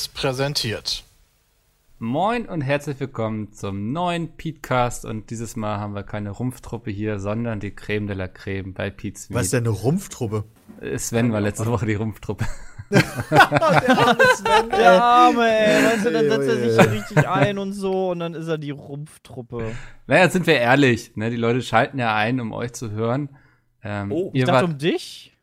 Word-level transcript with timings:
Seriös 0.00 0.08
präsentiert. 0.08 1.04
Moin 1.98 2.46
und 2.46 2.62
herzlich 2.62 2.98
willkommen 3.00 3.52
zum 3.52 3.92
neuen 3.92 4.34
Petecast 4.36 5.04
und 5.04 5.28
dieses 5.28 5.56
Mal 5.56 5.78
haben 5.78 5.94
wir 5.94 6.04
keine 6.04 6.30
Rumpftruppe 6.30 6.90
hier, 6.90 7.18
sondern 7.18 7.60
die 7.60 7.72
Creme 7.72 8.06
de 8.06 8.16
la 8.16 8.28
Creme 8.28 8.72
bei 8.72 8.88
Pete's 8.88 9.28
Was 9.30 9.44
ist 9.46 9.52
denn 9.52 9.66
eine 9.66 9.74
Rumpftruppe? 9.74 10.44
Sven 10.96 11.32
war 11.32 11.42
letzte 11.42 11.66
Woche 11.66 11.84
die 11.84 11.96
Rumpftruppe. 11.96 12.46
Der 12.90 13.02
Arme, 15.02 15.46
ey. 15.46 15.84
Weißt 15.84 16.06
du, 16.06 16.12
dann 16.12 16.30
setzt 16.30 16.48
er 16.48 16.56
sich 16.56 16.80
hier 16.80 16.92
richtig 16.92 17.28
ein 17.28 17.58
und 17.58 17.74
so 17.74 18.10
und 18.10 18.20
dann 18.20 18.32
ist 18.34 18.48
er 18.48 18.58
die 18.58 18.70
Rumpftruppe. 18.70 19.72
Naja, 20.06 20.30
sind 20.30 20.46
wir 20.46 20.58
ehrlich, 20.58 21.14
ne? 21.16 21.28
Die 21.30 21.36
Leute 21.36 21.60
schalten 21.60 21.98
ja 21.98 22.16
ein, 22.16 22.40
um 22.40 22.52
euch 22.52 22.72
zu 22.72 22.90
hören. 22.90 23.36
Ähm, 23.84 24.10
Oh, 24.10 24.30
ihr 24.32 24.40
ich 24.40 24.46
dachte 24.46 24.62
wart, 24.62 24.72
um 24.72 24.78
dich? 24.78 25.36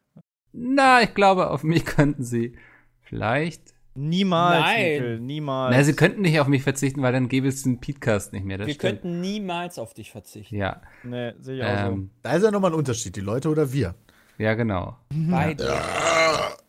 na, 0.52 1.04
ich 1.04 1.14
glaube, 1.14 1.52
auf 1.52 1.64
mich 1.64 1.86
könnten 1.86 2.24
sie 2.24 2.58
vielleicht. 3.02 3.77
Niemals, 4.00 4.62
Nein. 4.62 4.92
Mikkel, 4.92 5.20
niemals. 5.20 5.76
Na, 5.76 5.84
sie 5.84 5.94
könnten 5.96 6.22
nicht 6.22 6.40
auf 6.40 6.48
mich 6.48 6.62
verzichten, 6.62 7.02
weil 7.02 7.14
dann 7.14 7.28
gäbe 7.30 7.48
es 7.48 7.64
den 7.64 7.80
Petecast 7.80 8.32
nicht 8.32 8.46
mehr. 8.46 8.60
Das 8.60 8.68
Wir 8.68 8.76
stimmt. 8.76 9.02
könnten 9.02 9.22
niemals 9.22 9.80
auf 9.80 9.94
dich 9.96 10.12
verzichten. 10.12 10.56
Ja, 10.56 10.82
Nee, 11.04 11.34
sehe 11.40 11.58
ich 11.58 11.64
auch 11.64 11.88
ähm, 11.92 12.12
Da 12.22 12.34
ist 12.34 12.44
ja 12.44 12.52
nochmal 12.52 12.72
ein 12.72 12.78
Unterschied, 12.78 13.16
die 13.16 13.22
Leute 13.22 13.50
oder 13.50 13.74
wir. 13.74 13.96
ja, 14.38 14.54
genau. 14.54 14.98
Beide. 15.10 15.74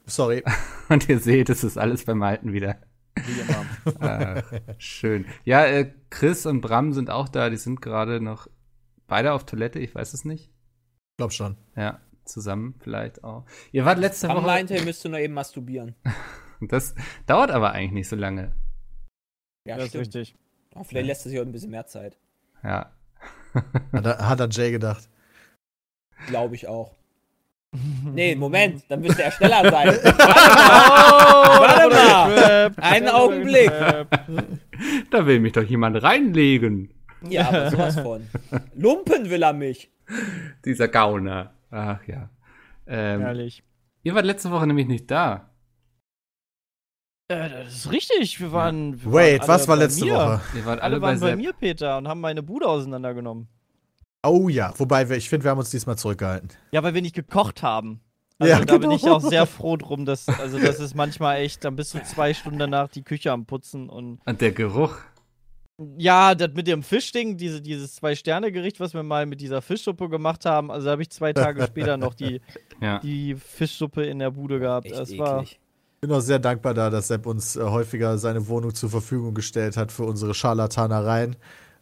Sorry. 0.07 0.43
Und 0.89 1.07
ihr 1.11 1.19
seht, 1.19 1.51
es 1.51 1.65
ist 1.65 1.77
alles 1.77 2.05
beim 2.07 2.23
Alten 2.23 2.53
wieder. 2.55 2.77
so. 3.85 3.93
Ach, 4.01 4.43
schön. 4.79 5.27
Ja, 5.45 5.67
äh, 5.67 5.93
Chris 6.09 6.47
und 6.47 6.63
Bram 6.63 6.95
sind 6.95 7.11
auch 7.11 7.29
da. 7.29 7.51
Die 7.51 7.57
sind 7.59 7.83
gerade 7.83 8.23
noch 8.23 8.47
beide 9.07 9.33
auf 9.35 9.45
Toilette. 9.45 9.81
Ich 9.81 9.95
weiß 9.95 10.15
es 10.15 10.25
nicht. 10.25 10.51
Glaub 11.19 11.33
schon. 11.33 11.57
Ja, 11.77 12.01
zusammen 12.25 12.75
vielleicht 12.81 13.23
auch. 13.25 13.45
Ihr 13.73 13.85
wart 13.85 13.99
letzte 13.99 14.29
Bram 14.29 14.39
Woche. 14.39 14.47
meinte, 14.47 14.75
er 14.77 14.85
müsste 14.85 15.11
nur 15.11 15.19
eben 15.19 15.35
masturbieren. 15.35 15.95
Das 16.61 16.95
dauert 17.27 17.51
aber 17.51 17.73
eigentlich 17.73 17.93
nicht 17.93 18.09
so 18.09 18.17
lange. 18.17 18.53
Ja, 19.67 19.77
das 19.77 19.85
ist 19.85 19.89
stimmt. 19.91 20.03
richtig. 20.07 20.35
Aber 20.75 20.85
vielleicht 20.85 21.07
lässt 21.07 21.27
er 21.27 21.31
sich 21.31 21.41
auch 21.41 21.45
ein 21.45 21.53
bisschen 21.53 21.71
mehr 21.71 21.87
Zeit. 21.87 22.17
Ja. 22.65 22.91
Hat, 23.93 24.07
er- 24.07 24.29
hat 24.29 24.41
an 24.41 24.51
Jay 24.51 24.71
gedacht. 24.71 25.09
Glaube 26.27 26.55
ich 26.55 26.67
auch. 26.69 26.95
Nee, 28.05 28.35
Moment, 28.35 28.83
dann 28.89 29.01
müsste 29.03 29.23
er 29.25 29.31
schneller 29.31 29.71
sein. 29.71 29.89
Oh, 31.51 31.61
Warte 31.61 31.89
mal. 31.95 32.73
Einen 32.77 33.09
Augenblick. 33.09 33.71
Da 35.11 35.27
will 35.27 35.41
mich 35.41 35.53
doch 35.53 35.63
jemand 35.63 36.03
reinlegen. 36.03 36.91
Ja, 37.29 37.49
aber 37.49 37.71
sowas 37.71 38.01
von. 38.01 38.27
Lumpen 38.75 39.29
will 39.31 39.43
er 39.43 39.53
mich. 39.53 39.91
Dieser 40.65 40.89
Gauner. 40.89 41.53
Ach 41.71 42.01
ja. 42.07 42.31
Ähm, 42.87 43.21
Herrlich. 43.21 43.63
ihr 44.03 44.15
wart 44.15 44.25
letzte 44.25 44.51
Woche 44.51 44.67
nämlich 44.67 44.87
nicht 44.89 45.11
da. 45.11 45.51
Äh, 47.29 47.49
das 47.65 47.75
ist 47.75 47.93
richtig. 47.93 48.41
Wir 48.41 48.53
waren. 48.53 49.03
Wir 49.03 49.13
Wait, 49.13 49.41
waren 49.41 49.49
was 49.49 49.69
war 49.69 49.77
bei 49.77 49.83
letzte 49.85 50.05
mir. 50.05 50.15
Woche? 50.15 50.41
Ihr 50.57 50.65
wart 50.65 50.81
Alle 50.81 50.95
alle, 50.95 51.01
bei 51.01 51.07
waren 51.09 51.21
bei 51.21 51.27
Sepp. 51.31 51.37
mir, 51.39 51.53
Peter, 51.53 51.99
und 51.99 52.09
haben 52.09 52.21
meine 52.21 52.43
Bude 52.43 52.67
auseinandergenommen. 52.67 53.49
Oh 54.27 54.49
ja, 54.49 54.73
wobei 54.77 55.09
wir, 55.09 55.17
ich 55.17 55.29
finde, 55.29 55.45
wir 55.45 55.51
haben 55.53 55.59
uns 55.59 55.71
diesmal 55.71 55.97
zurückgehalten. 55.97 56.51
Ja, 56.73 56.83
weil 56.83 56.95
wir 56.95 57.03
nicht 57.03 57.15
gekocht 57.15 57.63
haben. 57.63 58.01
Also 58.39 58.53
Ja, 58.53 58.65
da 58.65 58.73
bin 58.79 58.91
genau. 58.91 58.95
ich 58.97 59.09
auch 59.09 59.21
sehr 59.29 59.47
froh 59.47 59.77
drum, 59.77 60.05
dass, 60.07 60.29
also 60.29 60.59
das 60.59 60.81
ist 60.81 60.95
manchmal 60.95 61.39
echt, 61.39 61.65
dann 61.65 61.77
bist 61.77 61.95
du 61.95 62.03
zwei 62.03 62.35
Stunden 62.35 62.59
danach 62.59 62.89
die 62.89 63.03
Küche 63.03 63.31
am 63.31 63.47
Putzen 63.47 63.89
und 63.89 64.21
Und 64.25 64.41
der 64.41 64.53
Geruch. 64.53 64.97
Ja, 65.97 66.35
das 66.35 66.53
mit 66.55 66.67
dem 66.67 66.83
Fischding, 66.83 67.37
diese, 67.37 67.61
dieses 67.63 67.95
Zwei-Sterne-Gericht, 67.95 68.81
was 68.81 68.95
wir 68.95 69.05
mal 69.05 69.27
mit 69.27 69.41
dieser 69.41 69.63
Fischsuppe 69.63 70.09
gemacht 70.09 70.45
haben, 70.45 70.73
also 70.73 70.87
da 70.87 70.93
habe 70.93 71.03
ich 71.03 71.11
zwei 71.11 71.33
Tage 71.33 71.63
später 71.65 71.97
noch 71.97 72.15
die, 72.15 72.41
Ja. 72.81 72.99
die 72.99 73.37
Fischsuppe 73.37 74.05
in 74.05 74.19
der 74.19 74.33
Bude 74.33 74.59
gehabt. 74.59 74.87
Echt 74.87 74.99
das 74.99 75.17
war. 75.19 75.43
eklig. 75.43 75.61
Bin 76.01 76.13
auch 76.13 76.21
sehr 76.21 76.39
dankbar 76.39 76.75
da, 76.75 76.91
dass 76.91 77.09
Sepp 77.09 77.27
uns 77.27 77.57
äh, 77.57 77.63
häufiger 77.63 78.19
seine 78.19 78.47
Wohnung 78.49 78.75
zur 78.75 78.89
Verfügung 78.91 79.35
gestellt 79.35 79.77
hat 79.77 79.91
für 79.91 80.05
unsere 80.05 80.33
Scharlatanereien. 80.35 81.37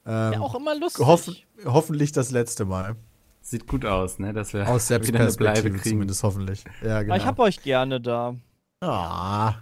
Ähm, 0.07 0.33
Ja, 0.33 0.41
auch 0.41 0.55
immer 0.55 0.75
lustig. 0.79 1.05
hoffen, 1.05 1.37
hoffentlich 1.65 2.13
das 2.13 2.31
letzte 2.31 2.65
Mal. 2.65 2.97
Sieht 3.43 3.67
gut 3.69 3.85
aus, 3.85 4.19
ne? 4.19 4.33
Dass 4.33 4.55
wir 4.55 4.67
Aus 4.69 4.89
Sepps 4.89 5.07
wieder 5.09 5.21
eine 5.21 5.31
Bleibe 5.33 5.53
Perspektive 5.55 5.79
kriegen. 5.83 5.95
zumindest 5.97 6.23
hoffentlich. 6.23 6.65
Ja, 6.83 7.03
genau. 7.03 7.15
Aber 7.15 7.23
ich 7.23 7.27
habe 7.27 7.43
euch 7.43 7.63
gerne 7.63 8.01
da. 8.01 8.35
ah. 8.81 9.55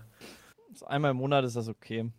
So 0.74 0.86
Einmal 0.86 1.10
im 1.12 1.16
Monat 1.18 1.44
ist 1.44 1.56
das 1.56 1.68
okay. 1.68 2.10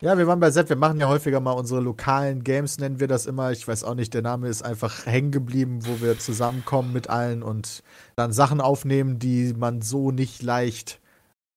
Ja, 0.00 0.18
wir 0.18 0.26
waren 0.26 0.40
bei 0.40 0.50
Sepp. 0.50 0.68
Wir 0.68 0.76
machen 0.76 0.98
ja 0.98 1.08
häufiger 1.08 1.38
mal 1.40 1.52
unsere 1.52 1.80
lokalen 1.80 2.42
Games, 2.42 2.78
nennen 2.78 2.98
wir 3.00 3.06
das 3.06 3.26
immer. 3.26 3.52
Ich 3.52 3.68
weiß 3.68 3.84
auch 3.84 3.94
nicht, 3.94 4.12
der 4.14 4.22
Name 4.22 4.48
ist 4.48 4.62
einfach 4.62 5.06
hängen 5.06 5.30
geblieben, 5.30 5.80
wo 5.86 6.00
wir 6.04 6.18
zusammenkommen 6.18 6.92
mit 6.92 7.08
allen 7.08 7.42
und 7.42 7.82
dann 8.16 8.32
Sachen 8.32 8.60
aufnehmen, 8.60 9.18
die 9.20 9.54
man 9.56 9.80
so 9.80 10.10
nicht 10.10 10.42
leicht 10.42 11.00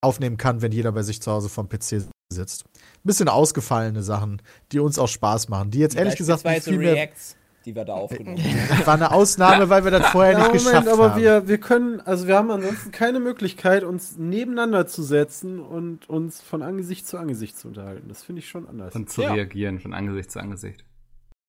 aufnehmen 0.06 0.36
kann, 0.38 0.62
wenn 0.62 0.72
jeder 0.72 0.92
bei 0.92 1.02
sich 1.02 1.20
zu 1.20 1.30
Hause 1.30 1.48
vom 1.48 1.68
PC 1.68 2.04
sitzt. 2.32 2.64
Bisschen 3.04 3.28
ausgefallene 3.28 4.02
Sachen, 4.02 4.40
die 4.72 4.78
uns 4.80 4.98
auch 4.98 5.08
Spaß 5.08 5.48
machen. 5.48 5.70
Die 5.70 5.78
jetzt 5.78 5.94
ehrlich 5.96 6.16
gesagt 6.16 6.44
nicht 6.44 6.64
viel 6.64 6.78
mehr. 6.78 6.94
Reacts, 6.94 7.36
die 7.64 7.74
wir 7.74 7.84
da 7.84 7.94
aufgenommen 7.94 8.38
haben. 8.38 8.86
War 8.86 8.94
eine 8.94 9.12
Ausnahme, 9.12 9.68
weil 9.68 9.84
wir 9.84 9.90
das 9.92 10.08
vorher 10.08 10.32
Ja, 10.32 10.38
nicht 10.38 10.48
Moment, 10.64 10.64
geschafft 10.84 10.88
aber 10.88 11.10
haben. 11.12 11.22
wir, 11.22 11.46
wir 11.48 11.58
können, 11.58 12.00
also 12.00 12.26
wir 12.26 12.36
haben 12.36 12.50
ansonsten 12.50 12.90
keine 12.90 13.20
Möglichkeit, 13.20 13.84
uns 13.84 14.16
nebeneinander 14.18 14.86
zu 14.88 15.02
setzen 15.02 15.60
und 15.60 16.08
uns 16.08 16.40
von 16.42 16.62
Angesicht 16.62 17.06
zu 17.06 17.16
Angesicht 17.18 17.56
zu 17.58 17.68
unterhalten. 17.68 18.08
Das 18.08 18.24
finde 18.24 18.40
ich 18.40 18.48
schon 18.48 18.68
anders. 18.68 18.94
Und 18.94 19.10
zu 19.10 19.22
Ja. 19.22 19.32
reagieren 19.34 19.78
von 19.80 19.92
Angesicht 19.94 20.30
zu 20.32 20.40
Angesicht. 20.40 20.84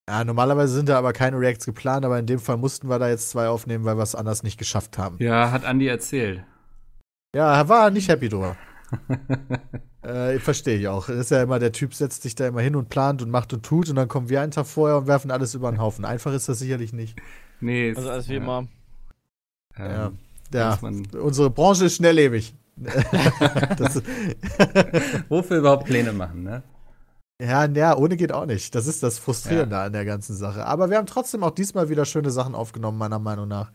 ja, 0.09 0.23
normalerweise 0.23 0.73
sind 0.73 0.89
da 0.89 0.97
aber 0.99 1.11
keine 1.13 1.39
Reacts 1.39 1.65
geplant, 1.65 2.05
aber 2.05 2.17
in 2.19 2.25
dem 2.27 2.39
Fall 2.39 2.57
mussten 2.57 2.87
wir 2.87 2.99
da 2.99 3.09
jetzt 3.09 3.29
zwei 3.31 3.47
aufnehmen, 3.49 3.83
weil 3.85 3.97
wir 3.97 4.03
es 4.03 4.13
anders 4.15 4.43
nicht 4.43 4.57
geschafft 4.59 4.97
haben. 4.99 5.17
Ja, 5.19 5.51
hat 5.51 5.65
Andi 5.65 5.87
erzählt. 5.87 6.43
Ja, 7.37 7.55
er 7.55 7.69
war 7.69 7.91
nicht 7.91 8.09
happy 8.09 8.29
drüber. 8.29 8.55
äh, 10.01 10.39
verstehe 10.39 10.79
ich 10.79 10.87
auch. 10.87 11.05
Das 11.05 11.17
ist 11.17 11.29
ja 11.29 11.43
immer, 11.43 11.59
der 11.59 11.71
Typ 11.71 11.93
setzt 11.93 12.23
sich 12.23 12.33
da 12.33 12.47
immer 12.47 12.61
hin 12.61 12.75
und 12.75 12.89
plant 12.89 13.21
und 13.21 13.29
macht 13.29 13.53
und 13.53 13.63
tut 13.63 13.91
und 13.91 13.95
dann 13.95 14.07
kommen 14.07 14.27
wir 14.27 14.41
einen 14.41 14.51
Tag 14.51 14.65
vorher 14.65 14.97
und 14.97 15.05
werfen 15.05 15.29
alles 15.29 15.53
über 15.53 15.69
den 15.71 15.79
Haufen. 15.79 16.03
Einfach 16.03 16.33
ist 16.33 16.49
das 16.49 16.57
sicherlich 16.57 16.93
nicht. 16.93 17.15
Nee, 17.59 17.93
Also 17.95 18.09
alles 18.09 18.27
wie 18.27 18.33
ja, 18.33 18.39
immer. 18.41 18.67
ähm, 19.77 20.17
Ja, 20.51 20.71
muss 20.71 20.81
man- 20.81 21.05
unsere 21.21 21.51
Branche 21.51 21.85
ist 21.85 21.97
schnelllebig. 21.97 22.55
Wofür 25.29 25.57
überhaupt 25.59 25.85
Pläne 25.85 26.13
machen, 26.13 26.41
ne? 26.41 26.63
ja, 27.39 27.65
ja, 27.65 27.95
ohne 27.95 28.17
geht 28.17 28.31
auch 28.31 28.47
nicht. 28.47 28.73
Das 28.73 28.87
ist 28.87 29.03
das 29.03 29.19
Frustrierende 29.19 29.77
an 29.77 29.93
der 29.93 30.05
ganzen 30.05 30.35
Sache. 30.35 30.65
Aber 30.65 30.89
wir 30.89 30.97
haben 30.97 31.05
trotzdem 31.05 31.43
auch 31.43 31.51
diesmal 31.51 31.89
wieder 31.89 32.05
schöne 32.05 32.31
Sachen 32.31 32.55
aufgenommen, 32.55 32.97
meiner 32.97 33.19
Meinung 33.19 33.47
nach. 33.47 33.71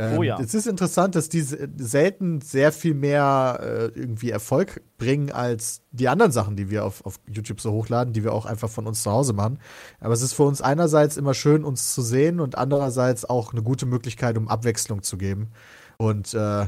Ähm, 0.00 0.18
Oh 0.18 0.22
ja. 0.22 0.38
Es 0.40 0.54
ist 0.54 0.66
interessant, 0.68 1.14
dass 1.16 1.28
die 1.28 1.40
se- 1.40 1.68
selten 1.76 2.40
sehr 2.40 2.70
viel 2.72 2.94
mehr 2.94 3.58
äh, 3.60 3.84
irgendwie 3.98 4.30
Erfolg 4.30 4.80
bringen 4.96 5.32
als 5.32 5.82
die 5.90 6.08
anderen 6.08 6.30
Sachen, 6.32 6.54
die 6.54 6.70
wir 6.70 6.84
auf, 6.84 7.04
auf 7.04 7.18
YouTube 7.26 7.60
so 7.60 7.72
hochladen, 7.72 8.12
die 8.12 8.22
wir 8.22 8.32
auch 8.32 8.46
einfach 8.46 8.70
von 8.70 8.86
uns 8.86 9.02
zu 9.02 9.10
Hause 9.10 9.32
machen. 9.32 9.58
Aber 10.00 10.14
es 10.14 10.22
ist 10.22 10.34
für 10.34 10.44
uns 10.44 10.62
einerseits 10.62 11.16
immer 11.16 11.34
schön, 11.34 11.64
uns 11.64 11.94
zu 11.94 12.02
sehen 12.02 12.38
und 12.38 12.56
andererseits 12.56 13.24
auch 13.24 13.52
eine 13.52 13.62
gute 13.62 13.86
Möglichkeit, 13.86 14.38
um 14.38 14.46
Abwechslung 14.48 15.02
zu 15.02 15.18
geben. 15.18 15.50
Und 15.96 16.32
äh, 16.32 16.66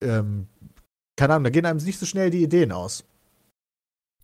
ähm, 0.00 0.46
keine 1.16 1.34
Ahnung, 1.34 1.44
da 1.44 1.50
gehen 1.50 1.66
einem 1.66 1.78
nicht 1.84 1.98
so 1.98 2.06
schnell 2.06 2.30
die 2.30 2.42
Ideen 2.44 2.70
aus. 2.72 3.04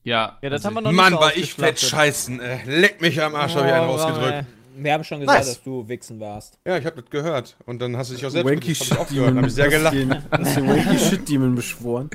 Ja, 0.03 0.39
Ja, 0.41 0.51
das 0.51 0.65
also 0.65 0.69
haben 0.69 0.75
wir 0.75 0.81
noch 0.83 0.93
Mann, 0.93 1.13
nicht 1.13 1.21
so 1.21 1.25
war 1.27 1.37
ich 1.37 1.55
fett 1.55 1.79
scheißen. 1.81 2.41
Ey. 2.41 2.81
Leck 2.81 3.01
mich 3.01 3.21
am 3.23 3.35
Arsch, 3.35 3.55
hab 3.55 3.67
ich 3.67 3.73
einen 3.73 3.89
Oh, 3.89 3.93
rausgedrückt. 3.97 4.33
ey. 4.33 4.45
Wir 4.83 4.93
haben 4.95 5.05
schon 5.05 5.21
gesagt, 5.21 5.39
Nice. 5.41 5.49
dass 5.49 5.63
du 5.63 5.89
Wichsen 5.89 6.21
warst. 6.21 6.59
Ja, 6.67 6.79
ich 6.79 6.87
hab 6.87 6.97
das 6.97 7.05
gehört. 7.11 7.57
Und 7.67 7.81
dann 7.83 7.97
hast 7.97 8.11
du 8.11 8.15
dich 8.15 8.25
auch 8.25 8.31
selbst 8.31 8.51
Wanky 8.51 8.75
hab 8.75 8.83
ich 8.83 8.89
Shit 8.89 8.99
auch 8.99 9.09
gehört. 9.09 9.37
Hab 9.37 9.47
ich 9.47 9.53
sehr 9.55 9.69
gelacht. 9.69 9.95
Hast 10.31 10.57
den 10.57 10.69
Wanky 10.69 10.99
Shit 10.99 11.29
Demon 11.29 11.55
beschworen? 11.55 12.11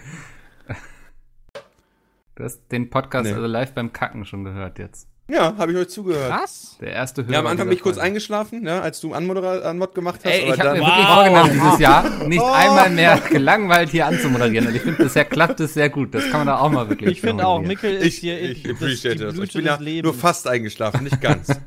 du 2.36 2.44
hast 2.44 2.62
den 2.72 2.90
Podcast 2.90 3.26
Nee. 3.26 3.34
also 3.34 3.48
live 3.48 3.72
beim 3.74 3.94
Kacken 3.94 4.26
schon 4.26 4.44
gehört 4.44 4.78
jetzt. 4.80 5.08
Ja, 5.28 5.56
habe 5.58 5.72
ich 5.72 5.78
euch 5.80 5.88
zugehört. 5.90 6.30
Was? 6.44 6.78
Der 6.80 6.92
erste 6.92 7.24
Hörer. 7.24 7.34
Ja, 7.34 7.40
am 7.40 7.48
Anfang 7.48 7.68
bin 7.68 7.76
ich 7.78 7.82
kurz 7.82 7.96
Folge. 7.96 8.08
eingeschlafen, 8.10 8.64
ja, 8.68 8.82
als 8.82 9.00
du 9.00 9.14
Anmodera- 9.16 9.62
Anmod 9.62 9.96
gemacht 9.96 10.20
hast. 10.24 10.32
Ey, 10.32 10.44
aber 10.44 10.54
ich 10.54 10.60
habe 10.60 10.74
mir 10.74 10.86
dann, 10.86 10.86
wirklich 10.86 11.08
Wow. 11.08 11.16
vorgenommen, 11.16 11.52
dieses 11.64 11.80
Jahr 11.80 12.28
nicht 12.28 12.44
einmal 12.44 12.90
mehr 12.92 13.20
gelangweilt 13.32 13.90
hier 13.90 14.06
anzumoderieren. 14.06 14.68
Und 14.68 14.76
ich 14.76 14.82
finde, 14.84 15.04
bisher 15.04 15.26
klappt 15.26 15.60
es 15.62 15.74
sehr 15.74 15.90
gut. 15.90 16.14
Das 16.14 16.24
kann 16.30 16.42
man 16.42 16.48
da 16.48 16.60
auch 16.60 16.70
mal 16.70 16.90
wirklich 16.90 17.10
Ich 17.10 17.22
finde 17.22 17.48
auch. 17.48 17.60
Mikkel 17.62 17.96
ist 17.96 18.06
ich, 18.06 18.18
hier 18.18 18.40
ich 18.40 18.64
das- 18.64 18.74
appreciate 18.74 19.18
das. 19.26 19.38
Ich 19.40 19.54
bin 19.54 19.66
ja 19.66 19.80
nur 19.80 20.14
fast 20.14 20.48
eingeschlafen, 20.48 21.04
nicht 21.06 21.20
ganz. 21.22 21.48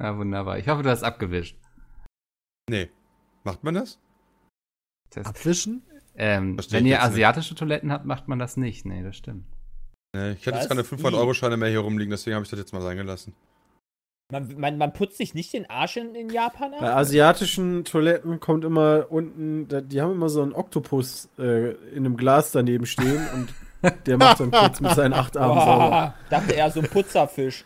Ja, 0.00 0.16
wunderbar. 0.16 0.58
Ich 0.58 0.66
hoffe, 0.68 0.82
du 0.82 0.90
hast 0.90 1.02
abgewischt. 1.02 1.56
nee. 2.68 2.88
Macht 3.42 3.64
man 3.64 3.72
das? 3.74 3.98
Test. 5.08 5.26
Abwischen? 5.26 5.82
Ähm, 6.14 6.58
wenn 6.70 6.84
ihr 6.84 6.92
jetzt 6.92 7.02
nicht. 7.04 7.12
asiatische 7.12 7.54
Toiletten 7.54 7.90
habt, 7.90 8.04
macht 8.04 8.28
man 8.28 8.38
das 8.38 8.58
nicht. 8.58 8.84
Nee, 8.84 9.02
das 9.02 9.16
stimmt. 9.16 9.46
Nee, 10.14 10.32
ich 10.32 10.46
hatte 10.46 10.58
Was? 10.58 10.64
jetzt 10.64 10.68
keine 10.68 10.82
500-Euro-Scheine 10.82 11.56
mehr 11.56 11.70
hier 11.70 11.78
rumliegen, 11.80 12.10
deswegen 12.10 12.34
habe 12.34 12.44
ich 12.44 12.50
das 12.50 12.58
jetzt 12.58 12.72
mal 12.74 12.82
sein 12.82 12.98
gelassen. 12.98 13.34
Man, 14.30 14.60
man, 14.60 14.76
man 14.76 14.92
putzt 14.92 15.16
sich 15.16 15.32
nicht 15.34 15.52
den 15.54 15.70
Arsch 15.70 15.96
in, 15.96 16.14
in 16.14 16.28
Japan 16.28 16.72
Bei 16.72 16.90
ab? 16.90 16.98
asiatischen 16.98 17.84
Toiletten 17.84 18.40
kommt 18.40 18.64
immer 18.64 19.06
unten, 19.08 19.66
die 19.88 20.00
haben 20.02 20.12
immer 20.12 20.28
so 20.28 20.42
einen 20.42 20.52
Oktopus 20.52 21.30
äh, 21.38 21.70
in 21.92 22.04
einem 22.04 22.16
Glas 22.18 22.52
daneben 22.52 22.84
stehen 22.86 23.26
und 23.32 23.54
der 24.06 24.18
macht 24.18 24.40
dann 24.40 24.50
kurz 24.52 24.80
mit 24.80 24.92
seinen 24.92 25.14
acht 25.14 25.36
Armen 25.36 25.60
sauber. 25.60 26.14
Dachte 26.28 26.54
er, 26.54 26.70
so 26.70 26.80
ein 26.80 26.88
Putzerfisch. 26.88 27.64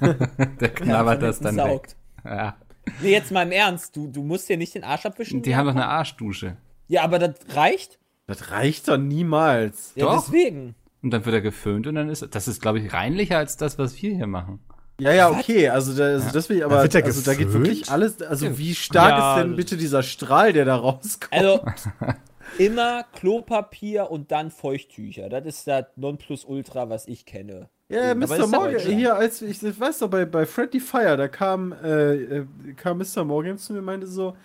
Der 0.60 0.68
knabbert 0.68 1.22
das 1.22 1.40
dann 1.40 1.56
weg. 1.56 1.64
saugt. 1.64 1.96
Ja. 2.24 2.56
Nee, 3.02 3.12
jetzt 3.12 3.30
mal 3.30 3.42
im 3.42 3.52
Ernst. 3.52 3.96
Du, 3.96 4.06
du 4.08 4.22
musst 4.22 4.48
dir 4.48 4.56
nicht 4.56 4.74
den 4.74 4.84
Arsch 4.84 5.06
abwischen? 5.06 5.42
Die 5.42 5.56
haben 5.56 5.66
doch 5.66 5.74
eine 5.74 5.86
Arschdusche. 5.86 6.56
Ja, 6.88 7.02
aber 7.02 7.18
das 7.18 7.34
reicht? 7.54 7.98
Das 8.26 8.50
reicht 8.50 8.88
doch 8.88 8.96
niemals. 8.96 9.92
Ja, 9.96 10.06
Doch. 10.06 10.24
deswegen. 10.24 10.74
Und 11.02 11.10
dann 11.10 11.24
wird 11.24 11.34
er 11.34 11.40
geföhnt 11.40 11.86
und 11.86 11.94
dann 11.94 12.08
ist 12.08 12.26
das 12.30 12.46
ist, 12.46 12.60
glaube 12.60 12.78
ich, 12.78 12.92
reinlicher 12.92 13.38
als 13.38 13.56
das, 13.56 13.78
was 13.78 14.00
wir 14.02 14.14
hier 14.14 14.26
machen. 14.26 14.60
Ja, 15.00 15.12
ja, 15.12 15.30
okay, 15.30 15.68
also, 15.70 15.96
da, 15.96 16.04
also 16.04 16.30
das 16.30 16.48
will 16.50 16.58
ich, 16.58 16.64
aber 16.64 16.82
wird 16.82 16.92
der 16.92 17.04
also, 17.04 17.22
da 17.22 17.34
geht 17.34 17.52
wirklich 17.54 17.90
alles, 17.90 18.20
also 18.20 18.58
wie 18.58 18.74
stark 18.74 19.10
Ja, 19.10 19.34
ist 19.34 19.42
denn 19.42 19.56
bitte 19.56 19.76
dieser 19.78 20.02
Strahl, 20.02 20.52
der 20.52 20.66
da 20.66 20.76
rauskommt? 20.76 21.32
Also 21.32 21.64
immer 22.58 23.04
Klopapier 23.14 24.10
und 24.10 24.30
dann 24.30 24.50
Feuchttücher. 24.50 25.30
Das 25.30 25.46
ist 25.46 25.66
das 25.66 25.86
Nonplusultra, 25.96 26.90
was 26.90 27.08
ich 27.08 27.24
kenne. 27.24 27.70
Ja, 27.90 28.14
Mr. 28.14 28.46
Morgan, 28.46 28.80
hier, 28.80 29.16
als 29.16 29.42
ich, 29.42 29.62
ich 29.62 29.80
weiß 29.80 29.98
doch, 29.98 30.08
bei, 30.08 30.24
bei 30.24 30.46
Friendly 30.46 30.78
Fire, 30.78 31.16
da 31.16 31.26
kam, 31.26 31.72
äh, 31.72 32.14
äh, 32.14 32.46
kam 32.76 32.98
Mr. 32.98 33.24
Morgan 33.24 33.58
zu 33.58 33.72
mir 33.72 33.80
und 33.80 33.84
meinte 33.84 34.06
so, 34.06 34.36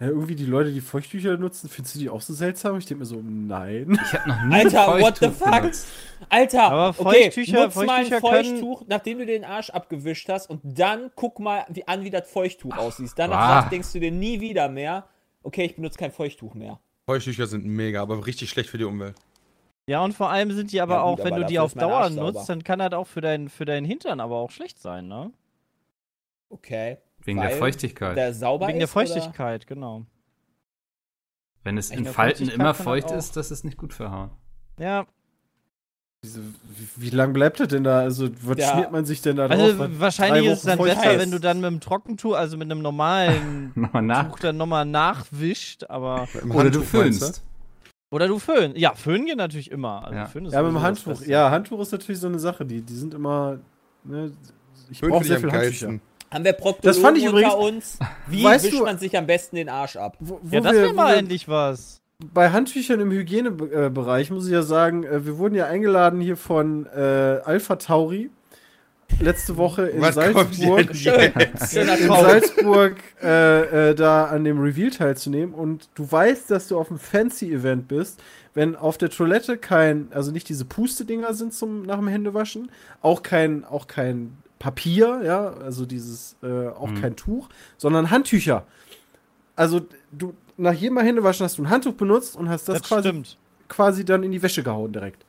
ja, 0.00 0.08
irgendwie 0.08 0.34
die 0.34 0.46
Leute, 0.46 0.72
die 0.72 0.80
Feuchttücher 0.80 1.36
nutzen, 1.36 1.68
findest 1.68 1.94
du 1.94 1.98
die 2.00 2.08
auch 2.08 2.22
so 2.22 2.32
seltsam? 2.32 2.78
Ich 2.78 2.86
denke 2.86 3.00
mir 3.00 3.06
so, 3.06 3.20
nein. 3.22 3.98
Ich 4.02 4.12
habe 4.14 4.28
noch 4.28 4.42
nie 4.42 4.54
Alter, 4.54 5.00
what 5.00 5.18
the 5.18 5.26
Feuchttuch 5.26 5.46
fuck? 5.46 5.60
benutzt. 5.60 5.86
Alter, 6.30 6.62
Aber 6.62 6.88
okay, 6.98 7.30
Feuchttücher- 7.30 7.64
nutz 7.64 7.74
mal 7.76 7.82
ein 7.82 8.06
Feuchttücher 8.06 8.20
können- 8.20 8.50
Feuchttuch, 8.50 8.84
nachdem 8.88 9.18
du 9.18 9.26
den 9.26 9.44
Arsch 9.44 9.70
abgewischt 9.70 10.28
hast 10.30 10.48
und 10.48 10.60
dann 10.64 11.10
guck 11.14 11.38
mal 11.38 11.66
wie, 11.68 11.86
an, 11.86 12.02
wie 12.04 12.10
das 12.10 12.28
Feuchttuch 12.28 12.76
aussieht. 12.76 13.12
Danach 13.16 13.66
ah. 13.66 13.68
denkst 13.68 13.92
du 13.92 14.00
dir 14.00 14.10
nie 14.10 14.40
wieder 14.40 14.68
mehr, 14.68 15.04
okay, 15.42 15.66
ich 15.66 15.76
benutze 15.76 15.98
kein 15.98 16.10
Feuchttuch 16.10 16.54
mehr. 16.54 16.80
Feuchttücher 17.06 17.46
sind 17.46 17.66
mega, 17.66 18.00
aber 18.00 18.26
richtig 18.26 18.48
schlecht 18.48 18.70
für 18.70 18.78
die 18.78 18.84
Umwelt. 18.84 19.14
Ja, 19.86 20.02
und 20.02 20.12
vor 20.12 20.30
allem 20.30 20.50
sind 20.52 20.72
die 20.72 20.80
aber 20.80 20.94
Ja, 20.94 21.02
auch, 21.02 21.16
gut, 21.16 21.24
wenn 21.26 21.34
aber 21.34 21.42
du 21.42 21.48
die 21.48 21.58
auf 21.58 21.72
ist 21.72 21.82
Dauer 21.82 22.08
nutzt, 22.10 22.48
dann 22.48 22.64
kann 22.64 22.78
das 22.78 22.92
auch 22.92 23.06
für, 23.06 23.20
dein, 23.20 23.48
für 23.48 23.64
deinen 23.64 23.84
Hintern 23.84 24.20
aber 24.20 24.36
auch 24.36 24.50
schlecht 24.50 24.78
sein, 24.80 25.08
ne? 25.08 25.32
Okay. 26.48 26.98
Wegen 27.22 27.40
der 27.40 27.50
Feuchtigkeit. 27.50 28.16
Der 28.16 28.32
sauber 28.32 28.68
Wegen 28.68 28.78
der 28.78 28.86
ist, 28.88 28.94
oder? 28.94 30.06
Wenn 31.64 31.78
es 31.78 31.90
in 31.90 32.04
Falten 32.04 32.44
Feuchtigkeit 32.44 32.54
immer 32.54 32.72
das 32.72 32.82
feucht 32.82 33.10
ist, 33.10 33.36
das 33.36 33.50
ist 33.50 33.64
nicht 33.64 33.76
gut 33.76 33.92
für 33.94 34.10
Haut. 34.10 34.30
Ja, 34.78 35.06
wie, 36.24 36.88
wie 36.96 37.10
lang 37.10 37.32
bleibt 37.32 37.60
das 37.60 37.68
denn 37.68 37.84
da? 37.84 38.00
Also, 38.00 38.30
was 38.42 38.58
Ja. 38.58 38.72
schmiert 38.72 38.92
man 38.92 39.04
sich 39.04 39.20
denn 39.20 39.36
da 39.36 39.48
drauf? 39.48 39.58
also 39.58 40.00
wahrscheinlich 40.00 40.46
ist 40.46 40.58
es 40.58 40.64
dann 40.64 40.78
besser, 40.78 41.02
feucht 41.02 41.18
wenn 41.18 41.30
du 41.30 41.38
dann 41.38 41.60
mit 41.60 41.70
dem 41.70 41.80
Trockentuch, 41.80 42.34
also 42.34 42.56
mit 42.56 42.70
einem 42.70 42.82
normalen. 42.82 43.72
Tuch 44.28 44.38
dann 44.38 44.56
nochmal 44.56 44.84
nachwischt, 44.86 45.84
aber. 45.88 46.28
Oder 46.50 46.70
du 46.70 46.82
föhnst. 46.82 47.42
Oder 48.14 48.28
du 48.28 48.38
föhnen. 48.38 48.74
Ja, 48.76 48.94
föhnen 48.94 49.26
geht 49.26 49.36
natürlich 49.38 49.72
immer. 49.72 50.04
Also 50.04 50.14
Ja. 50.16 50.26
föhnen 50.26 50.46
ist 50.46 50.52
Ja, 50.52 50.62
mit 50.62 50.70
dem 50.70 50.80
Handtuch. 50.82 51.20
Ja, 51.22 51.50
Handtuch 51.50 51.80
ist 51.80 51.90
natürlich 51.90 52.20
so 52.20 52.28
eine 52.28 52.38
Sache, 52.38 52.64
die, 52.64 52.80
die 52.80 52.94
sind 52.94 53.12
immer. 53.12 53.58
Ne, 54.04 54.30
ich 54.88 55.00
Föhn 55.00 55.10
brauche 55.10 55.24
sehr 55.24 55.38
ich 55.38 55.42
viel 55.42 55.50
Handtücher. 55.52 55.98
Haben 56.30 56.44
wir 56.44 56.52
Proktologen 56.52 56.82
Das 56.82 56.98
fand 56.98 57.18
ich 57.18 57.24
unter 57.28 57.38
übrigens- 57.40 57.54
uns? 57.54 57.98
Wie 58.28 58.44
Weißt 58.44 58.66
wischt 58.66 58.78
du- 58.78 58.84
man 58.84 58.98
sich 58.98 59.18
am 59.18 59.26
besten 59.26 59.56
den 59.56 59.68
Arsch 59.68 59.96
ab? 59.96 60.16
Wo, 60.20 60.38
wo 60.42 60.54
Ja, 60.54 60.60
das 60.60 60.72
wäre 60.74 60.92
mal 60.92 61.14
endlich 61.16 61.48
was. 61.48 62.00
Bei 62.32 62.50
Handtüchern 62.50 63.00
im 63.00 63.10
Hygienebereich 63.10 64.30
muss 64.30 64.46
ich 64.46 64.52
ja 64.52 64.62
sagen, 64.62 65.02
äh, 65.02 65.26
wir 65.26 65.36
wurden 65.38 65.56
ja 65.56 65.66
eingeladen 65.66 66.20
hier 66.20 66.36
von 66.36 66.86
äh, 66.86 67.40
Alpha 67.44 67.74
Tauri 67.76 68.30
letzte 69.20 69.56
Woche 69.56 69.86
in 69.88 70.00
Was 70.00 70.14
Salzburg. 70.16 70.90
in. 70.90 72.08
Salzburg 72.08 72.96
äh, 73.22 73.90
äh, 73.90 73.94
da 73.94 74.26
an 74.26 74.44
dem 74.44 74.60
Reveal 74.60 74.90
teilzunehmen 74.90 75.54
und 75.54 75.88
du 75.94 76.10
weißt, 76.10 76.50
dass 76.50 76.68
du 76.68 76.78
auf 76.78 76.90
einem 76.90 76.98
Fancy-Event 76.98 77.88
bist, 77.88 78.20
wenn 78.54 78.76
auf 78.76 78.98
der 78.98 79.10
Toilette 79.10 79.56
kein, 79.58 80.08
also 80.12 80.30
nicht 80.30 80.48
diese 80.48 80.64
Puste-Dinger 80.64 81.34
sind 81.34 81.52
zum 81.54 81.82
nach 81.82 81.98
dem 81.98 82.08
Händewaschen, 82.08 82.70
auch 83.02 83.22
kein, 83.22 83.64
auch 83.64 83.86
kein 83.86 84.36
Papier, 84.58 85.20
ja, 85.24 85.48
also 85.64 85.84
dieses, 85.86 86.36
äh, 86.42 86.68
auch 86.68 86.88
Mhm. 86.90 87.00
kein 87.00 87.16
Tuch, 87.16 87.48
sondern 87.76 88.10
Handtücher. 88.10 88.64
Also 89.56 89.80
du 90.12 90.34
nach 90.56 90.72
jedem 90.72 90.94
Mal 90.94 91.04
Händewaschen 91.04 91.44
hast 91.44 91.58
du 91.58 91.62
ein 91.62 91.70
Handtuch 91.70 91.94
benutzt 91.94 92.36
und 92.36 92.48
hast 92.48 92.68
das, 92.68 92.80
Das, 92.80 92.88
quasi, 92.88 93.08
stimmt. 93.08 93.38
quasi 93.68 94.04
dann 94.04 94.22
in 94.22 94.30
die 94.32 94.42
Wäsche 94.42 94.62
gehauen 94.62 94.92
direkt. 94.92 95.24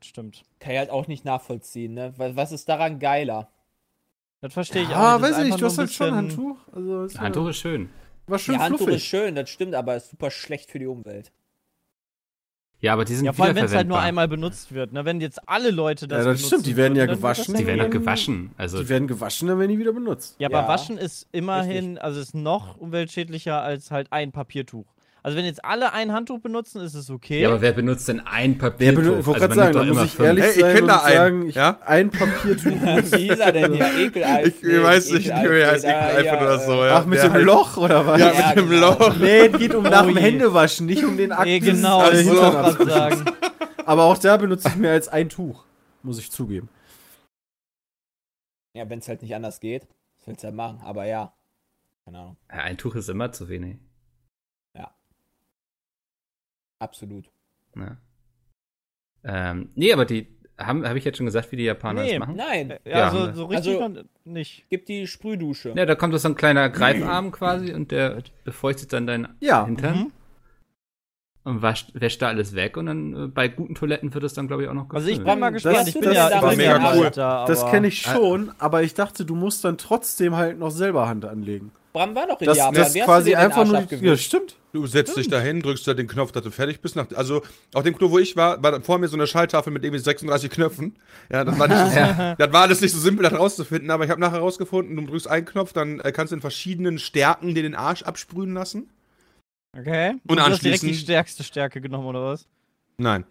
Das 0.00 0.06
stimmt. 0.08 0.42
Kann 0.60 0.72
ich 0.72 0.78
halt 0.78 0.90
auch 0.90 1.06
nicht 1.06 1.24
nachvollziehen, 1.24 1.94
ne? 1.94 2.12
Was, 2.16 2.50
ist 2.52 2.68
daran 2.68 2.98
geiler? 2.98 3.48
Das 4.40 4.52
verstehe 4.52 4.82
ich 4.82 4.88
Ah, 4.88 5.16
auch. 5.16 5.20
Das 5.20 5.30
ist 5.30 5.36
weiß 5.36 5.44
ich 5.44 5.50
nicht, 5.52 5.60
du 5.62 5.66
hast 5.66 5.78
halt 5.78 5.92
schon 5.92 6.06
ein 6.08 6.14
Handtuch. 6.16 6.56
Also, 6.72 7.04
es 7.04 7.18
Handtuch 7.20 7.48
ist 7.48 7.56
schön. 7.58 7.88
war 8.26 8.38
schön 8.38 8.54
Ja, 8.56 8.60
Handtuch 8.62 8.80
ist 8.80 8.84
fluffig. 8.86 9.04
schön, 9.04 9.34
das 9.34 9.50
stimmt, 9.50 9.74
aber 9.74 9.96
ist 9.96 10.10
super 10.10 10.30
schlecht 10.30 10.70
für 10.70 10.78
die 10.78 10.86
Umwelt. 10.86 11.30
Ja, 12.80 12.92
aber 12.92 13.04
die 13.06 13.14
sind 13.14 13.24
Ja, 13.24 13.32
vor 13.32 13.46
allem, 13.46 13.56
wenn 13.56 13.64
es 13.64 13.74
halt 13.74 13.88
nur 13.88 13.98
einmal 14.00 14.28
benutzt 14.28 14.72
wird. 14.74 14.92
Ne? 14.92 15.04
Wenn 15.06 15.20
jetzt 15.20 15.48
alle 15.48 15.70
Leute 15.70 16.06
das 16.06 16.18
Ja, 16.18 16.24
das 16.24 16.38
benutzen 16.38 16.46
stimmt, 16.48 16.66
die 16.66 16.76
werden 16.76 16.96
ja 16.96 17.06
gewaschen. 17.06 17.54
Die 17.54 17.60
ja 17.62 17.66
werden 17.68 17.78
wieder- 17.78 17.88
gewaschen. 17.88 18.50
Also 18.58 18.82
Die 18.82 18.88
werden 18.90 19.08
gewaschen, 19.08 19.48
dann 19.48 19.58
werden 19.58 19.70
die 19.70 19.78
wieder 19.78 19.92
benutzt. 19.92 20.36
Ja, 20.38 20.48
aber 20.48 20.62
Ja, 20.62 20.68
waschen 20.68 20.98
ist 20.98 21.26
immerhin, 21.32 21.96
also 21.98 22.20
ist 22.20 22.34
noch 22.34 22.76
umweltschädlicher 22.76 23.62
als 23.62 23.90
halt 23.90 24.12
ein 24.12 24.32
Papiertuch. 24.32 24.84
Also 25.26 25.38
wenn 25.38 25.46
jetzt 25.46 25.64
alle 25.64 25.94
ein 25.94 26.12
Handtuch 26.12 26.38
benutzen, 26.40 26.82
ist 26.82 26.92
es 26.92 27.08
okay. 27.08 27.40
Ja, 27.40 27.48
aber 27.48 27.62
wer 27.62 27.72
benutzt 27.72 28.06
denn 28.08 28.20
ein 28.20 28.60
Wer 28.60 28.70
Papiertuch? 28.70 29.00
benutzt, 29.02 29.20
ich 29.20 29.26
wollte 29.26 29.42
Also 29.42 29.54
sagen, 29.54 29.72
da 29.72 29.84
muss 29.84 30.04
ich 30.04 30.10
fünf. 30.12 30.26
ehrlich 30.26 30.44
Ey, 30.44 30.50
ich 30.50 30.60
sein 30.60 30.74
kenn 30.74 30.82
und 30.82 30.88
da 30.88 30.96
einen, 31.02 31.16
sagen, 31.16 31.48
ich, 31.48 31.54
ja? 31.54 31.78
ein 31.86 32.10
Papiertuch. 32.10 32.64
Wie 33.12 33.16
hieß 33.28 33.38
er 33.38 33.52
denn 33.52 33.72
hier? 33.72 33.98
Ekelalfred? 34.06 34.62
Ich 34.62 34.82
weiß 34.82 35.10
nicht, 35.12 35.28
er 35.28 35.70
heißt 35.72 35.86
Ah, 35.86 36.36
oder 36.42 36.58
so, 36.58 36.84
ja. 36.84 36.96
Ach, 36.98 37.06
mit 37.06 37.18
Der 37.20 37.30
dem 37.30 37.42
Loch 37.42 37.76
oder 37.78 38.06
was? 38.06 38.20
Ja, 38.20 38.32
Ja, 38.34 38.48
mit 38.48 38.56
dem 38.58 38.68
genau. 38.68 38.98
Loch. 38.98 39.16
Nee, 39.16 39.46
es 39.46 39.58
geht 39.58 39.74
um 39.74 39.82
nach 39.84 40.04
dem. 40.04 40.16
Händewaschen, 40.18 40.84
nicht 40.86 41.02
um 41.02 41.16
den 41.16 41.32
Akt. 41.32 41.46
Nee, 41.46 41.58
genau, 41.58 42.02
das 42.10 42.26
wollte 42.26 42.82
ich 42.82 42.88
sagen. 42.90 43.24
Aber 43.86 44.04
auch 44.04 44.18
da 44.18 44.36
benutze 44.36 44.68
ich 44.68 44.76
mehr 44.76 44.92
als 44.92 45.08
ein 45.08 45.30
Tuch, 45.30 45.64
muss 46.02 46.18
ich 46.18 46.30
zugeben. 46.30 46.68
Ja, 48.74 48.88
wenn 48.90 48.98
es 48.98 49.08
halt 49.08 49.22
nicht 49.22 49.34
anders 49.34 49.58
geht, 49.60 49.86
was 50.18 50.26
willst 50.26 50.42
du 50.42 50.48
halt 50.48 50.56
machen? 50.56 50.80
Aber 50.84 51.06
ja. 51.06 51.32
Keine 52.04 52.18
Ahnung. 52.18 52.36
Ja, 52.50 52.58
ein 52.58 52.76
Tuch 52.76 52.94
ist 52.94 53.08
immer 53.08 53.32
zu 53.32 53.48
wenig. 53.48 53.78
Absolut. 56.78 57.30
Ne? 57.74 57.98
Ähm, 59.24 59.70
nee, 59.74 59.92
aber 59.92 60.04
die 60.04 60.28
haben, 60.58 60.86
habe 60.86 60.98
ich 60.98 61.04
jetzt 61.04 61.16
schon 61.16 61.26
gesagt, 61.26 61.50
wie 61.50 61.56
die 61.56 61.64
Japaner 61.64 62.02
Nee. 62.02 62.10
das 62.10 62.18
machen? 62.20 62.36
Nein, 62.36 62.74
Ja, 62.84 62.98
Ja, 62.98 63.10
so, 63.10 63.18
ne. 63.26 63.34
so 63.34 63.44
richtig 63.46 63.80
Also- 63.80 64.02
nicht. 64.24 64.66
gib 64.70 64.86
die 64.86 65.06
Sprühdusche. 65.06 65.72
Ja, 65.76 65.86
da 65.86 65.94
kommt 65.94 66.16
so 66.18 66.28
ein 66.28 66.36
kleiner 66.36 66.68
Greifarm 66.68 67.32
quasi 67.32 67.72
und 67.72 67.90
der 67.90 68.22
befeuchtet 68.44 68.92
dann 68.92 69.06
deinen 69.06 69.28
Ja. 69.40 69.64
Hintern 69.66 69.96
Mhm. 69.98 70.12
und 71.44 71.62
wascht, 71.62 71.90
wäscht 71.94 72.22
da 72.22 72.28
alles 72.28 72.54
weg 72.54 72.76
und 72.76 72.86
dann 72.86 73.14
äh, 73.24 73.26
bei 73.26 73.48
guten 73.48 73.74
Toiletten 73.74 74.14
wird 74.14 74.22
es 74.24 74.34
dann, 74.34 74.46
glaube 74.46 74.62
ich, 74.62 74.68
auch 74.68 74.74
noch 74.74 74.88
Also 74.90 75.08
ich 75.08 75.14
gefüllt. 75.18 75.26
bin 75.32 75.40
mal 75.40 75.52
Das- 75.52 75.62
gespannt. 75.64 75.88
Ich 75.88 75.94
das 75.94 76.02
bin 76.04 76.12
ja, 76.12 76.42
war 76.42 76.52
ich 76.52 76.58
mega 76.58 76.78
ja 76.78 76.94
cool. 76.96 77.04
Alter, 77.06 77.44
Das 77.48 77.66
kenne 77.70 77.88
ich 77.88 78.00
schon, 78.02 78.52
aber 78.58 78.82
ich 78.82 78.94
dachte, 78.94 79.24
du 79.24 79.34
musst 79.34 79.64
dann 79.64 79.76
trotzdem 79.78 80.36
halt 80.36 80.58
noch 80.58 80.70
selber 80.70 81.08
Hand 81.08 81.24
anlegen. 81.24 81.72
Bram 81.94 82.12
war 82.16 82.26
doch 82.26 82.40
in 82.40 82.46
Das, 82.46 82.58
Japan. 82.58 82.74
das 82.74 82.92
Wie 82.92 83.00
hast 83.02 83.06
quasi 83.06 83.30
du 83.30 83.38
einfach 83.38 83.58
Arsch 83.72 83.90
nur. 83.92 84.02
Ja, 84.02 84.16
stimmt. 84.16 84.56
Du 84.72 84.84
setzt 84.88 85.16
dich 85.16 85.28
da 85.28 85.40
hin, 85.40 85.60
drückst 85.62 85.86
da 85.86 85.94
den 85.94 86.08
Knopf, 86.08 86.32
dass 86.32 86.42
du 86.42 86.50
fertig 86.50 86.80
bist. 86.80 86.96
Nach, 86.96 87.06
also 87.14 87.42
auf 87.72 87.84
dem 87.84 87.96
Klo, 87.96 88.10
wo 88.10 88.18
ich 88.18 88.34
war, 88.34 88.60
war 88.60 88.80
vor 88.82 88.98
mir 88.98 89.06
so 89.06 89.16
eine 89.16 89.28
Schalltafel 89.28 89.72
mit 89.72 89.84
irgendwie 89.84 90.02
36 90.02 90.50
Knöpfen. 90.50 90.96
Ja, 91.30 91.44
das 91.44 91.56
war, 91.56 91.68
nicht 91.68 91.78
so, 91.78 92.34
das 92.44 92.52
war 92.52 92.62
alles 92.62 92.80
nicht 92.80 92.90
so 92.90 92.98
simpel, 92.98 93.22
das 93.22 93.38
rauszufinden, 93.38 93.92
aber 93.92 94.04
ich 94.04 94.10
habe 94.10 94.20
nachher 94.20 94.40
rausgefunden, 94.40 94.96
du 94.96 95.06
drückst 95.06 95.28
einen 95.28 95.46
Knopf, 95.46 95.72
dann 95.72 96.00
äh, 96.00 96.10
kannst 96.10 96.32
du 96.32 96.34
in 96.34 96.40
verschiedenen 96.40 96.98
Stärken 96.98 97.54
dir 97.54 97.62
den 97.62 97.76
Arsch 97.76 98.02
absprühen 98.02 98.52
lassen. 98.54 98.90
Okay. 99.78 100.14
Und 100.26 100.38
du 100.38 100.42
hast 100.42 100.64
direkt 100.64 100.82
die 100.82 100.88
anschließend- 100.90 101.00
stärkste 101.00 101.44
Stärke 101.44 101.80
genommen, 101.80 102.06
oder 102.08 102.24
was? 102.24 102.48
Nein. 102.98 103.24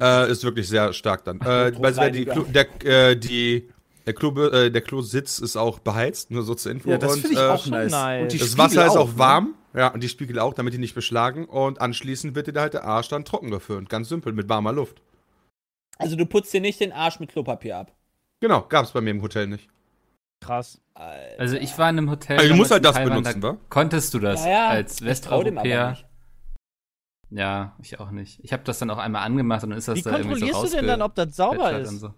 Äh, 0.00 0.30
ist 0.30 0.42
wirklich 0.42 0.68
sehr 0.68 0.94
stark 0.94 1.24
dann. 1.24 1.40
Äh, 1.42 1.72
weil 1.78 2.10
die, 2.12 2.24
der, 2.24 2.84
äh, 3.10 3.16
die, 3.16 3.68
der, 4.06 4.14
Klo, 4.14 4.30
äh, 4.48 4.70
der 4.70 4.82
Klositz 4.82 5.38
ist 5.38 5.56
auch 5.56 5.78
beheizt, 5.80 6.30
nur 6.30 6.42
so 6.42 6.54
zur 6.54 6.72
Info. 6.72 6.88
Ja, 6.90 6.98
das 6.98 7.14
Und, 7.14 7.20
finde 7.20 7.34
ich 7.34 7.42
äh, 7.42 7.48
auch 7.48 7.66
nice. 7.66 7.90
nice. 7.90 8.22
Und 8.22 8.32
die 8.32 8.38
Das 8.38 8.48
Spiegel 8.48 8.64
Wasser 8.64 8.86
ist 8.86 8.96
auch 8.96 9.12
ne? 9.12 9.18
warm. 9.18 9.54
Ja, 9.74 9.88
und 9.92 10.02
die 10.02 10.08
Spiegel 10.08 10.38
auch, 10.38 10.54
damit 10.54 10.72
die 10.74 10.78
nicht 10.78 10.94
beschlagen. 10.94 11.44
Und 11.44 11.80
anschließend 11.80 12.34
wird 12.34 12.46
dir 12.46 12.52
da 12.52 12.62
halt 12.62 12.74
der 12.74 12.84
Arsch 12.84 13.08
dann 13.08 13.24
trocken 13.24 13.50
geföhnt. 13.50 13.88
Ganz 13.90 14.08
simpel, 14.08 14.32
mit 14.32 14.48
warmer 14.48 14.72
Luft. 14.72 15.02
Also 15.98 16.16
du 16.16 16.24
putzt 16.24 16.52
dir 16.54 16.60
nicht 16.60 16.80
den 16.80 16.92
Arsch 16.92 17.20
mit 17.20 17.30
Klopapier 17.30 17.76
ab. 17.76 17.92
Genau, 18.40 18.62
gab's 18.62 18.92
bei 18.92 19.00
mir 19.00 19.10
im 19.10 19.22
Hotel 19.22 19.46
nicht. 19.46 19.68
Krass. 20.40 20.80
Alter. 20.94 21.40
Also 21.40 21.56
ich 21.56 21.76
war 21.78 21.90
in 21.90 21.98
einem 21.98 22.10
Hotel. 22.10 22.38
Also 22.38 22.50
du 22.50 22.56
musst 22.56 22.70
halt 22.70 22.84
das 22.84 22.94
Taiwan, 22.96 23.22
benutzen, 23.22 23.40
da 23.40 23.48
wa? 23.48 23.56
Konntest 23.68 24.14
du 24.14 24.18
das 24.18 24.44
Ja, 24.44 24.50
ja, 24.50 24.68
als 24.68 25.02
Westeuropäer? 25.04 25.90
nicht. 25.90 26.06
Ja, 27.30 27.74
ich 27.82 27.98
auch 27.98 28.10
nicht. 28.10 28.38
Ich 28.42 28.52
habe 28.52 28.62
das 28.64 28.78
dann 28.78 28.88
auch 28.90 28.98
einmal 28.98 29.24
angemacht 29.24 29.64
und 29.64 29.70
dann 29.70 29.78
ist 29.78 29.88
das 29.88 29.98
Wie 29.98 30.02
da 30.02 30.18
irgendwie 30.18 30.38
so 30.40 30.46
kontrollierst 30.46 30.72
du 30.72 30.76
denn 30.78 30.86
dann, 30.86 31.02
ob 31.02 31.14
das 31.14 31.34
sauber 31.36 31.78
ist? 31.78 31.88
und 31.88 31.98
so. 31.98 32.14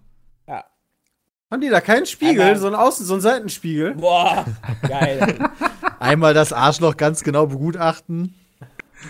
Haben 1.51 1.63
die 1.63 1.71
da 1.71 1.81
keinen 1.81 2.05
Spiegel, 2.05 2.57
so 2.57 2.67
einen 2.67 2.77
Außen, 2.77 3.07
so 3.07 3.15
einen 3.15 3.23
Seitenspiegel? 3.23 3.95
Boah, 3.95 4.45
geil. 4.87 5.39
Einmal 5.99 6.35
das 6.35 6.53
Arschloch 6.53 6.97
ganz 6.97 7.25
genau 7.25 7.47
begutachten. 7.47 8.35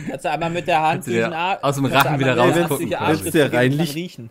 Kannst 0.06 0.24
du 0.24 0.30
einmal 0.30 0.50
mit 0.50 0.66
der 0.66 0.82
Hand 0.82 1.06
diesen 1.06 1.32
Arsch 1.32 1.62
aus 1.62 1.76
dem 1.76 1.86
Rachen 1.86 2.18
wieder 2.18 2.34
der 2.34 2.44
rausgucken 2.44 2.86
die 2.86 2.94
quasi. 2.94 3.10
Arschritze 3.10 3.52
Wenn's 3.52 3.86
der. 3.86 4.30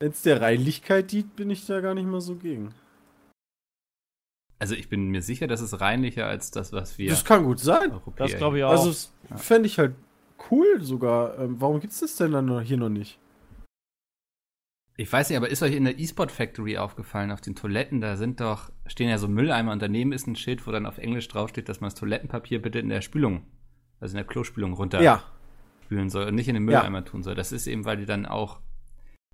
Wenn 0.00 0.14
der 0.24 0.40
Reinlichkeit 0.40 1.12
dient, 1.12 1.36
bin 1.36 1.50
ich 1.50 1.66
da 1.66 1.80
gar 1.80 1.94
nicht 1.94 2.06
mal 2.06 2.20
so 2.20 2.36
gegen. 2.36 2.74
Also 4.58 4.74
ich 4.74 4.88
bin 4.88 5.10
mir 5.10 5.22
sicher, 5.22 5.46
das 5.46 5.60
ist 5.60 5.80
reinlicher 5.80 6.26
als 6.26 6.50
das, 6.50 6.72
was 6.72 6.96
wir 6.96 7.10
Das 7.10 7.24
kann 7.24 7.44
gut 7.44 7.60
sein. 7.60 7.92
Europäer. 7.92 8.26
Das 8.26 8.36
glaube 8.36 8.58
ich 8.58 8.64
auch. 8.64 8.70
Also, 8.70 8.88
das 8.88 9.12
fände 9.36 9.66
ich 9.66 9.78
halt 9.78 9.94
cool 10.50 10.80
sogar. 10.80 11.38
Ähm, 11.38 11.56
warum 11.60 11.80
gibt's 11.80 12.00
das 12.00 12.16
denn 12.16 12.32
dann 12.32 12.60
hier 12.62 12.78
noch 12.78 12.88
nicht? 12.88 13.18
Ich 14.96 15.12
weiß 15.12 15.28
nicht, 15.28 15.36
aber 15.36 15.48
ist 15.48 15.62
euch 15.62 15.74
in 15.74 15.84
der 15.84 15.98
E-Sport 15.98 16.30
Factory 16.30 16.78
aufgefallen, 16.78 17.32
auf 17.32 17.40
den 17.40 17.56
Toiletten, 17.56 18.00
da 18.00 18.16
sind 18.16 18.40
doch, 18.40 18.70
stehen 18.86 19.08
ja 19.08 19.18
so 19.18 19.26
Mülleimer 19.26 19.72
und 19.72 19.82
daneben 19.82 20.12
ist 20.12 20.26
ein 20.28 20.36
Schild, 20.36 20.66
wo 20.66 20.70
dann 20.70 20.86
auf 20.86 20.98
Englisch 20.98 21.26
draufsteht, 21.26 21.68
dass 21.68 21.80
man 21.80 21.90
das 21.90 21.98
Toilettenpapier 21.98 22.62
bitte 22.62 22.78
in 22.78 22.88
der 22.90 23.00
Spülung, 23.00 23.42
also 23.98 24.12
in 24.12 24.18
der 24.18 24.26
Klospülung 24.26 24.72
runter 24.72 25.02
Ja. 25.02 25.16
spülen 25.16 25.34
spülen 25.84 26.10
soll 26.10 26.26
und 26.28 26.34
nicht 26.36 26.48
in 26.48 26.54
den 26.54 26.64
Mülleimer 26.64 27.04
tun 27.04 27.22
soll. 27.22 27.34
Das 27.34 27.52
ist 27.52 27.66
eben, 27.66 27.84
weil 27.84 27.96
die 27.96 28.06
dann 28.06 28.24
auch, 28.24 28.60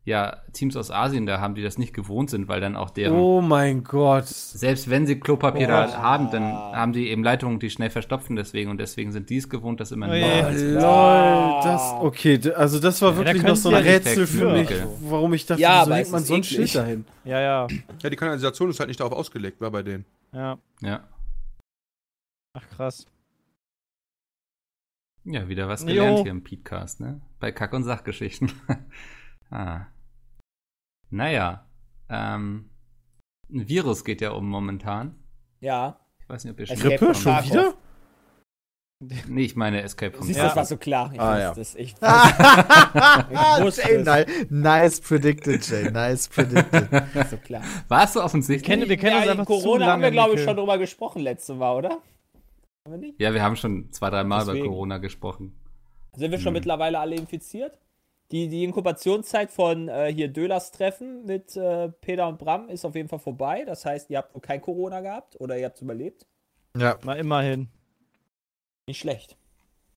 ja, 0.04 0.38
Teams 0.54 0.76
aus 0.76 0.90
Asien 0.90 1.26
da 1.26 1.40
haben, 1.40 1.54
die 1.54 1.62
das 1.62 1.76
nicht 1.76 1.92
gewohnt 1.92 2.30
sind, 2.30 2.48
weil 2.48 2.60
dann 2.60 2.74
auch 2.74 2.88
deren, 2.90 3.16
Oh 3.18 3.40
mein 3.42 3.84
Gott. 3.84 4.26
selbst 4.26 4.88
wenn 4.88 5.06
sie 5.06 5.20
Klopapier 5.20 5.68
da 5.68 5.92
haben, 5.98 6.30
dann 6.30 6.42
haben 6.52 6.92
die 6.94 7.10
eben 7.10 7.22
Leitungen, 7.22 7.60
die 7.60 7.68
schnell 7.70 7.90
verstopfen 7.90 8.34
deswegen 8.34 8.70
und 8.70 8.78
deswegen 8.78 9.12
sind 9.12 9.28
die 9.28 9.36
es 9.36 9.48
gewohnt, 9.50 9.78
dass 9.78 9.92
immer 9.92 10.08
Oh 10.08 10.10
ein 10.12 10.22
Oh, 10.22 10.58
lol, 10.58 11.60
das, 11.62 11.82
okay, 12.00 12.40
also 12.54 12.80
das 12.80 13.02
war 13.02 13.10
Ja, 13.10 13.14
da 13.14 13.20
wirklich 13.20 13.42
können 13.42 13.48
noch 13.52 13.56
so 13.56 13.68
ein 13.68 13.74
ja 13.74 13.80
Rätsel 13.92 14.26
für 14.26 14.38
für. 14.38 14.52
mich, 14.52 14.70
warum 15.02 15.34
ich 15.34 15.44
dachte, 15.44 15.60
Ja, 15.60 15.82
wieso 15.84 15.94
hängt 15.94 16.10
man 16.12 16.24
so 16.24 16.34
ein. 16.34 16.42
Schild 16.44 16.74
dahin? 16.74 17.04
Ja, 17.24 17.40
ja, 17.40 17.66
Ja, 18.02 18.10
die 18.10 18.16
Kanalisation 18.16 18.70
ist 18.70 18.80
halt 18.80 18.88
nicht 18.88 19.00
darauf 19.00 19.12
ausgelegt, 19.12 19.60
war 19.60 19.70
bei 19.70 19.82
denen. 19.82 20.06
ja. 20.32 20.58
Ja. 20.80 21.04
Ach 22.54 22.68
krass. 22.70 23.06
Ja, 25.24 25.46
wieder 25.48 25.68
was 25.68 25.82
Jo. 25.82 25.88
gelernt 25.88 26.18
hier 26.20 26.30
im 26.30 26.42
Podcast, 26.42 26.98
ne? 27.00 27.20
Bei 27.38 27.52
Kack- 27.52 27.74
und 27.74 27.84
Sachgeschichten. 27.84 28.50
ah. 29.50 29.86
Naja, 31.10 31.66
ähm, 32.08 32.70
ein 33.52 33.68
Virus 33.68 34.04
geht 34.04 34.20
ja 34.20 34.30
um 34.30 34.48
momentan. 34.48 35.16
Ja. 35.60 35.98
Ich 36.20 36.28
weiß 36.28 36.44
nicht, 36.44 36.52
ob 36.52 36.60
ihr 36.60 36.70
Escape 36.70 36.96
Grippe? 36.96 37.14
from 37.14 37.14
Schon 37.14 37.44
wieder? 37.44 37.74
Nee, 39.28 39.44
ich 39.44 39.56
meine 39.56 39.80
Escape 39.80 40.14
from 40.14 40.26
Siehst 40.26 40.38
du, 40.38 40.42
Ja. 40.42 40.48
das 40.48 40.56
war 40.56 40.64
so 40.66 40.76
klar. 40.76 41.10
Ich 41.14 41.18
Ah, 41.18 41.38
ja. 41.38 41.52
es. 41.56 41.74
Ich, 41.74 41.94
wusste 42.02 43.80
Jay, 43.82 44.24
es. 44.26 44.50
nice 44.50 45.00
predicted, 45.00 45.66
Jay. 45.66 45.90
Nice 45.90 46.28
predicted. 46.28 46.86
so 47.30 47.38
klar. 47.38 47.62
War 47.88 48.04
es 48.04 48.12
so 48.12 48.22
offensichtlich? 48.22 48.66
kennen- 48.66 48.90
wir 48.90 48.98
kennen 48.98 49.12
ja, 49.16 49.22
uns 49.22 49.28
einfach 49.30 49.46
zu 49.46 49.52
Corona 49.62 49.86
haben 49.86 50.02
wir, 50.02 50.10
glaube 50.10 50.34
ich, 50.34 50.42
schon 50.44 50.54
drüber 50.54 50.76
gesprochen 50.76 51.22
letzte 51.22 51.54
Mal, 51.54 51.76
oder? 51.76 51.90
Haben 51.92 52.02
wir 52.90 52.98
nicht? 52.98 53.18
Ja, 53.18 53.32
wir 53.32 53.42
haben 53.42 53.56
schon 53.56 53.90
zwei, 53.90 54.10
drei 54.10 54.22
Mal 54.22 54.42
über 54.42 54.52
Deswegen. 54.52 54.68
Corona 54.68 54.98
gesprochen. 54.98 55.58
Sind 56.14 56.30
wir 56.30 56.38
schon 56.38 56.48
Hm. 56.48 56.52
mittlerweile 56.54 56.98
alle 56.98 57.16
infiziert? 57.16 57.78
Die, 58.32 58.48
die 58.48 58.62
Inkubationszeit 58.62 59.50
von 59.50 59.88
äh, 59.88 60.12
hier 60.12 60.28
Dölers 60.28 60.70
Treffen 60.70 61.24
mit 61.26 61.56
äh, 61.56 61.88
Peter 61.88 62.28
und 62.28 62.38
Bram 62.38 62.68
ist 62.68 62.84
auf 62.84 62.94
jeden 62.94 63.08
Fall 63.08 63.18
vorbei. 63.18 63.64
Das 63.64 63.84
heißt, 63.84 64.08
ihr 64.10 64.18
habt 64.18 64.34
noch 64.34 64.42
kein 64.42 64.60
Corona 64.60 65.00
gehabt 65.00 65.40
oder 65.40 65.58
ihr 65.58 65.66
habt 65.66 65.76
es 65.76 65.82
überlebt. 65.82 66.26
Ja, 66.76 66.96
Mal 67.04 67.18
immerhin. 67.18 67.68
Nicht 68.86 69.00
schlecht. 69.00 69.36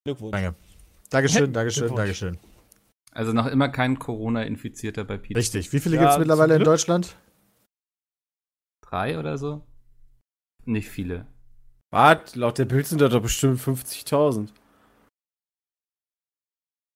Glückwunsch. 0.03 0.31
danke. 0.31 0.55
Dankeschön, 1.11 1.53
Dankeschön. 1.53 1.95
Dankeschön. 1.95 2.39
Also 3.11 3.31
noch 3.33 3.45
immer 3.45 3.69
kein 3.69 3.99
Corona-Infizierter 3.99 5.03
bei 5.03 5.17
Peter. 5.17 5.39
Richtig. 5.39 5.71
Wie 5.71 5.79
viele 5.79 5.97
Ja, 5.97 6.01
gibt 6.01 6.13
es 6.13 6.17
mittlerweile 6.17 6.55
in. 6.55 6.63
Deutschland? 6.63 7.15
Drei 8.81 9.19
oder 9.19 9.37
so? 9.37 9.61
Nicht 10.65 10.89
viele. 10.89 11.27
Wart, 11.91 12.35
laut 12.35 12.57
der 12.57 12.65
Bild 12.65 12.87
sind 12.87 13.01
da 13.01 13.09
doch 13.09 13.21
bestimmt 13.21 13.59
50.000. 13.59 14.49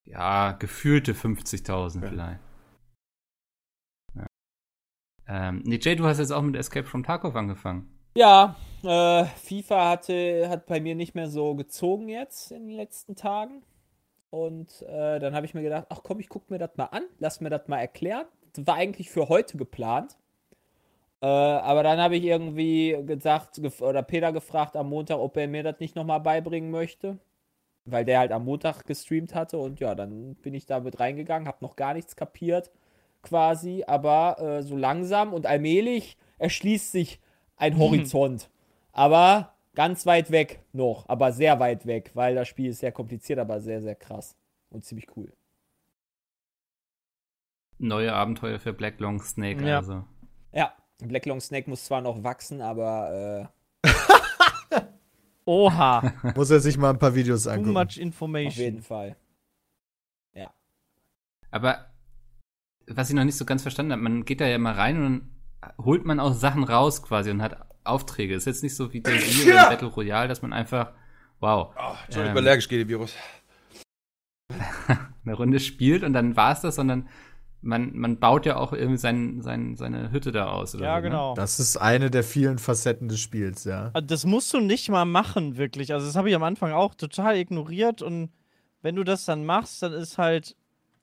Ja, 0.07 0.53
gefühlte 0.53 1.13
50.000 1.13 2.01
Ja. 2.01 2.09
vielleicht. 2.09 2.39
Ja. 4.15 4.25
Ähm, 5.27 5.61
nee, 5.65 5.79
Jay, 5.81 5.95
du 5.95 6.05
hast 6.05 6.19
jetzt 6.19 6.31
auch 6.31 6.41
mit 6.41 6.55
Escape 6.55 6.87
from 6.87 7.03
Tarkov 7.03 7.35
angefangen. 7.35 7.93
Ja, 8.15 8.55
äh, 8.83 9.25
FIFA 9.25 9.89
hatte, 9.89 10.49
hat 10.49 10.65
bei 10.65 10.79
mir 10.79 10.95
nicht 10.95 11.13
mehr 11.13 11.27
so 11.29 11.55
gezogen 11.55 12.07
jetzt 12.09 12.51
in 12.51 12.67
den 12.67 12.75
letzten 12.77 13.15
Tagen. 13.15 13.63
Und 14.29 14.81
äh, 14.83 15.19
dann 15.19 15.35
habe 15.35 15.45
ich 15.45 15.53
mir 15.53 15.61
gedacht, 15.61 15.87
ach 15.89 15.99
komm, 16.03 16.19
ich 16.19 16.29
gucke 16.29 16.51
mir 16.51 16.59
das 16.59 16.71
mal 16.75 16.85
an, 16.85 17.03
lass 17.19 17.41
mir 17.41 17.49
das 17.49 17.67
mal 17.67 17.79
erklären. 17.79 18.25
Das 18.53 18.65
war 18.65 18.75
eigentlich 18.75 19.09
für 19.09 19.29
heute 19.29 19.57
geplant. 19.57 20.17
Äh, 21.21 21.27
aber 21.27 21.83
dann 21.83 21.99
habe 21.99 22.15
ich 22.15 22.23
irgendwie 22.23 22.97
gesagt, 23.05 23.59
oder 23.81 24.03
Peter 24.03 24.31
gefragt 24.31 24.75
am 24.75 24.89
Montag, 24.89 25.17
ob 25.17 25.37
er 25.37 25.47
mir 25.47 25.63
das 25.63 25.79
nicht 25.79 25.95
nochmal 25.95 26.19
beibringen 26.19 26.71
möchte. 26.71 27.17
Weil 27.89 28.05
der 28.05 28.19
halt 28.19 28.31
am 28.31 28.45
Montag 28.45 28.85
gestreamt 28.85 29.33
hatte. 29.33 29.57
Und 29.57 29.79
ja, 29.79 29.95
dann 29.95 30.35
bin 30.35 30.53
ich 30.53 30.65
da 30.65 30.79
mit 30.79 30.99
reingegangen, 30.99 31.47
habe 31.47 31.57
noch 31.61 31.75
gar 31.75 31.93
nichts 31.93 32.15
kapiert 32.15 32.71
quasi. 33.21 33.83
Aber 33.87 34.39
äh, 34.39 34.61
so 34.63 34.75
langsam 34.75 35.33
und 35.33 35.45
allmählich 35.45 36.17
erschließt 36.37 36.91
sich 36.91 37.19
ein 37.55 37.77
Horizont. 37.77 38.49
Aber 38.91 39.53
ganz 39.73 40.05
weit 40.05 40.31
weg 40.31 40.59
noch, 40.73 41.07
aber 41.07 41.31
sehr 41.31 41.59
weit 41.59 41.85
weg, 41.85 42.11
weil 42.13 42.35
das 42.35 42.47
Spiel 42.47 42.69
ist 42.71 42.79
sehr 42.79 42.91
kompliziert, 42.91 43.39
aber 43.39 43.61
sehr, 43.61 43.81
sehr 43.81 43.95
krass 43.95 44.35
und 44.71 44.83
ziemlich 44.85 45.07
cool. 45.15 45.31
Neue 47.79 48.11
Abenteuer 48.11 48.59
für 48.59 48.73
Black 48.73 48.99
Long 48.99 49.21
Snake, 49.21 49.63
Ja. 49.63 49.77
also. 49.77 50.03
Ja, 50.51 50.73
Black 50.99 51.27
Long 51.27 51.39
Snake 51.39 51.69
muss 51.69 51.85
zwar 51.85 52.01
noch 52.01 52.23
wachsen, 52.23 52.61
aber 52.61 53.49
Oha. 55.47 56.13
Muss 56.35 56.49
er 56.51 56.59
sich 56.59 56.77
mal 56.77 56.91
ein 56.91 56.99
paar 56.99 57.15
Videos 57.15 57.43
Too 57.43 57.49
angucken. 57.51 57.73
much 57.73 57.97
äh, 57.97 58.01
auf 58.01 58.05
information. 58.05 58.63
jeden 58.63 58.81
Fall. 58.83 59.15
Aber 61.49 61.87
was 62.87 63.09
ich 63.09 63.15
noch 63.15 63.23
nicht 63.23 63.37
so 63.37 63.45
ganz 63.45 63.61
verstanden 63.61 63.93
habe, 63.93 64.01
man 64.01 64.25
geht 64.25 64.41
da 64.41 64.45
ja 64.45 64.57
mal 64.57 64.73
rein 64.73 64.97
und 64.97 65.03
dann 65.03 65.75
holt 65.85 66.05
man 66.05 66.19
auch 66.19 66.33
Sachen 66.33 66.63
raus 66.65 67.01
quasi 67.03 67.31
und 67.31 67.41
hat 67.41 67.57
Aufträge. 67.85 68.35
Ist 68.35 68.45
jetzt 68.45 68.63
nicht 68.63 68.75
so 68.75 68.91
wie 68.93 68.99
oder 68.99 69.11
in 69.15 69.69
Battle 69.69 69.87
Royale, 69.87 70.27
dass 70.27 70.41
man 70.41 70.51
einfach, 70.53 70.91
wow, 71.39 71.73
Oh, 71.75 71.79
Ähm. 71.79 71.95
Entschuldigung, 72.05 72.27
ich 72.27 72.33
bin 72.35 72.45
allergisch 72.47 72.67
gegen 72.67 72.81
den 72.81 72.89
Virus. 72.89 73.15
eine 75.25 75.33
Runde 75.33 75.59
spielt 75.59 76.03
und 76.03 76.13
dann 76.13 76.35
war 76.35 76.51
es 76.51 76.61
das, 76.61 76.75
sondern 76.75 77.07
man, 77.67 77.95
man 77.95 78.17
baut 78.17 78.45
ja 78.45 78.55
auch 78.57 78.73
irgendwie 78.73 78.97
sein, 78.97 79.41
sein, 79.41 79.75
seine 79.75 80.11
Hütte 80.11 80.31
da 80.31 80.47
aus. 80.51 80.73
Oder 80.73 80.85
Ja, 80.85 80.95
so, 80.95 81.01
ne? 81.03 81.09
genau. 81.09 81.35
Das 81.35 81.59
ist 81.59 81.77
eine 81.77 82.09
der 82.09 82.23
vielen 82.23 82.57
Facetten 82.57 83.09
des 83.09 83.19
Spiels, 83.19 83.65
ja. 83.65 83.91
Also 83.93 84.07
Das 84.07 84.25
musst 84.25 84.53
du 84.53 84.59
nicht 84.59 84.89
mal 84.89 85.05
machen, 85.05 85.57
wirklich. 85.57 85.93
Also, 85.93 86.05
das 86.07 86.15
habe 86.15 86.29
ich 86.29 86.35
am 86.35 86.43
Anfang 86.43 86.71
auch 86.71 86.95
total 86.95 87.37
ignoriert. 87.37 88.01
Und 88.01 88.31
wenn 88.81 88.95
du 88.95 89.03
das 89.03 89.25
dann 89.25 89.45
machst, 89.45 89.83
dann 89.83 89.93
ist 89.93 90.17
halt, 90.17 90.55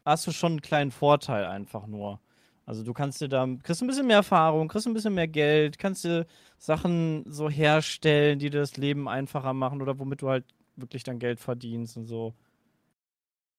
hast 0.04 0.26
du 0.26 0.32
schon 0.32 0.52
einen 0.52 0.60
kleinen 0.62 0.90
Vorteil 0.90 1.44
einfach 1.46 1.86
nur. 1.86 2.20
Also, 2.66 2.82
du 2.82 2.94
kannst 2.94 3.20
dir 3.20 3.28
da, 3.28 3.46
kriegst 3.62 3.82
ein 3.82 3.86
bisschen 3.86 4.06
mehr 4.06 4.16
Erfahrung, 4.16 4.68
kriegst 4.68 4.86
ein 4.86 4.94
bisschen 4.94 5.14
mehr 5.14 5.28
Geld, 5.28 5.78
kannst 5.78 6.04
dir 6.04 6.26
Sachen 6.58 7.24
so 7.28 7.50
herstellen, 7.50 8.38
die 8.38 8.48
dir 8.50 8.60
das 8.60 8.76
Leben 8.78 9.06
einfacher 9.08 9.52
machen 9.52 9.82
oder 9.82 9.98
womit 9.98 10.22
du 10.22 10.30
halt 10.30 10.44
wirklich 10.76 11.04
dann 11.04 11.18
Geld 11.18 11.40
verdienst 11.40 11.96
und 11.98 12.06
so. 12.06 12.34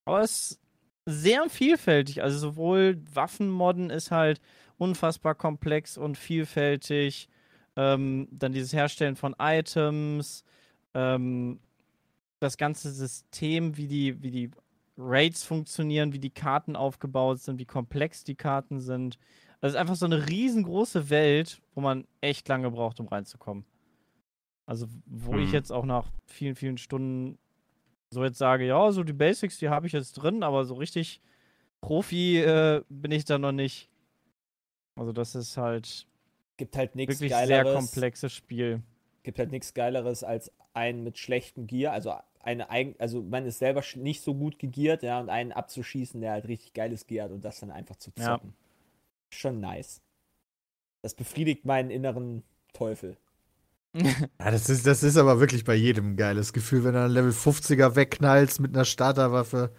Aber 0.06 0.22
es 0.22 0.60
sehr 1.06 1.50
vielfältig. 1.50 2.24
Also, 2.24 2.38
sowohl 2.40 3.02
Waffenmodden 3.14 3.90
ist 3.90 4.12
halt 4.12 4.42
unfassbar 4.78 5.36
komplex 5.36 5.98
und 5.98 6.18
vielfältig. 6.18 7.30
Ähm, 7.76 8.28
dann 8.32 8.54
dieses 8.54 8.74
Herstellen 8.74 9.16
von 9.16 9.36
Items, 9.40 10.44
ähm, 10.94 11.60
das 12.40 12.58
ganze 12.58 12.92
System, 12.92 13.78
wie 13.78 13.88
die, 13.88 14.22
wie 14.24 14.32
die 14.32 14.52
Raids 14.98 15.44
funktionieren, 15.44 16.14
wie 16.14 16.20
die 16.20 16.30
Karten 16.30 16.76
aufgebaut 16.76 17.40
sind, 17.40 17.60
wie 17.60 17.66
komplex 17.66 18.24
die 18.24 18.36
Karten 18.36 18.80
sind. 18.80 19.18
Das 19.62 19.74
ist 19.74 19.78
einfach 19.78 19.96
so 19.96 20.06
eine 20.06 20.28
riesengroße 20.28 21.10
Welt, 21.10 21.62
wo 21.74 21.82
man 21.82 22.06
echt 22.22 22.48
lange 22.48 22.72
braucht, 22.72 23.00
um 23.00 23.08
reinzukommen. 23.08 23.66
Also, 24.66 24.88
wo 25.06 25.38
ich 25.38 25.48
Hm. 25.48 25.54
jetzt 25.54 25.72
auch 25.72 25.86
nach 25.86 26.12
vielen, 26.26 26.56
vielen 26.56 26.78
Stunden 26.78 27.38
so 28.16 28.24
jetzt 28.24 28.38
sage, 28.40 28.66
ja, 28.66 28.92
so 28.92 29.04
die 29.04 29.14
Basics, 29.14 29.60
die 29.60 29.70
habe 29.70 29.86
ich 29.88 29.94
jetzt 29.94 30.14
drin, 30.14 30.42
aber 30.42 30.66
so 30.66 30.74
richtig 30.74 31.22
Profi 31.82 32.40
äh, 32.40 32.82
bin 32.90 33.12
ich 33.12 33.26
da 33.26 33.38
noch 33.38 33.52
nicht. 33.52 33.90
Also, 34.96 35.12
das 35.12 35.36
ist 35.36 35.58
halt 35.58 36.08
Gibt 36.58 36.76
halt 36.78 36.96
nichts 36.96 37.20
wirklich 37.20 37.32
Geileres. 37.32 37.66
sehr 37.68 37.74
komplexes 37.76 38.34
Spiel. 38.34 38.82
Gibt 39.24 39.38
halt 39.40 39.52
nichts 39.52 39.74
Geileres 39.74 40.24
als 40.24 40.52
einen 40.74 41.04
mit 41.04 41.18
schlechtem 41.18 41.68
Gear, 41.68 41.94
also 41.94 42.14
eine 42.40 42.70
eigen, 42.70 42.96
also 43.00 43.22
man 43.24 43.46
ist 43.46 43.60
selber 43.60 43.84
nicht 43.96 44.22
so 44.22 44.34
gut 44.36 44.60
gegiert, 44.60 45.04
ja, 45.04 45.20
und 45.20 45.30
einen 45.30 45.52
abzuschießen, 45.52 46.22
der 46.22 46.32
halt 46.32 46.48
richtig 46.48 46.74
geiles 46.74 47.08
Gear 47.08 47.26
hat 47.26 47.32
und 47.32 47.44
das 47.44 47.60
dann 47.60 47.72
einfach 47.72 47.96
zu 47.98 48.12
Ja. 48.18 48.36
zocken. 48.36 48.54
Schon 49.32 49.60
nice. 49.60 50.02
Das 51.02 51.14
befriedigt 51.14 51.66
meinen 51.66 51.90
inneren 51.92 52.44
Teufel. 52.74 53.18
Ja, 54.40 54.52
das 54.52 54.70
ist, 54.70 54.86
das 54.86 55.04
ist 55.04 55.18
aber 55.18 55.40
wirklich 55.40 55.64
bei 55.64 55.76
jedem 55.76 56.12
ein 56.12 56.18
geiles 56.18 56.54
Gefühl, 56.54 56.84
wenn 56.84 56.94
du 56.94 57.02
einen 57.02 57.14
Level 57.14 57.32
50er 57.32 57.96
wegknallst 57.96 58.60
mit 58.60 58.76
einer 58.76 58.86
Starterwaffe. 58.86 59.74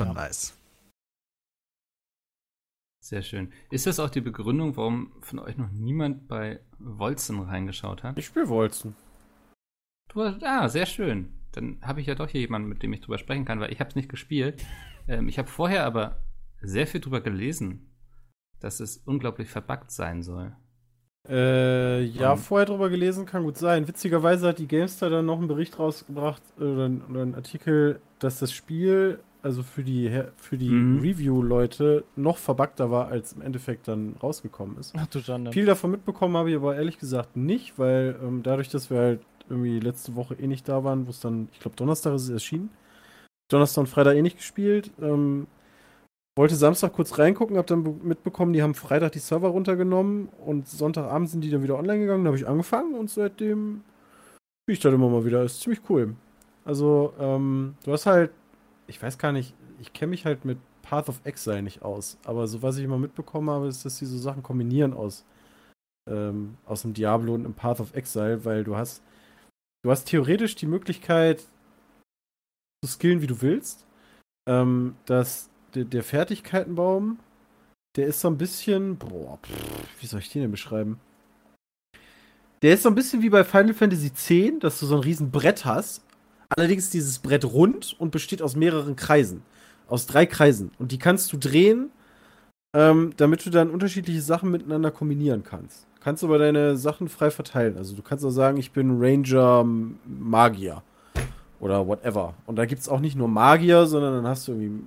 Schon 0.00 0.14
nice. 0.14 0.54
Sehr 3.02 3.22
schön. 3.22 3.52
Ist 3.70 3.86
das 3.86 4.00
auch 4.00 4.10
die 4.10 4.20
Begründung, 4.20 4.76
warum 4.76 5.12
von 5.20 5.38
euch 5.38 5.56
noch 5.56 5.70
niemand 5.70 6.28
bei 6.28 6.60
Wolzen 6.78 7.40
reingeschaut 7.40 8.02
hat? 8.02 8.18
Ich 8.18 8.26
spiele 8.26 8.48
Wolzen. 8.48 8.94
Du 10.08 10.22
hast, 10.22 10.42
ah, 10.42 10.68
sehr 10.68 10.86
schön. 10.86 11.32
Dann 11.52 11.80
habe 11.82 12.00
ich 12.00 12.06
ja 12.06 12.14
doch 12.14 12.28
hier 12.28 12.40
jemanden, 12.40 12.68
mit 12.68 12.82
dem 12.82 12.92
ich 12.92 13.00
drüber 13.00 13.18
sprechen 13.18 13.44
kann, 13.44 13.60
weil 13.60 13.72
ich 13.72 13.80
habe 13.80 13.90
es 13.90 13.96
nicht 13.96 14.08
gespielt. 14.08 14.64
Ähm, 15.06 15.28
ich 15.28 15.38
habe 15.38 15.48
vorher 15.48 15.84
aber 15.84 16.24
sehr 16.62 16.86
viel 16.86 17.00
drüber 17.00 17.20
gelesen, 17.20 17.94
dass 18.60 18.80
es 18.80 18.96
unglaublich 18.98 19.48
verbuggt 19.48 19.90
sein 19.90 20.22
soll. 20.22 20.56
Äh, 21.28 22.02
ja, 22.04 22.32
Ähm. 22.32 22.38
vorher 22.38 22.66
drüber 22.66 22.90
gelesen, 22.90 23.24
kann 23.26 23.44
gut 23.44 23.56
sein. 23.56 23.88
Witzigerweise 23.88 24.48
hat 24.48 24.58
die 24.58 24.66
Gamestar 24.68 25.08
dann 25.10 25.26
noch 25.26 25.38
einen 25.38 25.48
Bericht 25.48 25.78
rausgebracht, 25.78 26.42
äh, 26.58 26.64
oder, 26.64 26.90
oder 27.10 27.22
einen 27.22 27.34
Artikel, 27.34 28.00
dass 28.18 28.38
das 28.40 28.52
Spiel, 28.52 29.20
also 29.42 29.62
für 29.62 29.82
die, 29.82 30.22
für 30.36 30.58
die 30.58 30.70
Mhm. 30.70 31.00
Review-Leute, 31.00 32.04
noch 32.16 32.36
verbuggter 32.36 32.90
war, 32.90 33.08
als 33.08 33.32
im 33.32 33.42
Endeffekt 33.42 33.88
dann 33.88 34.16
rausgekommen 34.22 34.78
ist. 34.78 34.94
Ach 34.98 35.06
du 35.06 35.20
Schande. 35.20 35.52
Viel 35.52 35.66
davon 35.66 35.92
mitbekommen 35.92 36.36
habe 36.36 36.50
ich 36.50 36.56
aber 36.56 36.76
ehrlich 36.76 36.98
gesagt 36.98 37.36
nicht, 37.36 37.78
weil 37.78 38.16
ähm, 38.22 38.42
dadurch, 38.42 38.68
dass 38.68 38.90
wir 38.90 38.98
halt 38.98 39.20
irgendwie 39.48 39.80
letzte 39.80 40.14
Woche 40.16 40.34
eh 40.34 40.46
nicht 40.46 40.68
da 40.68 40.84
waren, 40.84 41.06
wo 41.06 41.10
es 41.10 41.20
dann, 41.20 41.48
ich 41.52 41.60
glaube, 41.60 41.76
Donnerstag 41.76 42.14
ist 42.14 42.22
es 42.24 42.30
erschienen, 42.30 42.70
Donnerstag 43.48 43.82
und 43.82 43.86
Freitag 43.88 44.16
eh 44.16 44.22
nicht 44.22 44.38
gespielt. 44.38 44.90
Ähm, 45.00 45.46
wollte 46.36 46.56
Samstag 46.56 46.92
kurz 46.92 47.18
reingucken, 47.18 47.56
hab 47.56 47.66
dann 47.66 47.84
be- 47.84 48.04
mitbekommen, 48.04 48.52
die 48.52 48.62
haben 48.62 48.74
Freitag 48.74 49.12
die 49.12 49.20
Server 49.20 49.48
runtergenommen 49.48 50.28
und 50.44 50.68
Sonntagabend 50.68 51.30
sind 51.30 51.42
die 51.42 51.50
dann 51.50 51.62
wieder 51.62 51.78
online 51.78 52.00
gegangen. 52.00 52.24
Da 52.24 52.28
habe 52.28 52.38
ich 52.38 52.48
angefangen 52.48 52.94
und 52.94 53.08
seitdem 53.10 53.82
spiele 54.62 54.74
ich 54.74 54.80
das 54.80 54.94
immer 54.94 55.08
mal 55.08 55.24
wieder. 55.24 55.44
Ist 55.44 55.60
ziemlich 55.60 55.82
cool. 55.88 56.14
Also, 56.64 57.12
ähm, 57.18 57.76
du 57.84 57.92
hast 57.92 58.06
halt, 58.06 58.32
ich 58.86 59.00
weiß 59.02 59.18
gar 59.18 59.32
nicht, 59.32 59.54
ich 59.80 59.92
kenne 59.92 60.10
mich 60.10 60.24
halt 60.24 60.44
mit 60.44 60.58
Path 60.82 61.08
of 61.08 61.20
Exile 61.24 61.62
nicht 61.62 61.82
aus, 61.82 62.18
aber 62.24 62.46
so 62.46 62.62
was 62.62 62.76
ich 62.78 62.84
immer 62.84 62.98
mitbekommen 62.98 63.48
habe, 63.50 63.68
ist, 63.68 63.84
dass 63.84 63.98
die 63.98 64.06
so 64.06 64.18
Sachen 64.18 64.42
kombinieren 64.42 64.92
aus, 64.92 65.24
ähm, 66.10 66.56
aus 66.66 66.82
dem 66.82 66.94
Diablo 66.94 67.34
und 67.34 67.44
dem 67.44 67.54
Path 67.54 67.80
of 67.80 67.94
Exile, 67.94 68.44
weil 68.44 68.64
du 68.64 68.76
hast, 68.76 69.02
du 69.84 69.90
hast 69.90 70.04
theoretisch 70.04 70.56
die 70.56 70.66
Möglichkeit 70.66 71.46
zu 72.82 72.90
skillen, 72.90 73.22
wie 73.22 73.26
du 73.26 73.40
willst. 73.40 73.86
Ähm, 74.46 74.96
dass 75.06 75.48
der, 75.74 75.84
der 75.84 76.02
Fertigkeitenbaum, 76.02 77.18
der 77.96 78.06
ist 78.06 78.20
so 78.20 78.28
ein 78.28 78.38
bisschen, 78.38 78.96
boah, 78.96 79.38
pff, 79.42 80.00
wie 80.00 80.06
soll 80.06 80.20
ich 80.20 80.30
den 80.30 80.42
denn 80.42 80.50
beschreiben? 80.50 80.98
Der 82.62 82.74
ist 82.74 82.82
so 82.82 82.88
ein 82.88 82.94
bisschen 82.94 83.22
wie 83.22 83.28
bei 83.28 83.44
Final 83.44 83.74
Fantasy 83.74 84.06
X, 84.06 84.58
dass 84.60 84.80
du 84.80 84.86
so 84.86 84.96
ein 84.96 85.02
riesen 85.02 85.30
Brett 85.30 85.64
hast. 85.64 86.02
Allerdings 86.48 86.84
ist 86.84 86.94
dieses 86.94 87.18
Brett 87.18 87.44
rund 87.44 87.94
und 87.98 88.10
besteht 88.10 88.40
aus 88.40 88.56
mehreren 88.56 88.96
Kreisen. 88.96 89.42
Aus 89.86 90.06
drei 90.06 90.24
Kreisen. 90.24 90.70
Und 90.78 90.92
die 90.92 90.98
kannst 90.98 91.32
du 91.32 91.36
drehen, 91.36 91.90
ähm, 92.74 93.12
damit 93.16 93.44
du 93.44 93.50
dann 93.50 93.70
unterschiedliche 93.70 94.22
Sachen 94.22 94.50
miteinander 94.50 94.90
kombinieren 94.90 95.44
kannst. 95.44 95.86
Kannst 96.00 96.24
aber 96.24 96.38
deine 96.38 96.76
Sachen 96.76 97.08
frei 97.08 97.30
verteilen. 97.30 97.76
Also 97.76 97.94
du 97.94 98.02
kannst 98.02 98.24
auch 98.24 98.30
sagen, 98.30 98.56
ich 98.56 98.72
bin 98.72 98.98
Ranger 98.98 99.64
Magier. 100.06 100.82
Oder 101.60 101.86
whatever. 101.86 102.34
Und 102.46 102.56
da 102.56 102.66
gibt 102.66 102.82
es 102.82 102.88
auch 102.88 103.00
nicht 103.00 103.16
nur 103.16 103.28
Magier, 103.28 103.86
sondern 103.86 104.14
dann 104.14 104.26
hast 104.26 104.48
du 104.48 104.52
irgendwie, 104.52 104.84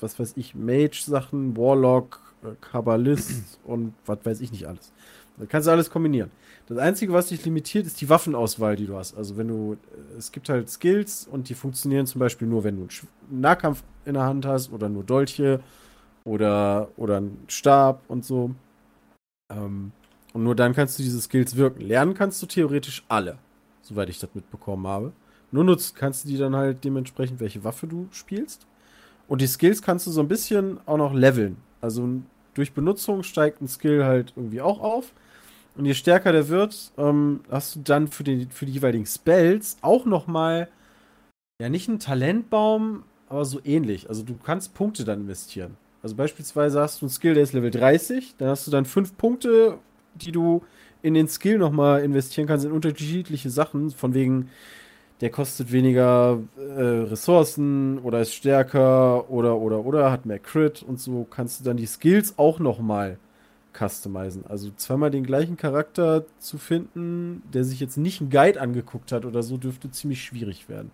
was 0.00 0.18
weiß 0.18 0.34
ich, 0.36 0.54
Mage-Sachen, 0.54 1.56
Warlock, 1.56 2.20
äh, 2.42 2.54
Kabbalist 2.60 3.58
und 3.64 3.94
was 4.06 4.18
weiß 4.24 4.40
ich 4.40 4.52
nicht 4.52 4.66
alles. 4.66 4.92
Da 5.36 5.46
kannst 5.46 5.66
du 5.66 5.72
alles 5.72 5.90
kombinieren. 5.90 6.30
Das 6.66 6.78
Einzige, 6.78 7.12
was 7.12 7.26
dich 7.26 7.44
limitiert, 7.44 7.86
ist 7.86 8.00
die 8.00 8.08
Waffenauswahl, 8.08 8.76
die 8.76 8.86
du 8.86 8.96
hast. 8.96 9.16
Also 9.16 9.36
wenn 9.36 9.48
du, 9.48 9.74
äh, 9.74 10.18
es 10.18 10.32
gibt 10.32 10.48
halt 10.48 10.70
Skills 10.70 11.26
und 11.30 11.48
die 11.48 11.54
funktionieren 11.54 12.06
zum 12.06 12.20
Beispiel 12.20 12.48
nur, 12.48 12.64
wenn 12.64 12.76
du 12.76 12.82
einen 12.82 13.40
Nahkampf 13.40 13.82
in 14.04 14.14
der 14.14 14.24
Hand 14.24 14.46
hast 14.46 14.72
oder 14.72 14.88
nur 14.88 15.04
Dolche 15.04 15.60
oder, 16.24 16.88
oder 16.96 17.18
einen 17.18 17.44
Stab 17.48 18.02
und 18.08 18.24
so. 18.24 18.54
Ähm, 19.52 19.92
und 20.32 20.42
nur 20.42 20.54
dann 20.56 20.74
kannst 20.74 20.98
du 20.98 21.02
diese 21.02 21.20
Skills 21.20 21.56
wirken. 21.56 21.82
Lernen 21.82 22.14
kannst 22.14 22.42
du 22.42 22.46
theoretisch 22.46 23.04
alle, 23.08 23.38
soweit 23.82 24.08
ich 24.08 24.18
das 24.18 24.34
mitbekommen 24.34 24.86
habe. 24.86 25.12
Nur 25.52 25.64
nutzen 25.64 25.94
kannst 25.96 26.24
du 26.24 26.28
die 26.28 26.38
dann 26.38 26.56
halt 26.56 26.82
dementsprechend, 26.82 27.38
welche 27.40 27.62
Waffe 27.62 27.86
du 27.86 28.08
spielst. 28.10 28.66
Und 29.28 29.40
die 29.40 29.46
Skills 29.46 29.82
kannst 29.82 30.06
du 30.06 30.10
so 30.10 30.20
ein 30.20 30.28
bisschen 30.28 30.78
auch 30.86 30.98
noch 30.98 31.14
leveln. 31.14 31.56
Also 31.80 32.08
durch 32.54 32.72
Benutzung 32.72 33.22
steigt 33.22 33.60
ein 33.60 33.68
Skill 33.68 34.04
halt 34.04 34.32
irgendwie 34.36 34.60
auch 34.60 34.80
auf. 34.80 35.12
Und 35.76 35.86
je 35.86 35.94
stärker 35.94 36.32
der 36.32 36.48
wird, 36.48 36.92
ähm, 36.98 37.40
hast 37.50 37.76
du 37.76 37.80
dann 37.80 38.08
für, 38.08 38.22
den, 38.22 38.50
für 38.50 38.66
die 38.66 38.72
jeweiligen 38.72 39.06
Spells 39.06 39.76
auch 39.80 40.04
noch 40.04 40.26
mal 40.26 40.68
ja 41.60 41.68
nicht 41.68 41.88
einen 41.88 41.98
Talentbaum, 41.98 43.02
aber 43.28 43.44
so 43.44 43.60
ähnlich. 43.64 44.08
Also 44.08 44.22
du 44.22 44.36
kannst 44.36 44.74
Punkte 44.74 45.04
dann 45.04 45.22
investieren. 45.22 45.76
Also 46.02 46.14
beispielsweise 46.16 46.80
hast 46.80 47.00
du 47.00 47.06
einen 47.06 47.10
Skill, 47.10 47.34
der 47.34 47.42
ist 47.42 47.54
Level 47.54 47.70
30, 47.70 48.34
dann 48.38 48.48
hast 48.48 48.66
du 48.66 48.70
dann 48.70 48.84
fünf 48.84 49.16
Punkte, 49.16 49.78
die 50.14 50.32
du 50.32 50.62
in 51.02 51.14
den 51.14 51.28
Skill 51.28 51.58
noch 51.58 51.72
mal 51.72 52.02
investieren 52.02 52.46
kannst 52.46 52.64
in 52.64 52.72
unterschiedliche 52.72 53.50
Sachen, 53.50 53.90
von 53.90 54.14
wegen 54.14 54.50
der 55.20 55.30
kostet 55.30 55.72
weniger 55.72 56.40
äh, 56.56 56.82
Ressourcen 56.82 57.98
oder 58.00 58.20
ist 58.20 58.34
stärker 58.34 59.30
oder 59.30 59.56
oder 59.56 59.84
oder 59.84 60.10
hat 60.10 60.26
mehr 60.26 60.38
Crit 60.38 60.82
und 60.82 61.00
so 61.00 61.24
kannst 61.24 61.60
du 61.60 61.64
dann 61.64 61.76
die 61.76 61.86
Skills 61.86 62.34
auch 62.36 62.58
noch 62.58 62.80
mal 62.80 63.18
customizen. 63.74 64.44
Also 64.46 64.70
zweimal 64.76 65.10
den 65.10 65.24
gleichen 65.24 65.56
Charakter 65.56 66.24
zu 66.38 66.58
finden, 66.58 67.42
der 67.52 67.64
sich 67.64 67.80
jetzt 67.80 67.96
nicht 67.96 68.20
einen 68.20 68.30
Guide 68.30 68.60
angeguckt 68.60 69.12
hat 69.12 69.24
oder 69.24 69.42
so, 69.42 69.56
dürfte 69.56 69.90
ziemlich 69.90 70.22
schwierig 70.22 70.68
werden. 70.68 70.90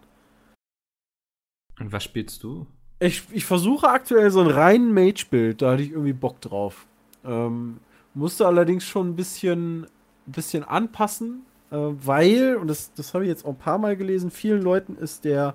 Und 1.78 1.92
was 1.92 2.04
spielst 2.04 2.42
du? 2.42 2.66
Ich, 2.98 3.24
ich 3.32 3.46
versuche 3.46 3.88
aktuell 3.88 4.30
so 4.30 4.40
ein 4.40 4.46
reinen 4.46 4.92
Mage-Bild, 4.92 5.62
da 5.62 5.72
hatte 5.72 5.82
ich 5.82 5.90
irgendwie 5.90 6.12
Bock 6.12 6.40
drauf. 6.40 6.86
Ähm, 7.24 7.78
musste 8.12 8.46
allerdings 8.46 8.84
schon 8.84 9.10
ein 9.10 9.16
bisschen, 9.16 9.84
ein 10.26 10.32
bisschen 10.32 10.64
anpassen, 10.64 11.42
äh, 11.70 11.76
weil, 11.76 12.56
und 12.56 12.68
das, 12.68 12.92
das 12.94 13.14
habe 13.14 13.24
ich 13.24 13.28
jetzt 13.28 13.44
auch 13.44 13.50
ein 13.50 13.58
paar 13.58 13.78
Mal 13.78 13.96
gelesen, 13.96 14.30
vielen 14.30 14.62
Leuten 14.62 14.96
ist 14.96 15.24
der, 15.24 15.54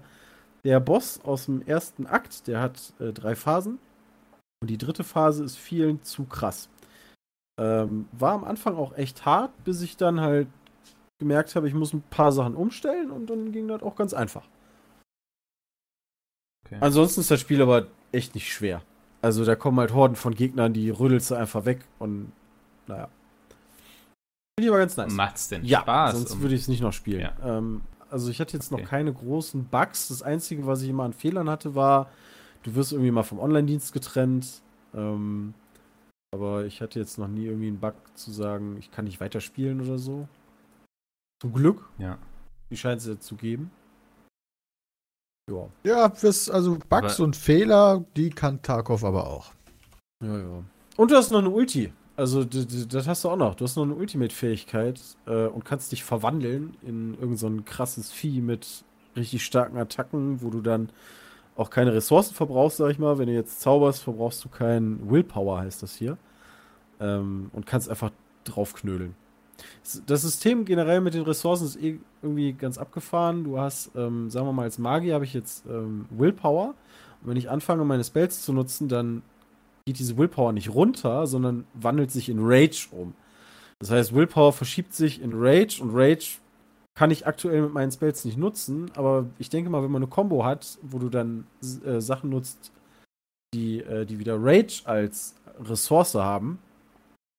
der 0.64 0.80
Boss 0.80 1.20
aus 1.24 1.46
dem 1.46 1.62
ersten 1.62 2.08
Akt, 2.08 2.48
der 2.48 2.62
hat 2.62 2.94
äh, 3.00 3.12
drei 3.12 3.36
Phasen. 3.36 3.80
Und 4.62 4.70
die 4.70 4.78
dritte 4.78 5.04
Phase 5.04 5.44
ist 5.44 5.58
vielen 5.58 6.02
zu 6.04 6.26
krass. 6.26 6.70
Ähm, 7.60 8.08
war 8.12 8.34
am 8.34 8.44
Anfang 8.44 8.76
auch 8.76 8.98
echt 8.98 9.26
hart, 9.26 9.52
bis 9.64 9.82
ich 9.82 9.98
dann 9.98 10.22
halt 10.22 10.48
gemerkt 11.20 11.56
habe, 11.56 11.68
ich 11.68 11.74
muss 11.74 11.94
ein 11.94 12.04
paar 12.10 12.32
Sachen 12.32 12.56
umstellen 12.56 13.12
und 13.12 13.30
dann 13.30 13.52
ging 13.52 13.68
das 13.68 13.84
auch 13.84 13.96
ganz 13.96 14.14
einfach. 14.14 14.48
Okay. 16.66 16.78
Ansonsten 16.82 17.22
ist 17.22 17.32
das 17.32 17.40
Spiel 17.40 17.62
aber 17.62 17.88
echt 18.12 18.36
nicht 18.36 18.52
schwer. 18.52 18.82
Also 19.22 19.46
da 19.46 19.56
kommen 19.56 19.80
halt 19.80 19.94
Horden 19.94 20.16
von 20.16 20.36
Gegnern, 20.36 20.74
die 20.74 20.90
rüttelst 20.90 21.32
du 21.32 21.36
einfach 21.36 21.66
weg 21.66 21.86
und 22.00 22.32
naja. 22.88 23.10
Finde 24.58 24.68
ich 24.68 24.70
aber 24.70 24.80
ganz 24.80 24.96
nice. 24.98 25.12
Macht's 25.14 25.48
denn 25.50 25.66
ja, 25.66 25.82
Spaß? 25.82 26.14
sonst 26.14 26.40
würde 26.40 26.56
ich 26.56 26.62
es 26.62 26.68
nicht 26.68 26.82
noch 26.82 26.94
spielen. 26.94 27.20
Ja. 27.22 27.34
Ähm, 27.58 27.82
also 28.10 28.30
ich 28.30 28.40
hatte 28.40 28.56
jetzt 28.56 28.72
noch 28.72 28.80
Okay. 28.80 28.88
keine 28.88 29.14
großen 29.14 29.66
Bugs. 29.66 30.08
Das 30.08 30.22
Einzige, 30.24 30.66
was 30.66 30.82
ich 30.82 30.90
immer 30.90 31.04
an 31.04 31.14
Fehlern 31.14 31.50
hatte, 31.50 31.76
war, 31.76 32.10
du 32.64 32.74
wirst 32.76 32.94
irgendwie 32.94 33.12
mal 33.12 33.24
vom 33.24 33.40
Online-Dienst 33.40 33.92
getrennt. 33.92 34.62
Ähm, 34.94 35.54
aber 36.34 36.66
ich 36.66 36.82
hatte 36.82 37.00
jetzt 37.00 37.18
noch 37.18 37.28
nie 37.28 37.46
irgendwie 37.46 37.68
einen 37.68 37.80
Bug 37.80 37.96
zu 38.14 38.32
sagen, 38.32 38.78
ich 38.78 38.92
kann 38.92 39.06
nicht 39.06 39.20
weiterspielen 39.20 39.82
oder 39.82 39.98
so. 39.98 40.28
Zum 41.42 41.54
Glück. 41.54 41.90
Ja. 41.98 42.18
Die 42.70 42.78
scheint 42.78 43.02
es 43.02 43.08
ja 43.08 43.20
zu 43.20 43.36
geben. 43.36 43.72
Ja. 45.52 45.68
Ja, 45.84 46.10
fürs, 46.10 46.50
also 46.50 46.78
Bugs 46.90 47.16
Aber- 47.16 47.24
und 47.26 47.36
Fehler, 47.36 48.06
die 48.16 48.30
kann 48.30 48.62
Tarkov 48.62 49.04
aber 49.04 49.28
auch. 49.28 49.52
Ja, 50.24 50.38
ja. 50.40 50.64
Und 50.96 51.12
du 51.12 51.16
hast 51.16 51.32
noch 51.32 51.40
eine 51.40 51.50
Ulti. 51.50 51.92
Also, 52.18 52.46
das 52.46 53.08
hast 53.08 53.26
du 53.26 53.30
auch 53.30 53.36
noch. 53.36 53.56
Du 53.56 53.66
hast 53.66 53.76
noch 53.76 53.84
eine 53.84 53.96
Ultimate-Fähigkeit 53.96 55.02
äh, 55.26 55.48
und 55.48 55.66
kannst 55.66 55.92
dich 55.92 56.04
verwandeln 56.04 56.78
in 56.82 57.18
irgend 57.20 57.40
so 57.40 57.52
krasses 57.66 58.12
Vieh 58.12 58.42
mit 58.42 58.86
richtig 59.18 59.44
starken 59.44 59.78
Attacken, 59.78 60.42
wo 60.42 60.50
du 60.50 60.62
dann 60.62 60.90
auch 61.58 61.70
keine 61.70 61.94
Ressourcen 61.94 62.34
verbrauchst, 62.34 62.78
sag 62.78 62.92
ich 62.92 63.00
mal. 63.00 63.18
Wenn 63.18 63.28
du 63.28 63.34
jetzt 63.34 63.60
zauberst, 63.62 64.02
verbrauchst 64.02 64.44
du 64.46 64.50
kein 64.50 65.10
Willpower, 65.10 65.60
heißt 65.60 65.84
das 65.84 65.96
hier. 65.96 66.18
Ähm, 67.02 67.50
und 67.52 67.66
kannst 67.66 67.90
einfach 67.90 68.12
draufknödeln. 68.46 69.16
Das 70.06 70.22
System 70.22 70.66
generell 70.66 71.02
mit 71.02 71.14
den 71.14 71.24
Ressourcen 71.24 71.66
ist 71.66 71.82
eh 71.82 72.00
irgendwie 72.22 72.54
ganz 72.54 72.78
abgefahren. 72.78 73.44
Du 73.44 73.60
hast, 73.60 73.92
ähm, 73.96 74.30
sagen 74.30 74.48
wir 74.48 74.54
mal, 74.54 74.64
als 74.64 74.78
Magier 74.78 75.14
habe 75.14 75.26
ich 75.26 75.34
jetzt 75.34 75.66
ähm, 75.66 76.06
Willpower. 76.10 76.76
Und 77.22 77.30
wenn 77.30 77.38
ich 77.38 77.50
anfange, 77.50 77.86
meine 77.86 78.04
Spells 78.04 78.42
zu 78.42 78.54
nutzen, 78.54 78.88
dann 78.88 79.22
geht 79.86 80.00
diese 80.00 80.18
Willpower 80.18 80.52
nicht 80.52 80.74
runter, 80.74 81.28
sondern 81.28 81.66
wandelt 81.74 82.12
sich 82.12 82.30
in 82.30 82.40
Rage 82.42 82.88
um. 82.92 83.14
Das 83.80 83.92
heißt, 83.92 84.16
Willpower 84.16 84.54
verschiebt 84.54 84.94
sich 84.94 85.22
in 85.22 85.32
Rage 85.34 85.82
und 85.82 85.92
Rage 85.94 86.40
kann 86.98 87.12
ich 87.12 87.28
aktuell 87.28 87.62
mit 87.62 87.74
meinen 87.74 87.92
Spells 87.92 88.24
nicht 88.24 88.38
nutzen, 88.38 88.90
aber 88.96 89.30
ich 89.38 89.50
denke 89.50 89.70
mal, 89.70 89.84
wenn 89.84 89.92
man 89.92 90.02
eine 90.02 90.10
Combo 90.10 90.46
hat, 90.46 90.80
wo 90.82 90.98
du 90.98 91.10
dann 91.10 91.46
äh, 91.86 92.00
Sachen 92.00 92.30
nutzt, 92.30 92.72
die, 93.54 93.80
äh, 93.82 94.06
die 94.06 94.18
wieder 94.18 94.38
Rage 94.40 94.84
als 94.86 95.36
Ressource 95.60 96.16
haben, 96.16 96.60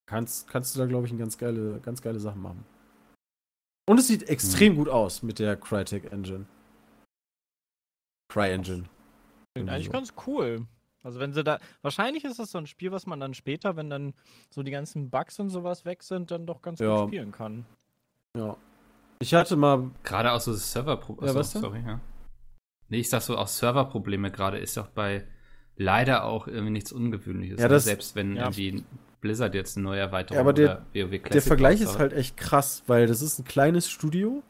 kannst, 0.07 0.49
kannst 0.49 0.75
du 0.75 0.79
da, 0.79 0.87
glaube 0.87 1.07
ich, 1.07 1.13
eine 1.13 1.19
ganz 1.19 1.39
geile, 1.39 1.81
ganz 1.81 2.03
geile 2.03 2.21
Sachen 2.21 2.43
machen. 2.43 2.65
Und 3.89 3.99
es 3.99 4.09
sieht 4.09 4.29
extrem 4.29 4.77
gut 4.77 4.89
aus 4.89 5.23
mit 5.23 5.39
der 5.39 5.57
Crytek 5.57 6.13
Engine. 6.13 6.47
Cry 8.31 8.51
Engine. 8.51 8.85
Klingt 9.55 9.71
eigentlich 9.71 9.87
so. 9.87 9.93
ganz 9.93 10.13
cool. 10.27 10.67
Also 11.07 11.21
wenn 11.21 11.33
sie 11.33 11.45
da, 11.45 11.59
wahrscheinlich 11.83 12.25
ist 12.25 12.41
das 12.41 12.51
so 12.51 12.59
ein 12.59 12.67
Spiel, 12.67 12.91
was 12.91 13.07
man 13.07 13.21
dann 13.21 13.33
später, 13.33 13.77
wenn 13.77 13.89
dann 13.89 14.13
so 14.51 14.65
die 14.65 14.73
ganzen 14.73 15.09
Bugs 15.09 15.39
und 15.39 15.51
sowas 15.51 15.85
weg 15.85 16.03
sind, 16.03 16.33
dann 16.33 16.47
doch 16.47 16.63
ganz 16.63 16.81
Ja. 16.81 16.97
gut 17.03 17.09
spielen 17.11 17.31
kann. 17.31 17.65
Ja. 18.37 18.57
Ich 19.21 19.33
hatte 19.33 19.55
mal 19.55 19.91
Gerade 20.03 20.33
auch 20.33 20.41
so 20.41 20.53
Serverprobleme. 20.53 21.33
Ja, 21.33 21.39
was 21.39 21.53
denn? 21.53 21.63
Sorry, 21.63 21.81
ja. 21.87 22.01
Nee, 22.89 22.99
ich 22.99 23.09
sag 23.09 23.23
so, 23.23 23.39
auch 23.39 23.47
Serverprobleme 23.47 24.33
gerade 24.33 24.59
ist 24.59 24.77
doch 24.77 24.89
bei 24.89 25.25
leider 25.77 26.25
auch 26.25 26.49
irgendwie 26.49 26.73
nichts 26.73 26.91
Ungewöhnliches. 26.91 27.61
Ja, 27.61 27.69
das- 27.69 27.85
Selbst 27.85 28.17
wenn 28.17 28.35
ja. 28.35 28.43
irgendwie 28.43 28.83
Blizzard 29.21 29.55
jetzt 29.55 29.77
eine 29.77 29.85
neue 29.85 30.01
Erweiterung 30.01 30.35
Ja, 30.37 30.41
aber 30.41 30.53
der- 30.53 30.71
oder 30.71 30.87
WoW 30.93 31.11
Classic 31.19 31.31
Der 31.31 31.43
Vergleich 31.43 31.81
ist 31.81 31.99
halt 32.01 32.13
echt 32.15 32.37
krass, 32.37 32.83
weil 32.89 33.07
das 33.07 33.23
ist 33.23 33.39
ein 33.39 33.45
kleines 33.45 33.89
Studio. 33.89 34.43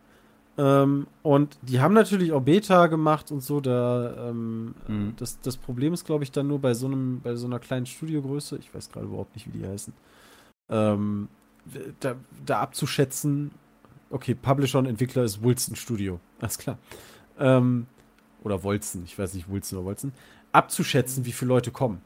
Ähm, 0.58 1.06
und 1.22 1.58
die 1.62 1.80
haben 1.80 1.92
natürlich 1.94 2.32
auch 2.32 2.40
Beta 2.40 2.86
gemacht 2.86 3.30
und 3.30 3.40
so. 3.42 3.60
Da, 3.60 4.30
ähm, 4.30 4.74
Mhm. 4.88 5.12
das, 5.18 5.40
das 5.40 5.56
Problem 5.56 5.92
ist, 5.92 6.06
glaube 6.06 6.24
ich, 6.24 6.32
dann 6.32 6.46
nur 6.46 6.58
bei 6.60 6.72
so 6.74 6.86
einem, 6.86 7.20
bei 7.20 7.34
so 7.34 7.46
einer 7.46 7.58
kleinen 7.58 7.86
Studiogröße, 7.86 8.56
ich 8.58 8.74
weiß 8.74 8.90
gerade 8.90 9.06
überhaupt 9.06 9.34
nicht, 9.34 9.46
wie 9.52 9.58
die 9.58 9.66
heißen, 9.66 9.92
ähm, 10.70 11.28
da, 12.00 12.14
da 12.44 12.60
abzuschätzen, 12.60 13.50
okay, 14.10 14.34
Publisher 14.34 14.78
und 14.78 14.86
Entwickler 14.86 15.24
ist 15.24 15.42
Wilson 15.42 15.76
Studio. 15.76 16.20
Alles 16.40 16.58
klar. 16.58 16.78
Ähm, 17.38 17.86
oder 18.42 18.62
Wolzen, 18.62 19.02
ich 19.04 19.18
weiß 19.18 19.34
nicht, 19.34 19.48
Wulzen 19.48 19.76
oder 19.76 19.86
Wolzen, 19.86 20.12
abzuschätzen, 20.52 21.26
wie 21.26 21.32
viele 21.32 21.48
Leute 21.50 21.70
kommen. 21.70 22.00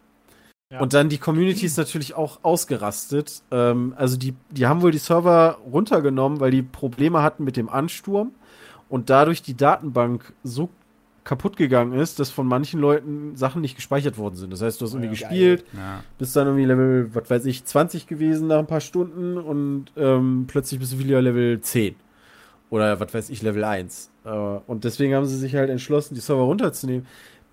Ja. 0.72 0.80
Und 0.80 0.94
dann 0.94 1.08
die 1.08 1.18
Community 1.18 1.66
ist 1.66 1.76
natürlich 1.78 2.14
auch 2.14 2.40
ausgerastet. 2.42 3.42
Ähm, 3.50 3.92
also 3.96 4.16
die, 4.16 4.34
die 4.50 4.66
haben 4.66 4.82
wohl 4.82 4.92
die 4.92 4.98
Server 4.98 5.58
runtergenommen, 5.70 6.40
weil 6.40 6.50
die 6.52 6.62
Probleme 6.62 7.22
hatten 7.22 7.44
mit 7.44 7.56
dem 7.56 7.68
Ansturm 7.68 8.32
und 8.90 9.08
dadurch 9.08 9.40
die 9.42 9.56
Datenbank 9.56 10.32
so 10.44 10.68
kaputt 11.24 11.56
gegangen 11.56 11.92
ist, 11.92 12.18
dass 12.18 12.30
von 12.30 12.46
manchen 12.46 12.80
Leuten 12.80 13.36
Sachen 13.36 13.60
nicht 13.62 13.76
gespeichert 13.76 14.18
worden 14.18 14.36
sind. 14.36 14.52
Das 14.52 14.62
heißt, 14.62 14.80
du 14.80 14.84
hast 14.86 14.92
irgendwie 14.94 15.06
Ja, 15.14 15.28
gespielt, 15.28 15.64
Ja. 15.74 16.02
bist 16.18 16.34
dann 16.36 16.46
irgendwie 16.48 16.64
Level, 16.66 17.10
was 17.14 17.30
weiß 17.30 17.44
ich, 17.46 17.64
20 17.64 18.06
gewesen 18.06 18.48
nach 18.48 18.58
ein 18.58 18.66
paar 18.66 18.80
Stunden 18.80 19.36
und 19.38 19.86
ähm, 19.96 20.44
plötzlich 20.48 20.80
bist 20.80 20.92
du 20.94 20.98
wieder 20.98 21.22
Level 21.22 21.60
10. 21.60 21.94
Oder 22.70 22.98
was 23.00 23.12
weiß 23.12 23.30
ich, 23.30 23.42
Level 23.42 23.64
1. 23.64 24.10
Äh, 24.24 24.28
und 24.30 24.84
deswegen 24.84 25.14
haben 25.14 25.26
sie 25.26 25.36
sich 25.36 25.54
halt 25.54 25.70
entschlossen, 25.70 26.14
die 26.14 26.20
Server 26.20 26.42
runterzunehmen. 26.42 27.06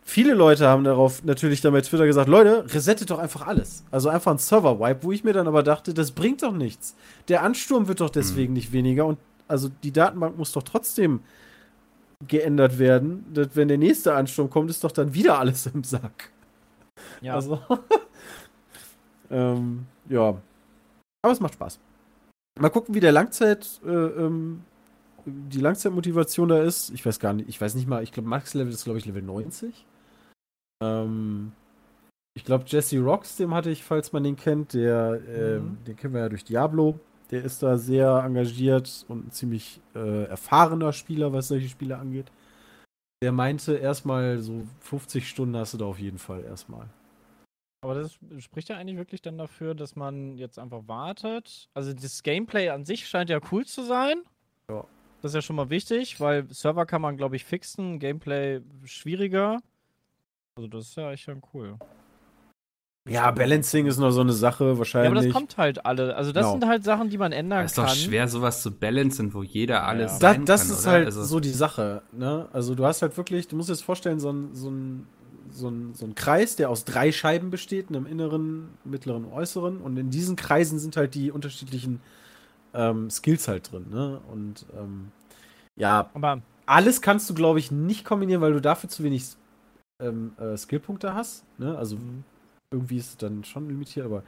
Viele 0.04 0.34
Leute 0.36 0.68
haben 0.68 0.86
darauf 0.86 1.26
natürlich 1.26 1.60
dann 1.60 1.74
bei 1.74 1.82
Twitter 1.82 2.06
gesagt, 2.06 2.30
Leute, 2.30 2.64
resettet 2.74 3.10
doch 3.12 3.20
einfach 3.20 3.46
alles. 3.46 3.84
Also 3.92 4.08
einfach 4.08 4.32
ein 4.32 4.38
Server-Wipe, 4.38 5.04
wo 5.04 5.12
ich 5.12 5.26
mir 5.26 5.34
dann 5.34 5.48
aber 5.50 5.64
dachte, 5.64 5.94
das 5.94 6.12
bringt 6.12 6.42
doch 6.44 6.54
nichts. 6.54 6.96
Der 7.28 7.44
Ansturm 7.44 7.90
wird 7.90 8.00
doch 8.00 8.10
deswegen 8.10 8.54
nicht 8.54 8.72
weniger 8.72 9.06
und 9.06 9.18
also 9.48 9.70
die 9.84 9.92
Datenbank 9.92 10.38
muss 10.38 10.52
doch 10.52 10.64
trotzdem 10.64 11.22
geändert 12.28 12.80
werden. 12.80 13.26
Das, 13.34 13.50
wenn 13.54 13.68
der 13.68 13.78
nächste 13.78 14.16
Ansturm 14.16 14.50
kommt, 14.50 14.70
ist 14.70 14.84
doch 14.84 14.92
dann 14.92 15.14
wieder 15.14 15.40
alles 15.40 15.68
im 15.68 15.84
Sack. 15.84 16.32
Ja. 17.22 17.36
Also, 17.36 17.62
ähm, 19.30 19.86
ja. 20.10 20.42
Aber 21.22 21.34
es 21.34 21.40
macht 21.40 21.54
Spaß. 21.54 21.80
Mal 22.60 22.70
gucken, 22.70 22.96
wie 22.96 23.00
der 23.00 23.12
Langzeit, 23.12 23.80
äh, 23.86 23.90
ähm, 23.90 24.64
die 25.26 25.60
Langzeitmotivation 25.60 26.50
da 26.50 26.62
ist. 26.64 26.90
Ich 26.92 27.06
weiß 27.06 27.20
gar 27.20 27.34
nicht, 27.34 27.50
ich 27.50 27.60
weiß 27.60 27.76
nicht 27.76 27.88
mal, 27.88 28.02
ich 28.02 28.12
glaube, 28.12 28.30
Max-Level 28.30 28.74
ist, 28.74 28.86
glaube 28.86 28.98
ich, 29.00 29.06
Level 29.06 29.22
90. 29.22 29.86
Ähm, 30.84 31.52
ich 32.36 32.46
glaube, 32.46 32.66
Jesse 32.68 33.00
Rocks, 33.00 33.36
dem 33.36 33.54
hatte 33.54 33.70
ich, 33.70 33.84
falls 33.84 34.14
man 34.14 34.24
den 34.24 34.36
kennt, 34.36 34.74
der, 34.74 35.20
ähm, 35.28 35.64
Mhm. 35.64 35.78
den 35.86 35.96
kennen 35.98 36.14
wir 36.14 36.22
ja 36.22 36.30
durch 36.30 36.46
Diablo. 36.46 37.00
Der 37.32 37.44
ist 37.44 37.62
da 37.62 37.78
sehr 37.78 38.24
engagiert 38.26 39.06
und 39.08 39.28
ein 39.28 39.32
ziemlich 39.32 39.82
äh, 39.96 40.24
erfahrener 40.26 40.94
Spieler, 40.94 41.34
was 41.34 41.50
solche 41.50 41.68
Spiele 41.68 41.98
angeht. 41.98 42.32
Der 43.22 43.32
meinte 43.32 43.76
erstmal 43.76 44.40
so 44.40 44.66
50 44.82 45.28
Stunden 45.28 45.56
hast 45.58 45.74
du 45.74 45.78
da 45.78 45.86
auf 45.86 46.00
jeden 46.00 46.20
Fall 46.20 46.44
erstmal. 46.44 46.88
Aber 47.82 47.96
das 47.96 48.18
spricht 48.40 48.70
ja 48.70 48.78
eigentlich 48.78 48.98
wirklich 48.98 49.22
dann 49.22 49.38
dafür, 49.38 49.76
dass 49.76 49.96
man 49.96 50.38
jetzt 50.38 50.58
einfach 50.60 50.88
wartet. 50.88 51.70
Also 51.74 51.94
das 51.94 52.24
Gameplay 52.24 52.70
an 52.70 52.86
sich 52.86 53.08
scheint 53.08 53.30
ja 53.30 53.40
cool 53.52 53.66
zu 53.66 53.84
sein. 53.84 54.24
Ja. 54.70 54.86
Das 55.22 55.32
ist 55.32 55.36
ja 55.36 55.42
schon 55.42 55.56
mal 55.56 55.70
wichtig, 55.70 56.20
weil 56.20 56.48
Server 56.54 56.86
kann 56.86 57.02
man, 57.02 57.18
glaube 57.18 57.36
ich, 57.36 57.44
fixen, 57.44 58.00
Gameplay 58.00 58.62
schwieriger. 58.84 59.60
Also 60.56 60.68
das 60.68 60.90
ist 60.90 60.98
ja 60.98 61.12
echt 61.12 61.28
dann 61.28 61.42
cool. 61.54 61.78
Ja, 63.10 63.32
Balancing 63.32 63.86
ist 63.86 63.98
noch 63.98 64.12
so 64.12 64.22
eine 64.22 64.34
Sache, 64.34 64.66
Ja, 64.66 64.78
wahrscheinlich. 64.78 65.12
aber 65.12 65.22
das 65.24 65.34
kommt 65.34 65.58
halt 65.58 65.86
alle. 65.86 66.16
Also 66.16 66.32
das 66.32 66.44
Genau. 66.46 66.60
sind 66.60 66.68
halt 66.68 66.84
Sachen, 66.84 67.10
die 67.10 67.18
man 67.18 67.32
ändern 67.32 67.66
Es 67.66 67.72
ist 67.72 67.76
kann. 67.78 67.86
doch 67.88 67.94
schwer, 67.96 68.28
sowas 68.28 68.62
zu 68.62 68.72
balancen, 68.72 69.34
wo 69.34 69.44
jeder 69.44 69.86
alles 69.86 70.14
Ja. 70.14 70.20
Da, 70.20 70.34
sein 70.34 70.46
das 70.46 70.62
kann, 70.68 70.72
ist 70.72 70.84
oder? 70.84 70.92
halt 70.92 71.06
also, 71.08 71.24
so 71.24 71.40
die 71.40 71.50
Sache, 71.50 72.02
ne? 72.12 72.48
Also 72.54 72.76
du 72.76 72.86
hast 72.86 73.02
halt 73.02 73.16
wirklich, 73.18 73.48
du 73.48 73.56
musst 73.56 73.70
dir 73.70 73.74
jetzt 73.74 73.84
vorstellen, 73.84 74.20
so 74.20 74.32
ein, 74.32 74.50
so 74.54 74.70
ein, 74.70 75.08
so 75.52 75.70
ein, 75.70 75.94
so 75.94 76.06
ein 76.06 76.14
Kreis, 76.16 76.56
der 76.58 76.70
aus 76.70 76.84
drei 76.86 77.12
Scheiben 77.12 77.50
besteht, 77.50 77.90
einem 77.90 78.06
inneren, 78.06 78.70
mittleren 78.84 79.26
und 79.26 79.32
äußeren. 79.34 79.78
Und 79.78 79.98
in 79.98 80.10
diesen 80.10 80.36
Kreisen 80.36 80.78
sind 80.80 80.98
halt 80.98 81.16
die 81.16 81.32
unterschiedlichen 81.32 82.02
ähm, 82.74 83.10
Skills 83.10 83.48
halt 83.48 83.72
drin, 83.72 83.86
ne? 83.90 84.20
Und 84.32 84.66
ähm, 84.78 85.12
ja, 85.78 86.10
aber 86.14 86.42
alles 86.66 87.02
kannst 87.02 87.30
du, 87.30 87.34
glaube 87.34 87.60
ich, 87.60 87.72
nicht 87.72 88.04
kombinieren, 88.04 88.42
weil 88.42 88.52
du 88.54 88.60
dafür 88.60 88.90
zu 88.90 89.04
wenig 89.04 89.24
ähm, 90.02 90.34
äh, 90.38 90.58
Skillpunkte 90.58 91.14
hast. 91.16 91.44
Ne? 91.58 91.78
Also 91.78 91.98
irgendwie 92.72 92.98
ist 92.98 93.10
es 93.10 93.18
dann 93.18 93.44
schon 93.44 93.68
limitiert, 93.68 94.06
aber 94.06 94.24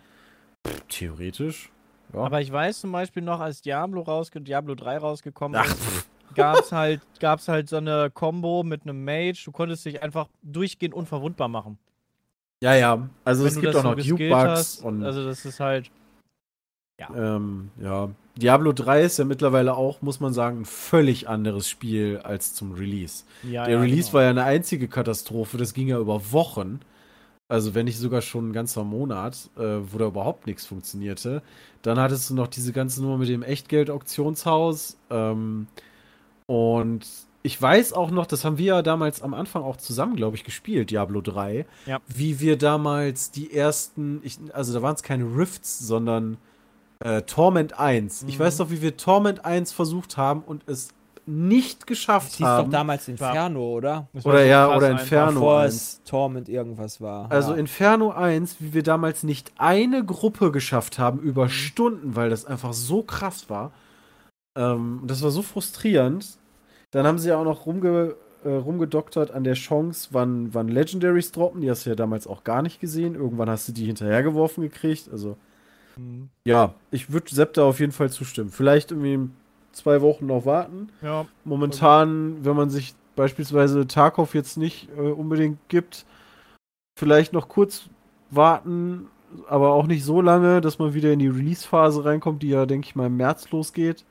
pff, 0.67 0.81
theoretisch. 0.89 1.69
Ja. 2.13 2.21
Aber 2.21 2.41
ich 2.41 2.51
weiß 2.51 2.81
zum 2.81 2.91
Beispiel 2.91 3.21
noch, 3.21 3.39
als 3.39 3.61
Diablo 3.61 4.01
rausge 4.01 4.41
Diablo 4.41 4.75
3 4.75 4.97
rausgekommen 4.97 5.59
Ach, 5.59 5.65
ist, 5.67 6.09
gab's 6.35 6.71
halt, 6.71 7.01
gab's 7.19 7.47
halt 7.47 7.69
so 7.69 7.77
eine 7.77 8.09
Combo 8.11 8.63
mit 8.63 8.83
einem 8.83 9.03
Mage. 9.03 9.41
Du 9.45 9.51
konntest 9.51 9.85
dich 9.85 10.01
einfach 10.01 10.27
durchgehend 10.41 10.95
unverwundbar 10.95 11.47
machen. 11.49 11.77
ja, 12.63 12.73
ja. 12.75 13.09
Also 13.25 13.43
Wenn 13.43 13.49
es 13.49 13.59
gibt 13.59 13.75
auch 13.75 13.83
noch 13.83 13.95
Duke-Bugs 13.95 14.79
hast. 14.79 14.83
und 14.83 15.03
Also 15.03 15.23
das 15.25 15.45
ist 15.45 15.59
halt. 15.59 15.91
ähm, 17.15 17.71
ja. 17.79 18.09
Diablo 18.35 18.71
3 18.73 19.03
ist 19.03 19.19
ja 19.19 19.25
mittlerweile 19.25 19.75
auch, 19.75 20.01
muss 20.01 20.19
man 20.21 20.33
sagen, 20.33 20.61
ein 20.61 20.65
völlig 20.65 21.27
anderes 21.27 21.67
Spiel 21.69 22.19
als 22.23 22.53
zum 22.53 22.71
Release. 22.71 23.25
Ja, 23.43 23.65
Der 23.65 23.75
ja, 23.75 23.81
Release 23.81 24.03
genau. 24.09 24.13
war 24.13 24.23
ja 24.23 24.29
eine 24.29 24.43
einzige 24.45 24.87
Katastrophe, 24.87 25.57
das 25.57 25.73
ging 25.73 25.89
ja 25.89 25.99
über 25.99 26.31
Wochen. 26.31 26.79
Also 27.49 27.73
wenn 27.75 27.85
nicht 27.85 27.97
sogar 27.97 28.21
schon 28.21 28.49
ein 28.49 28.53
ganzer 28.53 28.83
Monat, 28.83 29.49
äh, 29.57 29.61
wo 29.91 29.97
da 29.97 30.05
überhaupt 30.05 30.45
nichts 30.47 30.65
funktionierte. 30.65 31.41
Dann 31.81 31.99
hattest 31.99 32.29
du 32.29 32.35
noch 32.35 32.47
diese 32.47 32.71
ganze 32.73 33.01
Nummer 33.01 33.17
mit 33.17 33.27
dem 33.27 33.41
Echtgeld-Auktionshaus. 33.43 34.97
Ähm, 35.09 35.67
und 36.45 37.05
ich 37.41 37.59
weiß 37.61 37.93
auch 37.93 38.11
noch, 38.11 38.25
das 38.25 38.43
haben 38.45 38.57
wir 38.57 38.65
ja 38.65 38.81
damals 38.81 39.21
am 39.21 39.33
Anfang 39.33 39.63
auch 39.63 39.77
zusammen, 39.77 40.15
glaube 40.15 40.35
ich, 40.35 40.43
gespielt, 40.43 40.91
Diablo 40.91 41.21
3. 41.21 41.65
Ja. 41.85 41.99
Wie 42.07 42.39
wir 42.39 42.57
damals 42.57 43.31
die 43.31 43.53
ersten, 43.53 44.19
ich, 44.23 44.37
also 44.53 44.73
da 44.73 44.81
waren 44.81 44.95
es 44.95 45.03
keine 45.03 45.23
Rifts, 45.23 45.79
sondern 45.79 46.37
äh, 46.99 47.21
Torment 47.23 47.79
1. 47.79 48.25
Ich 48.27 48.35
Mhm. 48.37 48.43
weiß 48.43 48.59
noch, 48.59 48.71
wie 48.71 48.81
wir 48.81 48.97
Torment 48.97 49.45
1 49.45 49.71
versucht 49.71 50.17
haben 50.17 50.41
und 50.41 50.63
es 50.67 50.89
nicht 51.29 51.87
geschafft 51.87 52.31
Das 52.31 52.37
hieß 52.37 52.45
haben. 52.47 52.65
doch 52.65 52.71
damals 52.71 53.07
Inferno, 53.07 53.61
oder? 53.75 54.07
Das 54.13 54.25
war 54.25 54.33
Oder 54.33 54.41
so 54.43 54.47
ja, 54.49 54.75
oder. 54.75 54.89
Inferno. 54.91 55.31
Bevor 55.33 55.59
1. 55.61 55.73
es 55.75 56.01
Torment 56.03 56.49
irgendwas 56.49 56.99
war. 57.01 57.31
Also 57.31 57.51
ja. 57.53 57.57
Inferno 57.57 58.11
1, 58.11 58.57
wie 58.59 58.73
wir 58.73 58.83
damals 58.83 59.23
nicht 59.23 59.51
eine 59.57 60.03
Gruppe 60.03 60.51
geschafft 60.51 60.99
haben 60.99 61.19
über 61.19 61.45
Mhm. 61.45 61.49
Stunden, 61.49 62.15
weil 62.15 62.29
das 62.29 62.45
einfach 62.45 62.73
so 62.73 63.03
krass 63.03 63.49
war. 63.49 63.71
Ähm, 64.55 65.01
das 65.05 65.21
war 65.21 65.31
so 65.31 65.41
frustrierend. 65.41 66.37
Dann 66.91 67.05
haben 67.05 67.19
sie 67.19 67.29
ja 67.29 67.37
auch 67.37 67.43
noch 67.45 67.65
rumge 67.65 68.15
äh, 68.45 68.49
rumgedoktert 68.49 69.31
an 69.31 69.43
der 69.43 69.55
Chance, 69.55 70.09
wann, 70.11 70.53
wann 70.53 70.69
Legendaries 70.69 71.33
droppen. 71.33 71.59
Die 71.61 71.69
hast 71.69 71.85
du 71.85 71.89
ja 71.89 71.95
damals 71.97 72.25
auch 72.25 72.45
gar 72.45 72.61
nicht 72.61 72.79
gesehen. 72.79 73.15
Irgendwann 73.15 73.49
hast 73.49 73.67
du 73.67 73.73
die 73.73 73.85
hinterhergeworfen 73.85 74.63
gekriegt. 74.63 75.09
Also, 75.11 75.35
Mhm. 75.97 76.29
ja, 76.45 76.73
ich 76.91 77.11
würde 77.11 77.35
Sepp 77.35 77.53
da 77.55 77.65
auf 77.65 77.81
jeden 77.81 77.91
Fall 77.91 78.09
zustimmen. 78.09 78.49
Vielleicht 78.49 78.91
irgendwie 78.91 79.29
zwei 79.79 80.01
Wochen 80.01 80.25
noch 80.25 80.45
warten. 80.45 80.89
Ja, 81.01 81.25
Momentan, 81.43 82.43
wenn 82.45 82.55
man 82.55 82.69
sich 82.69 82.95
beispielsweise 83.15 83.87
Tarkov 83.87 84.33
jetzt 84.33 84.57
nicht 84.57 84.89
äh, 84.97 85.01
unbedingt 85.01 85.59
gibt, 85.67 86.05
vielleicht 86.97 87.33
noch 87.33 87.49
kurz 87.49 87.89
warten, 88.29 89.07
aber 89.47 89.73
auch 89.73 89.87
nicht 89.87 90.03
so 90.03 90.21
lange, 90.21 90.61
dass 90.61 90.79
man 90.79 90.93
wieder 90.93 91.11
in 91.11 91.19
die 91.19 91.27
Release-Phase 91.27 92.05
reinkommt, 92.05 92.43
die 92.43 92.49
ja, 92.49 92.65
denke 92.65 92.87
ich 92.87 92.95
mal, 92.95 93.07
im 93.07 93.17
März 93.17 93.51
losgeht. 93.51 94.05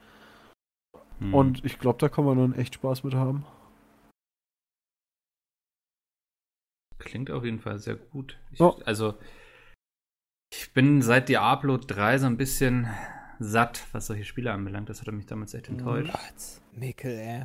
hm. 1.19 1.35
Und 1.35 1.65
ich 1.65 1.79
glaube, 1.79 1.99
da 1.99 2.09
kann 2.09 2.25
man 2.25 2.39
dann 2.39 2.55
echt 2.55 2.75
Spaß 2.75 3.05
mit 3.05 3.15
haben. 3.15 3.45
Klingt 6.99 7.31
auf 7.31 7.45
jeden 7.45 7.61
Fall 7.61 7.79
sehr 7.79 7.97
gut. 7.97 8.39
Ich, 8.53 8.59
Ja. 8.59 8.75
Also, 8.85 9.15
ich 10.53 10.73
bin 10.73 11.03
seit 11.03 11.29
Diablo 11.29 11.77
3 11.77 12.19
so 12.19 12.27
ein 12.27 12.37
bisschen 12.37 12.89
satt, 13.39 13.87
was 13.93 14.07
solche 14.07 14.25
Spiele 14.25 14.53
anbelangt. 14.53 14.89
Das 14.89 15.01
hat 15.01 15.13
mich 15.13 15.27
damals 15.27 15.55
echt 15.55 15.69
enttäuscht. 15.69 16.13
Gott, 16.13 16.79
Mikkel, 16.81 17.13
ey. 17.19 17.45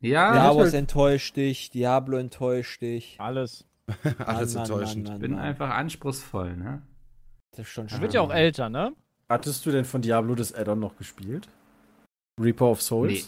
Ja, 0.00 0.42
halt- 0.54 0.74
enttäuscht 0.74 1.36
dich, 1.36 1.70
Diablo 1.70 2.18
enttäuscht 2.18 2.80
dich. 2.82 3.16
alles. 3.18 3.66
Alles 4.18 4.54
Mann, 4.54 4.64
enttäuschend. 4.64 5.06
Mann, 5.08 5.16
ich 5.16 5.20
bin 5.22 5.34
einfach 5.38 5.70
anspruchsvoll, 5.70 6.56
ne? 6.56 6.82
Das 7.52 7.60
ist 7.60 7.68
schon 7.72 7.88
schön. 7.88 8.00
wird 8.02 8.14
ja 8.14 8.20
auch 8.20 8.32
älter, 8.32 8.68
ne? 8.68 8.92
Hattest 9.28 9.64
du 9.66 9.70
denn 9.70 9.84
von 9.84 10.02
Diablo 10.02 10.34
das 10.34 10.54
Add-on 10.54 10.78
noch 10.78 10.96
gespielt? 10.96 11.48
Reaper 12.40 12.66
of 12.66 12.82
Souls? 12.82 13.12
Nee. 13.12 13.24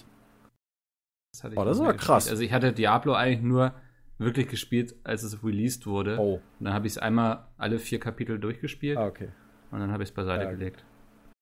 Das 1.33 1.45
hatte 1.45 1.55
ich 1.55 1.61
Oh, 1.61 1.65
das 1.65 1.81
aber 1.81 1.95
krass. 1.95 2.25
gespielt. 2.25 2.31
Also 2.33 2.43
ich 2.45 2.53
hatte 2.53 2.73
Diablo 2.73 3.15
eigentlich 3.15 3.43
nur 3.43 3.73
wirklich 4.19 4.49
gespielt, 4.49 4.95
als 5.03 5.23
es 5.23 5.43
released 5.43 5.87
wurde. 5.87 6.19
Oh, 6.19 6.35
Und 6.59 6.65
dann 6.65 6.75
habe 6.75 6.87
ich 6.87 6.93
es 6.95 6.99
einmal 6.99 7.49
alle 7.57 7.79
vier 7.79 7.99
Kapitel 7.99 8.39
durchgespielt 8.39 8.99
ah, 8.99 9.07
okay. 9.07 9.31
und 9.71 9.81
dann 9.81 9.91
habe 9.91 10.03
ich 10.03 10.11
es 10.11 10.15
beiseite 10.15 10.45
Ja, 10.45 10.51
gelegt. 10.51 10.85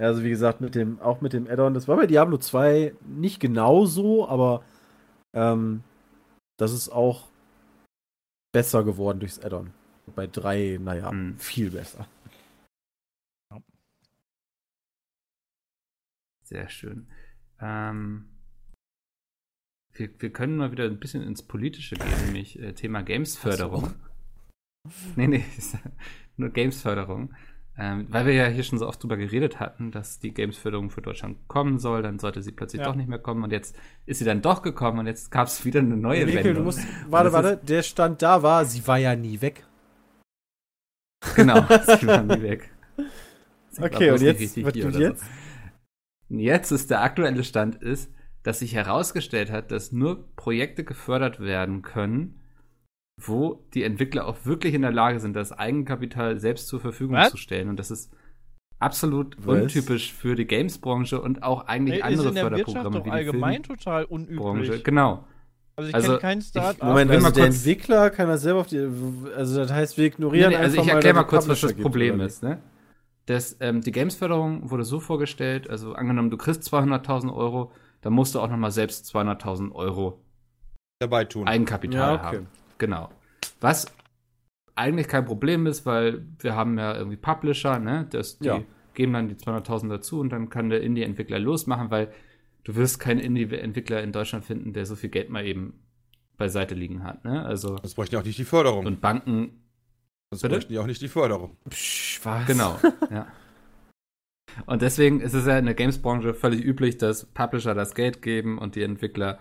Ja, 0.01 0.09
Also 0.09 0.23
wie 0.23 0.31
gesagt, 0.31 0.61
mit 0.61 0.75
dem, 0.75 1.01
auch 1.01 1.21
mit 1.21 1.33
dem 1.33 1.49
Add-on, 1.49 1.75
das 1.75 1.89
war 1.89 1.97
bei 1.97 2.07
Diablo 2.07 2.39
2 2.39 2.95
nicht 3.07 3.41
genau 3.41 3.85
so, 3.85 4.29
aber 4.29 4.65
ähm, 5.35 5.83
das 6.57 6.73
ist 6.73 6.89
auch 6.89 7.29
besser 8.53 8.85
geworden 8.85 9.21
durchs 9.21 9.41
Add-on. 9.41 9.73
Bei 10.15 10.27
3, 10.27 10.79
naja, 10.81 11.11
Hm. 11.11 11.39
viel 11.39 11.71
besser. 11.71 12.07
Sehr 16.45 16.69
schön. 16.71 17.09
Ähm, 17.61 18.31
wir, 19.93 20.11
wir 20.19 20.33
können 20.33 20.57
mal 20.57 20.73
wieder 20.73 20.85
ein 20.85 20.99
bisschen 20.99 21.23
ins 21.23 21.43
Politische 21.43 21.97
gehen, 21.97 22.25
nämlich 22.25 22.59
äh, 22.59 22.73
Thema 22.73 23.03
Gamesförderung. 23.03 23.95
Nee, 25.17 25.27
nee, 25.27 25.45
ist 25.59 25.77
nur 26.39 26.49
Gamesförderung. 26.51 27.35
Ähm, 27.81 28.07
weil 28.11 28.27
wir 28.27 28.33
ja 28.35 28.47
hier 28.47 28.65
schon 28.65 28.79
so 28.79 28.89
oft 28.89 29.01
drüber 29.01 29.17
geredet 29.17 29.61
hatten, 29.61 29.93
dass 29.93 30.19
die 30.19 30.35
Games-Förderung 30.35 30.91
für 30.91 31.01
Deutschland 31.01 31.39
kommen 31.47 31.79
soll, 31.79 32.03
dann 32.03 32.19
sollte 32.19 32.43
sie 32.43 32.51
plötzlich 32.51 32.81
Ja. 32.81 32.87
doch 32.89 32.97
nicht 32.97 33.09
mehr 33.09 33.21
kommen 33.21 33.45
und 33.45 33.53
jetzt 33.53 33.77
ist 34.05 34.19
sie 34.19 34.25
dann 34.25 34.43
doch 34.43 34.63
gekommen 34.63 34.99
und 34.99 35.07
jetzt 35.07 35.31
gab 35.31 35.47
es 35.47 35.65
wieder 35.65 35.79
eine 35.79 35.97
neue 35.97 36.27
Mikkel, 36.27 36.45
Wendung. 36.45 36.55
du 36.57 36.63
musst, 36.65 36.81
warte, 37.09 37.31
das 37.31 37.33
warte, 37.45 37.57
der 37.65 37.83
Stand 37.85 38.21
da 38.23 38.43
war, 38.43 38.65
sie 38.65 38.85
war 38.87 38.99
ja 38.99 39.15
nie 39.15 39.41
weg. 39.41 39.65
Genau, 41.37 41.61
sie 42.01 42.07
waren 42.07 42.27
nie 42.27 42.43
weg. 42.43 42.71
Sie 43.71 43.81
war 43.81 43.87
Okay, 43.93 44.11
und 44.11 44.23
jetzt, 44.23 44.57
was 44.65 44.73
tut 44.73 44.97
jetzt? 44.97 45.21
So. 45.21 46.35
Jetzt 46.37 46.71
ist 46.73 46.91
der 46.91 47.03
aktuelle 47.03 47.45
Stand 47.45 47.77
ist, 47.77 48.13
dass 48.43 48.59
sich 48.59 48.75
herausgestellt 48.75 49.51
hat, 49.51 49.71
dass 49.71 49.93
nur 49.93 50.35
Projekte 50.37 50.85
gefördert 50.85 51.41
werden 51.41 51.83
können, 51.83 52.38
wo 53.21 53.65
die 53.75 53.83
Entwickler 53.83 54.27
auch 54.27 54.37
wirklich 54.45 54.75
in 54.75 54.83
der 54.83 54.93
Lage 54.93 55.19
sind, 55.21 55.35
das 55.35 55.53
Eigenkapital 55.53 56.39
selbst 56.39 56.69
zur 56.69 56.81
Verfügung 56.81 57.17
Was? 57.17 57.31
zu 57.31 57.37
stellen. 57.37 57.69
Und 57.69 57.79
das 57.79 57.91
ist 57.91 58.13
absolut 58.79 59.37
Was? 59.45 59.63
untypisch 59.63 60.13
für 60.13 60.35
die 60.37 60.47
Games-Branche 60.47 61.21
und 61.21 61.43
auch 61.43 61.67
eigentlich 61.67 62.03
Ey, 62.05 62.13
ist 62.13 62.19
andere 62.21 62.29
in 62.29 62.35
der 62.37 62.45
Wirtschaft 62.45 62.65
Förderprogramme 62.71 62.99
doch 62.99 63.05
wie 63.07 63.11
die 63.11 63.15
allgemein 63.17 63.63
total 63.63 64.07
Filmbranche. 64.07 64.51
unüblich. 64.51 64.85
Genau. 64.85 65.25
Also 65.77 65.89
ich 65.91 65.95
Also, 65.95 66.09
kenne 66.09 66.21
kein 66.21 66.39
ich- 66.39 66.45
Start-up. 66.47 66.89
Moment, 66.89 67.11
also 67.11 67.31
der 67.31 67.47
Entwickler 67.47 68.11
kann 68.11 68.29
das 68.29 68.43
selber 68.43 68.61
auf 68.61 68.67
die. 68.67 68.79
Also, 69.37 69.59
das 69.61 69.73
heißt, 69.73 69.97
wir 69.97 70.03
Nee, 70.03 70.09
ignorieren 70.09 70.51
nee, 70.51 70.57
also 70.57 70.73
einfach 70.79 70.87
ich 70.87 70.93
erkläre 70.93 71.15
mal 71.15 71.25
kurz, 71.25 71.49
was 71.49 71.61
das 71.61 71.75
Problem 71.75 72.21
ist. 72.21 72.43
Ne? 72.43 72.59
Das, 73.27 73.57
ähm, 73.61 73.81
die 73.83 73.93
Games-Förderung 73.93 74.71
wurde 74.71 74.85
so 74.85 75.01
vorgestellt, 75.01 75.69
also 75.71 75.93
angenommen, 75.95 76.31
du 76.31 76.37
kriegst 76.37 76.63
200.000 76.65 77.33
Euro, 77.33 77.73
dann 78.01 78.13
musst 78.13 78.35
du 78.35 78.41
auch 78.41 78.49
nochmal 78.49 78.71
selbst 78.73 79.07
200.000 79.07 79.73
Euro 79.75 80.21
Dabei 81.01 81.25
tun. 81.27 81.47
Eigenkapital 81.47 82.15
Ja, 82.17 82.27
okay. 82.29 82.37
haben. 82.39 82.47
Genau. 82.79 83.11
Was 83.61 83.87
eigentlich 84.75 85.09
kein 85.09 85.25
Problem 85.25 85.67
ist, 85.67 85.85
weil 85.87 86.25
wir 86.39 86.55
haben 86.55 86.79
ja 86.79 86.97
irgendwie 86.97 87.17
Publisher, 87.17 87.79
ne? 87.79 88.07
Das, 88.11 88.39
die 88.39 88.47
Ja. 88.47 88.63
geben 88.95 89.13
dann 89.13 89.29
die 89.29 89.35
200.000 89.35 89.89
dazu 89.89 90.21
und 90.21 90.31
dann 90.31 90.49
kann 90.51 90.71
der 90.71 90.83
Indie-Entwickler 90.83 91.39
losmachen, 91.41 91.91
weil 91.91 92.13
du 92.65 92.77
wirst 92.77 93.01
keinen 93.01 93.19
Indie-Entwickler 93.21 94.03
in 94.03 94.13
Deutschland 94.13 94.45
finden, 94.45 94.73
der 94.73 94.87
so 94.87 94.95
viel 94.95 95.11
Geld 95.11 95.31
mal 95.31 95.45
eben 95.45 95.81
beiseite 96.37 96.75
liegen 96.77 97.03
hat, 97.03 97.25
ne? 97.25 97.45
Also 97.45 97.77
Das 97.77 97.95
bräuchten 97.95 98.15
ja 98.15 98.21
auch 98.21 98.25
nicht 98.25 98.39
die 98.39 98.45
Förderung. 98.45 98.87
und 98.87 99.01
Banken 99.01 99.63
das 100.31 100.43
bitte? 100.43 100.55
bräuchten 100.55 100.73
ja 100.75 100.81
auch 100.83 100.87
nicht 100.87 101.03
die 101.03 101.09
Förderung. 101.09 101.57
Psch, 101.69 102.21
was? 102.25 102.47
Genau, 102.47 102.79
ja. 103.11 103.27
Und 104.67 104.83
deswegen 104.83 105.21
ist 105.21 105.35
es 105.35 105.47
ja 105.47 105.59
in 105.59 105.65
der 105.67 105.75
Games-Branche 105.75 106.35
völlig 106.35 106.65
üblich, 106.65 106.99
dass 106.99 107.27
Publisher 107.27 107.75
das 107.75 107.95
Geld 107.95 108.23
geben 108.23 108.59
und 108.59 108.75
die 108.77 108.83
Entwickler 108.83 109.39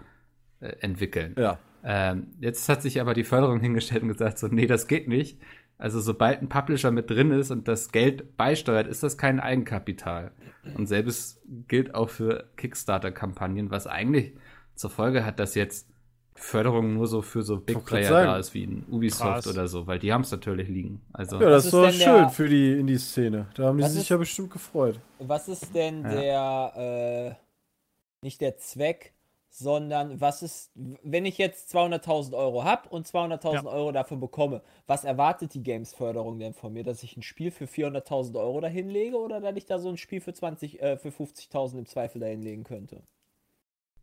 äh, 0.60 0.70
entwickeln. 0.80 1.36
Ja. 1.38 1.60
Ähm, 1.90 2.28
jetzt 2.42 2.68
hat 2.68 2.82
sich 2.82 3.00
aber 3.00 3.14
die 3.14 3.24
Förderung 3.24 3.62
hingestellt 3.62 4.04
und 4.04 4.10
gesagt, 4.10 4.40
so, 4.40 4.48
nee, 4.48 4.68
das 4.68 4.88
geht 4.88 5.08
nicht. 5.08 5.40
Also 5.78 6.02
sobald 6.02 6.42
ein 6.42 6.50
Publisher 6.50 6.92
mit 6.92 7.10
drin 7.10 7.32
ist 7.32 7.50
und 7.50 7.68
das 7.70 7.92
Geld 7.94 8.36
beisteuert, 8.36 8.88
ist 8.88 9.04
das 9.04 9.18
kein 9.18 9.40
Eigenkapital. 9.40 10.32
Und 10.76 10.88
selbes 10.88 11.40
gilt 11.70 11.96
auch 11.96 12.10
für 12.10 12.50
Kickstarter-Kampagnen, 12.58 13.70
was 13.72 13.88
eigentlich 13.88 14.34
zur 14.76 14.90
Folge 14.90 15.24
hat, 15.26 15.40
dass 15.40 15.56
jetzt 15.56 15.88
Förderung 16.36 16.94
nur 16.94 17.08
so 17.08 17.22
für 17.22 17.42
so 17.42 17.58
Big 17.58 17.84
Player 17.86 18.10
sagen. 18.10 18.28
da 18.28 18.38
ist, 18.38 18.54
wie 18.54 18.66
ein 18.66 18.86
Ubisoft 18.92 19.22
Krass. 19.22 19.48
oder 19.48 19.68
so, 19.68 19.88
weil 19.88 19.98
die 19.98 20.12
haben 20.14 20.22
es 20.22 20.32
natürlich 20.32 20.68
liegen. 20.68 21.02
Also 21.14 21.40
Ja, 21.42 21.50
das 21.50 21.66
ist 21.66 21.74
doch 21.74 21.90
schön 21.90 22.00
der- 22.00 22.30
für 22.30 22.48
die 22.50 22.74
Indie-Szene. 22.74 23.48
Da 23.56 23.64
haben 23.66 23.78
die 23.78 23.86
sich 23.86 24.02
ist- 24.02 24.10
ja 24.10 24.18
bestimmt 24.18 24.52
gefreut. 24.52 25.00
Was 25.20 25.48
ist 25.48 25.74
denn 25.74 26.04
Ja. 26.04 26.72
der, 26.76 27.36
äh, 27.42 28.26
nicht 28.26 28.42
der 28.42 28.58
Zweck, 28.58 29.14
sondern 29.60 30.22
was 30.22 30.44
ist, 30.44 30.70
wenn 30.76 31.26
ich 31.26 31.38
jetzt 31.40 31.76
200.000 31.76 32.36
Euro 32.38 32.64
habe 32.64 32.88
und 32.90 33.08
200.000 33.08 33.66
Euro 33.66 33.92
dafür 33.92 34.18
bekomme, 34.18 34.62
was 34.86 35.04
erwartet 35.04 35.54
die 35.56 35.64
Games-Förderung 35.64 36.38
denn 36.40 36.54
von 36.54 36.72
mir, 36.74 36.84
dass 36.84 37.02
ich 37.04 37.18
ein 37.18 37.24
Spiel 37.24 37.50
für 37.52 37.66
400.000 37.66 38.38
Euro 38.40 38.62
dahin 38.62 38.90
lege 38.90 39.18
oder 39.18 39.42
dass 39.42 39.56
ich 39.56 39.66
da 39.66 39.80
so 39.80 39.90
ein 39.90 39.98
Spiel 39.98 40.22
für 40.22 40.34
20, 40.34 40.80
äh, 40.82 40.98
für 40.98 41.10
50.000 41.10 41.80
im 41.80 41.86
Zweifel 41.88 42.20
dahin 42.20 42.42
legen 42.44 42.64
könnte? 42.64 43.02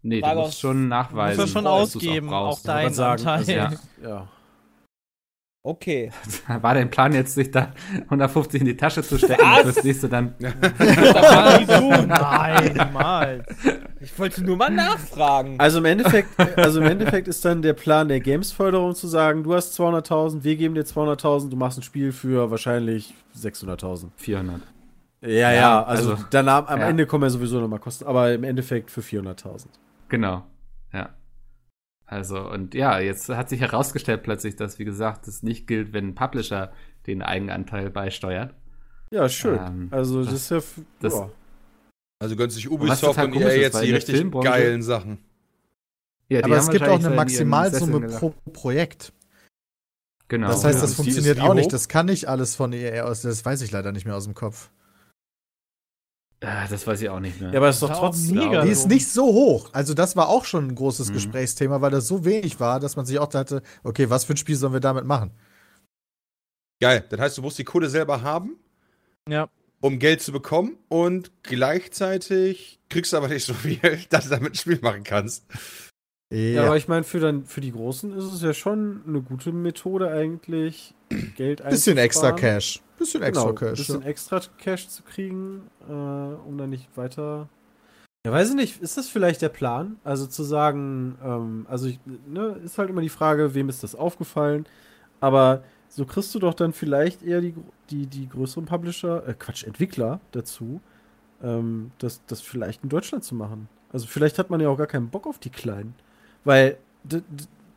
Nee, 0.02 0.20
du 0.20 0.26
Frage 0.26 0.40
musst 0.40 0.48
aus- 0.54 0.60
schon 0.60 0.88
nachweisen. 0.88 1.40
Muss 1.40 1.50
er 1.50 1.52
schon 1.52 1.66
ausgeben, 1.66 2.28
auch, 2.28 2.48
brauchst. 2.50 2.68
deinen 2.68 2.92
sagen, 2.92 3.26
Anteil. 3.26 3.60
also, 3.60 3.78
Ja. 4.02 4.08
ja. 4.08 4.28
Okay. 5.62 6.10
War 6.60 6.74
dein 6.74 6.90
Plan 6.90 7.14
jetzt, 7.14 7.34
sich 7.34 7.50
da 7.50 7.72
150 8.02 8.60
in 8.60 8.66
die 8.66 8.76
Tasche 8.76 9.02
zu 9.02 9.16
stecken 9.16 9.40
und 9.40 9.62
fürs 9.72 9.82
nächste 9.84 10.10
dann. 10.10 10.34
Nein, 10.38 10.54
niemals. 12.74 13.46
Ich 14.04 14.18
wollte 14.18 14.44
nur 14.44 14.56
mal 14.56 14.70
nachfragen. 14.70 15.56
Also 15.58 15.78
im 15.78 15.84
Endeffekt, 15.86 16.28
also 16.58 16.80
im 16.80 16.86
Endeffekt 16.86 17.26
ist 17.28 17.44
dann 17.44 17.62
der 17.62 17.72
Plan 17.72 18.08
der 18.08 18.20
Games-Förderung 18.20 18.94
zu 18.94 19.06
sagen, 19.08 19.42
du 19.44 19.54
hast 19.54 19.78
200.000, 19.78 20.44
wir 20.44 20.56
geben 20.56 20.74
dir 20.74 20.84
200.000, 20.84 21.50
du 21.50 21.56
machst 21.56 21.78
ein 21.78 21.82
Spiel 21.82 22.12
für 22.12 22.50
wahrscheinlich 22.50 23.14
600.000. 23.36 24.08
400. 24.16 24.60
Ja, 25.22 25.28
ja, 25.30 25.52
Ja, 25.52 25.82
also, 25.84 26.12
also- 26.12 26.24
dann 26.30 26.48
am, 26.48 26.66
am 26.66 26.80
ja. 26.80 26.88
Ende 26.88 27.06
kommen 27.06 27.24
ja 27.24 27.30
sowieso 27.30 27.60
nochmal 27.60 27.78
Kosten, 27.80 28.04
aber 28.04 28.32
im 28.34 28.44
Endeffekt 28.44 28.90
für 28.90 29.00
400.000. 29.02 29.66
Genau. 30.08 30.44
Ja. 30.92 31.10
Also, 32.06 32.38
und 32.50 32.74
ja, 32.74 32.98
jetzt 32.98 33.28
hat 33.30 33.48
sich 33.48 33.60
herausgestellt 33.60 34.22
plötzlich, 34.22 34.56
dass, 34.56 34.78
wie 34.78 34.84
gesagt, 34.84 35.26
das 35.26 35.42
nicht 35.42 35.66
gilt, 35.66 35.92
wenn 35.94 36.08
ein 36.08 36.14
Publisher 36.14 36.72
den 37.06 37.22
Eigenanteil 37.22 37.88
beisteuert. 37.90 38.54
Ja, 39.10 39.28
schön. 39.28 39.58
Ähm, 39.58 39.88
also 39.90 40.22
das, 40.22 40.48
das- 40.48 40.50
ist 40.62 40.76
ja, 40.76 40.82
das- 41.00 41.14
ja. 41.14 41.30
Also 42.24 42.36
gönnen 42.36 42.50
sich 42.50 42.70
Ubisoft 42.70 43.02
total 43.02 43.26
und 43.26 43.34
ist, 43.36 43.56
jetzt 43.56 43.82
die 43.82 43.92
richtig 43.92 44.16
Filmbranche- 44.16 44.44
geilen 44.48 44.82
Sachen. 44.82 45.18
Ja, 46.30 46.38
die 46.38 46.44
Aber 46.44 46.56
es 46.56 46.70
gibt 46.70 46.82
auch 46.88 46.98
eine 46.98 47.10
Maximalsumme 47.10 48.08
pro. 48.08 48.30
Projekt. 48.52 49.12
Genau. 50.28 50.48
Das 50.48 50.64
heißt, 50.64 50.76
Ja, 50.76 50.80
das 50.80 50.90
die 50.92 50.96
funktioniert 50.96 51.38
auch 51.40 51.52
nicht. 51.52 51.70
Das 51.70 51.86
kann 51.88 52.06
nicht 52.06 52.26
alles 52.28 52.56
von 52.56 52.72
EA 52.72 53.04
aus. 53.04 53.20
Das 53.20 53.44
weiß 53.44 53.60
ich 53.60 53.70
leider 53.72 53.92
nicht 53.92 54.06
mehr 54.06 54.16
aus 54.16 54.24
dem 54.24 54.32
Kopf. 54.32 54.70
Ah, 56.40 56.66
das 56.66 56.86
weiß 56.86 57.02
ich 57.02 57.08
auch 57.10 57.20
nicht 57.20 57.40
mehr. 57.40 57.50
ja, 57.52 57.58
aber 57.58 57.68
es 57.68 57.76
ist 57.76 57.82
doch 57.82 57.98
trotzdem. 57.98 58.36
mega 58.36 58.62
Die 58.64 58.70
ist 58.70 58.86
nicht 58.88 59.06
so 59.08 59.24
hoch. 59.26 59.68
Also, 59.72 59.92
das 59.94 60.16
war 60.16 60.28
auch 60.30 60.44
schon 60.46 60.68
ein 60.68 60.74
großes 60.74 61.10
Mhm. 61.10 61.12
Gesprächsthema, 61.14 61.80
weil 61.82 61.90
das 61.90 62.06
so 62.08 62.24
wenig 62.24 62.58
war, 62.58 62.80
dass 62.80 62.96
man 62.96 63.04
sich 63.06 63.18
auch 63.18 63.28
dachte, 63.28 63.62
okay, 63.82 64.08
was 64.10 64.24
für 64.24 64.32
ein 64.34 64.36
Spiel 64.38 64.56
sollen 64.56 64.72
wir 64.72 64.80
damit 64.80 65.04
machen? 65.04 65.30
Geil. 66.80 67.04
Das 67.10 67.20
heißt, 67.20 67.38
du 67.38 67.42
musst 67.42 67.58
die 67.58 67.64
Kohle 67.64 67.88
selber 67.90 68.22
haben, 68.22 68.56
Ja. 69.28 69.48
Um 69.84 69.98
Geld 69.98 70.22
zu 70.22 70.32
bekommen 70.32 70.78
und 70.88 71.30
gleichzeitig 71.42 72.80
kriegst 72.88 73.12
du 73.12 73.18
aber 73.18 73.28
nicht 73.28 73.44
so 73.44 73.52
viel, 73.52 73.78
dass 74.08 74.24
du 74.24 74.30
damit 74.30 74.52
ein 74.52 74.54
Spiel 74.54 74.78
machen 74.80 75.04
kannst. 75.04 75.44
Ja, 76.32 76.64
aber 76.64 76.78
ich 76.78 76.88
meine, 76.88 77.04
für, 77.04 77.20
dann, 77.20 77.44
für 77.44 77.60
die 77.60 77.70
Großen 77.70 78.16
ist 78.16 78.24
es 78.24 78.40
ja 78.40 78.54
schon 78.54 79.02
eine 79.06 79.20
gute 79.20 79.52
Methode 79.52 80.10
eigentlich, 80.10 80.94
Geld 81.36 81.62
bisschen 81.68 81.98
extra 81.98 82.28
einzusparen. 82.28 82.54
Cash. 82.54 82.82
Bisschen 82.96 83.22
extra 83.22 83.44
genau, 83.44 83.54
Cash. 83.54 83.78
bisschen 83.78 84.00
ja. 84.00 84.08
extra 84.08 84.40
Cash 84.56 84.88
zu 84.88 85.02
kriegen, 85.02 85.68
äh, 85.86 85.92
um 85.92 86.56
dann 86.56 86.70
nicht 86.70 86.88
weiter. 86.96 87.50
Ja, 88.24 88.32
weiß 88.32 88.48
ich 88.48 88.56
nicht, 88.56 88.80
ist 88.80 88.96
das 88.96 89.10
vielleicht 89.10 89.42
der 89.42 89.50
Plan? 89.50 89.98
Also 90.02 90.26
zu 90.26 90.44
sagen, 90.44 91.18
ähm, 91.22 91.66
also 91.68 91.88
ich, 91.88 92.00
ne, 92.26 92.58
ist 92.64 92.78
halt 92.78 92.88
immer 92.88 93.02
die 93.02 93.10
Frage, 93.10 93.54
wem 93.54 93.68
ist 93.68 93.82
das 93.82 93.94
aufgefallen? 93.94 94.64
Aber 95.20 95.62
so 95.94 96.04
kriegst 96.04 96.34
du 96.34 96.38
doch 96.40 96.54
dann 96.54 96.72
vielleicht 96.72 97.22
eher 97.22 97.40
die, 97.40 97.54
die, 97.90 98.06
die 98.06 98.28
größeren 98.28 98.64
Publisher, 98.64 99.26
äh, 99.28 99.34
Quatsch, 99.34 99.64
Entwickler 99.64 100.20
dazu, 100.32 100.80
ähm, 101.42 101.92
das, 101.98 102.20
das 102.26 102.40
vielleicht 102.40 102.82
in 102.82 102.88
Deutschland 102.88 103.22
zu 103.24 103.34
machen. 103.34 103.68
Also 103.92 104.06
vielleicht 104.08 104.38
hat 104.38 104.50
man 104.50 104.60
ja 104.60 104.68
auch 104.68 104.76
gar 104.76 104.88
keinen 104.88 105.08
Bock 105.08 105.26
auf 105.26 105.38
die 105.38 105.50
Kleinen. 105.50 105.94
Weil 106.42 106.78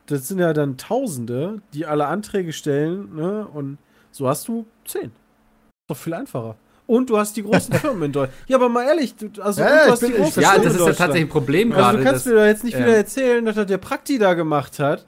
das 0.08 0.28
sind 0.28 0.40
ja 0.40 0.52
dann 0.54 0.78
Tausende, 0.78 1.62
die 1.74 1.86
alle 1.86 2.08
Anträge 2.08 2.54
stellen, 2.54 3.16
ne? 3.16 3.48
Und 3.54 3.78
so 4.12 4.28
hast 4.28 4.48
du 4.48 4.66
zehn. 4.86 5.06
Ist 5.06 5.90
doch 5.90 5.98
viel 5.98 6.14
einfacher. 6.14 6.56
Und 6.88 7.10
du 7.10 7.18
hast 7.18 7.36
die 7.38 7.44
großen 7.44 7.74
Firmen 7.76 8.04
in 8.04 8.12
Deutschland. 8.14 8.34
Ja, 8.48 8.58
aber 8.58 8.70
mal 8.70 8.84
ehrlich, 8.86 9.16
du, 9.16 9.30
also 9.42 9.62
Ja, 9.62 9.86
du 9.86 9.92
hast 9.92 10.02
die 10.02 10.12
großen 10.14 10.42
ja, 10.42 10.52
Firmen 10.52 10.66
das 10.66 10.74
in 10.76 10.80
ist 10.80 10.88
ja 10.88 10.94
tatsächlich 10.94 11.26
ein 11.26 11.30
Problem 11.30 11.72
Also 11.72 11.82
gerade. 11.84 11.98
du 11.98 12.04
kannst 12.04 12.26
dass- 12.26 12.34
mir 12.34 12.40
doch 12.40 12.46
jetzt 12.48 12.64
nicht 12.64 12.74
ja. 12.74 12.80
wieder 12.80 12.96
erzählen, 12.98 13.46
dass 13.46 13.56
das 13.56 13.68
der 13.68 13.78
Prakti 13.78 14.18
da 14.18 14.34
gemacht 14.34 14.80
hat 14.80 15.06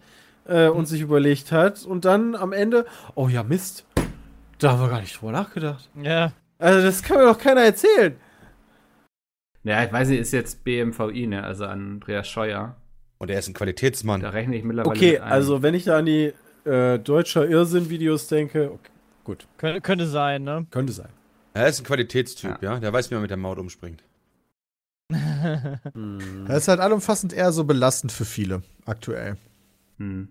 äh, 0.50 0.68
und 0.68 0.86
sich 0.88 1.02
überlegt 1.02 1.52
hat 1.52 1.86
und 1.86 2.06
dann 2.06 2.36
am 2.36 2.52
Ende, 2.54 2.86
oh 3.16 3.28
ja, 3.28 3.44
Mist, 3.44 3.86
da 4.58 4.72
haben 4.72 4.82
wir 4.82 4.90
gar 4.90 5.02
nicht 5.02 5.20
drüber 5.20 5.32
nachgedacht. 5.32 5.90
Ja. 6.02 6.34
Also 6.58 6.82
das 6.86 7.02
kann 7.04 7.18
mir 7.18 7.26
doch 7.26 7.38
keiner 7.38 7.62
erzählen. 7.62 8.16
Ja, 9.64 9.84
ich 9.84 9.92
weiß 9.92 10.10
nicht, 10.10 10.20
ist 10.20 10.32
jetzt 10.34 10.64
BMVI, 10.64 11.28
ne? 11.28 11.44
Also 11.44 11.66
Andreas 11.66 12.28
Scheuer. 12.28 12.76
Und 13.18 13.30
er 13.30 13.40
ist 13.40 13.48
ein 13.48 13.54
Qualitätsmann. 13.54 14.22
Da 14.22 14.30
rechne 14.30 14.56
ich 14.56 14.64
mittlerweile 14.64 14.96
Okay, 14.96 15.12
mit 15.14 15.22
ein. 15.22 15.32
also 15.32 15.62
wenn 15.62 15.74
ich 15.74 15.84
da 15.86 15.98
an 15.98 16.06
die 16.06 16.34
äh, 16.66 16.98
deutscher 17.00 17.48
Irrsinn-Videos 17.48 18.28
denke, 18.28 18.72
okay, 18.72 18.90
gut, 19.24 19.48
Könnte, 19.58 19.82
könnte 19.82 20.08
sein, 20.08 20.44
ne? 20.44 20.66
könnte 20.72 20.94
sein. 20.94 21.10
Er 21.54 21.68
ist 21.68 21.80
ein 21.80 21.86
Qualitätstyp, 21.86 22.62
ja. 22.62 22.80
Der 22.80 22.94
weiß, 22.94 23.10
wie 23.10 23.16
man 23.16 23.22
mit 23.22 23.32
der 23.32 23.38
Maut 23.38 23.58
umspringt. 23.60 24.04
Hm. 25.94 26.46
Das 26.48 26.58
ist 26.60 26.68
halt 26.68 26.80
allumfassend 26.82 27.34
eher 27.34 27.52
so 27.52 27.64
belastend 27.64 28.12
für 28.12 28.26
viele 28.26 28.62
aktuell. 28.86 29.38
Hm. 29.98 30.28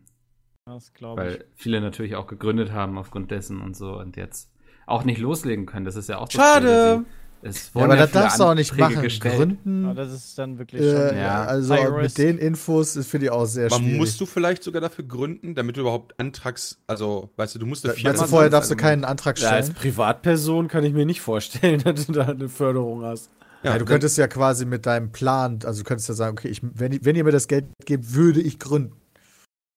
Das 0.68 0.92
glaube 0.92 1.22
ich. 1.22 1.28
Weil 1.38 1.44
viele 1.56 1.80
natürlich 1.80 2.14
auch 2.16 2.26
gegründet 2.26 2.72
haben 2.72 2.98
aufgrund 2.98 3.30
dessen 3.30 3.60
und 3.60 3.76
so 3.76 3.98
und 3.98 4.16
jetzt 4.16 4.48
auch 4.86 5.04
nicht 5.04 5.18
loslegen 5.20 5.66
können. 5.66 5.84
Das 5.84 5.96
ist 5.96 6.08
ja 6.08 6.18
auch 6.18 6.28
das. 6.28 6.34
Schade. 6.34 7.04
Es 7.40 7.70
Ja, 7.72 7.82
aber 7.84 7.94
das 7.96 8.10
viele 8.10 8.22
darfst 8.22 8.40
du 8.40 8.44
auch 8.44 8.54
nicht 8.54 8.76
machen. 8.76 9.00
gestellt. 9.00 9.36
Gründen, 9.36 9.84
Aber 9.84 9.94
das 9.94 10.12
ist 10.12 10.36
dann 10.38 10.58
wirklich 10.58 10.82
äh, 10.82 11.08
schon. 11.10 11.18
ja. 11.18 11.44
also 11.44 11.72
High 11.72 11.90
mit 11.90 11.98
risk. 12.06 12.16
den 12.16 12.36
Infos 12.38 12.96
ist 12.96 13.08
finde 13.08 13.26
ich 13.26 13.30
auch 13.32 13.44
sehr 13.44 13.66
Aber 13.66 13.76
schwierig. 13.76 13.96
musst 13.96 14.20
du 14.20 14.26
vielleicht 14.26 14.64
sogar 14.64 14.80
dafür 14.80 15.04
gründen, 15.04 15.54
damit 15.54 15.76
du 15.76 15.82
überhaupt 15.82 16.18
Antrags, 16.18 16.80
also, 16.88 17.30
weißt 17.36 17.54
du, 17.54 17.60
du 17.60 17.66
musst 17.66 17.84
eine 17.84 17.94
Firma 17.94 18.18
du, 18.18 18.26
vorher 18.26 18.50
darfst 18.50 18.70
du 18.70 18.74
also- 18.74 18.82
keinen 18.82 19.04
Antrag 19.04 19.38
Ja, 19.38 19.50
als 19.50 19.66
stellen? 19.66 19.78
Privatperson 19.80 20.66
kann 20.66 20.82
ich 20.84 20.92
mir 20.94 21.06
nicht 21.06 21.20
vorstellen, 21.20 21.80
dass 21.84 22.06
du 22.06 22.12
da 22.12 22.26
eine 22.26 22.48
Förderung 22.48 23.02
hast. 23.04 23.30
Ja, 23.62 23.72
du 23.74 23.78
dann- 23.78 23.86
könntest 23.86 24.18
ja 24.18 24.26
quasi 24.26 24.64
mit 24.66 24.84
deinem 24.86 25.12
Plan, 25.12 25.60
also 25.64 25.82
du 25.82 25.86
könntest 25.88 26.08
ja 26.08 26.16
sagen, 26.16 26.36
okay, 26.36 26.48
ich, 26.48 26.60
wenn, 26.62 26.98
wenn 27.04 27.14
ihr 27.14 27.22
mir 27.22 27.30
das 27.30 27.46
Geld 27.46 27.66
gebt, 27.84 28.14
würde 28.14 28.40
ich 28.40 28.58
gründen. 28.58 28.94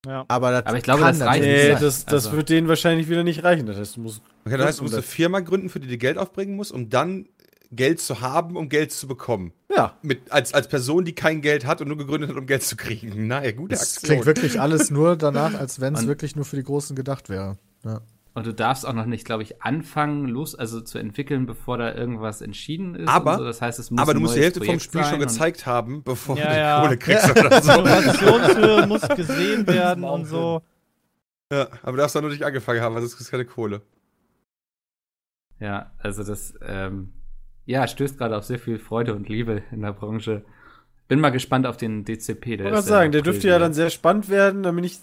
Ja. 0.05 0.25
Aber, 0.27 0.51
das 0.51 0.65
Aber 0.65 0.77
ich 0.77 0.83
glaube, 0.83 1.01
kann 1.01 1.17
das 1.19 1.27
reicht 1.27 1.43
nicht. 1.43 1.51
Nee, 1.53 1.69
das, 1.79 2.05
das 2.05 2.25
Also- 2.25 2.31
wird 2.37 2.49
denen 2.49 2.67
wahrscheinlich 2.67 3.07
wieder 3.09 3.23
nicht 3.23 3.43
reichen. 3.43 3.65
Das 3.67 3.77
heißt, 3.77 3.97
du 3.97 4.01
musst. 4.01 4.21
Okay, 4.45 4.57
das 4.57 4.67
heißt, 4.67 4.79
du 4.79 4.83
musst 4.83 4.95
eine 4.95 5.03
Firma 5.03 5.39
gründen, 5.41 5.69
für 5.69 5.79
die 5.79 5.87
du 5.87 5.97
Geld 5.97 6.17
aufbringen 6.17 6.55
musst, 6.55 6.71
um 6.71 6.89
dann 6.89 7.27
Geld 7.71 8.01
zu 8.01 8.19
haben, 8.19 8.57
um 8.57 8.67
Geld 8.67 8.91
zu 8.91 9.07
bekommen. 9.07 9.53
Ja. 9.73 9.95
Mit, 10.01 10.31
als, 10.31 10.53
als 10.53 10.67
Person, 10.67 11.05
die 11.05 11.13
kein 11.13 11.41
Geld 11.41 11.65
hat 11.65 11.81
und 11.81 11.87
nur 11.87 11.97
gegründet 11.97 12.29
hat, 12.31 12.35
um 12.37 12.45
Geld 12.47 12.63
zu 12.63 12.75
kriegen. 12.75 13.27
Na 13.27 13.43
ja, 13.45 13.51
gute 13.51 13.75
Das 13.75 13.81
Aktion. 13.93 14.07
klingt 14.09 14.25
wirklich 14.25 14.59
alles 14.59 14.89
nur 14.91 15.15
danach, 15.15 15.53
als 15.53 15.79
wenn 15.79 15.95
es 15.95 16.05
wirklich 16.07 16.35
nur 16.35 16.45
für 16.45 16.55
die 16.57 16.63
Großen 16.63 16.95
gedacht 16.95 17.29
wäre. 17.29 17.57
Ja. 17.85 18.01
Und 18.33 18.45
du 18.45 18.53
darfst 18.53 18.85
auch 18.85 18.93
noch 18.93 19.05
nicht, 19.05 19.25
glaube 19.25 19.43
ich, 19.43 19.61
anfangen, 19.61 20.25
los, 20.25 20.55
also 20.55 20.79
zu 20.79 20.97
entwickeln, 20.97 21.45
bevor 21.45 21.77
da 21.77 21.93
irgendwas 21.93 22.41
entschieden 22.41 22.95
ist. 22.95 23.09
Aber- 23.09 23.33
und 23.33 23.37
so. 23.39 23.43
das 23.43 23.61
heißt, 23.61 23.77
es 23.77 23.91
muss 23.91 23.99
Aber 24.01 24.13
du 24.13 24.21
musst 24.21 24.37
die 24.37 24.41
Hälfte 24.41 24.59
vom 24.59 24.67
Projekt 24.67 24.83
Spiel 24.83 25.03
schon 25.03 25.19
gezeigt 25.19 25.65
haben, 25.65 26.01
bevor 26.03 26.37
Ja, 26.37 26.45
du 26.45 26.49
die 26.51 26.57
ja. 26.57 26.81
Kohle 26.81 26.97
kriegst 26.97 27.29
oder 27.31 27.61
so. 27.61 27.71
Innovationshöhe 27.79 28.87
muss 28.87 29.01
gesehen 29.09 29.67
werden 29.67 30.05
und 30.05 30.25
so. 30.25 30.61
Ja, 31.51 31.67
aber 31.83 31.91
du 31.91 31.97
darfst 31.97 32.15
da 32.15 32.21
nur 32.21 32.29
nicht 32.29 32.43
angefangen 32.43 32.79
haben, 32.79 32.95
weil 32.95 33.01
sonst 33.01 33.17
kriegst 33.17 33.27
du 33.29 33.31
keine 33.31 33.45
Kohle. 33.45 33.81
Ja, 35.59 35.91
also 35.99 36.23
das, 36.23 36.53
ähm, 36.65 37.11
ja, 37.65 37.85
stößt 37.87 38.17
gerade 38.17 38.37
auf 38.37 38.45
sehr 38.45 38.59
viel 38.59 38.79
Freude 38.79 39.13
und 39.13 39.27
Liebe 39.27 39.61
in 39.71 39.81
der 39.81 39.91
Branche. 39.91 40.43
Bin 41.09 41.19
mal 41.19 41.29
gespannt 41.31 41.67
auf 41.67 41.75
den 41.75 42.05
DCP. 42.05 42.53
Ich 42.53 42.63
wollte 42.63 42.81
sagen, 42.83 43.11
der 43.11 43.21
dürfte 43.21 43.49
ja 43.49 43.59
dann 43.59 43.73
sehr 43.73 43.89
spannend 43.89 44.29
werden, 44.29 44.63
damit 44.63 44.85
ich, 44.85 44.99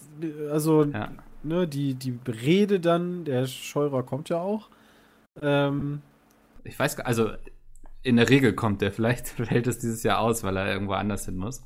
also, 0.51 0.85
Ja. 0.85 1.11
Ne, 1.43 1.67
die, 1.69 1.95
die 1.95 2.19
Rede 2.27 2.81
dann, 2.81 3.25
der 3.25 3.47
Scheurer 3.47 4.03
kommt 4.03 4.29
ja 4.29 4.41
auch. 4.41 4.69
Ähm, 5.43 6.03
Ich 6.65 6.79
weiß 6.79 6.97
gar 6.97 7.07
also 7.07 7.33
in 8.03 8.17
der 8.17 8.29
Regel 8.29 8.55
kommt 8.55 8.81
der, 8.81 8.93
vielleicht 8.93 9.29
fällt 9.29 9.67
es 9.67 9.79
dieses 9.79 10.03
Jahr 10.03 10.21
aus, 10.21 10.43
weil 10.45 10.57
er 10.57 10.73
irgendwo 10.73 10.93
anders 10.95 11.25
hin 11.27 11.37
muss. 11.37 11.63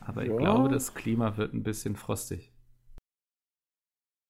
Aber 0.00 0.22
ich 0.24 0.30
Ja. 0.30 0.36
glaube, 0.36 0.68
das 0.68 0.94
Klima 0.94 1.36
wird 1.36 1.54
ein 1.54 1.62
bisschen 1.62 1.96
frostig. 1.96 2.52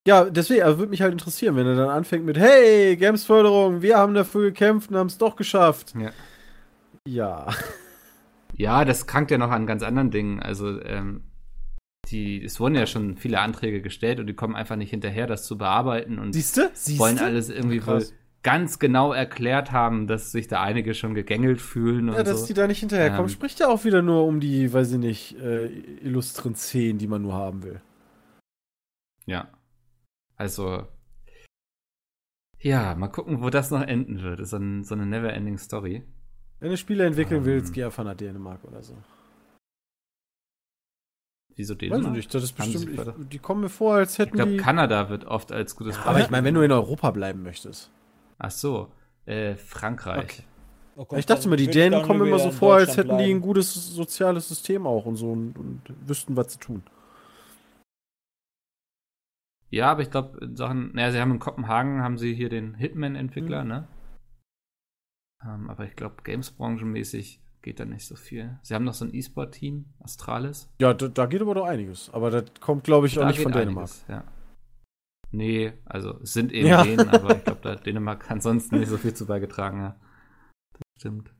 ja, 0.06 0.24
deswegen, 0.30 0.62
also 0.62 0.78
würde 0.78 0.90
mich 0.90 1.02
halt 1.02 1.12
interessieren, 1.12 1.56
wenn 1.56 1.66
er 1.66 1.76
dann 1.76 1.88
anfängt 1.90 2.24
mit, 2.24 2.38
hey, 2.38 2.96
Gamesförderung, 2.96 3.82
wir 3.82 3.96
haben 3.98 4.14
dafür 4.14 4.42
gekämpft 4.42 4.90
und 4.90 4.96
haben 4.96 5.06
es 5.08 5.18
doch 5.18 5.36
geschafft. 5.36 5.94
Ja. 5.94 6.12
Ja. 7.06 7.48
Ja, 8.52 8.84
das 8.84 9.06
krankt 9.06 9.30
ja 9.30 9.38
noch 9.38 9.50
an 9.50 9.66
ganz 9.66 9.82
anderen 9.82 10.10
Dingen. 10.10 10.40
Also, 10.42 10.80
ähm, 10.82 11.24
die, 12.10 12.42
es 12.44 12.60
wurden 12.60 12.74
ja 12.74 12.86
schon 12.86 13.16
viele 13.16 13.40
Anträge 13.40 13.80
gestellt 13.82 14.20
und 14.20 14.26
die 14.26 14.34
kommen 14.34 14.56
einfach 14.56 14.76
nicht 14.76 14.90
hinterher, 14.90 15.26
das 15.26 15.44
zu 15.44 15.56
bearbeiten 15.58 16.18
und 16.18 16.32
Siehst 16.32 16.56
du? 16.56 16.70
Siehst 16.72 16.98
wollen 16.98 17.18
alles 17.18 17.48
irgendwie 17.50 17.86
wohl 17.86 18.04
ganz 18.42 18.78
genau 18.78 19.12
erklärt 19.12 19.70
haben, 19.70 20.06
dass 20.06 20.32
sich 20.32 20.48
da 20.48 20.62
einige 20.62 20.94
schon 20.94 21.14
gegängelt 21.14 21.60
fühlen 21.60 22.08
und 22.08 22.14
Ja, 22.16 22.22
dass 22.22 22.40
so. 22.40 22.46
die 22.46 22.54
da 22.54 22.66
nicht 22.66 22.80
hinterherkommen, 22.80 23.24
Ähm. 23.26 23.28
spricht 23.28 23.60
ja 23.60 23.68
auch 23.68 23.84
wieder 23.84 24.00
nur 24.02 24.24
um 24.26 24.40
die, 24.40 24.72
weiß 24.72 24.92
ich 24.92 24.98
nicht, 24.98 25.38
äh, 25.38 25.66
illustren 25.66 26.54
Szenen, 26.54 26.98
die 26.98 27.06
man 27.06 27.20
nur 27.22 27.34
haben 27.34 27.62
will. 27.62 27.80
Ja. 29.26 29.48
Also. 30.36 30.86
Ja, 32.58 32.94
mal 32.94 33.08
gucken, 33.08 33.42
wo 33.42 33.50
das 33.50 33.70
noch 33.70 33.82
enden 33.82 34.22
wird. 34.22 34.40
Ist 34.40 34.50
so, 34.50 34.56
ein, 34.56 34.84
so 34.84 34.94
eine 34.94 35.06
never-ending 35.06 35.58
Story. 35.58 36.02
Wenn 36.60 36.70
du 36.70 36.76
Spiele 36.76 37.06
entwickeln 37.06 37.40
Ähm. 37.42 37.46
willst, 37.46 37.72
geh 37.72 37.84
einfach 37.84 38.04
nach 38.04 38.14
Dänemark 38.14 38.64
oder 38.64 38.82
so. 38.82 38.96
Wieso? 41.60 41.74
Weiß 41.80 42.06
ich 42.06 42.10
nicht, 42.12 42.34
das 42.34 42.42
ist 42.44 42.52
bestimmt, 42.52 42.90
ich, 42.92 43.28
die 43.28 43.38
kommen 43.38 43.60
mir 43.62 43.68
vor, 43.68 43.94
als 43.94 44.12
Ich 44.14 44.18
hätten 44.18 44.36
glaube, 44.36 44.52
die... 44.52 44.56
Kanada 44.56 45.08
wird 45.08 45.24
oft 45.24 45.52
als 45.52 45.76
gutes 45.76 45.98
aber 45.98 46.20
ich 46.20 46.30
meine, 46.30 46.44
wenn 46.44 46.54
du 46.54 46.62
in 46.62 46.72
Europa 46.72 47.10
bleiben 47.10 47.42
möchtest. 47.42 47.90
Ach 48.38 48.50
so. 48.50 48.90
Äh, 49.26 49.56
Frankreich. 49.56 50.44
Oh 50.96 51.04
Gott, 51.04 51.18
ich 51.18 51.26
dachte 51.26 51.48
mal, 51.48 51.56
die 51.56 51.64
ich 51.64 51.70
Dänen 51.70 52.02
kommen 52.02 52.26
immer 52.26 52.38
so 52.38 52.50
vor, 52.50 52.74
als 52.74 52.96
hätten 52.96 53.08
die 53.18 53.24
ein 53.24 53.28
bleiben. 53.28 53.40
gutes 53.42 53.94
soziales 53.94 54.48
System 54.48 54.86
auch 54.86 55.04
und 55.06 55.16
so 55.16 55.30
und, 55.30 55.56
und 55.56 55.82
wüssten, 56.06 56.36
was 56.36 56.48
zu 56.48 56.58
tun. 56.58 56.82
Ja, 59.70 59.92
aber 59.92 60.02
ich 60.02 60.10
glaube, 60.10 60.38
in 60.44 60.56
Sachen, 60.56 60.92
naja, 60.94 61.12
sie 61.12 61.20
haben 61.20 61.30
in 61.30 61.38
Kopenhagen, 61.38 62.02
haben 62.02 62.18
sie 62.18 62.34
hier 62.34 62.48
den 62.48 62.74
Hitman-Entwickler, 62.74 63.62
Mhm. 63.62 63.68
ne? 63.68 63.88
Ähm, 65.44 65.70
aber 65.70 65.84
ich 65.84 65.94
glaube, 65.96 66.22
Games-branchenmäßig 66.24 67.40
geht 67.62 67.80
da 67.80 67.84
nicht 67.84 68.06
so 68.06 68.16
viel. 68.16 68.58
Sie 68.62 68.74
haben 68.74 68.84
noch 68.84 68.94
so 68.94 69.04
ein 69.04 69.14
E-Sport-Team, 69.14 69.86
Astralis. 70.00 70.68
Ja, 70.80 70.94
da, 70.94 71.08
da 71.08 71.26
geht 71.26 71.42
aber 71.42 71.54
doch 71.54 71.66
einiges. 71.66 72.10
Aber 72.10 72.30
das 72.30 72.44
kommt, 72.60 72.84
glaube 72.84 73.06
ich, 73.06 73.18
auch 73.18 73.22
Da 73.22 73.28
nicht 73.28 73.36
geht 73.36 73.44
von 73.44 73.52
Dänemark. 73.52 73.84
einiges, 73.88 74.04
ja. 74.08 74.24
Nee, 75.32 75.72
also 75.84 76.18
es 76.22 76.32
sind 76.32 76.52
eben 76.52 76.66
Ja. 76.68 76.82
Dänen, 76.82 77.08
aber 77.08 77.36
ich 77.36 77.44
glaube, 77.44 77.60
da 77.62 77.70
hat 77.72 77.86
Dänemark 77.86 78.30
ansonsten 78.30 78.78
nicht 78.78 78.88
so 78.88 78.96
viel 78.98 79.14
zu 79.14 79.26
beigetragen, 79.26 79.80
ja. 79.80 79.96
Das 80.72 80.82
stimmt. 80.98 81.34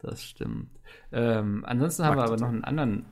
Das 0.00 0.22
stimmt. 0.22 0.78
Ähm, 1.10 1.64
ansonsten 1.66 2.04
haben 2.04 2.16
wir 2.16 2.24
aber 2.24 2.36
noch 2.36 2.48
einen 2.48 2.64
anderen 2.64 3.06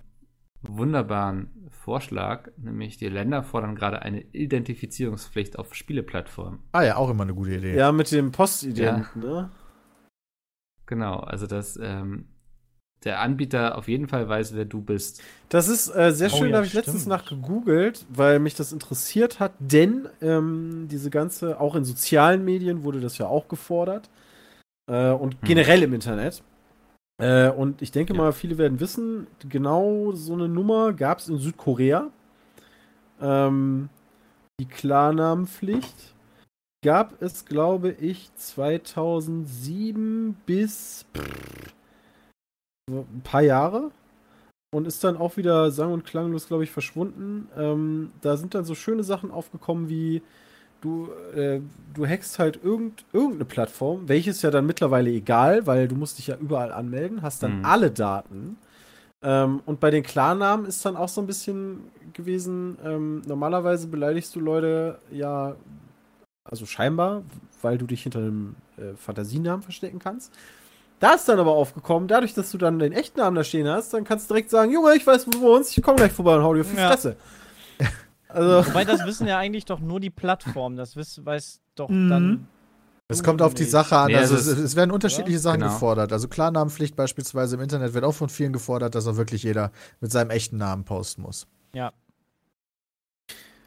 wunderbaren 0.63 1.69
Vorschlag, 1.71 2.51
nämlich 2.57 2.97
die 2.97 3.09
Länder 3.09 3.43
fordern 3.43 3.75
gerade 3.75 4.03
eine 4.03 4.21
Identifizierungspflicht 4.33 5.59
auf 5.59 5.75
Spieleplattformen. 5.75 6.61
Ah 6.73 6.83
ja, 6.83 6.97
auch 6.97 7.11
immer 7.11 7.23
eine 7.23 7.35
gute 7.35 7.55
Idee. 7.55 7.77
Ja, 7.77 7.93
mit 7.93 8.11
dem 8.13 8.33
Postident, 8.33 9.15
ne? 9.17 9.51
Genau, 10.87 11.19
also 11.19 11.47
dass 11.47 11.77
ähm, 11.83 12.27
der 13.05 13.21
Anbieter 13.21 13.79
auf 13.79 13.89
jeden 13.89 14.09
Fall 14.09 14.29
weiß, 14.29 14.55
wer 14.55 14.65
du 14.65 14.83
bist. 14.83 15.23
Das 15.49 15.69
ist 15.69 15.89
äh, 15.95 16.13
sehr 16.13 16.31
Oh 16.31 16.39
schön, 16.39 16.51
ja, 16.51 16.53
da 16.53 16.59
habe 16.59 16.67
ich 16.67 16.73
letztens 16.73 17.03
stimmt. 17.03 17.07
nach 17.07 17.25
gegoogelt, 17.25 18.05
weil 18.09 18.39
mich 18.41 18.55
das 18.55 18.73
interessiert 18.73 19.39
hat, 19.41 19.53
denn 19.61 20.09
ähm, 20.21 20.89
diese 20.91 21.11
ganze, 21.11 21.61
auch 21.61 21.75
in 21.77 21.85
sozialen 21.85 22.45
Medien 22.45 22.83
wurde 22.85 23.01
das 23.01 23.19
ja 23.19 23.27
auch 23.27 23.49
gefordert 23.49 24.11
äh, 24.89 25.11
und 25.13 25.37
Hm. 25.43 25.47
generell 25.47 25.83
im 25.85 25.95
Internet. 25.95 26.43
Äh, 27.19 27.51
und 27.51 27.83
ich 27.83 27.93
denke 27.93 28.15
Ja. 28.15 28.21
mal, 28.21 28.33
viele 28.33 28.59
werden 28.59 28.81
wissen, 28.81 29.27
genau 29.49 30.13
so 30.13 30.35
eine 30.35 30.49
Nummer 30.49 30.93
gab 30.93 31.19
es 31.19 31.29
in 31.29 31.39
Südkorea. 31.39 32.11
Ähm, 33.21 33.89
die 34.61 34.67
Klarnamenpflicht 34.67 36.15
gab 36.87 37.21
es, 37.21 37.45
glaube 37.45 37.91
ich, 37.91 38.31
2007 38.37 40.37
bis 40.47 41.05
pff, 41.17 41.75
ein 42.89 43.23
paar 43.25 43.43
Jahre 43.43 43.91
und 44.73 44.87
ist 44.87 45.03
dann 45.03 45.17
auch 45.17 45.37
wieder 45.37 45.73
sang- 45.73 45.93
und 45.93 46.05
klanglos, 46.05 46.47
glaube 46.47 46.63
ich, 46.63 46.71
verschwunden. 46.71 47.49
Ähm, 47.59 48.13
da 48.21 48.37
sind 48.37 48.55
dann 48.55 48.65
so 48.65 48.77
schöne 48.77 49.03
Sachen 49.03 49.33
aufgekommen 49.33 49.89
wie 49.89 50.23
du, 50.81 51.09
äh, 51.35 51.61
du 51.93 52.07
hackst 52.07 52.39
halt 52.39 52.63
irgend, 52.63 53.05
irgendeine 53.13 53.47
Plattform, 53.47 54.09
welches 54.09 54.43
ja 54.43 54.53
dann 54.53 54.67
mittlerweile 54.67 55.11
egal, 55.11 55.67
weil 55.67 55.89
du 55.89 55.97
musst 55.97 56.19
dich 56.19 56.29
ja 56.29 56.37
überall 56.37 56.71
anmelden, 56.71 57.21
hast 57.21 57.43
dann 57.43 57.59
Mhm. 57.59 57.65
alle 57.65 57.91
Daten. 57.91 58.59
Ähm, 59.23 59.61
und 59.67 59.81
bei 59.81 59.91
den 59.91 60.05
Klarnamen 60.05 60.67
ist 60.67 60.87
dann 60.87 60.97
auch 60.97 61.09
so 61.09 61.21
ein 61.21 61.27
bisschen 61.27 61.81
gewesen, 62.13 62.79
ähm, 62.85 63.23
normalerweise 63.27 63.89
beleidigst 63.89 64.37
du 64.37 64.41
Leute 64.41 65.01
ja, 65.11 65.57
also 66.51 66.67
scheinbar, 66.67 67.23
weil 67.63 67.79
du 67.79 67.87
dich 67.87 68.03
hinter 68.03 68.21
einem 68.21 68.57
äh, 68.77 68.95
Fantasienamen 68.97 69.63
verstecken 69.63 69.99
kannst. 69.99 70.33
Da 71.01 71.13
ist 71.15 71.29
dann 71.29 71.39
aber 71.39 71.53
aufgekommen, 71.53 72.09
dadurch, 72.09 72.33
dass 72.35 72.51
du 72.51 72.59
dann 72.59 72.79
den 72.79 72.93
echten 72.93 73.19
Namen 73.21 73.37
da 73.37 73.45
stehen 73.45 73.69
hast, 73.69 73.93
dann 73.93 74.05
kannst 74.05 74.31
du 74.31 74.35
direkt 74.35 74.49
sagen, 74.51 74.73
Junge, 74.73 74.95
ich 74.97 75.07
weiß, 75.07 75.27
wo 75.27 75.31
du 75.31 75.41
wohnst, 75.43 75.77
ich 75.77 75.83
komme 75.85 75.97
gleich 75.97 76.13
vorbei 76.13 76.37
und 76.37 76.43
hau 76.43 76.55
dir 76.55 76.63
auf 76.63 76.71
die 76.71 76.77
Ja. 76.77 76.89
Fresse. 76.91 77.17
Also, 78.29 78.67
Wobei, 78.69 78.85
das 78.85 79.07
wissen 79.07 79.27
ja 79.27 79.39
eigentlich 79.39 79.65
doch 79.65 79.79
nur 79.81 79.99
die 80.01 80.11
Plattformen. 80.11 80.77
Das 80.77 80.95
weiß 80.97 81.61
doch 81.75 81.89
Mhm. 81.89 82.09
dann. 82.11 82.49
Es 83.09 83.23
kommt 83.23 83.41
auf 83.41 83.55
die. 83.55 83.65
Sache 83.65 83.97
an. 83.97 84.09
Nee, 84.09 84.17
also 84.17 84.35
also 84.35 84.51
es, 84.53 84.59
es- 84.59 84.77
werden 84.77 84.91
unterschiedliche 84.91 85.39
Sachen 85.39 85.61
Genau. 85.61 85.73
gefordert. 85.73 86.13
Also 86.13 86.27
Klarnamenpflicht 86.29 86.97
beispielsweise 86.97 87.55
im 87.55 87.63
Internet 87.63 87.95
wird 87.95 88.05
auch 88.05 88.13
von 88.13 88.29
vielen 88.29 88.53
gefordert, 88.53 88.95
dass 88.97 89.07
auch 89.07 89.17
wirklich 89.17 89.45
jeder 89.45 89.71
mit 90.01 90.11
seinem 90.13 90.31
echten 90.31 90.57
Namen 90.59 90.85
posten 90.85 91.23
muss. 91.23 91.47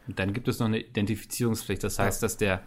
Und 0.10 0.18
dann 0.18 0.34
gibt 0.34 0.48
es 0.48 0.58
noch 0.60 0.66
eine 0.66 0.80
Identifizierungspflicht. 0.80 1.84
Das 1.84 2.00
heißt, 2.00 2.24
dass 2.24 2.36
der 2.38 2.62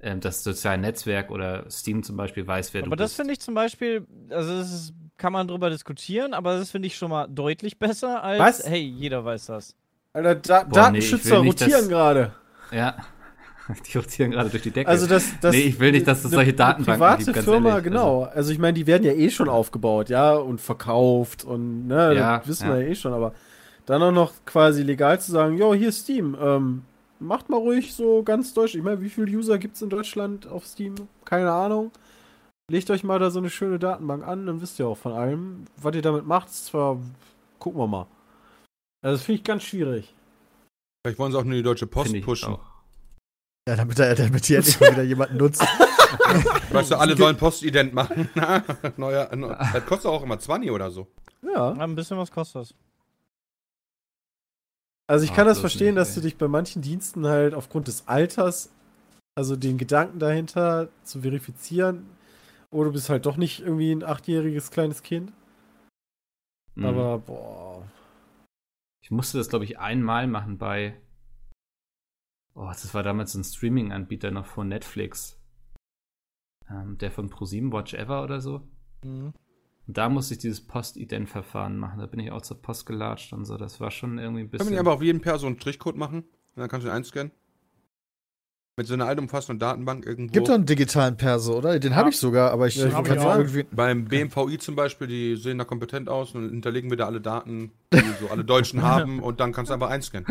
ähm, 0.00 0.20
das 0.20 0.44
soziale 0.44 0.76
Netzwerk 0.76 1.30
oder 1.30 1.64
Steam 1.70 2.02
zum 2.02 2.14
Beispiel 2.18 2.46
weiß, 2.46 2.74
wer 2.74 2.82
du 2.82 2.88
Aber 2.88 2.96
das 2.96 3.12
bist. 3.12 3.16
finde 3.16 3.32
ich 3.32 3.40
zum 3.40 3.54
Beispiel, 3.54 4.06
also 4.28 4.58
das 4.58 4.70
ist, 4.70 4.92
kann 5.16 5.32
man 5.32 5.48
drüber 5.48 5.70
diskutieren, 5.70 6.34
aber 6.34 6.58
das 6.58 6.70
finde 6.70 6.88
ich 6.88 6.96
schon 6.96 7.08
mal 7.10 7.26
deutlich 7.26 7.78
besser 7.78 8.22
als, 8.22 8.38
Was? 8.38 8.68
hey, 8.68 8.82
jeder 8.82 9.24
weiß 9.24 9.46
das. 9.46 9.74
Alter, 10.12 10.34
da 10.34 10.62
Boah, 10.64 10.68
nee, 10.68 10.74
Datenschützer 10.74 11.40
nicht, 11.42 11.62
rotieren 11.62 11.88
gerade. 11.88 12.32
Ja. 12.70 12.96
Die 13.90 13.96
rotieren 13.96 14.32
gerade 14.32 14.50
durch 14.50 14.62
die 14.62 14.70
Decke. 14.72 14.90
Also 14.90 15.06
das, 15.06 15.32
das, 15.40 15.54
Nee, 15.54 15.62
ich 15.62 15.80
will 15.80 15.92
nicht, 15.92 16.06
dass 16.06 16.18
es 16.18 16.26
eine- 16.26 16.34
solche 16.34 16.52
Datenbanken 16.52 17.00
private 17.00 17.32
gibt, 17.32 17.44
Firma, 17.44 17.70
ehrlich. 17.70 17.84
genau. 17.84 18.24
Also, 18.24 18.52
ich 18.52 18.58
meine, 18.58 18.74
die 18.74 18.86
werden 18.86 19.04
ja 19.04 19.12
eh 19.14 19.30
schon 19.30 19.48
aufgebaut, 19.48 20.10
ja, 20.10 20.34
und 20.34 20.60
verkauft 20.60 21.44
und 21.44 21.86
ne, 21.86 22.14
Ja, 22.14 22.38
das 22.40 22.48
wissen 22.48 22.68
ja. 22.68 22.74
wir 22.76 22.82
ja 22.82 22.88
eh 22.88 22.94
schon, 22.94 23.14
aber 23.14 23.32
dann 23.86 24.02
auch 24.02 24.12
noch 24.12 24.32
quasi 24.46 24.82
legal 24.82 25.20
zu 25.20 25.32
sagen, 25.32 25.58
jo, 25.58 25.74
hier 25.74 25.88
ist 25.90 26.00
Steam, 26.02 26.36
ähm, 26.40 26.82
macht 27.20 27.48
mal 27.48 27.56
ruhig 27.58 27.94
so 27.94 28.22
ganz 28.22 28.54
deutsch. 28.54 28.74
Ich 28.74 28.82
meine, 28.82 29.00
wie 29.00 29.10
viele 29.10 29.30
User 29.36 29.58
gibt 29.58 29.76
es 29.76 29.82
in 29.82 29.90
Deutschland 29.90 30.46
auf 30.46 30.66
Steam? 30.66 30.94
Keine 31.24 31.50
Ahnung. 31.52 31.90
legt 32.70 32.90
euch 32.90 33.04
mal 33.04 33.18
da 33.18 33.30
so 33.30 33.38
eine 33.40 33.50
schöne 33.50 33.78
Datenbank 33.78 34.26
an, 34.26 34.46
dann 34.46 34.60
wisst 34.62 34.78
ihr 34.78 34.86
auch 34.88 34.96
von 34.98 35.12
allem. 35.12 35.64
Was 35.76 35.94
ihr 35.94 36.02
damit 36.02 36.26
macht, 36.26 36.48
ist 36.48 36.66
zwar, 36.66 36.98
gucken 37.58 37.80
wir 37.80 37.86
mal. 37.86 38.06
Also, 39.02 39.16
das 39.18 39.22
finde 39.22 39.38
ich 39.40 39.44
ganz 39.44 39.62
schwierig. 39.64 40.14
Vielleicht 41.04 41.18
wollen 41.18 41.32
sie 41.32 41.38
auch 41.38 41.44
nur 41.44 41.54
die 41.56 41.62
Deutsche 41.62 41.86
Post 41.86 42.18
pushen. 42.22 42.54
auch. 42.54 42.60
Ja, 43.68 43.76
damit, 43.76 43.98
er, 43.98 44.14
damit 44.14 44.48
die 44.48 44.54
endlich 44.54 44.80
mal 44.80 44.92
wieder 44.92 45.02
jemanden 45.02 45.36
nutzt. 45.36 45.60
Weißt 46.70 46.90
du, 46.90 46.96
alle 46.98 47.16
sollen 47.16 47.36
Postident 47.36 47.92
machen. 47.92 48.28
Neuer, 48.96 49.34
neu- 49.36 49.54
das 49.72 49.84
kostet 49.86 50.06
auch 50.10 50.22
immer 50.22 50.38
20 50.38 50.70
oder 50.70 50.90
so. 50.90 51.06
Ja. 51.42 51.74
Ja, 51.74 51.82
ein 51.84 51.94
bisschen 51.94 52.16
was 52.18 52.30
kostet 52.30 52.62
das. 52.62 52.74
Also 55.06 55.24
ich 55.24 55.32
Ah, 55.32 55.34
kann 55.34 55.46
das 55.46 55.58
bloß 55.58 55.72
verstehen, 55.72 55.94
nicht, 55.94 55.98
dass 55.98 56.14
du 56.14 56.20
dich 56.20 56.36
bei 56.38 56.48
manchen 56.48 56.82
Diensten 56.82 57.26
halt 57.26 57.54
aufgrund 57.54 57.88
des 57.88 58.08
Alters, 58.08 58.70
also 59.36 59.56
den 59.56 59.78
Gedanken 59.78 60.18
dahinter 60.18 60.88
zu 61.02 61.20
verifizieren, 61.20 62.06
oder 62.70 62.86
du 62.86 62.92
bist 62.92 63.08
halt 63.08 63.26
doch 63.26 63.36
nicht 63.36 63.60
irgendwie 63.60 63.92
ein 63.92 64.02
achtjähriges 64.02 64.70
kleines 64.70 65.02
Kind. 65.02 65.32
Mhm. 66.74 66.84
Aber 66.84 67.18
boah. 67.18 67.88
Ich 69.02 69.10
musste 69.10 69.38
das, 69.38 69.48
glaube 69.48 69.64
ich, 69.64 69.78
einmal 69.78 70.26
machen 70.26 70.58
bei. 70.58 70.98
Oh, 72.54 72.68
das 72.68 72.94
war 72.94 73.02
damals 73.02 73.34
ein 73.34 73.44
Streaming-Anbieter 73.44 74.30
noch 74.30 74.46
von 74.46 74.68
Netflix. 74.68 75.38
Ähm, 76.70 76.96
der 76.98 77.10
von 77.10 77.28
Pro7 77.28 77.72
Watch 77.72 77.94
Ever 77.94 78.22
oder 78.22 78.40
so. 78.40 78.66
Mhm. 79.04 79.34
Und 79.86 79.98
da 79.98 80.08
musste 80.08 80.34
ich 80.34 80.38
dieses 80.38 80.60
Post-Ident-Verfahren 80.62 81.76
machen. 81.76 81.98
Da 82.00 82.06
bin 82.06 82.20
ich 82.20 82.30
auch 82.32 82.42
zur 82.42 82.60
Post 82.60 82.86
gelatscht 82.86 83.32
und 83.32 83.44
so. 83.44 83.56
Das 83.56 83.80
war 83.80 83.90
schon 83.90 84.18
irgendwie 84.18 84.42
ein 84.42 84.50
Können 84.50 84.52
wir 84.52 84.58
bisschen. 84.58 84.70
nicht 84.70 84.78
einfach 84.78 84.92
auf 84.94 85.02
jeden 85.02 85.22
so 85.38 85.46
einen 85.46 85.60
Strichcode 85.60 85.96
machen? 85.96 86.20
Und 86.20 86.60
dann 86.60 86.68
kannst 86.68 86.86
du 86.86 86.90
ihn 86.90 86.94
einscannen? 86.94 87.32
Mit 88.76 88.88
so 88.88 88.94
einer 88.94 89.06
allumfassenden 89.06 89.60
Datenbank 89.60 90.04
irgendwo. 90.04 90.32
Gibt 90.32 90.48
doch 90.48 90.54
einen 90.54 90.66
digitalen 90.66 91.16
Perso, 91.16 91.56
oder? 91.56 91.78
Den 91.78 91.94
habe 91.94 92.10
ich 92.10 92.16
sogar, 92.16 92.50
aber 92.50 92.66
ich 92.66 92.74
Ja, 92.74 92.88
kann 92.88 93.04
ich 93.04 93.10
es 93.10 93.16
ich 93.18 93.22
auch. 93.22 93.36
irgendwie. 93.36 93.62
Beim 93.70 94.06
BMVI 94.06 94.58
zum 94.58 94.74
Beispiel, 94.74 95.06
die 95.06 95.36
sehen 95.36 95.58
da 95.58 95.64
kompetent 95.64 96.08
aus 96.08 96.34
und 96.34 96.42
dann 96.42 96.50
hinterlegen 96.50 96.90
wir 96.90 96.96
da 96.96 97.06
alle 97.06 97.20
Daten, 97.20 97.70
die 97.92 98.00
so 98.20 98.30
alle 98.30 98.44
Deutschen 98.44 98.82
haben 98.82 99.20
und 99.22 99.38
dann 99.38 99.52
kannst 99.52 99.70
du 99.70 99.74
einfach 99.74 99.90
einscannen. 99.90 100.26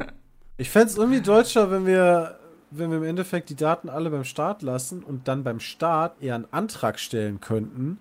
Ich 0.57 0.69
fände 0.69 0.87
es 0.87 0.97
irgendwie 0.97 1.21
deutscher, 1.21 1.71
wenn 1.71 1.85
wir, 1.85 2.37
wenn 2.69 2.89
wir 2.89 2.97
im 2.97 3.03
Endeffekt 3.05 3.49
die 3.49 3.55
Daten 3.55 3.87
alle 3.87 4.09
beim 4.09 4.25
Staat 4.25 4.61
lassen 4.61 5.03
und 5.03 5.29
dann 5.29 5.45
beim 5.45 5.61
Staat 5.61 6.21
eher 6.21 6.35
einen 6.35 6.47
Antrag 6.51 6.99
stellen 6.99 7.39
könnten, 7.39 7.99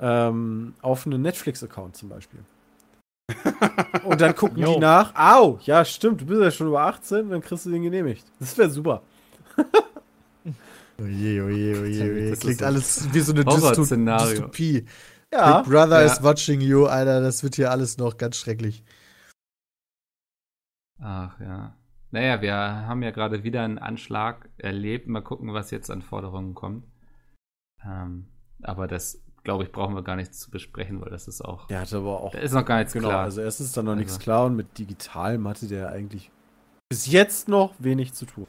ähm, 0.00 0.74
auf 0.82 1.06
einen 1.06 1.22
Netflix-Account 1.22 1.96
zum 1.96 2.08
Beispiel. 2.08 2.40
Und 4.04 4.20
dann 4.20 4.34
gucken 4.34 4.64
die 4.64 4.78
nach, 4.78 5.14
au, 5.14 5.58
ja 5.62 5.84
stimmt, 5.84 6.22
du 6.22 6.26
bist 6.26 6.40
ja 6.40 6.50
schon 6.50 6.66
über 6.68 6.82
18, 6.82 7.30
dann 7.30 7.40
kriegst 7.40 7.66
du 7.66 7.70
den 7.70 7.82
genehmigt. 7.82 8.24
Das 8.40 8.58
wäre 8.58 8.70
super. 8.70 9.02
Oje, 11.00 11.42
oje, 11.42 11.80
oje, 11.80 12.02
oje. 12.12 12.30
Das 12.30 12.40
Klingt 12.40 12.62
alles 12.62 13.12
wie 13.14 13.20
so 13.20 13.32
eine. 13.32 13.44
Dystopie. 13.44 14.84
Ja, 15.32 15.62
Big 15.62 15.70
Brother 15.70 16.04
Ja. 16.04 16.12
is 16.12 16.22
watching 16.22 16.60
you, 16.60 16.84
Alter. 16.86 17.22
Das 17.22 17.42
wird 17.42 17.54
hier 17.56 17.70
alles 17.70 17.96
noch 17.96 18.18
ganz 18.18 18.36
schrecklich. 18.36 18.84
Ach 21.00 21.40
ja. 21.40 21.74
Naja, 22.10 22.42
wir 22.42 22.54
haben 22.54 23.02
ja 23.02 23.12
gerade 23.12 23.44
wieder 23.44 23.62
einen 23.62 23.78
Anschlag 23.78 24.50
erlebt. 24.58 25.06
Mal 25.06 25.22
gucken, 25.22 25.54
was 25.54 25.70
jetzt 25.70 25.90
an 25.90 26.02
Forderungen 26.02 26.54
kommt. 26.54 26.84
Ähm, 27.84 28.26
aber 28.62 28.86
das, 28.88 29.22
glaube 29.44 29.64
ich, 29.64 29.72
brauchen 29.72 29.94
wir 29.94 30.02
gar 30.02 30.16
nicht 30.16 30.34
zu 30.34 30.50
besprechen, 30.50 31.00
weil 31.00 31.10
das 31.10 31.28
ist 31.28 31.40
auch. 31.42 31.66
der 31.68 31.80
hatte 31.80 31.96
aber 31.98 32.20
auch 32.20 32.32
Da 32.32 32.38
ist 32.38 32.52
noch 32.52 32.64
gar 32.64 32.78
nichts 32.78 32.92
Genau, 32.92 33.08
klar. 33.08 33.22
also 33.24 33.40
erstens 33.40 33.66
ist 33.68 33.76
da 33.76 33.82
noch 33.82 33.94
nichts 33.96 34.12
Also. 34.14 34.22
klar 34.22 34.46
und 34.46 34.56
mit 34.56 34.78
Digitalem 34.78 35.46
hatte 35.48 35.66
der 35.66 35.90
eigentlich 35.90 36.30
bis 36.88 37.06
jetzt 37.06 37.48
noch 37.48 37.72
wenig 37.78 38.12
zu 38.14 38.26
tun. 38.26 38.46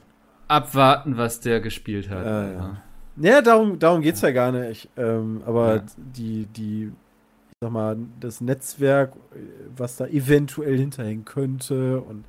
Abwarten, 0.48 1.16
was 1.16 1.40
der 1.40 1.60
gespielt 1.60 2.10
hat. 2.10 2.24
Ja, 2.26 2.40
Also, 2.40 2.52
ja. 2.54 2.76
Naja, 3.16 3.42
darum, 3.42 3.78
darum 3.78 4.00
geht 4.02 4.14
es 4.16 4.20
ja 4.22 4.30
gar 4.30 4.52
nicht. 4.52 4.88
Ähm, 4.96 5.42
aber 5.46 5.76
Ja. 5.76 5.82
die, 5.96 6.46
die, 6.46 6.84
ich 6.86 7.56
sag 7.60 7.70
mal, 7.70 7.96
das 8.20 8.40
Netzwerk, 8.40 9.12
äh, 9.34 9.38
was 9.76 9.96
da 9.96 10.06
eventuell 10.06 10.78
hinterhängen 10.78 11.24
könnte 11.24 12.00
und 12.00 12.24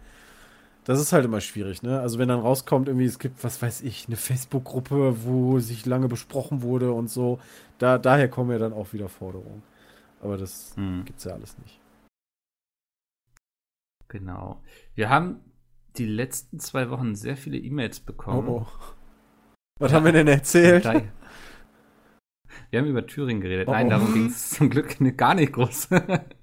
das 0.85 0.99
ist 0.99 1.13
halt 1.13 1.25
immer 1.25 1.41
schwierig, 1.41 1.81
ne? 1.83 1.99
Also 1.99 2.19
wenn 2.19 2.27
dann 2.29 2.39
rauskommt, 2.39 2.87
irgendwie, 2.87 3.05
es 3.05 3.19
gibt, 3.19 3.43
was 3.43 3.61
weiß 3.61 3.81
ich, 3.81 4.07
eine 4.07 4.17
Facebook-Gruppe, 4.17 5.23
wo 5.25 5.59
sich 5.59 5.85
lange 5.85 6.07
besprochen 6.07 6.61
wurde 6.61 6.91
und 6.93 7.09
so, 7.09 7.39
da, 7.77 7.97
daher 7.97 8.29
kommen 8.29 8.51
ja 8.51 8.57
dann 8.57 8.73
auch 8.73 8.93
wieder 8.93 9.09
Forderungen. 9.09 9.63
Aber 10.21 10.37
das 10.37 10.75
Hm, 10.75 11.03
gibt's 11.05 11.23
ja 11.25 11.33
alles 11.33 11.57
nicht. 11.59 11.79
genau. 14.07 14.61
Wir 14.95 15.09
haben 15.09 15.39
die 15.97 16.05
letzten 16.05 16.59
zwei 16.59 16.89
Wochen 16.89 17.15
sehr 17.15 17.37
viele 17.37 17.57
E-Mails 17.57 17.99
bekommen. 17.99 18.47
Oh, 18.47 18.65
oh. 18.67 18.93
Was 19.79 19.93
haben 19.93 20.05
wir 20.05 20.11
denn 20.11 20.27
erzählt? 20.27 20.83
Wir 22.69 22.79
haben 22.79 22.87
über 22.87 23.05
Thüringen 23.05 23.41
geredet. 23.41 23.67
Oh, 23.67 23.71
Nein, 23.71 23.87
oh. 23.87 23.89
darum 23.91 24.13
ging 24.13 24.27
es 24.27 24.51
zum 24.51 24.69
Glück 24.69 24.97
gar 25.17 25.33
nicht 25.35 25.53
groß. 25.53 25.89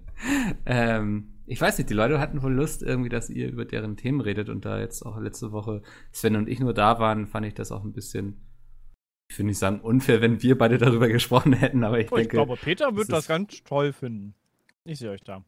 ähm, 0.66 1.29
ich 1.50 1.60
weiß 1.60 1.78
nicht, 1.78 1.90
die 1.90 1.94
Leute 1.94 2.20
hatten 2.20 2.42
wohl 2.42 2.52
Lust, 2.52 2.82
irgendwie, 2.82 3.08
dass 3.08 3.28
ihr 3.28 3.48
über 3.48 3.64
deren 3.64 3.96
Themen 3.96 4.20
redet 4.20 4.48
und 4.48 4.64
da 4.64 4.78
jetzt 4.78 5.02
auch 5.04 5.18
letzte 5.18 5.50
Woche 5.52 5.82
Sven 6.12 6.36
und 6.36 6.48
ich 6.48 6.60
nur 6.60 6.72
da 6.74 6.98
waren, 7.00 7.26
fand 7.26 7.44
ich 7.46 7.54
das 7.54 7.72
auch 7.72 7.82
ein 7.84 7.92
bisschen, 7.92 8.40
ich 9.28 9.38
will 9.38 9.46
nicht 9.46 9.58
sagen 9.58 9.80
unfair, 9.80 10.20
wenn 10.20 10.42
wir 10.42 10.56
beide 10.56 10.78
darüber 10.78 11.08
gesprochen 11.08 11.52
hätten, 11.52 11.82
aber 11.84 11.98
ich 11.98 12.10
Oh, 12.12 12.16
ich 12.16 12.28
denke, 12.28 12.36
glaube, 12.36 12.56
Peter 12.56 12.86
das 12.88 12.96
wird 12.96 13.12
das 13.12 13.18
ist- 13.20 13.28
ganz 13.28 13.64
toll 13.64 13.92
finden. 13.92 14.34
Ich 14.84 14.98
sehe 15.00 15.10
euch 15.10 15.22
da. 15.22 15.44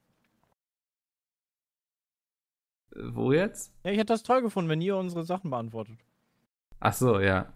wo 2.94 3.32
jetzt? 3.32 3.72
Ja, 3.84 3.90
ich 3.92 3.98
hätte 3.98 4.12
das 4.12 4.22
toll 4.22 4.42
gefunden, 4.42 4.68
wenn 4.70 4.80
ihr 4.80 4.96
unsere 4.96 5.24
Sachen 5.24 5.50
beantwortet. 5.50 5.98
Ach 6.80 6.92
so, 6.92 7.20
ja. 7.20 7.52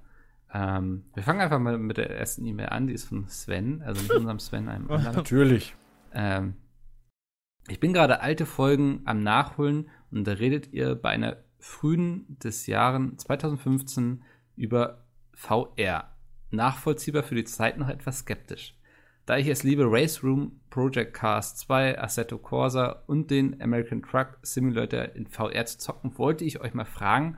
Ähm, 0.53 1.05
wir 1.15 1.23
fangen 1.23 1.41
einfach 1.41 1.59
mal 1.59 1.77
mit 1.79 1.97
der 1.97 2.11
ersten 2.17 2.47
E-Mail 2.47 2.69
an, 2.69 2.87
die 2.87 2.95
ist 2.95 3.05
von 3.05 3.27
Sven, 3.29 3.83
also 3.83 4.01
nicht 4.01 4.13
unserem 4.15 4.39
Sven, 4.39 4.69
einem 4.69 4.91
anderen. 4.91 5.17
Natürlich. 5.17 5.75
Ähm, 6.15 6.55
ich 7.69 7.81
bin 7.81 7.93
gerade 7.93 8.21
alte 8.21 8.47
Folgen 8.47 9.03
am 9.05 9.23
Nachholen 9.23 9.89
und 10.11 10.27
da 10.27 10.33
redet 10.33 10.73
ihr 10.73 10.95
bei 10.95 11.11
einer 11.11 11.39
frühen 11.59 12.39
des 12.43 12.67
Jahren 12.67 13.19
2015 13.19 14.23
über 14.57 15.05
VR. 15.35 16.17
Nachvollziehbar 16.51 17.25
für 17.25 17.35
die 17.35 17.45
Zeit 17.45 17.77
noch 17.79 17.89
etwas 17.89 18.21
skeptisch. 18.21 18.77
Da 19.27 19.37
ich 19.37 19.49
es 19.49 19.65
liebe, 19.65 19.85
Race 19.87 20.23
Room, 20.23 20.61
Project 20.71 21.13
Cars 21.13 21.57
2, 21.57 22.01
Assetto 22.01 22.39
Corsa 22.39 23.03
und 23.09 23.31
den 23.33 23.61
American 23.61 24.01
Truck 24.01 24.39
Simulator 24.43 25.17
in 25.17 25.27
VR 25.27 25.67
zu 25.67 25.79
zocken, 25.79 26.17
wollte 26.17 26.45
ich 26.45 26.61
euch 26.61 26.75
mal 26.75 26.85
fragen, 26.85 27.37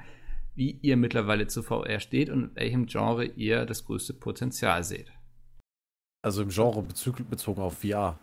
wie 0.54 0.72
ihr 0.82 0.98
mittlerweile 0.98 1.46
zu 1.46 1.62
VR 1.62 2.00
steht 2.00 2.28
und 2.28 2.42
in 2.42 2.56
welchem 2.56 2.86
Genre 2.86 3.24
ihr 3.24 3.64
das 3.64 3.86
größte 3.86 4.12
Potenzial 4.12 4.84
seht. 4.84 5.10
Also 6.20 6.42
im 6.42 6.50
Genre 6.50 6.82
bezogen 6.82 7.62
auf 7.62 7.78
VR. 7.78 8.18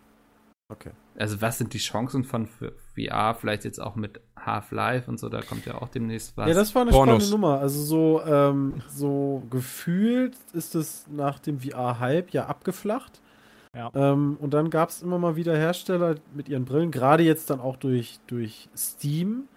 Okay. 0.68 0.90
Also 1.16 1.40
was 1.40 1.58
sind 1.58 1.74
die 1.74 1.78
Chancen 1.78 2.24
von 2.24 2.48
VR, 2.94 3.34
vielleicht 3.34 3.64
jetzt 3.64 3.80
auch 3.80 3.94
mit 3.94 4.20
Half-Life 4.38 5.08
und 5.08 5.18
so, 5.18 5.28
da 5.28 5.40
kommt 5.40 5.64
ja 5.64 5.80
auch 5.80 5.88
demnächst 5.88 6.36
was. 6.36 6.48
Ja, 6.48 6.54
das 6.54 6.74
war 6.74 6.82
eine 6.82 6.90
Pornos. 6.90 7.28
spannende 7.28 7.30
Nummer. 7.30 7.60
Also 7.60 7.80
so, 7.82 8.22
ähm, 8.24 8.74
so 8.88 9.42
gefühlt 9.48 10.36
ist 10.52 10.74
es 10.74 11.06
nach 11.08 11.38
dem 11.38 11.60
VR-Hype 11.60 12.30
ja 12.30 12.46
abgeflacht. 12.46 13.20
Ja. 13.76 13.90
Ähm, 13.94 14.36
und 14.40 14.54
dann 14.54 14.70
gab 14.70 14.88
es 14.88 15.02
immer 15.02 15.18
mal 15.18 15.36
wieder 15.36 15.56
Hersteller 15.56 16.16
mit 16.34 16.48
ihren 16.48 16.64
Brillen, 16.64 16.90
gerade 16.90 17.22
jetzt 17.22 17.50
dann 17.50 17.60
auch 17.60 17.76
durch, 17.76 18.18
durch 18.26 18.68
Steam, 18.76 19.48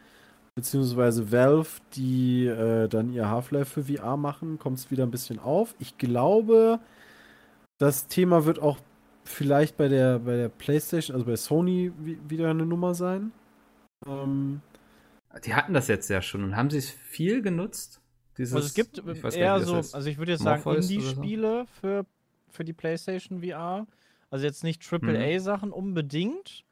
beziehungsweise 0.55 1.32
Valve, 1.32 1.70
die 1.93 2.45
äh, 2.45 2.88
dann 2.88 3.14
ihr 3.14 3.30
Half-Life 3.30 3.82
für 3.82 3.95
VR 3.95 4.18
machen, 4.18 4.60
kommt 4.60 4.78
es 4.78 4.91
wieder 4.91 5.03
ein 5.03 5.12
bisschen 5.12 5.39
auf. 5.39 5.74
Ich 5.80 5.97
glaube, 5.97 6.80
das 7.80 8.07
Thema 8.07 8.45
wird 8.45 8.62
auch 8.62 8.78
vielleicht 9.30 9.78
bei 9.78 9.88
der, 9.88 10.20
bei 10.20 10.36
der 10.36 10.50
PlayStation, 10.50 11.16
also 11.16 11.26
bei 11.26 11.36
Sony, 11.36 11.92
wi- 12.00 12.18
wieder 12.28 12.50
eine 12.50 12.66
Nummer 12.66 12.94
sein. 12.96 13.32
Ähm, 14.08 14.62
Die 15.46 15.54
hatten 15.54 15.74
das 15.74 15.88
jetzt 15.88 16.10
ja 16.10 16.22
schon 16.22 16.44
und 16.44 16.56
haben 16.56 16.70
sie 16.70 16.78
es 16.80 16.90
viel 16.90 17.42
genutzt? 17.42 18.02
Dieses, 18.38 18.56
Also 18.56 18.68
es 18.68 18.74
gibt 18.74 19.06
weiß 19.06 19.22
gar 19.36 19.42
eher 19.42 19.60
so, 19.62 19.76
heißt. 19.76 19.94
also 19.96 20.10
ich 20.10 20.18
würde 20.18 20.32
jetzt 20.34 20.44
sagen, 20.44 20.64
oder 20.64 20.82
so? 20.82 20.94
Indie-Spiele 20.94 21.66
für, 21.82 22.06
für 22.50 22.64
die 22.64 22.74
PlayStation 22.74 23.42
VR. 23.44 23.86
Also 24.32 24.46
jetzt 24.46 24.64
nicht 24.64 24.82
AAA-Sachen 24.92 25.72
unbedingt. 25.72 26.64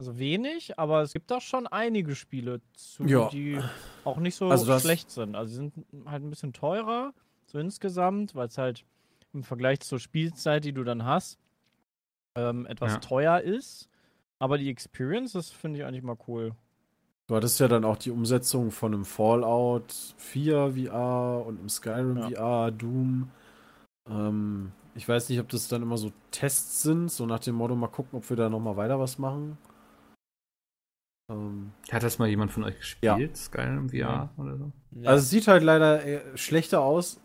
Also 0.00 0.18
wenig, 0.18 0.76
aber 0.78 1.02
es 1.02 1.12
gibt 1.12 1.32
auch 1.32 1.40
schon 1.40 1.68
einige 1.68 2.16
Spiele, 2.16 2.60
zu, 2.74 3.04
Ja. 3.04 3.28
die 3.28 3.60
auch 4.02 4.18
nicht 4.18 4.34
so 4.34 4.48
Also 4.50 4.76
schlecht 4.80 5.10
sind. 5.12 5.36
Also 5.36 5.50
sie 5.50 5.56
sind 5.56 5.72
halt 6.06 6.24
ein 6.24 6.30
bisschen 6.30 6.52
teurer, 6.52 7.14
so 7.46 7.58
insgesamt, 7.60 8.34
weil 8.34 8.48
es 8.48 8.58
halt 8.58 8.84
im 9.32 9.44
Vergleich 9.44 9.80
zur 9.80 10.00
Spielzeit, 10.00 10.64
die 10.64 10.72
du 10.72 10.82
dann 10.82 11.04
hast, 11.04 11.38
ähm, 12.34 12.66
etwas 12.66 12.94
Ja. 12.94 12.98
teuer 13.00 13.40
ist. 13.40 13.88
Aber 14.38 14.58
die 14.58 14.68
Experience, 14.68 15.32
das 15.32 15.50
finde 15.50 15.78
ich 15.78 15.84
eigentlich 15.84 16.02
mal 16.02 16.16
cool. 16.28 16.52
Du 17.26 17.36
hattest 17.36 17.58
ja 17.60 17.68
dann 17.68 17.84
auch 17.84 17.96
die 17.96 18.10
Umsetzung 18.10 18.70
von 18.70 18.92
einem 18.92 19.04
Fallout 19.04 19.94
4 20.18 20.74
VR 20.76 21.44
und 21.46 21.58
einem 21.58 21.68
Skyrim 21.70 22.18
Ja. 22.18 22.28
VR, 22.28 22.70
Doom. 22.70 23.30
Ähm, 24.10 24.72
ich 24.94 25.08
weiß 25.08 25.28
nicht, 25.30 25.40
ob 25.40 25.48
das 25.48 25.68
dann 25.68 25.82
immer 25.82 25.96
so 25.96 26.12
Tests 26.30 26.82
sind, 26.82 27.10
so 27.10 27.24
nach 27.24 27.38
dem 27.40 27.54
Motto, 27.54 27.74
mal 27.74 27.88
gucken, 27.88 28.18
ob 28.18 28.28
wir 28.28 28.36
da 28.36 28.50
nochmal 28.50 28.76
weiter 28.76 29.00
was 29.00 29.18
machen. 29.18 29.56
Ähm, 31.30 31.72
Hat 31.90 32.02
das 32.02 32.18
mal 32.18 32.28
jemand 32.28 32.52
von 32.52 32.64
euch 32.64 32.78
gespielt? 32.78 33.36
Skyrim 33.36 33.88
VR 33.88 34.30
oder 34.36 34.56
so? 34.56 34.72
Ja. 35.00 35.10
Also 35.10 35.22
es 35.22 35.30
sieht 35.30 35.48
halt 35.48 35.62
leider 35.62 36.02
eher 36.02 36.36
schlechter 36.36 36.80
aus 36.80 37.20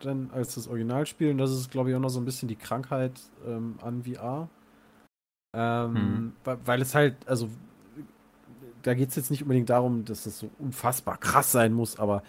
dann 0.00 0.30
als 0.32 0.54
das 0.54 0.68
Originalspiel 0.68 1.30
und 1.30 1.38
das 1.38 1.50
ist, 1.50 1.70
glaube 1.70 1.90
ich, 1.90 1.96
auch 1.96 2.00
noch 2.00 2.08
so 2.08 2.20
ein 2.20 2.24
bisschen 2.24 2.48
die 2.48 2.56
Krankheit 2.56 3.12
ähm, 3.46 3.74
an 3.82 4.04
VR. 4.04 4.48
Ähm, 5.54 5.94
Mhm. 5.94 6.32
weil, 6.64 6.80
es 6.80 6.94
halt, 6.94 7.16
also 7.26 7.48
da 8.82 8.94
geht 8.94 9.10
es 9.10 9.16
jetzt 9.16 9.30
nicht 9.30 9.42
unbedingt 9.42 9.70
darum, 9.70 10.04
dass 10.04 10.24
das 10.24 10.38
so 10.38 10.50
unfassbar 10.58 11.18
krass 11.18 11.52
sein 11.52 11.72
muss, 11.72 11.98
aber 11.98 12.22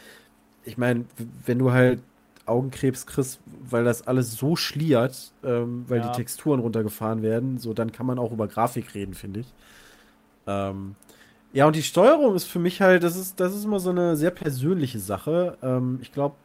ich 0.63 0.77
meine, 0.77 1.05
wenn 1.45 1.59
du 1.59 1.71
halt 1.71 2.01
Augenkrebs 2.45 3.05
kriegst, 3.05 3.39
weil 3.69 3.83
das 3.83 4.07
alles 4.07 4.33
so 4.33 4.55
schliert, 4.55 5.31
ähm, 5.43 5.85
weil 5.87 6.01
Ja. 6.01 6.07
die 6.07 6.11
Texturen 6.23 6.59
runtergefahren 6.59 7.21
werden, 7.21 7.57
so 7.57 7.73
dann 7.73 7.91
kann 7.91 8.05
man 8.05 8.19
auch 8.19 8.31
über 8.31 8.47
Grafik 8.47 8.93
reden, 8.95 9.13
finde 9.13 9.41
ich. 9.41 9.53
Ähm, 10.47 10.95
ja, 11.53 11.65
und 11.67 11.75
die 11.75 11.83
Steuerung 11.83 12.35
ist 12.35 12.45
für 12.45 12.59
mich 12.59 12.81
halt, 12.81 13.03
das 13.03 13.15
ist, 13.15 13.39
das 13.39 13.53
ist 13.53 13.65
immer 13.65 13.79
so 13.79 13.89
eine 13.89 14.15
sehr 14.15 14.31
persönliche 14.31 14.99
Sache. 14.99 15.57
Ähm, 15.61 15.99
ich 16.01 16.11
glaube, 16.11 16.35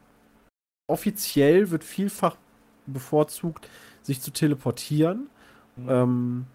offiziell 0.88 1.70
wird 1.70 1.84
vielfach 1.84 2.36
bevorzugt, 2.86 3.68
sich 4.02 4.20
zu 4.20 4.32
teleportieren. 4.32 5.28
Mhm. 5.76 5.88
Ähm, 5.88 6.46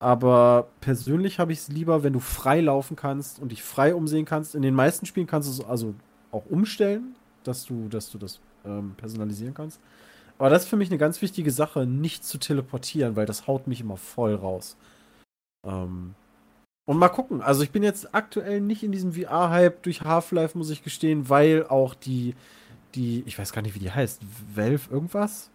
aber 0.00 0.68
persönlich 0.80 1.38
habe 1.38 1.52
ich 1.52 1.60
es 1.60 1.68
lieber, 1.68 2.02
wenn 2.02 2.12
du 2.12 2.20
frei 2.20 2.60
laufen 2.60 2.96
kannst 2.96 3.38
und 3.38 3.52
dich 3.52 3.62
frei 3.62 3.94
umsehen 3.94 4.24
kannst. 4.24 4.54
In 4.54 4.62
den 4.62 4.74
meisten 4.74 5.06
Spielen 5.06 5.26
kannst 5.26 5.48
du 5.48 5.62
es 5.62 5.68
also 5.68 5.94
auch 6.32 6.44
umstellen, 6.46 7.14
dass 7.44 7.64
du, 7.64 7.88
dass 7.88 8.10
du 8.10 8.18
das 8.18 8.40
ähm, 8.64 8.94
personalisieren 8.96 9.54
kannst. 9.54 9.80
Aber 10.38 10.50
das 10.50 10.64
ist 10.64 10.68
für 10.68 10.76
mich 10.76 10.90
eine 10.90 10.98
ganz 10.98 11.22
wichtige 11.22 11.50
Sache, 11.52 11.86
nicht 11.86 12.24
zu 12.24 12.38
teleportieren, 12.38 13.14
weil 13.14 13.26
das 13.26 13.46
haut 13.46 13.68
mich 13.68 13.80
immer 13.80 13.96
voll 13.96 14.34
raus. 14.34 14.76
Ähm, 15.64 16.14
und 16.86 16.98
mal 16.98 17.08
gucken. 17.08 17.40
Also 17.40 17.62
ich 17.62 17.70
bin 17.70 17.82
jetzt 17.82 18.14
aktuell 18.14 18.60
nicht 18.60 18.82
in 18.82 18.92
diesem 18.92 19.12
VR-Hype 19.12 19.82
durch 19.82 20.02
Half-Life, 20.02 20.56
muss 20.56 20.70
ich 20.70 20.82
gestehen, 20.82 21.28
weil 21.28 21.66
auch 21.66 21.94
die, 21.94 22.34
die, 22.94 23.22
ich 23.26 23.38
weiß 23.38 23.52
gar 23.52 23.62
nicht, 23.62 23.74
wie 23.74 23.78
die 23.80 23.90
heißt, 23.90 24.22
Valve 24.54 24.90
irgendwas? 24.90 25.50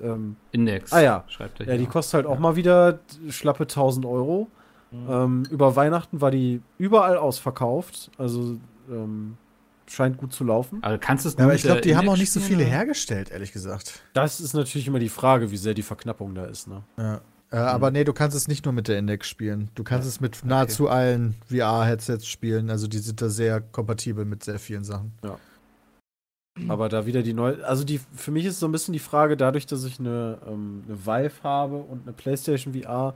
Ähm, 0.00 0.36
Index. 0.52 0.92
Ah 0.92 1.00
ja. 1.00 1.24
Schreibt 1.28 1.60
er 1.60 1.66
ja, 1.66 1.72
die 1.74 1.80
hier. 1.80 1.88
kostet 1.88 2.14
halt 2.14 2.26
auch 2.26 2.38
mal 2.38 2.56
wieder 2.56 3.00
schlappe 3.28 3.64
1000 3.64 4.06
Euro. 4.06 4.48
Mhm. 4.90 5.06
Ähm, 5.08 5.42
über 5.50 5.76
Weihnachten 5.76 6.20
war 6.20 6.30
die 6.30 6.62
überall 6.78 7.16
ausverkauft. 7.16 8.10
Also 8.16 8.58
ähm, 8.88 9.36
scheint 9.86 10.18
gut 10.18 10.32
zu 10.32 10.44
laufen. 10.44 10.78
Aber 10.82 10.98
kannst 10.98 11.24
du 11.24 11.28
es 11.28 11.36
Ja, 11.36 11.44
aber 11.44 11.54
ich 11.54 11.62
glaube, 11.62 11.80
die 11.80 11.96
haben 11.96 12.08
auch 12.08 12.16
nicht 12.16 12.32
so 12.32 12.40
viele 12.40 12.64
hergestellt, 12.64 13.30
ehrlich 13.30 13.52
gesagt. 13.52 14.02
Das 14.14 14.40
ist 14.40 14.54
natürlich 14.54 14.86
immer 14.86 14.98
die 14.98 15.08
Frage, 15.08 15.50
wie 15.50 15.56
sehr 15.56 15.74
die 15.74 15.82
Verknappung 15.82 16.34
da 16.34 16.44
ist. 16.44 16.68
Ne? 16.68 16.82
Ja. 16.96 17.20
Äh, 17.50 17.56
Aber 17.56 17.90
nee, 17.90 18.04
du 18.04 18.12
kannst 18.12 18.36
es 18.36 18.48
nicht 18.48 18.64
nur 18.64 18.72
mit 18.72 18.88
der 18.88 18.98
Index 18.98 19.28
spielen. 19.28 19.70
Du 19.74 19.82
kannst 19.82 20.06
es 20.06 20.20
mit 20.20 20.44
nahezu 20.44 20.88
allen 20.88 21.34
VR-Headsets 21.48 22.26
spielen. 22.26 22.70
Also 22.70 22.86
die 22.86 22.98
sind 22.98 23.20
da 23.20 23.28
sehr 23.28 23.60
kompatibel 23.60 24.24
mit 24.24 24.44
sehr 24.44 24.58
vielen 24.58 24.84
Sachen. 24.84 25.12
Aber 26.68 26.88
da 26.88 27.06
wieder 27.06 27.22
die 27.22 27.32
neue. 27.32 27.64
Also 27.64 27.84
die 27.84 28.00
für 28.14 28.30
mich 28.30 28.44
ist 28.44 28.60
so 28.60 28.66
ein 28.66 28.72
bisschen 28.72 28.92
die 28.92 28.98
Frage, 28.98 29.36
dadurch, 29.36 29.66
dass 29.66 29.84
ich 29.84 29.98
eine, 29.98 30.38
ähm, 30.46 30.84
eine 30.86 31.06
Vive 31.06 31.42
habe 31.42 31.76
und 31.76 32.02
eine 32.02 32.12
PlayStation 32.12 32.74
VR, 32.74 33.14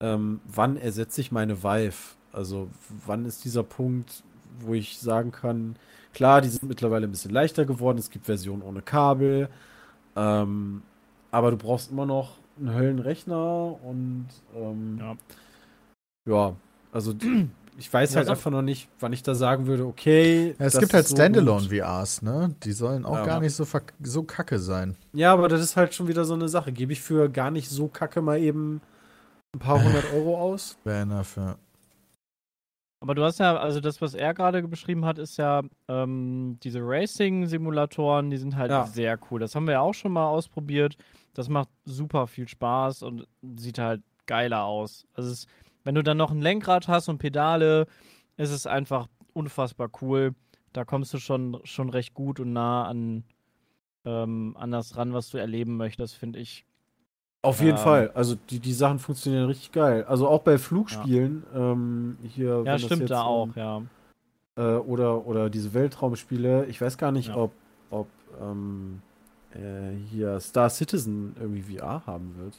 ähm, 0.00 0.40
wann 0.46 0.76
ersetze 0.76 1.20
ich 1.20 1.30
meine 1.32 1.62
Vive? 1.62 2.16
Also 2.32 2.68
wann 3.06 3.24
ist 3.26 3.44
dieser 3.44 3.62
Punkt, 3.62 4.22
wo 4.60 4.74
ich 4.74 4.98
sagen 4.98 5.30
kann, 5.30 5.76
klar, 6.12 6.40
die 6.40 6.48
sind 6.48 6.64
mittlerweile 6.64 7.06
ein 7.06 7.10
bisschen 7.10 7.30
leichter 7.30 7.64
geworden, 7.64 7.98
es 7.98 8.10
gibt 8.10 8.26
Versionen 8.26 8.62
ohne 8.62 8.82
Kabel, 8.82 9.48
ähm, 10.16 10.82
aber 11.30 11.50
du 11.52 11.56
brauchst 11.56 11.90
immer 11.90 12.06
noch 12.06 12.38
einen 12.58 12.74
Höllenrechner 12.74 13.78
und 13.82 14.26
ähm, 14.54 14.98
Ja. 15.00 15.16
ja, 16.28 16.56
also 16.92 17.14
ich 17.78 17.92
weiß 17.92 18.10
Ja, 18.12 18.16
halt 18.18 18.28
einfach 18.28 18.50
noch 18.50 18.62
nicht, 18.62 18.88
wann 19.00 19.12
ich 19.12 19.22
da 19.22 19.34
sagen 19.34 19.66
würde, 19.66 19.86
okay. 19.86 20.54
Ja, 20.58 20.66
es 20.66 20.72
das 20.74 20.80
gibt 20.80 20.90
ist 20.90 20.94
halt 20.94 21.08
so 21.08 21.14
Standalone-VRs, 21.16 22.22
ne? 22.22 22.54
Die 22.62 22.72
sollen 22.72 23.04
auch 23.04 23.16
Ja. 23.16 23.26
gar 23.26 23.40
nicht 23.40 23.54
so, 23.54 23.66
so 24.02 24.22
kacke 24.22 24.58
sein. 24.58 24.96
Ja, 25.12 25.32
aber 25.32 25.48
das 25.48 25.60
ist 25.60 25.76
halt 25.76 25.94
schon 25.94 26.08
wieder 26.08 26.24
so 26.24 26.34
eine 26.34 26.48
Sache. 26.48 26.72
Gebe 26.72 26.92
ich 26.92 27.00
für 27.00 27.28
gar 27.28 27.50
nicht 27.50 27.68
so 27.68 27.88
kacke 27.88 28.22
mal 28.22 28.38
eben 28.40 28.80
ein 29.54 29.58
paar 29.60 29.82
hundert 29.82 30.12
Euro 30.12 30.40
aus? 30.40 30.76
Fair 30.84 31.02
enough, 31.02 31.36
ja. 31.36 31.56
Aber 33.04 33.14
du 33.14 33.22
hast 33.22 33.38
ja, 33.38 33.54
also 33.58 33.80
das, 33.80 34.00
was 34.00 34.14
er 34.14 34.32
gerade 34.32 34.66
beschrieben 34.66 35.04
hat, 35.04 35.18
ist 35.18 35.36
ja 35.36 35.60
ähm, 35.88 36.58
diese 36.62 36.78
Racing-Simulatoren, 36.80 38.30
die 38.30 38.38
sind 38.38 38.56
halt 38.56 38.70
Ja. 38.70 38.86
sehr 38.86 39.18
cool. 39.30 39.40
Das 39.40 39.54
haben 39.54 39.66
wir 39.66 39.72
ja 39.72 39.80
auch 39.80 39.92
schon 39.92 40.10
mal 40.10 40.26
ausprobiert. 40.26 40.96
Das 41.34 41.50
macht 41.50 41.68
super 41.84 42.26
viel 42.26 42.48
Spaß 42.48 43.02
und 43.02 43.28
sieht 43.56 43.78
halt 43.78 44.00
geiler 44.24 44.64
aus. 44.64 45.06
Also 45.12 45.32
es, 45.32 45.46
wenn 45.82 45.94
du 45.94 46.02
dann 46.02 46.16
noch 46.16 46.30
ein 46.30 46.40
Lenkrad 46.40 46.88
hast 46.88 47.10
und 47.10 47.18
Pedale, 47.18 47.88
ist 48.38 48.50
es 48.50 48.66
einfach 48.66 49.06
unfassbar 49.34 49.90
cool. 50.00 50.34
Da 50.72 50.86
kommst 50.86 51.12
du 51.12 51.18
schon, 51.18 51.60
schon 51.64 51.90
recht 51.90 52.14
gut 52.14 52.40
und 52.40 52.54
nah 52.54 52.86
an, 52.86 53.24
ähm, 54.06 54.56
an 54.58 54.70
das 54.70 54.96
ran, 54.96 55.12
was 55.12 55.28
du 55.28 55.36
erleben 55.36 55.76
möchtest, 55.76 56.14
finde 56.16 56.38
ich. 56.38 56.64
Auf 57.44 57.60
jeden 57.60 57.76
Ähm. 57.76 57.82
Fall. 57.84 58.10
Also 58.14 58.36
die, 58.50 58.58
die 58.60 58.72
Sachen 58.72 58.98
funktionieren 58.98 59.46
richtig 59.46 59.72
geil. 59.72 60.04
Also 60.08 60.28
auch 60.28 60.42
bei 60.42 60.58
Flugspielen. 60.58 61.44
Ähm, 61.54 62.16
hier, 62.22 62.58
wenn 62.58 62.66
Ja, 62.66 62.72
das 62.72 62.82
stimmt 62.82 63.00
jetzt, 63.02 63.10
da 63.10 63.20
ähm, 63.20 63.26
auch, 63.26 63.48
ja. 63.56 63.82
Äh, 64.56 64.76
oder, 64.78 65.26
oder 65.26 65.50
diese 65.50 65.74
Weltraumspiele. 65.74 66.66
Ich 66.66 66.80
weiß 66.80 66.96
gar 66.98 67.12
nicht, 67.12 67.28
Ja. 67.28 67.36
ob, 67.36 67.52
ob 67.90 68.06
ähm, 68.40 69.02
äh, 69.54 69.92
hier 70.10 70.38
Star 70.40 70.70
Citizen 70.70 71.34
irgendwie 71.38 71.76
VR 71.76 72.02
haben 72.06 72.34
wird. 72.38 72.58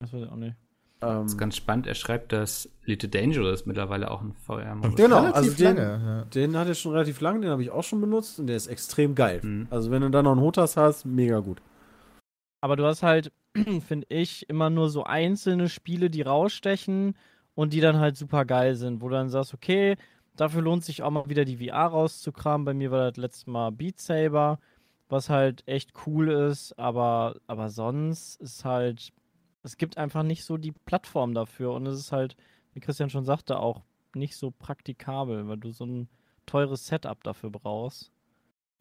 Das 0.00 0.12
weiß 0.12 0.22
ich 0.22 0.30
auch 0.30 0.36
nicht. 0.36 0.54
Ähm, 1.00 1.22
Das 1.22 1.32
ist 1.32 1.38
ganz 1.38 1.56
spannend. 1.56 1.86
Er 1.86 1.94
schreibt, 1.94 2.32
dass 2.32 2.68
Elite 2.84 3.08
Dangerous 3.08 3.66
mittlerweile 3.66 4.10
auch 4.10 4.20
ein 4.20 4.34
VR-Modus 4.46 4.96
Genau, 4.96 5.18
Relativ 5.20 5.36
also 5.36 5.54
den- 5.54 5.76
lange. 5.76 6.00
Ja. 6.04 6.24
den 6.34 6.56
hat 6.56 6.66
er 6.68 6.74
schon 6.74 6.92
relativ 6.92 7.20
lang, 7.20 7.40
den 7.40 7.50
habe 7.50 7.62
ich 7.62 7.70
auch 7.70 7.84
schon 7.84 8.00
benutzt 8.00 8.38
und 8.40 8.48
der 8.48 8.56
ist 8.56 8.66
extrem 8.66 9.14
geil. 9.14 9.40
Mhm. 9.42 9.66
Also 9.70 9.90
wenn 9.90 10.02
du 10.02 10.10
da 10.10 10.22
noch 10.22 10.32
einen 10.32 10.40
Hotas 10.40 10.76
hast, 10.76 11.04
mega 11.06 11.38
gut. 11.38 11.58
Aber 12.60 12.76
du 12.76 12.84
hast 12.84 13.02
halt, 13.02 13.32
finde 13.86 14.06
ich, 14.10 14.48
immer 14.48 14.70
nur 14.70 14.90
so 14.90 15.04
einzelne 15.04 15.68
Spiele, 15.68 16.10
die 16.10 16.22
rausstechen 16.22 17.14
und 17.54 17.72
die 17.72 17.80
dann 17.80 17.98
halt 17.98 18.16
super 18.16 18.44
geil 18.44 18.74
sind, 18.76 19.00
wo 19.00 19.08
du 19.08 19.14
dann 19.14 19.30
sagst, 19.30 19.54
okay, 19.54 19.96
dafür 20.36 20.62
lohnt 20.62 20.84
sich 20.84 21.02
auch 21.02 21.10
mal 21.10 21.28
wieder 21.28 21.44
die 21.44 21.68
VR 21.68 21.86
rauszukramen. 21.86 22.64
Bei 22.64 22.74
mir 22.74 22.90
war 22.90 23.10
das 23.10 23.16
letzte 23.16 23.50
Mal 23.50 23.70
Beat 23.72 24.00
Saber, 24.00 24.58
was 25.08 25.30
halt 25.30 25.66
echt 25.66 25.92
cool 26.06 26.28
ist, 26.28 26.78
aber, 26.78 27.36
aber 27.46 27.70
sonst 27.70 28.40
ist 28.40 28.64
halt, 28.64 29.12
es 29.62 29.76
gibt 29.76 29.98
einfach 29.98 30.22
nicht 30.22 30.44
so 30.44 30.56
die 30.56 30.72
Plattform 30.72 31.34
dafür 31.34 31.72
und 31.72 31.86
es 31.86 31.98
ist 31.98 32.12
halt, 32.12 32.36
wie 32.74 32.80
Christian 32.80 33.10
schon 33.10 33.24
sagte, 33.24 33.58
auch 33.58 33.82
nicht 34.14 34.36
so 34.36 34.50
praktikabel, 34.50 35.48
weil 35.48 35.58
du 35.58 35.70
so 35.72 35.84
ein 35.84 36.08
teures 36.46 36.86
Setup 36.86 37.22
dafür 37.24 37.50
brauchst. 37.50 38.10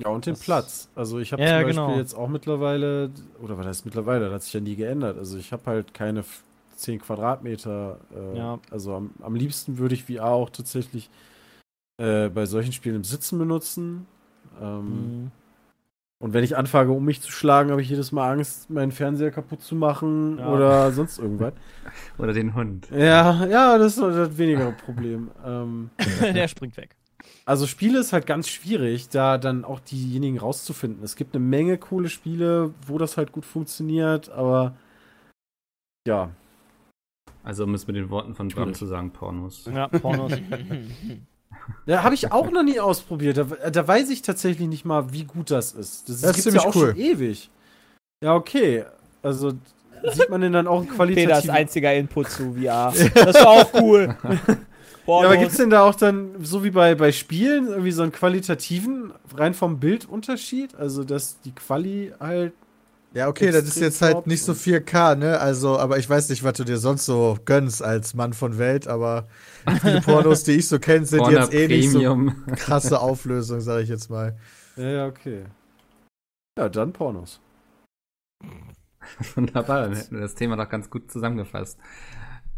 Ja, 0.04 0.10
und 0.10 0.26
den 0.26 0.34
Das- 0.36 0.44
Platz. 0.44 0.90
Also 0.96 1.20
ich 1.20 1.34
habe 1.34 1.42
Ja, 1.42 1.48
zum 1.50 1.56
Beispiel 1.68 1.74
genau. 1.86 1.96
jetzt 1.98 2.14
auch 2.14 2.28
mittlerweile, 2.28 3.10
oder 3.42 3.58
was 3.58 3.66
heißt 3.66 3.86
mittlerweile, 3.86 4.26
das 4.26 4.34
hat 4.34 4.44
sich 4.44 4.54
ja 4.54 4.60
nie 4.60 4.76
geändert. 4.76 5.18
Also 5.18 5.38
ich 5.38 5.52
habe 5.52 5.64
halt 5.66 5.94
keine 5.94 6.20
f- 6.20 6.44
10 6.76 7.00
Quadratmeter. 7.02 7.98
Äh, 8.16 8.38
Ja. 8.38 8.60
Also 8.70 8.94
am, 8.96 9.12
am 9.22 9.36
liebsten 9.36 9.78
würde 9.80 9.96
ich 9.96 10.04
VR 10.06 10.26
auch 10.28 10.50
tatsächlich 10.52 11.10
äh, 12.00 12.30
bei 12.30 12.46
solchen 12.46 12.74
Spielen 12.74 12.98
im 12.98 13.04
Sitzen 13.04 13.40
benutzen. 13.40 14.06
Ähm, 14.62 14.86
Mhm. 14.86 15.32
Und 16.20 16.34
wenn 16.34 16.44
ich 16.44 16.58
anfange, 16.58 16.92
um 16.94 17.06
mich 17.06 17.22
zu 17.22 17.32
schlagen, 17.32 17.70
habe 17.70 17.80
ich 17.84 17.90
jedes 17.90 18.12
Mal 18.12 18.32
Angst, 18.32 18.72
meinen 18.72 18.92
Fernseher 18.92 19.30
kaputt 19.30 19.62
zu 19.62 19.76
machen 19.76 20.40
Ja. 20.40 20.52
oder 20.52 20.92
sonst 20.92 21.20
irgendwas. 21.20 21.54
Oder 22.18 22.34
den 22.34 22.56
Hund. 22.56 22.88
Ja, 22.92 23.46
ja, 23.46 23.78
das 23.78 23.98
ist 23.98 24.02
das 24.02 24.36
weniger 24.38 24.72
Problem. 24.72 25.30
Ähm, 25.46 25.92
Der 26.34 26.48
springt 26.48 26.76
weg. 26.78 26.96
Also 27.46 27.66
Spiele 27.68 28.00
ist 28.00 28.14
halt 28.14 28.26
ganz 28.26 28.50
schwierig, 28.50 29.10
da 29.10 29.38
dann 29.38 29.64
auch 29.66 29.80
diejenigen 29.80 30.38
rauszufinden. 30.38 31.04
Es 31.04 31.16
gibt 31.16 31.36
eine 31.36 31.44
Menge 31.44 31.78
coole 31.78 32.10
Spiele, 32.10 32.74
wo 32.86 32.98
das 32.98 33.18
halt 33.18 33.32
gut 33.32 33.46
funktioniert, 33.46 34.30
aber 34.30 34.76
ja, 36.08 36.30
Also 37.44 37.64
um 37.66 37.74
es 37.74 37.88
mit 37.88 37.96
den 37.96 38.10
Worten 38.10 38.36
von 38.36 38.48
Bram 38.50 38.74
zu 38.74 38.86
sagen, 38.86 39.12
Pornos. 39.12 39.66
Ja, 39.74 39.88
Pornos. 39.88 40.34
ja 41.86 42.04
habe 42.04 42.16
ich 42.16 42.32
auch 42.32 42.50
noch 42.52 42.64
nie 42.64 42.80
ausprobiert. 42.80 43.38
Da, 43.38 43.44
da 43.70 43.88
weiß 43.88 44.10
ich 44.10 44.22
tatsächlich 44.22 44.68
nicht 44.68 44.86
mal, 44.86 45.12
wie 45.14 45.24
gut 45.24 45.52
das 45.52 45.74
ist. 45.74 46.10
Das, 46.10 46.22
Das 46.22 46.38
ist 46.38 46.44
ziemlich 46.44 46.64
ja 46.64 46.70
auch 46.70 46.76
cool. 46.76 46.90
schon 46.92 46.98
ewig. 46.98 47.50
Ja, 48.24 48.36
okay. 48.36 48.86
Also 49.22 49.54
sieht 50.14 50.30
man 50.30 50.42
denn 50.42 50.54
dann 50.54 50.68
auch 50.68 50.86
qualitativ 50.88 51.50
einziger 51.50 51.94
Input 51.94 52.30
zu 52.30 52.54
VR. 52.54 52.94
Das 53.14 53.36
war 53.36 53.48
auch 53.48 53.74
cool. 53.76 54.16
Ja, 55.08 55.14
aber 55.14 55.24
Pornos. 55.24 55.40
gibt 55.40 55.52
es 55.52 55.58
denn 55.58 55.70
da 55.70 55.84
auch 55.84 55.96
dann, 55.96 56.44
so 56.44 56.64
wie 56.64 56.72
bei, 56.72 56.94
bei 56.96 57.12
Spielen, 57.12 57.68
irgendwie 57.68 57.92
so 57.92 58.04
einen 58.04 58.12
qualitativen, 58.12 59.14
rein 59.36 59.54
vom 59.54 59.80
Bildunterschied? 59.80 60.76
Also, 60.76 61.04
dass 61.04 61.40
die 61.42 61.54
Quali 61.56 62.14
halt. 62.20 62.54
Ja, 63.14 63.30
okay, 63.30 63.52
das 63.52 63.64
ist 63.64 63.80
jetzt 63.80 64.02
halt 64.02 64.28
nicht 64.28 64.44
so 64.44 64.52
und- 64.52 64.58
4K, 64.60 65.16
ne? 65.16 65.40
Also, 65.40 65.80
aber 65.80 65.98
ich 65.98 66.10
weiß 66.10 66.30
nicht, 66.30 66.44
was 66.44 66.54
du 66.54 66.66
dir 66.66 66.78
sonst 66.78 67.06
so 67.06 67.38
gönnst 67.46 67.82
als 67.82 68.14
Mann 68.14 68.34
von 68.34 68.58
Welt, 68.58 68.88
aber 68.88 69.28
viele 69.82 70.02
Pornos, 70.02 70.44
die 70.44 70.52
ich 70.52 70.68
so 70.68 70.78
kenne, 70.78 71.06
sind 71.06 71.20
Porno 71.20 71.40
jetzt 71.40 71.54
eh 71.54 71.68
nicht 71.68 71.90
so 71.90 72.00
Premium. 72.00 72.46
krasse 72.58 73.00
Auflösung, 73.00 73.62
sage 73.62 73.84
ich 73.84 73.90
jetzt 73.90 74.10
mal. 74.10 74.38
Ja, 74.76 74.90
ja, 74.90 75.06
okay. 75.08 75.46
Ja, 76.60 76.68
dann 76.70 76.92
Pornos. 76.92 77.40
Wunderbar, 79.36 79.84
dann 79.84 79.96
hätten 79.96 80.16
wir 80.16 80.22
das 80.22 80.36
Thema 80.36 80.58
doch 80.58 80.70
ganz 80.70 80.90
gut 80.90 81.10
zusammengefasst. 81.10 81.80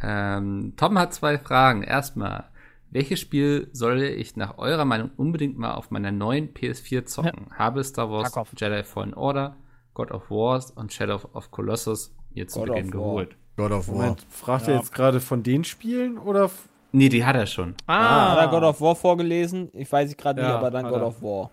Ähm, 0.01 0.73
Tom 0.77 0.97
hat 0.97 1.13
zwei 1.13 1.37
Fragen. 1.37 1.83
Erstmal, 1.83 2.45
welches 2.91 3.19
Spiel 3.19 3.69
soll 3.73 4.01
ich 4.01 4.35
nach 4.35 4.57
eurer 4.57 4.85
Meinung 4.85 5.11
unbedingt 5.17 5.57
mal 5.57 5.73
auf 5.73 5.91
meiner 5.91 6.11
neuen 6.11 6.53
PS4 6.53 7.05
zocken? 7.05 7.47
Habe 7.57 7.83
Star 7.83 8.09
Wars 8.09 8.31
Tarkov. 8.31 8.53
Jedi 8.57 8.83
Fallen 8.83 9.13
Order, 9.13 9.55
God 9.93 10.11
of 10.11 10.29
Wars 10.31 10.71
und 10.71 10.93
Shadow 10.93 11.19
of 11.33 11.51
Colossus 11.51 12.13
mir 12.33 12.47
zu 12.47 12.59
God 12.59 12.69
of 12.69 12.75
Beginn 12.75 12.91
geholt? 12.91 13.35
God 13.57 13.71
of 13.71 13.87
War. 13.89 13.95
Moment, 13.95 14.25
fragt 14.29 14.67
Ja. 14.67 14.73
er 14.73 14.79
jetzt 14.79 14.93
gerade 14.93 15.19
von 15.19 15.43
den 15.43 15.63
Spielen 15.63 16.17
oder? 16.17 16.49
Nee, 16.91 17.09
die 17.09 17.23
hat 17.25 17.35
er 17.35 17.45
schon. 17.45 17.75
Ah, 17.85 18.31
hat 18.31 18.39
er 18.39 18.47
God 18.47 18.63
of 18.63 18.81
War 18.81 18.95
vorgelesen? 18.95 19.69
Ich 19.73 19.91
weiß 19.91 20.09
ich 20.09 20.17
gerade 20.17 20.41
nicht, 20.41 20.49
Ja, 20.49 20.57
aber 20.57 20.71
dann 20.71 20.85
God 20.85 20.93
er. 21.01 21.07
of 21.07 21.21
War. 21.21 21.51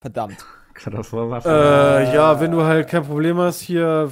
Verdammt. 0.00 0.44
God 0.84 0.94
of 0.94 1.12
War 1.12 1.30
war 1.30 1.44
Äh, 1.46 2.14
ja, 2.14 2.40
wenn 2.40 2.50
du 2.50 2.62
halt 2.62 2.88
kein 2.88 3.04
Problem 3.04 3.36
hast, 3.38 3.60
hier 3.60 4.10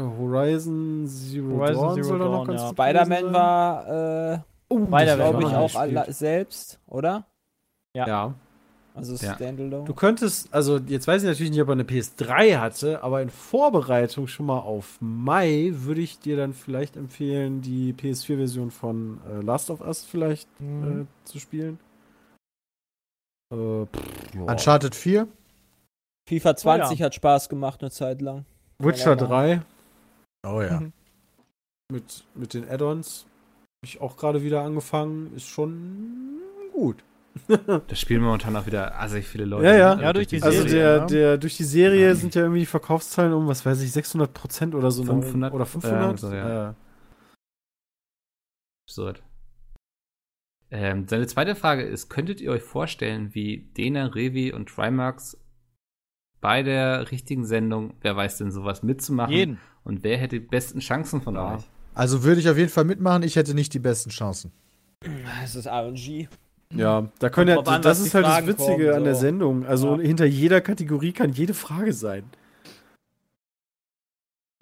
Horizon 0.00 1.06
Zero 1.06 1.56
Horizon 1.56 1.82
Dawn 1.82 1.94
Zero 1.94 2.06
soll 2.08 2.18
da 2.18 2.24
noch 2.24 2.32
Dawn, 2.38 2.46
ganz 2.48 2.62
ja. 2.62 2.68
Spider-Man 2.70 3.32
war, 3.32 3.88
äh, 4.34 4.38
oh, 4.68 4.86
Spider-Man 4.86 5.16
glaube 5.16 5.42
ich, 5.42 5.54
auch 5.54 5.74
alle 5.74 6.12
selbst, 6.12 6.78
oder? 6.86 7.24
Ja. 7.94 8.34
Also 8.94 9.14
Ja. 9.24 9.34
Standalone. 9.34 9.84
Du 9.84 9.92
könntest, 9.92 10.52
also 10.54 10.78
jetzt 10.78 11.06
weiß 11.06 11.22
ich 11.22 11.28
natürlich 11.28 11.50
nicht, 11.50 11.60
ob 11.60 11.68
er 11.68 11.72
eine 11.72 11.82
PS3 11.84 12.58
hatte, 12.58 13.02
aber 13.02 13.20
in 13.20 13.28
Vorbereitung 13.28 14.26
schon 14.26 14.46
mal 14.46 14.60
auf 14.60 14.96
Mai 15.00 15.70
würde 15.74 16.00
ich 16.00 16.18
dir 16.18 16.38
dann 16.38 16.54
vielleicht 16.54 16.96
empfehlen, 16.96 17.60
die 17.60 17.92
PS4-Version 17.92 18.70
von 18.70 19.20
äh, 19.30 19.42
Last 19.42 19.68
of 19.70 19.82
Us 19.82 20.04
vielleicht 20.04 20.48
Mhm. 20.60 21.02
äh, 21.02 21.26
zu 21.28 21.38
spielen. 21.38 21.78
Äh, 23.52 23.84
pff, 23.84 24.34
ja. 24.34 24.40
Uncharted 24.42 24.94
4. 24.94 25.28
FIFA 26.28 26.56
20 26.56 27.00
Oh 27.00 27.04
hat 27.04 27.14
Spaß 27.14 27.48
gemacht 27.48 27.82
eine 27.82 27.90
Zeit 27.90 28.20
lang. 28.22 28.44
Witcher 28.78 29.10
Ja, 29.10 29.16
3 29.16 29.62
Oh 30.46 30.62
ja. 30.62 30.80
Mhm. 30.80 30.92
mit, 31.92 32.24
mit 32.34 32.54
den 32.54 32.68
Add-ons. 32.68 33.24
Habe 33.24 33.86
ich 33.86 34.00
auch 34.00 34.16
gerade 34.16 34.42
wieder 34.42 34.62
angefangen. 34.62 35.34
Ist 35.34 35.46
schon 35.48 36.40
gut. 36.72 37.02
Das 37.88 38.00
spielen 38.00 38.22
momentan 38.22 38.56
auch 38.56 38.64
wieder 38.64 38.98
assig 38.98 39.26
viele 39.26 39.44
Leute. 39.44 39.66
Ja, 39.66 39.76
ja. 39.76 39.90
Also 39.90 40.02
Ja, 40.02 40.12
durch 40.14 40.26
die 40.28 40.42
Also 40.42 40.62
Serie, 40.62 40.74
der, 40.74 41.00
ne? 41.00 41.06
der, 41.06 41.38
durch 41.38 41.56
die 41.56 41.64
Serie 41.64 42.08
Ja. 42.08 42.14
sind 42.14 42.34
ja 42.34 42.42
irgendwie 42.42 42.60
die 42.60 42.66
Verkaufszahlen 42.66 43.32
um, 43.34 43.46
was 43.46 43.66
weiß 43.66 43.82
ich, 43.82 43.92
600 43.92 44.32
Prozent 44.32 44.74
oder 44.74 44.90
so. 44.90 45.04
500? 45.04 45.52
oder 45.52 45.66
500? 45.66 46.00
Ja, 46.12 46.16
so, 46.16 46.34
ja. 46.34 46.70
Äh, 46.70 46.74
Absurd. 48.88 49.22
Ähm, 50.70 51.06
seine 51.08 51.26
zweite 51.26 51.54
Frage 51.54 51.82
ist: 51.82 52.08
Könntet 52.08 52.40
ihr 52.40 52.50
euch 52.52 52.62
vorstellen, 52.62 53.34
wie 53.34 53.58
Dena, 53.76 54.06
Revi 54.06 54.52
und 54.52 54.68
Trimax 54.68 55.38
bei 56.40 56.62
der 56.62 57.10
richtigen 57.10 57.44
Sendung, 57.44 57.94
wer 58.00 58.16
weiß 58.16 58.38
denn 58.38 58.50
sowas, 58.50 58.82
mitzumachen? 58.82 59.32
Jeden. 59.34 59.60
Und 59.86 60.02
wer 60.04 60.18
hätte 60.18 60.38
die 60.40 60.46
besten 60.46 60.80
Chancen 60.80 61.22
von 61.22 61.36
Ja. 61.36 61.54
euch? 61.56 61.62
Also 61.94 62.24
würde 62.24 62.40
ich 62.40 62.48
auf 62.50 62.58
jeden 62.58 62.68
Fall 62.68 62.84
mitmachen. 62.84 63.22
Ich 63.22 63.36
hätte 63.36 63.54
nicht 63.54 63.72
die 63.72 63.78
besten 63.78 64.10
Chancen. 64.10 64.52
Es 65.42 65.54
ist 65.54 65.66
RNG. 65.66 66.28
Ja, 66.74 67.08
da 67.20 67.30
können 67.30 67.56
ja, 67.56 67.60
an, 67.62 67.80
das 67.82 68.00
ist 68.00 68.12
halt 68.12 68.24
das 68.26 68.32
Fragen 68.34 68.46
Witzige 68.48 68.84
kommen, 68.86 68.96
an 68.96 69.04
der 69.04 69.14
so. 69.14 69.20
Sendung. 69.20 69.64
Also 69.64 69.96
Ja. 69.96 70.02
hinter 70.02 70.24
jeder 70.26 70.60
Kategorie 70.60 71.12
kann 71.12 71.32
jede 71.32 71.54
Frage 71.54 71.92
sein. 71.92 72.24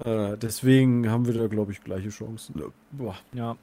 Äh, 0.05 0.37
deswegen 0.37 1.09
haben 1.11 1.27
wir 1.27 1.35
da, 1.35 1.47
glaube 1.47 1.73
ich, 1.73 1.83
gleiche 1.83 2.11
Chancen. 2.11 2.61
Boah. 2.93 3.17
Ja. 3.33 3.57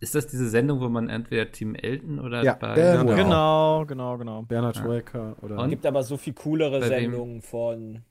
Ist 0.00 0.14
das 0.14 0.26
diese 0.26 0.48
Sendung, 0.48 0.80
wo 0.80 0.88
man 0.88 1.08
entweder 1.08 1.50
Team 1.50 1.74
Elton 1.74 2.18
oder 2.20 2.42
Ja, 2.42 2.54
bei. 2.54 2.74
Genau. 2.74 3.14
Genau, 3.14 3.84
genau, 3.86 4.18
genau. 4.18 4.42
Bernhard 4.42 4.76
Ja. 4.76 4.82
Schwecker 4.82 5.36
oder. 5.42 5.58
Und? 5.58 5.70
Gibt 5.70 5.86
aber 5.86 6.02
so 6.02 6.16
viel 6.16 6.32
coolere? 6.34 6.82
Sendungen 6.84 7.42
von 7.42 8.02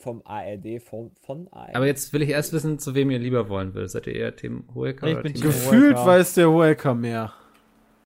vom 0.00 0.22
ARD, 0.24 0.80
von, 0.82 1.10
von 1.20 1.48
ARD. 1.52 1.74
Aber 1.74 1.86
jetzt 1.86 2.12
will 2.12 2.22
ich 2.22 2.30
erst 2.30 2.52
wissen, 2.52 2.78
zu 2.78 2.94
wem 2.94 3.10
ihr 3.10 3.18
lieber 3.18 3.48
wollen 3.48 3.74
würdet. 3.74 3.90
Seid 3.90 4.06
ihr 4.06 4.14
eher 4.14 4.34
Team 4.34 4.64
Hoeker 4.74 5.06
Ich 5.08 5.16
bin 5.22 5.34
Team 5.34 5.42
Team 5.42 5.50
Elton? 5.50 5.62
Gefühlt 5.70 5.96
Hohecker. 5.96 6.06
weiß 6.06 6.34
der 6.34 6.50
Hoeker 6.50 6.94
mehr. 6.94 7.32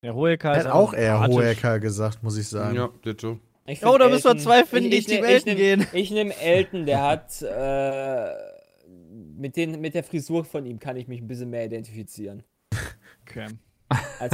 Der 0.03 0.15
Hohecker 0.15 0.51
Er 0.53 0.59
ist 0.59 0.65
hat 0.67 0.73
auch 0.73 0.95
eher. 0.95 1.27
Hohecker 1.27 1.79
gesagt, 1.79 2.23
muss 2.23 2.37
ich 2.37 2.49
sagen. 2.49 2.75
Ja, 2.77 2.89
ditto. 3.05 3.39
Ich 3.67 3.85
Oh, 3.87 3.97
da 3.97 4.09
müssen 4.09 4.25
wir 4.25 4.31
Elton- 4.31 4.39
zwei 4.43 4.65
finden, 4.65 4.91
die 4.91 4.97
ich, 4.99 5.07
Team 5.07 5.23
ich, 5.25 5.31
Elton 5.31 5.53
nehm- 5.53 5.57
gehen. 5.57 5.87
Ich 5.93 6.11
nehme 6.11 6.37
Elton, 6.41 6.85
der 6.87 7.01
hat 7.03 7.43
äh, 7.43 8.29
mit, 9.39 9.57
den, 9.57 9.81
mit 9.81 9.95
der 9.95 10.03
Frisur 10.03 10.45
von 10.45 10.67
ihm 10.67 10.81
kann 10.81 10.97
ich 10.97 11.07
mich 11.07 11.21
ein 11.21 11.29
bisschen 11.29 11.51
mehr 11.51 11.65
identifizieren. 11.67 12.43
Okay. 13.29 13.47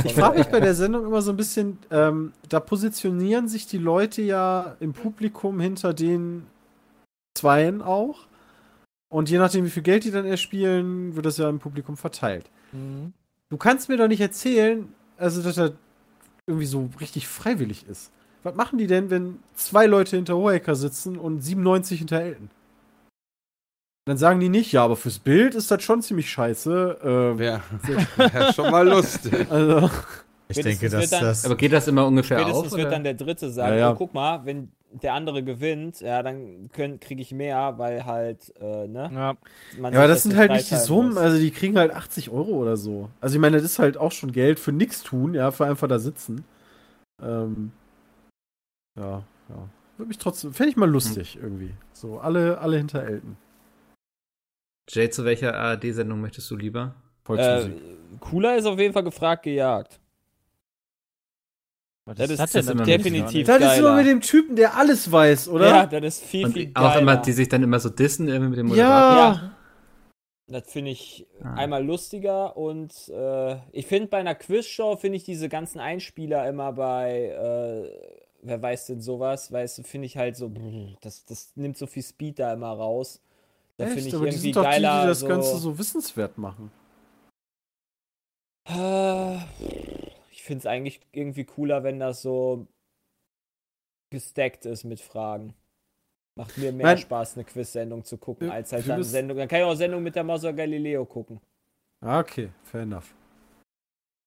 Ich 0.05 0.15
frage 0.15 0.39
mich 0.39 0.47
bei 0.47 0.61
der 0.61 0.73
Sendung 0.75 1.05
immer 1.05 1.21
so 1.21 1.33
ein 1.33 1.37
bisschen, 1.37 1.79
ähm, 1.91 2.33
da 2.49 2.61
positionieren 2.61 3.49
sich 3.49 3.67
die 3.67 3.77
Leute 3.79 4.23
ja 4.23 4.77
im 4.81 4.93
Publikum 4.93 5.59
hinter 5.61 5.93
den 5.93 6.47
Zweien 7.39 7.83
auch. 7.83 8.27
Und 9.09 9.31
je 9.31 9.39
nachdem, 9.39 9.65
wie 9.65 9.71
viel 9.71 9.83
Geld 9.83 10.05
die 10.05 10.11
dann 10.11 10.27
erspielen, 10.27 11.17
wird 11.17 11.25
das 11.27 11.39
ja 11.39 11.49
im 11.49 11.59
Publikum 11.59 11.97
verteilt. 11.97 12.51
Mhm. 12.73 13.13
Du 13.49 13.57
kannst 13.57 13.89
mir 13.89 13.97
doch 13.97 14.09
nicht 14.09 14.21
erzählen, 14.21 14.93
also 15.17 15.43
dass 15.43 15.57
er 15.57 15.73
irgendwie 16.47 16.67
so 16.67 16.91
richtig 17.01 17.27
freiwillig 17.27 17.87
ist. 17.87 18.11
Was 18.43 18.55
machen 18.55 18.79
die 18.79 18.87
denn, 18.87 19.11
wenn 19.11 19.39
zwei 19.55 19.87
Leute 19.87 20.17
hinter 20.17 20.37
Hohecker 20.37 20.75
sitzen 20.75 21.17
und 21.17 21.41
97 21.41 21.99
hinter 21.99 22.21
Elton? 22.21 22.51
Dann 24.07 24.17
sagen 24.17 24.41
die 24.41 24.49
nicht, 24.49 24.73
ja, 24.73 24.85
aber 24.85 24.97
fürs 24.97 25.19
Bild 25.19 25.55
ist 25.55 25.71
das 25.71 25.83
schon 25.83 26.01
ziemlich 26.03 26.31
scheiße. 26.31 26.99
Äh, 27.03 27.39
Wäre 27.39 27.63
wär 28.17 28.53
schon 28.53 28.71
mal 28.71 28.89
lustig. 28.89 29.51
also, 29.51 29.91
Ich 30.49 30.57
Spätestens 30.57 30.81
denke, 30.81 30.89
dass 30.89 31.11
das. 31.11 31.45
Aber 31.45 31.57
geht 31.57 31.73
das 31.73 31.89
immer 31.89 32.07
ungefähr 32.07 32.39
Spätestens 32.39 32.67
auf? 32.67 32.73
wird 32.73 32.83
Oder? 32.83 32.91
dann 32.91 33.05
der 33.05 33.15
Dritte 33.15 33.51
sagen, 33.51 33.75
Ja, 33.75 33.79
ja. 33.79 33.93
oh, 33.93 33.97
guck 33.97 34.15
mal, 34.15 34.45
wenn 34.47 34.71
der 34.91 35.15
andere 35.15 35.43
gewinnt, 35.43 36.01
ja, 36.01 36.23
dann 36.23 36.71
kriege 36.73 37.21
ich 37.21 37.33
mehr, 37.33 37.75
weil 37.77 38.05
halt, 38.05 38.53
äh, 38.61 38.87
ne? 38.87 39.11
Ja. 39.13 39.37
man 39.79 39.93
Ja, 39.93 40.01
aber 40.01 40.09
das 40.09 40.23
sind 40.23 40.37
halt 40.37 40.51
nicht 40.51 40.71
die 40.71 40.77
Summen, 40.77 41.11
muss. 41.11 41.19
also 41.19 41.39
die 41.39 41.51
kriegen 41.51 41.79
halt 41.79 41.93
80 41.93 42.31
Euro 42.31 42.53
oder 42.53 42.77
so. 42.77 43.11
Also 43.21 43.35
ich 43.35 43.41
meine, 43.41 43.57
das 43.57 43.65
ist 43.65 43.79
halt 43.79 43.97
auch 43.97 44.13
schon 44.13 44.33
Geld 44.33 44.59
für 44.59 44.73
nichts 44.73 45.03
tun, 45.03 45.35
ja, 45.35 45.51
für 45.51 45.67
einfach 45.67 45.89
da 45.89 45.99
sitzen. 45.99 46.45
Ähm, 47.23 47.73
ja, 48.99 49.23
ja. 49.49 49.69
Würde 49.97 50.09
mich 50.09 50.19
trotzdem, 50.19 50.55
fände 50.55 50.71
ich 50.71 50.77
mal 50.77 50.89
lustig 50.89 51.39
irgendwie. 51.41 51.75
So, 51.93 52.19
alle, 52.21 52.59
alle 52.59 52.77
hinter 52.79 53.03
Elton. 53.03 53.37
Jay, 54.89 55.11
zu 55.11 55.25
welcher 55.25 55.55
ARD-Sendung 55.55 56.21
möchtest 56.21 56.51
du 56.51 56.57
lieber? 56.57 56.95
äh, 56.95 57.27
Volksmusik. 57.27 57.83
cooler 58.21 58.57
ist 58.57 58.65
auf 58.65 58.79
jeden 58.79 58.95
Fall 58.95 59.05
gefragt 59.05 59.43
gejagt. 59.43 60.01
Was 62.09 62.17
Das 62.17 62.31
ist- 62.31 62.39
das 62.41 62.53
das 62.53 62.67
denn? 62.67 62.75
immer 62.77 62.85
definitiv. 62.85 63.47
das 63.47 63.57
ist 63.57 63.63
immer 63.79 63.89
geiler. 63.91 63.95
mit 63.97 64.07
dem 64.07 64.21
Typen, 64.21 64.57
der 64.57 64.77
alles 64.77 65.11
weiß, 65.13 65.49
oder? 65.49 65.67
Ja, 65.69 65.87
das 65.87 66.19
ist 66.19 66.25
viel, 66.25 66.47
Und 66.47 66.53
viel 66.55 66.71
auch 66.75 66.81
geiler. 66.83 67.01
immer, 67.01 67.17
die 67.19 67.33
sich 67.33 67.49
dann 67.49 67.63
immer 67.63 67.79
so 67.79 67.91
dissen, 67.91 68.29
irgendwie 68.29 68.51
mit 68.51 68.59
dem 68.59 68.69
Ja. 68.75 69.17
Ja. 69.17 69.51
Das 70.51 70.63
finde 70.73 70.93
ich 70.93 71.27
Ah. 71.43 71.55
einmal 71.55 71.85
lustiger 71.85 72.57
und 72.57 72.91
äh, 73.11 73.57
ich 73.73 73.87
finde 73.87 74.07
bei 74.09 74.17
einer 74.17 74.35
Quizshow 74.35 74.97
finde 74.97 75.17
ich 75.19 75.25
diese 75.25 75.51
ganzen 75.51 75.79
Einspieler 75.79 76.49
immer 76.49 76.73
bei 76.73 77.27
äh, 77.27 78.19
wer 78.41 78.63
weiß 78.63 78.87
denn 78.87 79.03
sowas, 79.03 79.53
weißt 79.53 79.77
du, 79.79 79.83
finde 79.83 80.07
ich 80.07 80.17
halt 80.17 80.37
so 80.39 80.51
das, 81.03 81.27
das 81.27 81.53
nimmt 81.57 81.77
so 81.77 81.87
viel 81.87 82.03
Speed 82.03 82.39
da 82.39 82.55
immer 82.55 82.73
raus. 82.73 83.21
Da 83.77 83.85
finde 83.85 83.99
Echt? 83.99 84.07
ich 84.09 84.15
Aber 84.15 84.25
die 84.25 84.29
irgendwie 84.31 84.43
sind 84.43 84.57
doch 84.57 84.63
die, 84.63 84.69
geiler 84.71 85.01
die 85.03 85.07
das 85.09 85.21
so, 85.21 85.27
Ganze 85.29 85.57
so 85.59 85.79
wissenswert 85.79 86.39
machen. 86.39 86.71
Äh, 88.67 89.37
ich 90.39 90.45
finde 90.45 90.61
es 90.61 90.67
eigentlich 90.67 91.01
irgendwie 91.11 91.43
cooler, 91.43 91.83
wenn 91.83 91.99
das 91.99 92.23
so 92.23 92.69
gestackt 94.11 94.67
ist 94.67 94.85
mit 94.85 95.01
Fragen. 95.01 95.53
Macht 96.37 96.57
mir 96.57 96.71
mehr 96.71 96.87
Nein. 96.87 96.99
Spaß, 96.99 97.35
eine 97.35 97.45
Quiz-Sendung 97.45 98.05
zu 98.05 98.19
gucken, 98.19 98.49
als 98.49 98.73
halt 98.73 98.89
dann 98.89 98.99
müssen- 98.99 99.11
Sendung. 99.11 99.37
Dann 99.37 99.49
kann 99.49 99.59
ich 99.59 99.65
auch 99.65 99.75
Sendung 99.75 100.01
mit 100.05 100.15
der 100.15 100.23
Maus 100.23 100.45
oder 100.45 100.53
Galileo 100.53 101.05
gucken. 101.05 101.41
Ah, 102.01 102.21
okay, 102.21 102.51
fair 102.63 102.83
enough. 102.83 103.13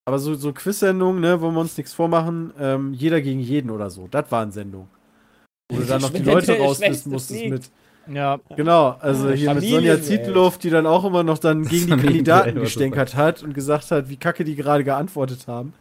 Aber 0.04 0.18
so, 0.18 0.34
so 0.34 0.52
Quiz-Sendungen, 0.52 1.22
ne, 1.22 1.40
wo 1.40 1.50
wir 1.50 1.60
uns 1.60 1.78
nichts 1.78 1.94
vormachen, 1.94 2.52
ähm, 2.58 2.92
jeder 2.92 3.22
gegen 3.22 3.40
jeden 3.40 3.70
oder 3.70 3.88
so, 3.88 4.06
das 4.06 4.30
waren 4.30 4.52
Sendungen. 4.52 4.90
Wo 5.70 5.78
du 5.78 5.84
dann 5.86 6.02
noch 6.02 6.10
die 6.10 6.22
Leute 6.22 6.58
rauswissen 6.58 7.10
musstest 7.10 7.46
mit. 7.46 7.70
Ja. 8.06 8.38
Genau, 8.54 8.90
also 9.00 9.30
hier 9.30 9.54
mit 9.54 9.64
Sonja. 9.64 10.02
Zietloff, 10.02 10.58
die 10.58 10.68
dann 10.68 10.84
auch 10.86 11.06
immer 11.06 11.22
noch 11.22 11.38
dann 11.38 11.64
gegen 11.64 11.86
die 11.86 11.96
Kandidaten 12.02 12.56
gestänkert 12.60 13.14
hat 13.14 13.42
und 13.42 13.54
gesagt 13.54 13.90
hat, 13.90 14.10
wie 14.10 14.18
kacke 14.18 14.44
die 14.44 14.56
gerade 14.56 14.84
geantwortet 14.84 15.46
haben. 15.48 15.72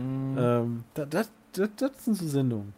Mhm. 0.00 0.38
Ähm, 0.38 0.84
das, 0.94 1.08
das, 1.10 1.30
das, 1.52 1.68
das 1.76 2.04
sind 2.04 2.14
so 2.14 2.26
Sendungen. 2.28 2.72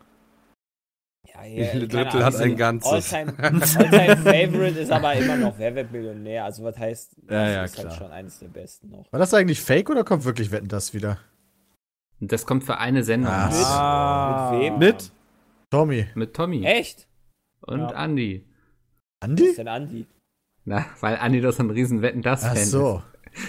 Ja, 1.34 1.44
ja, 1.44 1.72
Drittel 1.72 2.24
hat 2.24 2.32
diese 2.34 2.44
ein 2.44 2.56
Ganzes. 2.56 3.12
Alltime 3.14 3.34
Alltime 3.38 4.16
Favorite 4.16 4.78
ist 4.80 4.90
aber 4.90 5.14
immer 5.14 5.36
noch 5.36 5.58
Wer 5.58 5.74
wird 5.74 5.92
Millionär. 5.92 6.44
Also 6.44 6.64
was 6.64 6.76
heißt, 6.78 7.16
das 7.26 7.30
Ja, 7.30 7.48
ja, 7.50 7.64
ist 7.64 7.78
halt 7.78 7.88
klar. 7.88 7.98
schon 7.98 8.10
eines 8.12 8.38
der 8.38 8.48
besten 8.48 8.90
noch. 8.90 9.10
War 9.12 9.18
das 9.18 9.32
eigentlich 9.34 9.60
fake 9.60 9.88
oder 9.90 10.04
kommt 10.04 10.24
wirklich 10.24 10.50
Wetten 10.50 10.68
das 10.68 10.92
wieder? 10.94 11.18
Das 12.20 12.46
kommt 12.46 12.64
für 12.64 12.78
eine 12.78 13.02
Sendung. 13.02 13.32
Ah. 13.32 14.50
Mit. 14.52 14.60
Mit 14.60 14.72
wem? 14.72 14.78
Mit? 14.78 15.12
Tommy. 15.70 16.06
mit 16.14 16.34
Tommy 16.34 16.64
Echt? 16.64 17.08
und 17.62 17.80
Ja. 17.80 18.04
Andy. 18.04 18.44
Was 19.20 19.30
Andi? 19.30 19.44
ist 19.44 19.58
denn 19.58 19.68
Andi? 19.68 20.06
Na, 20.64 20.84
weil 21.00 21.16
Andy 21.20 21.40
doch 21.40 21.52
so 21.52 21.62
ein 21.62 21.70
riesen 21.70 22.02
Wetten 22.02 22.22
das 22.22 22.44
Ach 22.44 22.54
Fan 22.54 22.64
so. 22.64 23.02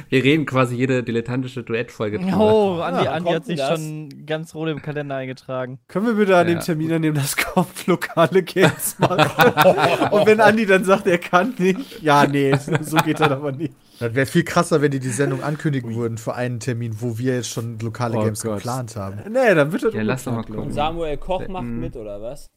Wir 0.09 0.23
reden 0.23 0.45
quasi 0.45 0.75
jede 0.75 1.03
dilettantische 1.03 1.63
Duettfolge 1.63 2.19
drüber. 2.19 2.37
Oh, 2.39 2.81
Andi, 2.81 3.03
Ja, 3.05 3.11
Andi 3.13 3.31
hat 3.31 3.45
sich 3.45 3.57
das? 3.57 3.69
schon 3.79 4.25
ganz 4.25 4.53
rot 4.55 4.69
im 4.69 4.81
Kalender 4.81 5.15
eingetragen. 5.15 5.79
Können 5.87 6.05
wir 6.07 6.13
bitte 6.13 6.37
an 6.37 6.47
Ja, 6.47 6.53
dem 6.55 6.59
Termin, 6.61 6.91
an 6.93 7.01
dem 7.01 7.15
das 7.15 7.35
kommt, 7.37 7.85
lokale 7.87 8.43
Games 8.43 8.97
machen? 8.99 9.19
Und 10.11 10.25
wenn 10.25 10.39
Andi 10.41 10.65
dann 10.65 10.83
sagt, 10.83 11.07
er 11.07 11.17
kann 11.17 11.53
nicht, 11.57 12.01
ja, 12.01 12.25
nee, 12.27 12.53
so 12.81 12.97
geht 12.97 13.19
das 13.19 13.31
aber 13.31 13.51
nicht. 13.51 13.73
Das 13.99 14.15
wäre 14.15 14.25
viel 14.25 14.43
krasser, 14.43 14.81
wenn 14.81 14.91
die 14.91 14.99
die 14.99 15.09
Sendung 15.09 15.43
ankündigen 15.43 15.95
würden 15.95 16.17
für 16.17 16.33
einen 16.35 16.59
Termin, 16.59 16.95
wo 16.99 17.17
wir 17.17 17.35
jetzt 17.35 17.49
schon 17.49 17.77
lokale 17.79 18.17
Oh 18.17 18.23
Games 18.23 18.41
Gott. 18.41 18.55
geplant 18.57 18.95
haben. 18.95 19.19
Nee, 19.31 19.53
dann 19.55 19.71
wird 19.71 19.83
das 19.83 19.93
Ja, 19.93 20.01
lass 20.01 20.23
doch 20.23 20.33
mal 20.33 20.41
glaub 20.43 20.65
Und. 20.65 20.71
Samuel 20.71 21.17
Koch 21.17 21.47
macht 21.47 21.65
mit, 21.65 21.95
oder 21.95 22.21
was? 22.21 22.49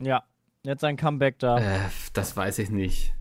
Ja, 0.00 0.22
jetzt 0.62 0.84
ein 0.84 0.96
Comeback 0.96 1.38
da. 1.38 1.58
Äh, 1.58 1.78
das 2.14 2.36
weiß 2.36 2.58
ich 2.60 2.70
nicht. 2.70 3.12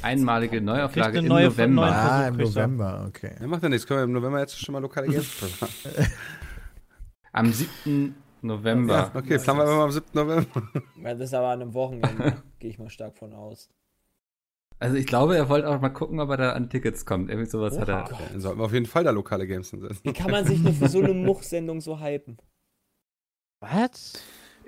Einmalige 0.00 0.60
Neuauflage 0.60 1.18
im 1.18 1.26
neue- 1.26 1.46
November. 1.48 1.86
Ah, 1.86 2.28
im 2.28 2.40
er. 2.40 2.46
November, 2.46 3.04
okay. 3.08 3.32
Ja, 3.40 3.46
macht 3.46 3.62
ja 3.62 3.68
nichts. 3.68 3.86
Können 3.86 4.00
wir 4.00 4.04
im 4.04 4.12
November 4.12 4.40
jetzt 4.40 4.58
schon 4.58 4.72
mal 4.72 4.78
lokale 4.80 5.08
Games. 5.08 5.28
Am 7.32 7.52
7. 7.52 8.14
November. 8.42 8.94
Ja, 8.94 9.10
okay, 9.14 9.38
planen 9.38 9.60
wir 9.60 9.66
mal 9.66 9.84
am 9.84 9.90
7. 9.92 10.06
November. 10.12 10.62
Ja, 11.02 11.14
das 11.14 11.28
ist 11.28 11.34
aber 11.34 11.48
an 11.48 11.62
einem 11.62 11.74
Wochenende, 11.74 12.42
gehe 12.58 12.70
ich 12.70 12.78
mal 12.78 12.90
stark 12.90 13.16
von 13.16 13.32
aus. 13.32 13.70
Also 14.78 14.96
ich 14.96 15.06
glaube, 15.06 15.36
er 15.36 15.48
wollte 15.48 15.68
auch 15.68 15.80
mal 15.80 15.90
gucken, 15.90 16.18
ob 16.18 16.28
er 16.30 16.36
da 16.36 16.52
an 16.52 16.68
Tickets 16.68 17.06
kommt. 17.06 17.30
Irgendwie 17.30 17.48
sowas 17.48 17.78
hat 17.78 17.88
er. 17.88 18.04
Oha. 18.10 18.18
Dann 18.32 18.40
sollten 18.40 18.58
wir 18.58 18.64
auf 18.64 18.72
jeden 18.72 18.86
Fall 18.86 19.04
da 19.04 19.10
lokale 19.12 19.46
Games 19.46 19.70
hinsetzen. 19.70 20.00
Wie 20.02 20.12
kann 20.12 20.30
man 20.32 20.44
sich 20.44 20.58
nur 20.58 20.72
für 20.72 20.88
so 20.88 20.98
eine 21.00 21.14
Muchsendung 21.14 21.80
so 21.80 22.00
hypen? 22.00 22.36
Was? 23.60 24.14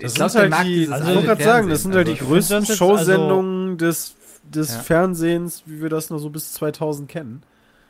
Das 0.01 0.15
glaub, 0.15 0.31
sind 0.31 0.43
der 0.43 0.51
mag 0.51 0.59
halt 0.61 0.69
die, 0.69 0.75
dieses 0.77 0.89
ich 0.89 0.95
alte 1.05 1.15
wollte 1.17 1.27
gerade 1.27 1.43
sagen, 1.45 1.69
das 1.69 1.83
sind 1.83 1.95
halt 1.97 2.07
die 2.07 2.13
Also- 2.13 2.27
größten 2.27 2.63
ist 2.63 2.77
Showsendungen 2.77 3.77
des, 3.79 4.15
des 4.49 4.75
Ja. 4.75 4.81
Fernsehens, 4.81 5.63
wie 5.67 5.81
wir 5.83 5.89
das 5.89 6.11
noch 6.11 6.19
so 6.19 6.31
bis 6.31 6.53
2000 6.55 7.09
kennen. 7.09 7.43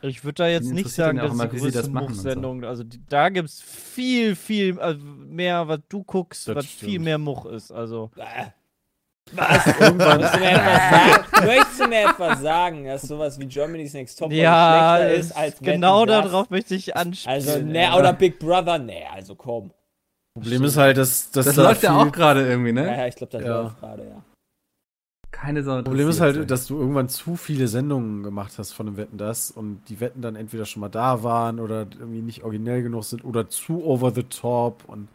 Ich 0.03 0.23
würde 0.23 0.35
da 0.43 0.49
jetzt 0.49 0.71
nicht 0.71 0.91
sagen, 0.91 1.17
dass 1.19 1.33
immer, 1.33 1.47
die 1.47 1.57
das 1.59 1.63
größte 1.73 1.91
machen 1.91 2.07
und 2.09 2.15
so. 2.15 2.23
Much-Sendung, 2.23 2.65
also 2.65 2.85
die, 2.85 3.01
da 3.09 3.31
gibt's 3.31 3.63
viel, 3.63 4.37
viel 4.37 4.79
also 4.79 5.01
mehr, 5.03 5.67
was 5.67 5.81
du 5.89 6.03
guckst, 6.05 6.47
Das 6.49 6.57
was 6.57 6.67
stimmt. 6.67 6.91
viel 6.91 6.99
mehr 7.01 7.17
Much 7.19 7.47
ist. 7.47 7.71
Also. 7.73 8.11
Was? 9.33 9.67
Irgendwann 9.81 10.21
Möchtest 10.21 10.35
du 10.35 10.39
mir 10.39 10.51
etwas 10.51 10.91
sagen? 10.91 11.47
Möchtest 11.47 11.81
du 11.81 11.89
mir 11.89 12.01
etwas 12.11 12.41
sagen, 12.43 12.85
dass 12.85 13.03
sowas 13.03 13.39
wie 13.39 13.47
Germany's 13.47 13.95
Next 13.95 14.19
Top 14.19 14.31
ja, 14.31 14.97
schlechter 14.99 15.15
es- 15.19 15.27
ist 15.27 15.33
als 15.37 15.59
genau 15.61 16.05
das? 16.05 16.25
darauf 16.27 16.51
möchte 16.51 16.75
ich 16.75 16.95
anspielen. 16.95 17.35
Also, 17.35 17.59
ne, 17.63 17.83
ja. 17.85 17.97
oder 17.97 18.13
Big 18.13 18.39
Brother, 18.39 18.79
ne, 18.79 19.05
also 19.15 19.35
komm. 19.35 19.71
Problem 20.35 20.65
ist 20.65 20.77
halt, 20.77 20.99
dass, 20.99 21.31
dass 21.31 21.47
Das 21.47 21.55
da 21.55 21.63
läuft 21.63 21.83
ja 21.83 21.97
auch 21.97 22.13
gerade 22.13 22.47
irgendwie, 22.47 22.69
Ja, 22.77 22.83
ne? 22.83 22.99
ja, 22.99 23.07
ich 23.07 23.17
glaube, 23.17 23.33
das 23.33 23.43
Ja. 23.43 23.63
läuft 23.63 23.81
gerade, 23.81 24.03
ja. 24.05 24.23
Keine 25.35 25.65
Sau. 25.65 25.83
Problem 25.83 26.09
ist 26.09 26.21
halt, 26.21 26.49
dass 26.49 26.67
du 26.67 26.79
irgendwann 26.79 27.09
zu 27.09 27.35
viele 27.35 27.67
Sendungen 27.67 28.23
gemacht 28.23 28.55
hast 28.57 28.73
von 28.73 28.87
dem 28.87 28.97
Wetten 28.97 29.19
das 29.19 29.51
und 29.51 29.81
die 29.89 29.99
Wetten 29.99 30.23
dann 30.23 30.37
entweder 30.37 30.65
schon 30.65 30.81
mal 30.81 30.89
da 30.89 31.25
waren 31.25 31.59
oder 31.59 31.89
irgendwie 31.99 32.23
nicht 32.23 32.45
originell 32.45 32.85
genug 32.85 33.03
sind 33.05 33.25
oder 33.25 33.49
zu 33.49 33.85
over 33.85 34.13
the 34.13 34.23
top 34.23 34.85
und 34.87 35.09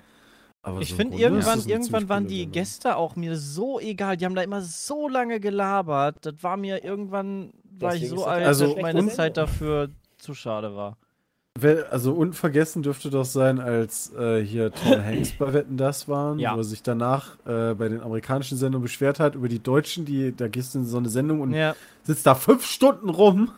aber 0.61 0.82
Ich 0.82 0.89
so 0.89 0.95
finde, 0.97 1.15
ist 1.15 1.22
irgendwann, 1.22 1.59
das 1.59 1.67
irgendwann 1.67 2.09
waren 2.09 2.28
die 2.28 2.39
Sendung. 2.39 2.51
Gäste 2.51 2.97
auch 2.97 3.15
mir 3.15 3.38
so 3.38 3.80
egal. 3.80 4.17
Die 4.17 4.26
haben 4.26 4.36
da 4.36 4.41
immer 4.41 4.61
so 4.61 5.07
lange 5.07 5.39
gelabert. 5.39 6.17
Das 6.26 6.36
war 6.41 6.57
mir 6.57 6.84
irgendwann, 6.84 7.53
war 7.63 7.95
ich 7.95 8.01
Deswegen 8.01 8.09
so 8.09 8.15
ist 8.17 8.26
das 8.26 8.34
alt, 8.34 8.45
also 8.45 8.74
dass 8.74 8.82
meine 8.82 9.07
Zeit 9.07 9.38
dafür 9.38 9.89
zu 10.17 10.34
schade 10.34 10.76
war. 10.76 10.97
Also 11.91 12.14
unvergessen 12.14 12.84
dürfte 12.84 13.10
doch 13.10 13.26
sein, 13.26 13.60
als 13.60 14.14
äh, 14.16 14.43
hier 14.43 14.72
Tom 14.72 15.03
Hanks 15.03 15.32
bei 15.38 15.53
Wetten 15.53 15.78
das 15.78 16.07
waren, 16.07 16.39
Ja. 16.39 16.53
wo 16.55 16.60
er 16.60 16.64
sich 16.64 16.84
danach 16.84 17.36
äh, 17.45 17.74
bei 17.76 17.89
den 17.89 18.01
amerikanischen 18.01 18.57
Sendungen 18.57 18.84
beschwert 18.84 19.20
hat 19.20 19.36
über 19.36 19.47
die 19.49 19.60
Deutschen, 19.62 20.05
die 20.05 20.36
da 20.36 20.47
gehst 20.47 20.76
du 20.76 20.80
in 20.80 20.86
so 20.86 20.97
eine 20.97 21.10
Sendung 21.10 21.41
und 21.41 21.53
Ja, 21.53 21.76
sitzt 22.03 22.26
da 22.26 22.36
fünf 22.36 22.66
Stunden 22.66 23.10
rum. 23.10 23.51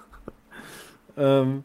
ähm, 1.18 1.64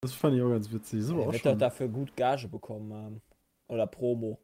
das 0.00 0.12
fand 0.12 0.36
ich 0.36 0.42
auch 0.42 0.50
ganz 0.50 0.70
witzig. 0.72 1.02
So 1.04 1.14
Er 1.20 1.20
auch 1.28 1.32
wird 1.32 1.44
doch 1.44 1.50
schon. 1.50 1.58
dafür 1.58 1.88
gut 1.88 2.14
Gage 2.16 2.48
bekommen 2.48 2.92
haben. 2.92 3.20
Oder 3.68 3.86
Promo. 3.86 4.38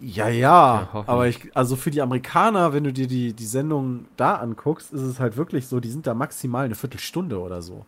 Ja, 0.00 0.28
ja, 0.28 0.88
Ja, 0.94 1.04
aber 1.06 1.28
ich, 1.28 1.54
also 1.54 1.76
für 1.76 1.90
die 1.90 2.00
Amerikaner, 2.00 2.72
wenn 2.72 2.84
du 2.84 2.92
dir 2.92 3.06
die, 3.06 3.34
die 3.34 3.44
Sendung 3.44 4.06
da 4.16 4.36
anguckst, 4.36 4.92
ist 4.94 5.02
es 5.02 5.20
halt 5.20 5.36
wirklich 5.36 5.66
so, 5.66 5.78
die 5.78 5.90
sind 5.90 6.06
da 6.06 6.14
maximal 6.14 6.64
eine 6.64 6.74
Viertelstunde 6.74 7.38
oder 7.38 7.60
so. 7.60 7.84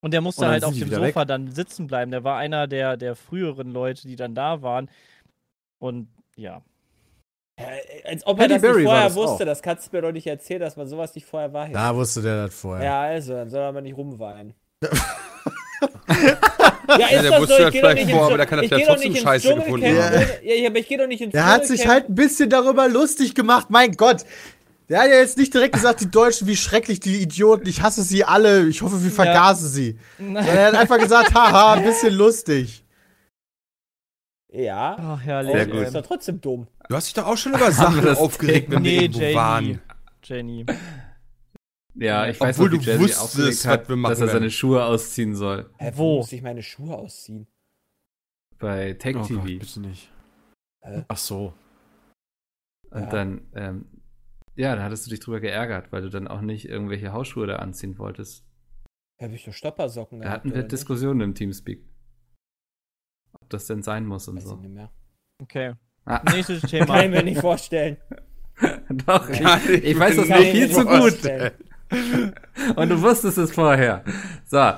Und 0.00 0.12
der 0.14 0.20
musste 0.20 0.44
Und 0.44 0.50
halt 0.50 0.64
auf 0.64 0.74
dem 0.74 0.90
Sofa 0.90 1.24
dann 1.24 1.50
sitzen 1.52 1.86
bleiben. 1.86 2.10
Der 2.10 2.24
war 2.24 2.38
einer 2.38 2.66
der, 2.66 2.96
der 2.96 3.14
früheren 3.16 3.70
Leute, 3.72 4.08
die 4.08 4.16
dann 4.16 4.34
da 4.34 4.62
waren. 4.62 4.88
Und 5.78 6.08
ja. 6.36 6.62
Ja, 7.58 7.66
als 8.06 8.26
ob 8.26 8.38
er 8.38 8.44
Halle 8.44 8.54
das 8.54 8.62
Berry 8.62 8.76
nicht 8.78 8.86
war 8.86 8.92
vorher 8.92 9.08
das 9.08 9.14
wusste. 9.16 9.44
auch. 9.44 9.46
Das 9.48 9.62
kannst 9.62 9.92
du 9.92 9.96
mir 9.96 10.02
doch 10.02 10.12
nicht 10.12 10.26
erzählen, 10.26 10.60
dass 10.60 10.76
man 10.76 10.88
sowas 10.88 11.14
nicht 11.14 11.26
vorher 11.26 11.52
weiß. 11.52 11.72
Da 11.72 11.94
wusste 11.94 12.22
der 12.22 12.46
das 12.46 12.54
vorher. 12.54 12.84
Ja, 12.84 13.00
also, 13.02 13.34
dann 13.34 13.50
soll 13.50 13.60
er 13.60 13.68
aber 13.68 13.82
nicht 13.82 13.96
rumweinen. 13.96 14.54
ja, 14.82 14.88
ist 16.96 17.12
Ja, 17.12 17.22
der 17.22 17.30
das 17.30 17.40
wusste 17.40 17.56
so? 17.56 17.62
das 17.64 17.74
vielleicht 17.74 18.06
nicht 18.06 18.14
vor, 18.16 18.26
aber 18.26 18.36
der 18.38 18.46
kann 18.46 18.56
das 18.58 18.64
ich 18.66 18.70
ja 18.70 18.76
geh 18.78 18.84
doch 18.84 18.92
trotzdem 18.94 19.16
scheiße 19.16 19.54
gefunden 19.54 19.86
haben. 19.86 20.26
Ja, 20.42 20.54
ja, 20.54 20.68
aber 20.68 20.78
ich 20.78 20.88
gehe 20.88 20.98
doch 20.98 21.06
nicht 21.06 21.20
ins 21.20 21.32
Der 21.32 21.46
hat 21.46 21.66
sich 21.66 21.86
halt 21.86 22.08
ein 22.08 22.14
bisschen 22.14 22.48
darüber 22.48 22.88
lustig 22.88 23.34
gemacht, 23.34 23.66
mein 23.68 23.92
Gott. 23.92 24.24
Der 24.90 25.00
hat 25.02 25.08
ja 25.08 25.14
jetzt 25.18 25.38
nicht 25.38 25.54
direkt 25.54 25.74
gesagt, 25.74 26.00
die 26.00 26.10
Deutschen, 26.10 26.48
wie 26.48 26.56
schrecklich, 26.56 26.98
die 27.00 27.22
Idioten, 27.22 27.68
ich 27.68 27.80
hasse 27.80 28.02
sie 28.02 28.24
alle, 28.24 28.66
ich 28.66 28.82
hoffe, 28.82 29.02
wir 29.04 29.10
vergasen 29.12 29.68
sie. 29.68 29.98
Sondern 30.18 30.44
er 30.44 30.66
hat 30.66 30.74
einfach 30.74 30.98
gesagt, 30.98 31.32
haha, 31.34 31.74
ein 31.74 31.84
bisschen 31.84 32.12
lustig. 32.12 32.84
Ja. 34.52 34.96
Ach, 34.98 35.20
herrlich. 35.22 35.52
Sehr 35.52 35.66
gut. 35.66 35.82
Ist 35.86 35.94
doch 35.94 36.02
trotzdem 36.06 36.40
dumm. 36.40 36.66
Du 36.88 36.96
hast 36.96 37.06
dich 37.06 37.14
doch 37.14 37.26
auch 37.26 37.36
schon 37.36 37.54
über 37.54 37.70
Sachen 37.72 38.06
aufgeregt, 38.16 38.68
wenn 38.70 38.82
wir 38.82 38.90
Nee, 38.90 38.98
irgendwo 39.04 39.20
Jamie. 39.20 39.34
waren. 39.36 39.82
Jenny. 40.24 40.66
Ja, 41.94 42.26
ich 42.28 42.40
weiß 42.40 42.58
Obwohl 42.58 42.76
noch, 42.76 42.84
du 42.84 42.98
wusstest, 43.00 43.66
hat, 43.66 43.88
wir 43.88 43.96
dass 43.96 44.20
er 44.20 44.28
seine. 44.28 44.50
Schuhe 44.50 44.84
ausziehen 44.84 45.34
soll. 45.36 45.70
Hä, 45.78 45.92
Wo? 45.94 46.18
muss 46.18 46.32
ich 46.32 46.42
meine 46.42 46.62
Schuhe 46.62 46.96
ausziehen? 46.96 47.46
Bei 48.58 48.92
Tech 48.94 49.16
Oh 49.16 49.22
TV. 49.22 49.40
Gott, 49.40 49.58
bitte 49.60 49.80
nicht. 49.80 50.10
Hä? 50.82 51.04
Ach 51.08 51.16
so. 51.16 51.52
Und 52.90 53.02
Ja. 53.02 53.06
dann, 53.06 53.42
ähm, 53.54 53.86
ja, 54.60 54.76
da 54.76 54.82
hattest 54.82 55.06
du 55.06 55.10
dich 55.10 55.20
drüber 55.20 55.40
geärgert, 55.40 55.90
weil 55.92 56.02
du 56.02 56.10
dann 56.10 56.28
auch 56.28 56.40
nicht 56.42 56.68
irgendwelche 56.68 57.12
Hausschuhe 57.12 57.46
da 57.46 57.56
anziehen 57.56 57.98
wolltest. 57.98 58.44
Habe 59.20 59.34
ich 59.34 59.44
doch 59.44 59.52
Stoppersocken 59.52 60.20
Da 60.20 60.24
gehabt, 60.26 60.44
hatten 60.44 60.54
wir? 60.54 60.62
Diskussionen 60.62 61.20
im 61.22 61.34
Teamspeak. 61.34 61.84
Ob 63.40 63.48
das 63.50 63.66
denn 63.66 63.82
sein 63.82 64.06
muss 64.06 64.28
und 64.28 64.36
Weiß 64.36 64.44
ich 64.44 64.48
so. 64.50 64.56
nicht 64.56 64.72
mehr. 64.74 64.90
Okay. 65.42 65.74
Ah, 66.04 66.22
Nächstes 66.32 66.60
Kann 66.70 66.70
ich 66.80 66.86
Thema. 66.86 67.08
mir 67.08 67.22
nicht 67.22 67.40
vorstellen. 67.40 67.96
doch, 69.06 69.28
ich, 69.28 69.40
Kann 69.40 69.60
ich 69.82 69.98
weiß 69.98 70.16
das 70.16 70.28
nur 70.28 70.38
ich 70.38 70.50
viel 70.50 70.70
zu 70.70 70.84
gut. 70.84 71.18
Und 72.76 72.88
du 72.88 73.02
wusstest 73.02 73.38
es 73.38 73.52
vorher. 73.52 74.04
So, 74.46 74.72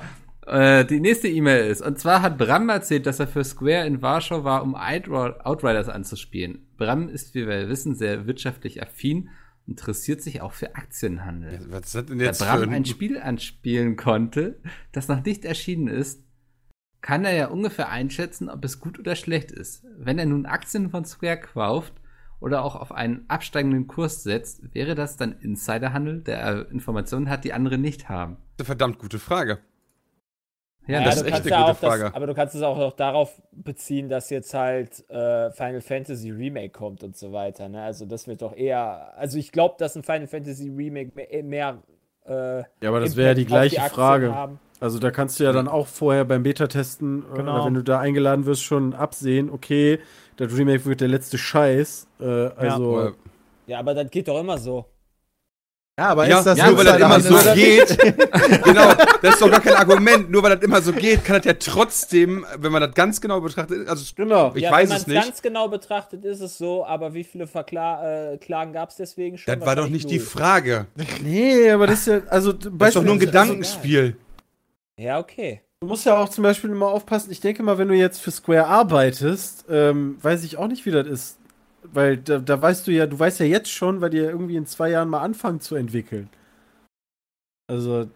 äh, 0.47 0.83
die 0.85 0.99
nächste 0.99 1.27
E-Mail 1.27 1.67
ist, 1.69 1.81
und 1.81 1.99
zwar 1.99 2.21
hat 2.23 2.37
Bram 2.39 2.69
erzählt, 2.69 3.05
dass 3.05 3.19
er 3.19 3.27
für 3.27 3.43
Square 3.43 3.85
in 3.85 4.01
Warschau 4.01 4.43
war, 4.43 4.63
um 4.63 4.75
Outri- 4.75 5.39
Outriders 5.41 5.89
anzuspielen. 5.89 6.65
Bram 6.77 7.09
ist, 7.09 7.35
wie 7.35 7.47
wir 7.47 7.69
wissen, 7.69 7.93
sehr 7.95 8.25
wirtschaftlich 8.25 8.81
affin, 8.81 9.29
interessiert 9.67 10.21
sich 10.21 10.41
auch 10.41 10.53
für 10.53 10.75
Aktienhandel. 10.75 11.59
Was 11.69 11.95
ist 11.95 12.09
denn 12.09 12.19
Da 12.19 12.25
jetzt 12.25 12.43
für 12.43 12.45
Bram 12.45 12.69
ein... 12.69 12.73
ein 12.73 12.85
Spiel 12.85 13.19
anspielen 13.19 13.95
konnte, 13.95 14.59
das 14.91 15.07
noch 15.07 15.23
nicht 15.23 15.45
erschienen 15.45 15.87
ist, 15.87 16.23
kann 17.01 17.25
er 17.25 17.33
ja 17.33 17.47
ungefähr 17.47 17.89
einschätzen, 17.89 18.49
ob 18.49 18.63
es 18.63 18.79
gut 18.79 18.97
oder 18.97 19.15
schlecht 19.15 19.51
ist. 19.51 19.85
Wenn 19.97 20.17
er 20.19 20.25
nun 20.25 20.45
Aktien 20.45 20.89
von 20.89 21.05
Square 21.05 21.41
kauft 21.41 21.93
oder 22.39 22.63
auch 22.63 22.75
auf 22.75 22.91
einen 22.91 23.25
absteigenden 23.29 23.87
Kurs 23.87 24.23
setzt, 24.23 24.73
wäre 24.73 24.95
das 24.95 25.17
dann 25.17 25.33
Insiderhandel, 25.33 26.21
der 26.21 26.39
er 26.39 26.71
Informationen 26.71 27.29
hat, 27.29 27.43
die 27.43 27.53
andere 27.53 27.77
nicht 27.77 28.09
haben. 28.09 28.37
eine 28.57 28.65
verdammt 28.65 28.99
gute 28.99 29.19
Frage. 29.19 29.59
Ja, 30.87 30.99
Ja, 30.99 31.05
das 31.05 31.15
ist 31.17 31.23
echt 31.27 31.33
eine 31.41 31.49
ja 31.49 31.57
gute 31.59 31.71
auch 31.71 31.79
das, 31.79 31.89
Frage. 31.99 32.15
aber 32.15 32.27
du 32.27 32.33
kannst 32.33 32.55
es 32.55 32.61
auch 32.61 32.77
noch 32.77 32.91
darauf 32.93 33.41
beziehen, 33.51 34.09
dass 34.09 34.29
jetzt 34.29 34.53
halt 34.53 35.09
äh, 35.09 35.49
Final 35.51 35.81
Fantasy 35.81 36.29
Remake 36.31 36.69
kommt 36.71 37.03
und 37.03 37.15
so 37.15 37.31
weiter. 37.31 37.69
Ne? 37.69 37.81
Also 37.81 38.05
das 38.05 38.27
wird 38.27 38.41
doch 38.41 38.55
eher, 38.55 39.13
also 39.17 39.37
ich 39.37 39.51
glaube, 39.51 39.75
dass 39.77 39.95
ein 39.95 40.03
Final 40.03 40.27
Fantasy 40.27 40.69
Remake 40.69 41.11
mehr, 41.15 41.43
mehr 41.43 41.77
äh, 42.25 42.63
Ja, 42.81 42.89
aber 42.89 42.99
das 42.99 43.15
wäre 43.15 43.29
ja 43.29 43.33
die 43.33 43.45
gleiche 43.45 43.77
Aktien 43.81 43.95
Frage. 43.95 44.35
haben. 44.35 44.59
Also 44.81 44.99
da 44.99 45.11
kannst 45.11 45.39
du 45.39 45.45
ja 45.45 45.53
dann 45.53 45.69
auch 45.69 45.87
vorher 45.87 46.25
beim 46.25 46.43
Beta-Testen, 46.43 47.23
äh, 47.31 47.35
Genau. 47.37 47.65
wenn 47.65 47.73
du 47.75 47.81
da 47.83 47.99
eingeladen 48.01 48.45
wirst, 48.45 48.63
schon 48.63 48.93
absehen, 48.93 49.49
okay, 49.49 49.99
das 50.35 50.51
Remake 50.57 50.83
wird 50.85 50.99
der 50.99 51.07
letzte 51.07 51.37
Scheiß. 51.37 52.07
Äh, 52.19 52.25
also, 52.25 52.91
Oder- 52.95 53.13
Ja, 53.67 53.79
aber 53.79 53.93
das 53.93 54.09
geht 54.11 54.27
doch 54.27 54.37
immer 54.41 54.57
so. 54.57 54.85
Ja, 55.99 56.07
aber 56.07 56.27
Ja, 56.27 56.39
ist 56.39 56.45
das 56.45 56.57
nur 56.57 56.77
weil 56.77 56.85
das 56.85 56.97
immer 56.99 57.19
so 57.19 57.53
geht. 57.53 57.99
genau, 58.63 58.93
das 59.21 59.35
ist 59.35 59.41
doch 59.41 59.51
gar 59.51 59.61
kein 59.61 59.75
Argument. 59.75 60.31
Nur 60.31 60.41
weil 60.41 60.55
das 60.55 60.63
immer 60.63 60.81
so 60.81 60.91
geht, 60.91 61.23
kann 61.23 61.35
das 61.37 61.45
ja 61.45 61.53
trotzdem, 61.53 62.45
wenn 62.57 62.71
man 62.71 62.81
das 62.81 62.95
ganz 62.95 63.21
genau 63.21 63.39
betrachtet, 63.41 63.87
also 63.87 64.03
genau. 64.15 64.51
ich 64.55 64.63
ja, 64.63 64.71
weiß 64.71 64.89
wenn 64.89 64.97
es 64.97 65.05
man 65.07 65.15
nicht. 65.15 65.25
ganz 65.25 65.41
genau 65.43 65.67
betrachtet, 65.67 66.25
ist 66.25 66.41
es 66.41 66.57
so, 66.57 66.83
aber 66.83 67.13
wie 67.13 67.23
viele 67.23 67.45
Verkla 67.45 68.33
äh, 68.33 68.37
Klagen 68.37 68.73
gab 68.73 68.89
es 68.89 68.95
deswegen 68.95 69.37
schon? 69.37 69.53
Das 69.53 69.63
war 69.67 69.75
doch 69.75 69.87
nicht 69.87 70.09
die 70.09 70.19
Wahrscheinlich 70.19 70.29
Frage. 70.29 70.87
Nee, 71.23 71.69
aber 71.69 71.85
das 71.85 71.99
ist 71.99 72.07
ja, 72.07 72.21
also 72.27 72.53
Das 72.53 72.87
ist 72.89 72.95
doch 72.95 73.03
nur 73.03 73.13
ein 73.13 73.19
Gedankenspiel. 73.19 74.01
null. 74.01 74.15
Ja, 74.97 75.19
okay. 75.19 75.61
Du 75.81 75.87
musst 75.87 76.05
ja 76.05 76.17
auch 76.17 76.29
zum 76.29 76.43
Beispiel 76.43 76.71
immer 76.71 76.87
aufpassen. 76.87 77.29
Ich 77.31 77.39
denke 77.41 77.61
mal, 77.61 77.77
wenn 77.77 77.89
du 77.89 77.93
jetzt 77.93 78.19
für 78.19 78.31
Square 78.31 78.65
arbeitest, 78.65 79.65
ähm, 79.69 80.17
weiß 80.21 80.43
ich 80.43 80.57
auch 80.57 80.67
nicht, 80.67 80.85
wie 80.85 80.91
das 80.91 81.05
ist. 81.05 81.37
Weil 81.91 82.17
da, 82.17 82.39
da 82.39 82.61
weißt 82.61 82.87
du 82.87 82.91
ja, 82.91 83.05
du 83.07 83.17
weißt 83.19 83.39
ja 83.39 83.45
jetzt 83.45 83.69
schon, 83.71 84.01
weil 84.01 84.09
die 84.09 84.17
ja 84.17 84.29
irgendwie 84.29 84.55
in 84.55 84.65
zwei 84.65 84.89
Jahren 84.89 85.09
mal 85.09 85.21
anfangen 85.21 85.59
zu 85.59 85.75
entwickeln. 85.75 86.29
Also, 87.69 88.07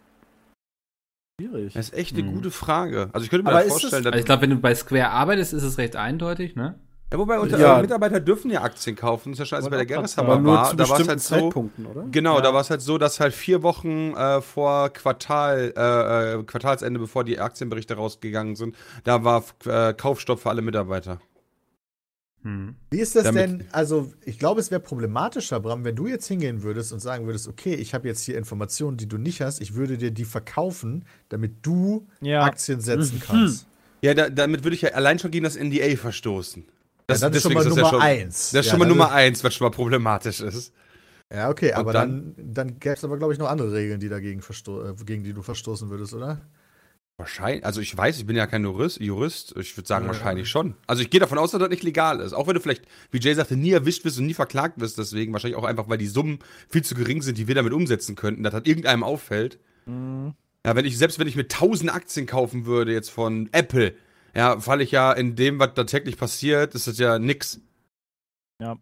Schwierig. 1.40 1.74
Das 1.76 1.90
ist 1.90 1.94
echt 1.94 2.16
eine 2.18 2.26
Hm. 2.26 2.34
gute 2.34 2.50
Frage. 2.50 3.10
Also 3.14 3.24
ich 3.24 3.30
könnte 3.30 3.44
mir 3.44 3.52
Aber 3.52 3.60
das 3.60 3.68
vorstellen, 3.70 3.94
Also 3.94 4.10
dass, 4.12 4.20
ich 4.20 4.26
glaube, 4.26 4.42
wenn 4.42 4.50
du 4.50 4.56
bei 4.58 4.74
Square 4.74 5.12
arbeitest, 5.12 5.54
ist 5.54 5.62
es 5.64 5.78
recht 5.78 5.96
eindeutig, 5.96 6.56
ne? 6.56 6.80
ja, 7.14 7.20
wobei 7.20 7.40
unter, 7.40 7.60
Ja. 7.60 7.78
äh, 7.78 7.82
Mitarbeiter 7.84 8.20
dürfen 8.20 8.50
ja 8.50 8.64
Aktien 8.64 8.96
kaufen. 8.96 9.32
Das 9.32 9.40
ist 9.40 9.52
ja 9.52 9.58
scheiße 9.58 9.70
bei 9.70 9.76
der 9.78 9.86
Gerreshammer 9.86 10.34
Aber 10.34 10.42
nur 10.42 10.54
war. 10.56 10.70
zu 10.72 10.76
Da 10.76 10.90
war 10.90 11.00
es 11.00 11.06
bestimmten 11.06 11.10
halt 11.12 11.22
so. 11.22 11.36
Zeitpunkten, 11.46 11.86
oder? 11.86 12.06
Genau, 12.12 12.38
Ja. 12.38 12.42
da 12.42 12.54
war 12.56 12.62
es 12.62 12.72
halt 12.72 12.82
so, 12.82 12.98
dass 12.98 13.20
halt 13.20 13.36
vier 13.36 13.62
Wochen 13.62 14.16
äh, 14.16 14.42
vor 14.42 14.90
Quartal, 14.90 15.74
äh, 15.78 16.40
äh, 16.40 16.44
Quartalsende, 16.44 17.00
bevor 17.00 17.24
die 17.24 17.40
Aktienberichte 17.40 17.94
rausgegangen 17.94 18.56
sind, 18.56 18.76
da 19.04 19.24
war 19.24 19.44
äh, 19.66 19.94
Kaufstopp 19.94 20.40
für 20.40 20.50
alle 20.50 20.64
Mitarbeiter. 20.64 21.20
Hm. 22.44 22.76
Wie 22.92 23.00
ist 23.00 23.16
das 23.16 23.24
Damit- 23.26 23.42
denn? 23.50 23.64
Also, 23.72 24.12
ich 24.24 24.38
glaube, 24.40 24.62
es 24.62 24.70
wäre 24.72 24.80
problematischer, 24.80 25.60
Bram, 25.60 25.84
wenn 25.84 25.96
du 25.96 26.08
jetzt 26.08 26.28
hingehen 26.28 26.62
würdest 26.64 26.94
und 26.94 27.00
sagen 27.00 27.26
würdest, 27.26 27.48
okay, 27.48 27.74
ich 27.74 27.94
habe 27.94 28.08
jetzt 28.08 28.22
hier 28.22 28.38
Informationen, 28.38 28.96
die 28.98 29.08
du 29.08 29.18
nicht 29.18 29.42
hast, 29.42 29.60
ich 29.62 29.74
würde 29.74 29.98
dir 29.98 30.12
die 30.12 30.26
verkaufen, 30.26 31.06
damit 31.30 31.54
du 31.64 32.08
Ja. 32.22 32.44
Aktien 32.44 32.80
setzen 32.80 33.16
Mhm. 33.16 33.22
kannst. 33.22 33.68
Ja, 34.02 34.14
da, 34.14 34.30
damit 34.30 34.64
würde 34.64 34.76
ich 34.76 34.82
ja 34.84 34.90
allein 34.92 35.18
schon 35.20 35.32
gegen 35.32 35.44
das 35.44 35.56
NDA 35.56 35.96
verstoßen. 35.98 36.64
Das, 37.08 37.22
ja, 37.22 37.30
das 37.30 37.38
ist 37.38 37.44
schon 37.44 37.54
mal 37.54 37.64
das 37.64 37.70
Nummer 37.70 37.82
ja 37.84 37.90
schon, 37.90 38.02
eins. 38.02 38.36
Das 38.52 38.60
ist 38.62 38.66
ja, 38.68 38.72
schon 38.72 38.80
mal 38.80 38.88
Nummer 38.88 39.12
eins, 39.12 39.44
was 39.44 39.54
schon 39.56 39.66
mal 39.66 39.72
problematisch 39.72 40.42
ist. 40.42 40.72
Ja, 41.34 41.50
okay, 41.50 41.70
Und 41.72 41.76
aber 41.78 41.94
dann- 41.94 42.34
dann, 42.38 42.54
dann, 42.54 42.80
gäbe 42.80 42.96
es 42.96 43.04
aber, 43.04 43.18
glaube 43.18 43.34
ich, 43.34 43.40
noch 43.40 43.50
andere 43.50 43.74
Regeln, 43.74 44.00
die 44.00 44.08
dagegen 44.10 44.42
versto 44.42 44.84
äh, 44.90 44.94
gegen 45.06 45.24
die 45.24 45.34
du 45.34 45.42
verstoßen 45.42 45.90
würdest, 45.90 46.14
oder? 46.14 46.40
Wahrscheinlich, 47.20 47.66
also 47.66 47.82
ich 47.82 47.98
weiß, 47.98 48.20
ich 48.20 48.28
bin 48.28 48.36
ja 48.36 48.46
kein 48.46 48.64
Jurist, 48.64 49.00
Jurist 49.00 49.56
ich 49.58 49.76
würde 49.76 49.88
sagen 49.88 50.06
Ja. 50.06 50.12
wahrscheinlich 50.12 50.48
schon. 50.48 50.76
Also 50.86 51.02
ich 51.02 51.10
gehe 51.10 51.20
davon 51.20 51.40
aus, 51.40 51.50
dass 51.50 51.60
das 51.60 51.70
nicht 51.70 51.82
legal 51.82 52.20
ist. 52.20 52.34
Auch 52.34 52.46
wenn 52.46 52.54
du 52.54 52.60
vielleicht, 52.62 52.84
wie 53.10 53.20
Jay 53.20 53.34
sagte, 53.34 53.58
nie 53.58 53.72
erwischt 53.72 54.06
wirst 54.06 54.20
und 54.20 54.28
nie 54.28 54.36
verklagt 54.36 54.80
wirst, 54.80 55.00
deswegen 55.00 55.34
wahrscheinlich 55.34 55.58
auch 55.58 55.64
einfach, 55.64 55.90
weil 55.90 55.98
die 55.98 56.06
Summen 56.06 56.38
viel 56.70 56.84
zu 56.84 56.94
gering 56.94 57.24
sind, 57.24 57.40
die 57.40 57.48
wir 57.48 57.56
damit 57.56 57.74
umsetzen 57.74 58.16
könnten, 58.16 58.44
dass 58.44 58.54
das 58.54 58.66
irgendeinem 58.66 59.04
auffällt. 59.04 59.58
Mhm. 59.88 60.36
Ja, 60.64 60.76
wenn 60.76 60.86
ich, 60.86 60.98
selbst 61.00 61.18
wenn 61.18 61.28
ich 61.28 61.36
mir 61.36 61.48
1000 61.48 61.92
Aktien 61.92 62.28
kaufen 62.28 62.68
würde 62.68 62.94
jetzt 62.94 63.10
von 63.10 63.50
Apple, 63.52 63.96
ja, 64.36 64.60
falle 64.60 64.84
ich 64.84 64.92
ja 64.92 65.12
in 65.12 65.36
dem, 65.36 65.58
was 65.58 65.74
da 65.74 65.86
täglich 65.86 66.18
passiert, 66.18 66.76
ist 66.76 66.86
das 66.86 67.00
ja 67.00 67.18
nix. 67.18 67.60
Ja. 68.62 68.78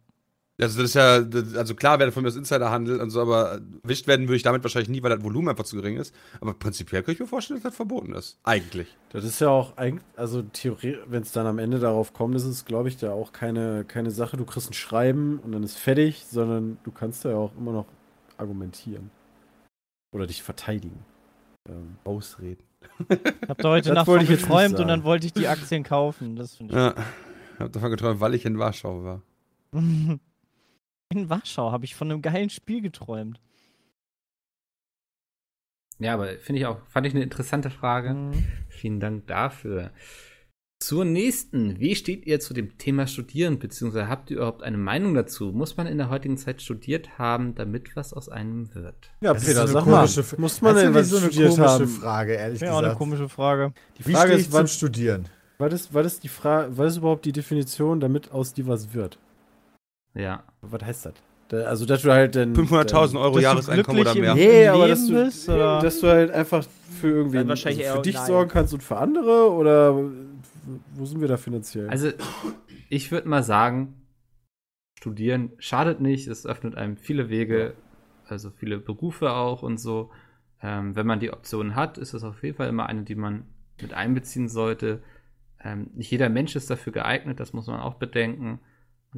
Also 0.61 0.81
das 0.81 0.91
ist 0.91 0.93
ja, 0.93 1.15
also 1.59 1.75
klar 1.75 1.99
wäre 1.99 2.13
von 2.13 2.23
mir 2.23 2.29
das 2.29 2.37
Insiderhandel 2.37 3.01
und 3.01 3.09
so, 3.09 3.21
aber 3.21 3.59
erwischt 3.83 4.07
werden 4.07 4.27
würde 4.27 4.37
ich 4.37 4.43
damit 4.43 4.63
wahrscheinlich 4.63 4.87
nie, 4.87 5.03
weil 5.03 5.09
das 5.09 5.21
Volumen 5.21 5.49
einfach 5.49 5.65
zu 5.65 5.75
gering 5.75 5.97
ist. 5.97 6.15
Aber 6.39 6.53
prinzipiell 6.53 7.01
könnte 7.01 7.13
ich 7.13 7.19
mir 7.19 7.27
vorstellen, 7.27 7.59
dass 7.59 7.71
das 7.71 7.75
verboten 7.75 8.13
ist. 8.13 8.39
Eigentlich. 8.43 8.87
Das 9.09 9.25
ist 9.25 9.41
ja 9.41 9.49
auch 9.49 9.75
eigentlich, 9.75 10.05
also 10.15 10.43
theoretisch, 10.43 11.01
wenn 11.07 11.23
es 11.23 11.33
dann 11.33 11.45
am 11.45 11.59
Ende 11.59 11.79
darauf 11.79 12.13
kommt, 12.13 12.35
ist 12.35 12.45
es, 12.45 12.63
glaube 12.63 12.87
ich, 12.87 12.95
da 12.95 13.11
auch 13.11 13.33
keine, 13.33 13.83
keine 13.83 14.11
Sache, 14.11 14.37
du 14.37 14.45
kriegst 14.45 14.69
ein 14.69 14.73
Schreiben 14.73 15.39
und 15.39 15.51
dann 15.51 15.63
ist 15.63 15.77
fertig, 15.77 16.25
sondern 16.25 16.77
du 16.83 16.91
kannst 16.91 17.25
da 17.25 17.31
ja 17.31 17.35
auch 17.35 17.51
immer 17.57 17.73
noch 17.73 17.87
argumentieren. 18.37 19.11
Oder 20.13 20.25
dich 20.25 20.41
verteidigen. 20.41 21.03
Ähm, 21.67 21.97
Ausreden. 22.05 22.63
Ich 23.09 23.49
habe 23.49 23.61
da 23.61 23.69
heute 23.69 23.93
Nacht 23.93 24.05
von 24.05 24.25
geträumt 24.25 24.79
und 24.79 24.87
dann 24.87 25.03
wollte 25.03 25.25
ich 25.25 25.33
die 25.33 25.49
Aktien 25.49 25.83
kaufen. 25.83 26.37
Das 26.37 26.55
finde 26.55 26.73
ich. 26.73 26.77
Ja. 26.79 26.95
Ich 27.55 27.59
habe 27.59 27.71
davon 27.71 27.91
geträumt, 27.91 28.21
weil 28.21 28.35
ich 28.35 28.45
in 28.45 28.57
Warschau 28.57 29.03
war. 29.03 29.21
In 31.11 31.29
Warschau 31.29 31.71
habe 31.71 31.85
ich 31.85 31.95
von 31.95 32.11
einem 32.11 32.21
geilen 32.21 32.49
Spiel 32.49 32.81
geträumt. 32.81 33.39
Ja, 35.99 36.13
aber 36.13 36.27
finde 36.39 36.59
ich 36.59 36.65
auch, 36.65 36.79
fand 36.87 37.07
ich 37.07 37.13
eine 37.13 37.23
interessante 37.23 37.69
Frage. 37.69 38.13
Mhm. 38.13 38.43
Vielen 38.69 38.99
Dank 38.99 39.27
dafür. 39.27 39.91
Zur 40.81 41.05
nächsten. 41.05 41.79
Wie 41.79 41.95
steht 41.95 42.25
ihr 42.25 42.41
zu 42.41 42.53
dem 42.53 42.77
Thema 42.77 43.07
Studieren, 43.07 43.59
beziehungsweise 43.59 44.09
habt 44.09 44.29
ihr 44.29 44.37
überhaupt 44.37 44.61
eine 44.61 44.77
Meinung 44.77 45.13
dazu? 45.13 45.53
Muss 45.53 45.77
man 45.77 45.87
in 45.87 45.97
der 45.97 46.09
heutigen 46.09 46.37
Zeit 46.37 46.61
studiert 46.61 47.17
haben, 47.17 47.55
damit 47.55 47.95
was 47.95 48.11
aus 48.11 48.27
einem 48.27 48.75
wird? 48.75 49.09
ja, 49.21 49.33
Das 49.33 49.43
ist 49.43 49.47
Peter, 49.49 49.67
so 49.67 49.77
eine 49.77 49.85
sag 49.85 49.85
mal, 49.85 49.95
komische 50.01 50.19
F- 50.19 50.37
muss 50.37 50.61
man 50.61 50.73
Das 50.75 50.83
denn 50.83 50.91
ist 50.91 50.97
was 50.97 51.09
so 51.09 51.17
eine 51.17 51.25
studiert 51.31 51.49
komische 51.51 51.69
haben? 51.69 51.87
Frage, 51.87 52.33
ehrlich 52.33 52.61
Wäre 52.61 52.73
auch 52.73 52.77
eine 52.79 52.87
gesagt. 52.87 52.99
komische 52.99 53.29
Frage. 53.29 53.73
Die 53.97 54.05
Wie 54.05 54.11
Frage 54.11 54.25
stehe 54.27 54.35
ist, 54.35 54.41
ich 54.41 54.49
zum 54.51 54.53
wann, 54.59 54.67
Studieren? 54.67 55.29
was 55.59 55.73
ist, 55.73 55.93
was 55.93 56.05
ist 56.07 56.23
die 56.23 56.27
Frage, 56.27 56.77
was 56.77 56.91
ist 56.91 56.97
überhaupt 56.97 57.23
die 57.23 57.31
Definition, 57.31 58.01
damit 58.01 58.31
aus 58.31 58.53
dir 58.53 58.67
was 58.67 58.93
wird? 58.93 59.17
Ja. 60.15 60.43
Was 60.61 60.81
heißt 60.81 61.05
das? 61.07 61.13
Da, 61.49 61.57
also, 61.65 61.85
dass 61.85 62.01
du 62.01 62.11
halt 62.11 62.35
dann. 62.35 62.55
500.000 62.55 63.19
Euro 63.19 63.39
Jahreseinkommen 63.39 64.01
oder 64.01 64.15
mehr. 64.15 64.33
Nee, 64.33 64.67
aber 64.67 64.87
dass 64.87 65.05
du, 65.05 65.13
bist, 65.13 65.47
oder? 65.47 65.79
dass 65.79 65.99
du 65.99 66.07
halt 66.07 66.31
einfach 66.31 66.65
für 66.99 67.09
irgendwie 67.09 67.37
also 67.37 67.55
für 67.55 68.01
dich 68.01 68.15
nein. 68.15 68.25
sorgen 68.25 68.49
kannst 68.49 68.73
und 68.73 68.81
für 68.81 68.97
andere 68.97 69.51
oder 69.51 69.95
wo 70.95 71.05
sind 71.05 71.21
wir 71.21 71.27
da 71.27 71.37
finanziell? 71.37 71.87
Also, 71.89 72.09
ich 72.89 73.11
würde 73.11 73.27
mal 73.27 73.43
sagen, 73.43 73.93
studieren 74.97 75.51
schadet 75.59 76.01
nicht, 76.01 76.27
es 76.27 76.47
öffnet 76.47 76.75
einem 76.75 76.97
viele 76.97 77.29
Wege, 77.29 77.75
also 78.27 78.49
viele 78.49 78.79
Berufe 78.79 79.31
auch 79.31 79.61
und 79.61 79.77
so. 79.77 80.09
Ähm, 80.63 80.95
wenn 80.95 81.05
man 81.05 81.19
die 81.19 81.31
Option 81.31 81.75
hat, 81.75 81.99
ist 81.99 82.15
das 82.15 82.23
auf 82.23 82.41
jeden 82.41 82.57
Fall 82.57 82.69
immer 82.69 82.87
eine, 82.87 83.03
die 83.03 83.13
man 83.13 83.45
mit 83.79 83.93
einbeziehen 83.93 84.49
sollte. 84.49 85.03
Ähm, 85.63 85.91
nicht 85.93 86.09
jeder 86.09 86.29
Mensch 86.29 86.55
ist 86.55 86.71
dafür 86.71 86.93
geeignet, 86.93 87.39
das 87.39 87.53
muss 87.53 87.67
man 87.67 87.79
auch 87.81 87.95
bedenken. 87.95 88.59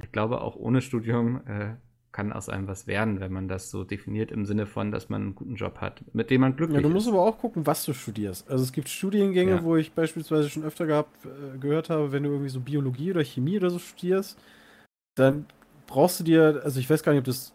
Ich 0.01 0.11
glaube, 0.11 0.41
auch 0.41 0.55
ohne 0.55 0.81
Studium 0.81 1.41
äh, 1.47 1.75
kann 2.11 2.31
aus 2.33 2.49
einem 2.49 2.67
was 2.67 2.87
werden, 2.87 3.19
wenn 3.19 3.31
man 3.31 3.47
das 3.47 3.69
so 3.69 3.83
definiert 3.83 4.31
im 4.31 4.45
Sinne 4.45 4.65
von, 4.65 4.91
dass 4.91 5.09
man 5.09 5.21
einen 5.21 5.35
guten 5.35 5.55
Job 5.55 5.77
hat, 5.81 6.03
mit 6.13 6.29
dem 6.29 6.41
man 6.41 6.55
glücklich 6.55 6.77
ja, 6.77 6.81
du 6.81 6.89
musst 6.89 7.07
ist. 7.07 7.13
aber 7.13 7.21
auch 7.23 7.37
gucken, 7.37 7.65
was 7.67 7.85
du 7.85 7.93
studierst. 7.93 8.49
Also 8.49 8.63
es 8.63 8.71
gibt 8.71 8.89
Studiengänge, 8.89 9.51
Ja. 9.51 9.63
wo 9.63 9.75
ich 9.75 9.91
beispielsweise 9.91 10.49
schon 10.49 10.63
öfter 10.63 10.85
gehabt, 10.85 11.25
äh, 11.25 11.57
gehört 11.57 11.89
habe, 11.89 12.11
wenn 12.11 12.23
du 12.23 12.29
irgendwie 12.31 12.49
so 12.49 12.59
Biologie 12.59 13.11
oder 13.11 13.23
Chemie 13.23 13.57
oder 13.57 13.69
so 13.69 13.79
studierst, 13.79 14.37
dann 15.15 15.45
brauchst 15.87 16.19
du 16.19 16.23
dir, 16.23 16.61
also 16.63 16.79
ich 16.79 16.89
weiß 16.89 17.03
gar 17.03 17.11
nicht, 17.11 17.19
ob 17.19 17.25
das 17.25 17.53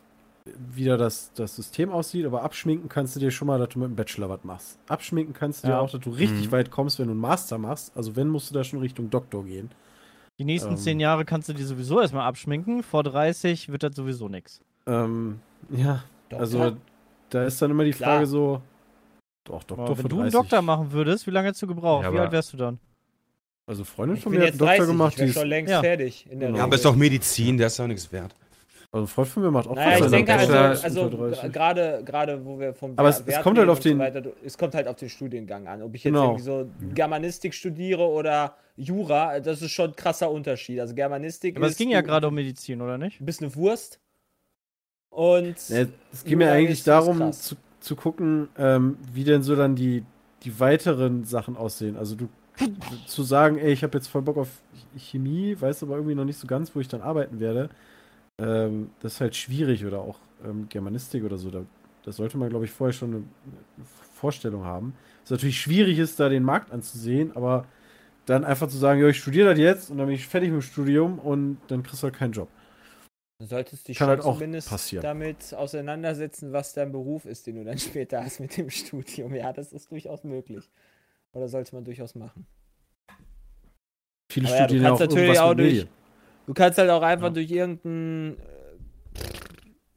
wieder 0.75 0.97
das, 0.97 1.33
das 1.35 1.55
System 1.55 1.91
aussieht, 1.91 2.27
aber 2.27 2.43
abschminken 2.43 2.89
kannst 2.89 3.15
du 3.15 3.21
dir 3.21 3.31
schon 3.31 3.47
mal, 3.47 3.59
dass 3.61 3.69
du 3.71 3.79
mit 3.79 3.89
dem 3.89 3.97
Bachelor 3.97 4.29
was 4.29 4.43
machst. 4.43 4.79
Abschminken 4.89 5.35
kannst 5.35 5.63
du 5.63 5.69
dir 5.69 5.73
Ja. 5.75 5.81
auch, 5.81 5.91
dass 5.91 6.01
du 6.01 6.11
richtig 6.11 6.49
Mhm. 6.49 6.53
weit 6.53 6.71
kommst, 6.71 6.99
wenn 6.99 7.07
du 7.07 7.13
einen 7.13 7.21
Master 7.21 7.59
machst. 7.59 7.97
Also 7.97 8.17
wenn, 8.17 8.29
musst 8.29 8.51
du 8.51 8.55
da 8.55 8.65
schon 8.65 8.81
Richtung 8.81 9.09
Doktor 9.11 9.45
gehen. 9.45 9.71
Die 10.43 10.47
nächsten 10.47 10.71
Ähm. 10.73 10.77
zehn 10.77 10.99
Jahre 10.99 11.25
kannst 11.25 11.49
du 11.49 11.53
die 11.53 11.63
sowieso 11.63 12.01
erstmal 12.01 12.27
abschminken. 12.27 12.83
Vor 12.83 13.05
30 13.05 13.69
wird 13.69 13.85
das 13.85 13.95
sowieso 13.95 14.29
nichts. 14.29 14.61
Ähm, 14.89 15.39
ja, 15.71 16.03
Doktor? 16.31 16.41
also 16.41 16.77
da 17.31 17.45
ist 17.45 17.63
dann 17.63 17.71
immer 17.71 17.85
die 17.85 17.93
Klar. 17.93 18.15
Frage 18.17 18.27
so, 18.27 18.61
doch, 19.45 19.63
Doktor 19.63 19.85
Aber 19.87 19.99
wenn 19.99 20.09
du 20.09 20.17
einen 20.17 20.31
30. 20.33 20.41
Doktor 20.41 20.63
machen 20.63 20.91
würdest, 20.91 21.29
wie 21.29 21.31
lange 21.31 21.47
hättest 21.47 21.63
du 21.63 21.69
gebraucht? 21.69 22.03
Ja, 22.03 22.13
wie 22.13 22.19
alt 22.19 22.33
wärst 22.33 22.53
du 22.53 22.57
dann? 22.57 22.81
Also 23.69 23.85
Freundin 23.85 24.17
Ich 24.17 24.25
von 24.25 24.33
bin 24.33 24.41
mir 24.41 24.47
hat 24.49 24.55
jetzt 24.55 24.61
einen 24.61 24.69
Doktor 24.69 24.87
30, 24.87 24.93
gemacht, 24.93 25.15
ich 25.21 25.23
ist, 25.29 25.35
schon 25.35 25.47
längst 25.49 25.71
Ja. 25.71 25.81
fertig. 25.81 26.27
In 26.29 26.41
der. 26.41 26.51
Ja, 26.51 26.65
aber 26.65 26.75
ist 26.75 26.85
doch 26.85 26.97
Medizin, 26.97 27.57
der 27.57 27.69
ist 27.69 27.79
doch 27.79 27.87
nichts 27.87 28.11
wert. 28.11 28.35
Also 28.93 29.05
ein 29.05 29.09
Freund 29.09 29.29
von 29.29 29.43
mir 29.43 29.51
macht 29.51 29.67
auch 29.69 29.75
Naja, 29.75 29.93
ich 29.95 29.99
seinen 30.05 30.11
denke 30.13 30.33
Bachelor 30.33 30.61
also, 30.69 30.83
also 30.85 31.03
unter 31.05 31.17
30. 31.31 31.53
gerade 31.53 32.03
gerade 32.05 32.45
wo 32.45 32.61
wir 32.61 32.75
vom 32.75 32.93
Aber 32.97 33.09
es- 33.09 33.23
es 33.27 33.41
kommt 33.41 33.59
halt 33.59 33.69
auf 33.71 33.81
den- 33.81 33.97
so 33.97 33.99
weiter, 34.05 34.23
es 34.45 34.59
kommt 34.59 34.75
halt 34.75 34.87
auf 34.87 34.97
den 34.97 35.09
Studiengang 35.09 35.67
an. 35.67 35.83
Ob 35.83 35.95
ich 35.95 36.05
jetzt 36.05 36.13
Genau. 36.13 36.25
irgendwie 36.33 36.43
so 36.43 36.71
Germanistik 36.95 37.55
studiere 37.55 38.03
oder 38.07 38.55
Jura, 38.77 39.41
das 39.41 39.63
ist 39.63 39.71
schon 39.73 39.91
ein 39.91 39.97
krasser 39.97 40.31
Unterschied. 40.31 40.79
Also 40.79 40.95
Germanistik 40.95 41.57
Aber 41.57 41.67
ist 41.67 41.73
es 41.73 41.79
ging 41.79 41.89
ja 41.91 42.03
gerade 42.03 42.29
um 42.29 42.35
Medizin, 42.35 42.83
oder 42.83 42.99
nicht? 42.99 43.19
Du 43.21 43.25
bist 43.25 43.41
eine 43.43 43.55
Wurst. 43.57 43.99
Und 45.11 45.69
Ja, 45.69 45.87
es 46.13 46.25
geht 46.25 46.37
mir 46.39 46.45
Jura 46.45 46.57
eigentlich 46.57 46.85
darum 46.85 47.33
zu, 47.33 47.57
zu 47.81 47.97
gucken, 47.97 48.49
ähm, 48.59 48.99
wie 49.13 49.25
denn 49.25 49.43
so 49.43 49.57
dann 49.57 49.75
die, 49.75 50.05
die 50.43 50.59
weiteren 50.61 51.25
Sachen 51.25 51.57
aussehen. 51.57 51.97
Also 51.97 52.15
du 52.15 52.29
zu 53.07 53.23
sagen, 53.23 53.57
ey, 53.59 53.73
ich 53.73 53.83
habe 53.83 53.97
jetzt 53.97 54.09
voll 54.09 54.23
Bock 54.23 54.37
auf 54.37 54.49
Chemie, 54.97 55.57
weiß 55.59 55.83
aber 55.83 55.95
irgendwie 55.97 56.15
noch 56.15 56.25
nicht 56.27 56.39
so 56.39 56.47
ganz, 56.47 56.75
wo 56.75 56.81
ich 56.81 56.89
dann 56.89 57.01
arbeiten 57.01 57.41
werde. 57.41 57.71
Ähm, 58.43 58.91
das 59.01 59.15
ist 59.15 59.21
halt 59.21 59.37
schwierig 59.37 59.85
oder 59.85 60.01
auch 60.01 60.19
ähm, 60.45 60.69
Germanistik 60.69 61.25
oder 61.25 61.37
so. 61.39 61.51
Da, 61.51 61.65
das 62.05 62.17
sollte 62.17 62.37
man, 62.39 62.49
glaube 62.51 62.65
ich, 62.65 62.71
vorher 62.71 62.93
schon 62.93 63.15
eine, 63.15 63.25
Vorstellung 64.15 64.65
haben. 64.65 64.95
Es 65.25 65.31
natürlich 65.31 65.61
schwierig 65.61 65.99
ist, 65.99 66.21
da 66.21 66.29
den 66.29 66.45
Markt 66.45 66.71
anzusehen, 66.71 67.35
aber 67.35 67.67
dann 68.27 68.45
einfach 68.45 68.69
zu 68.69 68.77
sagen, 68.79 69.01
ja, 69.01 69.09
ich 69.09 69.19
studiere 69.19 69.51
das 69.51 69.59
jetzt 69.59 69.91
und 69.91 69.99
dann 69.99 70.07
bin 70.07 70.15
ich 70.15 70.27
fertig 70.29 70.51
mit 70.51 70.63
dem 70.63 70.63
Studium 70.63 71.19
und 71.19 71.59
dann 71.69 71.83
kriegst 71.83 72.03
du 72.03 72.05
halt 72.05 72.15
keinen 72.15 72.33
Job. 72.33 72.49
du 73.41 73.47
solltest 73.47 73.89
dich 73.89 73.99
Kann 73.99 74.07
schon 74.07 74.11
halt 74.11 74.21
auch 74.21 74.35
zumindest 74.35 74.69
passieren. 74.69 75.03
damit 75.03 75.53
auseinandersetzen, 75.55 76.53
was 76.53 76.73
dein 76.73 76.93
Beruf 76.93 77.25
ist, 77.25 77.49
den 77.49 77.57
du 77.57 77.65
dann 77.65 77.79
später 77.79 78.23
hast 78.25 78.39
mit 78.39 78.57
dem 78.57 78.71
Studium. 78.71 79.35
Ja, 79.35 79.53
das 79.53 79.73
ist 79.73 79.91
durchaus 79.91 80.23
möglich. 80.23 80.71
Oder 81.33 81.49
sollte 81.49 81.75
man 81.75 81.85
durchaus 81.85 82.15
machen. 82.15 82.47
Viele 84.31 84.47
Aber 84.49 84.57
ja, 84.57 84.63
du 84.63 84.69
studieren 84.69 84.85
ja 84.85 84.93
auch 84.93 84.99
kannst 84.99 85.11
natürlich 85.11 85.29
irgendwas 85.29 85.51
auch 85.51 85.55
durch- 85.55 85.69
Medien. 85.73 85.89
Du 86.47 86.55
kannst 86.55 86.79
halt 86.79 86.91
auch 86.91 87.03
einfach 87.03 87.29
Ja. 87.29 87.33
durch 87.33 87.51
irgendein. 87.51 88.37
äh, 88.39 89.23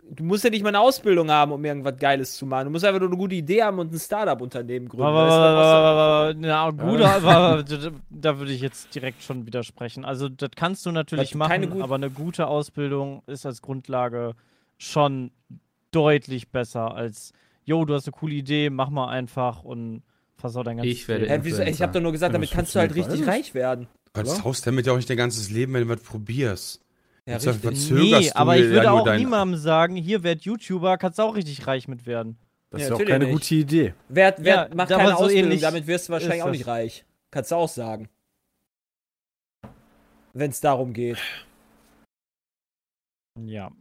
Du 0.08 0.24
musst 0.24 0.43
ja 0.43 0.52
nicht 0.52 0.62
mal 0.62 0.70
eine 0.70 0.80
Ausbildung 0.80 1.32
haben, 1.32 1.52
um 1.52 1.66
irgendwas 1.66 1.98
Geiles 1.98 2.36
zu 2.36 2.46
machen. 2.46 2.66
Du 2.66 2.72
musst 2.72 2.86
einfach 2.86 3.00
nur 3.00 3.10
eine 3.10 3.18
gute 3.18 3.34
Idee 3.36 3.64
haben 3.64 3.80
und 3.80 3.91
ein 3.91 4.00
Startup-Unternehmen 4.00 4.88
gründen. 4.88 5.04
Aber, 5.04 5.28
Weißt 6.30 6.36
du, 6.36 6.39
na 6.41 6.70
gut, 6.70 7.02
aber 7.02 7.64
da- 8.12 8.38
würde 8.39 8.52
ich 8.54 8.62
jetzt 8.62 8.93
direkt 8.93 9.24
schon 9.24 9.48
widersprechen. 9.48 10.06
Also 10.06 10.30
das 10.30 10.52
kannst 10.56 10.86
du 10.86 10.91
natürlich 10.91 11.32
Das- 11.32 11.38
machen, 11.38 11.70
gut- 11.72 11.82
aber 11.82 11.96
eine 11.96 12.12
gute 12.12 12.48
Ausbildung 12.48 13.24
ist 13.26 13.46
als 13.48 13.62
Grundlage 13.64 14.36
schon 14.78 15.32
deutlich 15.91 16.50
besser 16.50 16.93
als, 16.93 17.34
jo, 17.64 17.84
du 17.84 17.96
hast 17.96 18.06
eine 18.08 18.12
coole 18.14 18.36
Idee, 18.36 18.70
mach 18.70 18.91
mal 18.91 19.08
einfach 19.08 19.64
und 19.64 20.04
versau 20.38 20.62
dein 20.64 20.78
ganzes 20.78 20.93
Ich 20.93 21.08
werde 21.08 21.28
wieso? 21.43 21.64
Ich 21.64 21.82
habe 21.82 21.91
doch 21.93 22.02
nur 22.02 22.12
gesagt, 22.12 22.34
damit 22.34 22.52
kannst 22.52 22.76
du 22.76 22.80
halt 22.80 22.93
richtig 22.93 23.26
reich 23.26 23.54
werden. 23.56 23.88
Du 24.16 24.22
Oder? 24.22 24.43
haust 24.43 24.66
damit 24.66 24.86
ja 24.88 24.93
auch 24.93 24.97
nicht 24.97 25.09
dein 25.09 25.18
ganzes 25.18 25.49
Leben, 25.49 25.74
wenn 25.74 25.88
du 25.88 25.89
was 25.93 26.01
probierst. 26.01 26.82
Ja, 27.26 27.34
Jetzt 27.34 27.47
richtig. 27.47 27.61
verzögerst 27.63 27.91
Nee, 28.22 28.30
du 28.30 28.36
aber 28.36 28.57
ich 28.57 28.70
würde 28.70 28.91
auch 28.91 29.16
niemandem 29.16 29.59
sagen, 29.59 29.95
hier 29.95 30.24
werd 30.24 30.41
YouTuber, 30.43 30.97
kannst 30.97 31.20
du 31.20 31.24
auch 31.24 31.36
richtig 31.36 31.66
reich 31.68 31.88
mit 31.88 32.05
werden. 32.05 32.38
Das 32.70 32.82
Ja, 32.82 32.88
ist 32.88 32.89
ja 32.99 33.05
auch 33.05 33.09
keine 33.09 33.26
nicht. 33.26 33.34
gute 33.34 33.55
Idee. 33.55 33.93
Wer, 34.09 34.36
wer 34.38 34.55
Ja, 34.70 34.76
macht 34.76 34.89
keine 34.89 35.09
so 35.09 35.16
Ausbildung, 35.16 35.43
ähnlich 35.45 35.61
damit 35.61 35.88
wirst 35.88 36.07
du 36.09 36.13
wahrscheinlich 36.13 36.41
auch 36.43 36.47
das. 36.47 36.57
nicht 36.57 36.68
reich. 36.68 37.05
Kannst 37.32 37.51
du 37.51 37.55
auch 37.55 37.70
sagen. 37.70 38.09
Wenn 40.34 40.51
es 40.51 40.59
darum 40.61 40.93
geht. 40.93 41.18
Ja. 43.43 43.72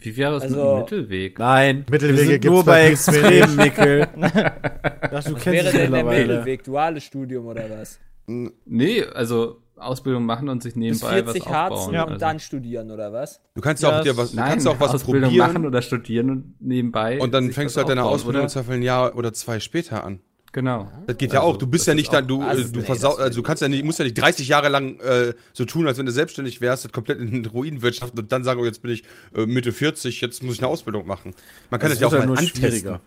Wie 0.00 0.16
wäre 0.16 0.36
es 0.36 0.42
mit 0.44 0.52
Also- 0.52 0.70
einem 0.72 0.80
Mittelweg? 0.82 1.38
Nein, 1.38 1.84
Mittelwege 1.90 2.18
sind 2.18 2.30
gibt's 2.40 2.46
nur 2.54 2.64
bei 2.64 2.86
Extremen, 2.90 3.56
Mikkel. 3.56 4.08
Ach, 4.20 4.30
du 4.30 5.12
Was 5.12 5.24
kennst 5.24 5.46
wäre 5.46 5.66
es 5.68 5.72
denn 5.72 5.92
der. 5.92 6.04
Mittelweg? 6.04 6.64
Duales 6.64 7.04
Studium 7.04 7.46
oder 7.46 7.70
was? 7.70 7.98
Nee, 8.26 9.02
also 9.04 9.60
Ausbildung 9.76 10.24
machen 10.26 10.48
und 10.48 10.62
sich 10.62 10.74
Bis 10.74 10.80
nebenbei 10.80 11.24
was 11.26 11.32
40 11.32 11.42
aufbauen. 11.42 11.54
Harzen 11.56 11.96
also. 11.96 12.12
und 12.14 12.22
dann 12.22 12.40
studieren 12.40 12.90
oder 12.90 13.12
was? 13.12 13.40
Du 13.54 13.60
kannst 13.60 13.82
Ja, 13.82 13.90
ja 13.90 13.98
auch 13.98 14.02
dir 14.02 14.16
was, 14.16 14.30
du 14.30 14.36
Nein, 14.36 14.50
kannst 14.50 14.68
auch 14.68 14.80
was 14.80 14.94
Ausbildung 14.94 15.22
probieren 15.30 15.46
machen 15.52 15.66
oder 15.66 15.82
studieren 15.82 16.30
und 16.30 16.54
nebenbei. 16.60 17.20
und 17.20 17.32
dann 17.32 17.52
fängst 17.52 17.74
was 17.74 17.74
du 17.74 17.78
halt 17.80 17.88
deine 17.90 18.02
aufbauen, 18.02 18.14
Ausbildung 18.14 18.42
oder? 18.42 18.48
Zweifel 18.50 18.74
ein 18.74 18.82
Jahr 18.82 19.16
oder 19.16 19.32
zwei 19.32 19.60
später 19.60 20.04
an. 20.04 20.20
Genau. 20.52 20.88
Das 21.08 21.16
geht 21.18 21.32
ja 21.32 21.40
Also, 21.40 21.54
auch. 21.54 21.56
Du 21.56 21.66
bist 21.66 21.82
das 21.82 21.86
ja 21.88 21.94
nicht 21.96 22.12
dann, 22.12 22.28
du, 22.28 22.40
Also, 22.40 22.62
äh, 22.62 22.70
du 22.70 22.78
nee, 22.78 22.86
versau, 22.86 23.10
das 23.10 23.18
also 23.18 23.40
du 23.40 23.42
kannst 23.42 23.60
ja 23.60 23.68
nicht, 23.68 23.82
musst 23.84 23.98
ja 23.98 24.04
nicht 24.04 24.16
30 24.16 24.46
Jahre 24.46 24.68
lang 24.68 25.00
äh, 25.00 25.34
so 25.52 25.64
tun, 25.64 25.88
als 25.88 25.98
wenn 25.98 26.06
du 26.06 26.12
selbstständig 26.12 26.60
wärst, 26.60 26.84
das 26.84 26.92
komplett 26.92 27.18
in 27.18 27.30
den 27.42 27.46
Ruin 27.46 27.82
wirtschaften 27.82 28.20
und 28.20 28.30
dann 28.30 28.44
sagen, 28.44 28.60
oh, 28.60 28.64
jetzt 28.64 28.80
bin 28.80 28.92
ich 28.92 29.02
äh, 29.34 29.46
Mitte 29.46 29.72
40, 29.72 30.20
jetzt 30.20 30.44
muss 30.44 30.54
ich 30.54 30.60
eine 30.62 30.68
Ausbildung 30.68 31.08
machen. 31.08 31.34
Man 31.70 31.80
kann 31.80 31.90
das, 31.90 31.98
ja 31.98 32.06
auch 32.06 32.12
wird 32.12 32.26
mal 32.26 32.38
antesten. 32.38 32.86
Ja. 32.86 33.00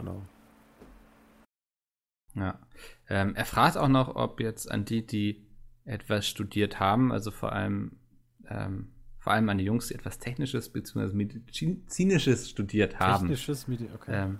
Genau. 0.00 0.22
Ja. 2.34 2.58
Ähm, 3.10 3.34
er 3.36 3.44
fragt 3.44 3.76
auch 3.76 3.88
noch, 3.88 4.16
ob 4.16 4.40
jetzt 4.40 4.70
an 4.70 4.86
die, 4.86 5.06
die 5.06 5.44
etwas 5.84 6.26
studiert 6.26 6.80
haben, 6.80 7.12
also 7.12 7.30
vor 7.30 7.52
allem, 7.52 7.92
ähm, 8.48 8.88
vor 9.18 9.32
allem 9.32 9.48
an 9.48 9.58
die 9.58 9.64
Jungs, 9.64 9.88
die 9.88 9.94
etwas 9.94 10.18
Technisches 10.18 10.70
bzw. 10.70 11.12
Medizinisches 11.14 12.48
studiert 12.50 12.98
haben. 13.00 13.28
Technisches 13.28 13.68
Medi 13.68 13.88
okay. 13.94 14.10
Ähm, 14.12 14.38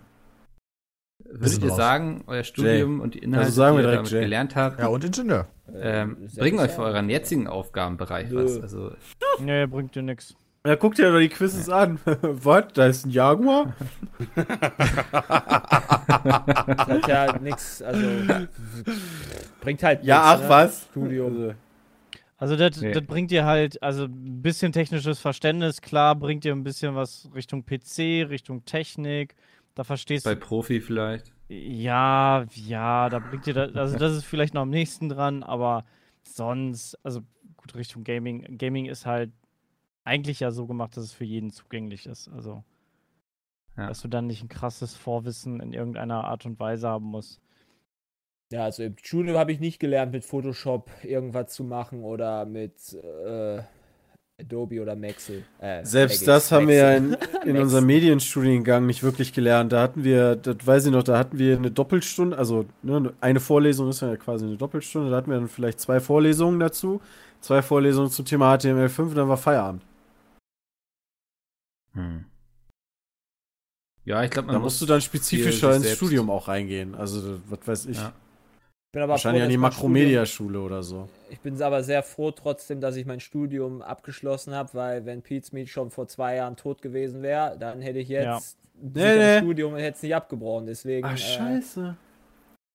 würdet 1.27 1.63
ihr 1.63 1.71
sagen, 1.71 2.25
euer 2.27 2.45
Studium 2.45 3.01
und 3.01 3.15
die 3.15 3.21
Inhalte, 3.21 3.47
Also 3.47 3.63
die 3.63 3.69
ihr 3.77 3.81
direkt 3.83 3.97
damit 3.99 4.11
Jay. 4.13 4.21
gelernt 4.23 4.57
habt, 4.57 4.81
Ja, 4.81 4.87
und 4.89 5.05
Ingenieur. 5.05 5.47
ähm, 5.75 6.17
Äh, 6.35 6.39
bringen 6.39 6.59
euch 6.59 6.71
für 6.73 6.83
euren 6.83 7.09
jetzigen 7.09 7.47
Aufgabenbereich 7.47 8.31
Nö. 8.31 8.45
was? 8.45 8.61
Also, 8.61 8.93
Nee, 9.41 9.67
bringt 9.67 9.95
dir 9.95 10.03
nix. 10.03 10.35
Ja, 10.67 10.77
guck 10.77 10.95
dir 10.95 11.13
doch 11.13 11.19
die 11.19 11.29
Quizzes 11.29 11.69
an. 11.69 11.99
Was? 12.23 12.73
Da 12.73 12.87
ist 12.87 13.05
ein 13.05 13.11
Jaguar? 13.11 13.75
Das 16.67 16.87
hat 16.89 17.09
ja 17.09 17.39
nichts, 17.39 17.83
also 17.83 18.07
bringt 19.65 19.83
halt 19.83 20.05
Ja, 20.05 20.17
nix, 20.19 20.27
ach 20.27 20.41
ne? 20.43 20.49
was. 20.49 20.85
Studium. 20.91 21.33
Also, 21.37 21.55
Also 22.37 22.57
das, 22.57 22.81
Nee. 22.81 22.93
das 22.93 23.05
bringt 23.05 23.31
dir 23.31 23.45
halt, 23.45 23.83
also 23.83 24.05
ein 24.05 24.43
bisschen 24.43 24.73
technisches 24.73 25.19
Verständnis, 25.21 25.81
klar, 25.81 26.15
bringt 26.15 26.45
dir 26.45 26.53
ein 26.53 26.65
bisschen 26.65 26.95
was 26.95 27.29
Richtung 27.35 27.65
PC, 27.65 28.25
Richtung 28.29 28.65
Technik. 28.65 29.35
Da 29.75 29.85
verstehst 29.85 30.25
bei 30.25 30.35
du. 30.35 30.41
Profi 30.41 30.81
vielleicht. 30.81 31.33
Ja, 31.49 32.45
ja, 32.55 33.09
da 33.09 33.19
bringt 33.19 33.47
dir 33.47 33.55
das, 33.55 33.75
also 33.75 33.97
das 33.99 34.13
ist 34.13 34.25
vielleicht 34.25 34.55
noch 34.55 34.63
am 34.63 34.71
nächsten 34.71 35.09
dran, 35.09 35.43
aber 35.43 35.85
sonst, 36.23 36.99
also 37.05 37.21
gut, 37.57 37.75
Richtung 37.75 38.03
Gaming. 38.05 38.59
Gaming 38.59 38.87
ist 38.87 39.05
halt 39.07 39.31
eigentlich 40.05 40.41
ja 40.41 40.51
so 40.51 40.67
gemacht, 40.67 40.97
dass 40.97 41.05
es 41.05 41.13
für 41.13 41.25
jeden 41.25 41.51
zugänglich 41.51 42.07
ist. 42.07 42.29
Also, 42.29 42.63
Ja. 43.77 43.89
dass 43.89 44.01
du 44.03 44.09
dann 44.09 44.27
nicht 44.27 44.43
ein 44.43 44.49
krasses 44.49 44.95
Vorwissen 44.95 45.61
in 45.61 45.73
irgendeiner 45.73 46.25
Art 46.25 46.47
und 46.47 46.59
Weise 46.61 46.89
haben 46.89 47.07
musst. 47.07 47.41
Ja, 48.55 48.65
also 48.67 48.85
in 48.85 48.95
der 48.95 49.05
Schule 49.05 49.37
habe 49.37 49.51
ich 49.51 49.59
nicht 49.59 49.81
gelernt, 49.81 50.13
mit 50.13 50.25
Photoshop 50.25 50.89
irgendwas 51.03 51.53
zu 51.53 51.65
machen 51.65 52.05
oder 52.05 52.47
mit 52.47 52.75
äh, 53.27 53.61
Adobe 54.41 54.81
oder 54.81 54.95
Maxel. 54.95 55.43
Äh, 55.59 55.85
Selbst 55.85 56.21
Magix, 56.21 56.25
das 56.25 56.53
haben 56.53 56.69
wir 56.69 56.75
ja 56.77 57.01
Maxel. 57.01 57.29
in, 57.43 57.49
in 57.57 57.57
unserem 57.61 57.87
Medienstudiengang 57.87 58.87
nicht 58.87 59.03
wirklich 59.03 59.33
gelernt. 59.33 59.73
Da 59.73 59.83
hatten 59.83 60.05
wir, 60.05 60.37
das 60.37 60.65
weiß 60.65 60.87
ich 60.87 60.93
noch, 60.93 61.03
da 61.03 61.19
hatten 61.19 61.37
wir 61.37 61.57
eine 61.57 61.73
Doppelstunde, 61.73 62.39
also 62.39 62.65
ne, 62.83 63.13
eine 63.21 63.41
Vorlesung 63.41 63.89
ist 63.89 64.03
ja 64.03 64.17
quasi 64.17 64.45
eine 64.47 64.57
Doppelstunde, 64.57 65.11
da 65.11 65.17
hatten 65.17 65.31
wir 65.31 65.39
dann 65.39 65.49
vielleicht 65.49 65.81
zwei 65.81 65.99
Vorlesungen 65.99 66.61
dazu, 66.61 67.01
zwei 67.41 67.61
Vorlesungen 67.61 68.11
zum 68.11 68.25
Thema 68.25 68.55
HTML5 68.55 69.01
und 69.01 69.15
dann 69.17 69.29
war 69.29 69.37
Feierabend. 69.37 69.83
Hm. 71.95 72.25
Ja, 74.05 74.23
ich 74.23 74.31
glaube, 74.31 74.47
man 74.47 74.55
Da 74.55 74.59
muss 74.61 74.75
musst 74.75 74.83
du 74.83 74.87
dann 74.87 75.01
spezifischer 75.01 75.75
ins 75.75 75.85
selbst- 75.85 75.97
Studium 75.97 76.31
auch 76.31 76.47
reingehen. 76.47 76.95
Also, 76.95 77.41
was 77.49 77.67
weiß 77.67 77.87
ich. 77.87 77.97
Ja. 77.97 78.13
Ich 78.95 78.97
bin 78.97 79.03
aber 79.03 79.15
Wahrscheinlich 79.15 79.41
froh, 79.41 79.47
an 79.47 79.51
die 79.51 79.57
Makromedia-Schule 79.59 80.61
oder 80.61 80.85
so. 80.85 81.09
Ich 81.29 81.41
bin 81.41 81.61
aber 81.61 81.83
sehr 81.83 82.05
froh 82.05 82.31
trotzdem, 82.31 82.81
dass 82.81 82.95
ich 82.95 83.07
mein 83.07 83.19
Studium 83.19 83.83
abgeschlossen 83.83 84.55
habe, 84.55 84.73
weil 84.75 85.05
wenn 85.05 85.21
Pete's 85.21 85.51
Meat 85.51 85.69
schon 85.69 85.91
vor 85.91 86.07
zwei 86.07 86.37
Jahren 86.37 86.55
tot 86.55 86.81
gewesen 86.81 87.21
wäre, 87.21 87.59
dann 87.59 87.81
hätte 87.81 87.99
ich 87.99 88.09
Ja. 88.09 88.37
jetzt 88.37 88.57
Nee, 88.81 88.93
das 88.93 89.17
nee. 89.17 89.39
Studium 89.39 89.73
und 89.73 89.81
hätte 89.81 89.97
es 89.97 90.03
nicht 90.05 90.15
abgebrochen. 90.15 90.67
Deswegen 90.67 91.05
Ach, 91.09 91.15
äh, 91.15 91.17
scheiße. 91.17 91.97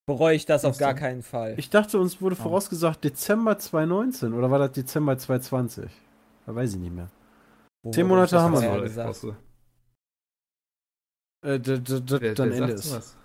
bereue 0.05 0.35
ich 0.35 0.45
das 0.45 0.65
auf 0.65 0.75
Ach 0.75 0.79
gar 0.79 0.91
so. 0.91 0.99
keinen 0.99 1.23
Fall. 1.23 1.53
Ich 1.55 1.69
dachte, 1.69 1.97
uns 1.97 2.21
wurde 2.21 2.35
Oh. 2.37 2.43
vorausgesagt 2.43 3.01
Dezember 3.01 3.57
2019 3.57 4.33
oder 4.33 4.51
war 4.51 4.59
das 4.59 4.73
Dezember 4.73 5.17
2020? 5.17 5.89
Da 6.45 6.53
weiß 6.53 6.73
ich 6.73 6.79
nicht 6.81 6.93
mehr. 6.93 7.07
Wo 7.81 7.91
zehn 7.91 8.05
Monate 8.05 8.41
haben 8.41 8.59
wir 8.59 8.75
noch. 8.75 8.81
gesagt? 8.83 9.25
Äh, 11.45 11.59
dann 11.61 12.51
Ende 12.51 12.73
ist. 12.73 13.15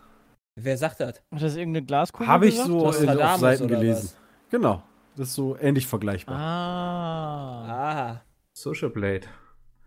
Wer 0.56 0.78
sagt 0.78 1.00
das? 1.00 1.20
Hat 1.32 1.42
das 1.42 1.56
irgendeine 1.56 1.84
Glaskugel 1.84 2.26
Habe 2.28 2.46
ich 2.46 2.54
gesagt? 2.54 2.68
so 2.68 2.90
in, 2.92 3.08
auf 3.08 3.38
Seiten 3.38 3.68
gelesen. 3.68 4.04
was? 4.04 4.16
Genau. 4.50 4.82
Das 5.16 5.28
ist 5.28 5.34
so 5.34 5.56
ähnlich 5.58 5.86
vergleichbar. 5.86 6.36
Ah. 6.36 7.66
Ah, 7.68 8.22
Social 8.52 8.90
Blade. 8.90 9.26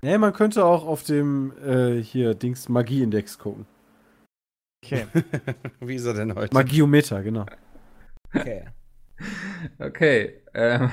Nee, 0.02 0.18
man 0.18 0.34
könnte 0.34 0.66
auch 0.66 0.86
auf 0.86 1.04
dem 1.04 1.54
äh, 1.64 2.02
hier 2.02 2.34
Dings 2.34 2.70
Magie-Index 2.70 3.40
gucken. 3.40 3.66
Okay. 4.84 5.08
Wie 5.80 5.96
ist 5.96 6.06
er 6.06 6.14
denn 6.14 6.36
heute? 6.36 6.54
Magiometer, 6.54 7.24
genau. 7.24 7.46
okay. 8.34 8.68
Okay, 9.80 10.44
ähm, 10.54 10.92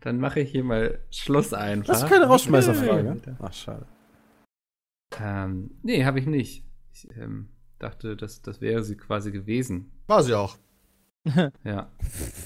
dann 0.00 0.18
mache 0.18 0.40
ich 0.40 0.50
hier 0.50 0.62
mal 0.62 0.98
Schluss 1.10 1.54
einfach. 1.54 1.86
Das 1.94 2.02
ist 2.02 2.08
keine 2.08 2.24
Ja. 2.24 2.28
Rausschmeißerfrage. 2.28 3.36
Ach, 3.40 3.52
schade. 3.54 3.86
Ähm, 5.18 5.70
nee, 5.82 6.04
habe 6.04 6.18
ich 6.18 6.26
nicht. 6.26 6.64
Ich 6.92 7.08
ähm, 7.16 7.48
dachte, 7.80 8.16
das, 8.16 8.42
das 8.42 8.60
wäre 8.60 8.84
sie 8.84 8.96
quasi 8.96 9.32
gewesen. 9.32 9.90
War 10.06 10.22
sie 10.22 10.34
auch. 10.34 10.56
Ja. 11.64 11.90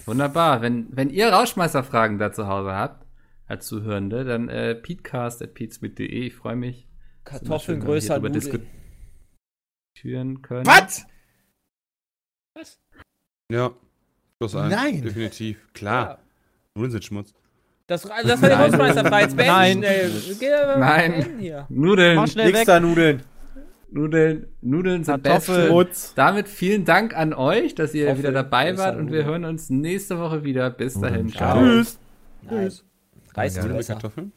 Wunderbar. 0.04 0.60
Wenn, 0.60 0.88
wenn 0.90 1.08
ihr 1.10 1.28
Rauschmeißerfragen 1.28 2.18
da 2.18 2.32
zu 2.32 2.48
Hause 2.48 2.72
habt, 2.72 3.06
als 3.46 3.66
Zuhörende, 3.66 4.24
dann 4.24 4.48
äh, 4.48 4.74
peatcast.peatsmit.de. 4.74 6.06
Ich 6.06 6.34
freue 6.34 6.56
mich. 6.56 6.88
Kartoffeln 7.24 7.80
größer 7.80 8.14
drüber 8.14 8.30
diskutieren 8.30 8.68
können. 10.42 10.66
Was? 10.66 11.06
Was? 12.54 12.80
Ja. 13.50 13.70
Plus 14.38 14.56
eins. 14.56 14.74
Nein. 14.74 15.02
Definitiv. 15.02 15.72
Klar. 15.72 16.08
Ja. 16.08 16.18
Nudeln 16.74 16.90
sind 16.92 17.04
Schmutz. 17.04 17.32
Das, 17.86 18.02
das 18.02 18.10
war 18.10 18.22
die 18.22 18.56
Nein. 18.56 18.58
Hausmeisterfrage. 18.58 19.22
Jetzt 19.24 19.36
beenden 19.36 19.80
Nein. 19.80 20.10
schnell. 20.10 20.78
Nein. 20.78 21.66
Nudeln, 21.68 22.16
Mach 22.16 22.28
schnell 22.28 22.48
weg. 22.48 22.54
Nix 22.54 22.66
da 22.66 22.80
Nudeln. 22.80 23.22
Nudeln, 23.94 24.48
Nudeln 24.60 25.04
sind 25.04 25.22
Kartoffel. 25.22 25.54
beste. 25.54 25.68
Schmutz. 25.68 26.14
Damit 26.16 26.48
vielen 26.48 26.84
Dank 26.84 27.16
an 27.16 27.32
euch, 27.32 27.76
dass 27.76 27.94
ihr 27.94 28.06
Kartoffeln, 28.06 28.18
wieder 28.34 28.42
dabei 28.42 28.76
wart 28.76 28.98
und 28.98 29.12
wir 29.12 29.24
hören 29.24 29.44
uns 29.44 29.70
nächste 29.70 30.18
Woche 30.18 30.42
wieder. 30.42 30.68
Bis 30.70 31.00
dahin. 31.00 31.28
Ciao. 31.28 31.60
Tschüss. 31.60 32.84
Reißt 33.34 33.62
Nudeln 33.62 33.76
mit. 33.76 33.86
Kartoffeln? 33.86 34.32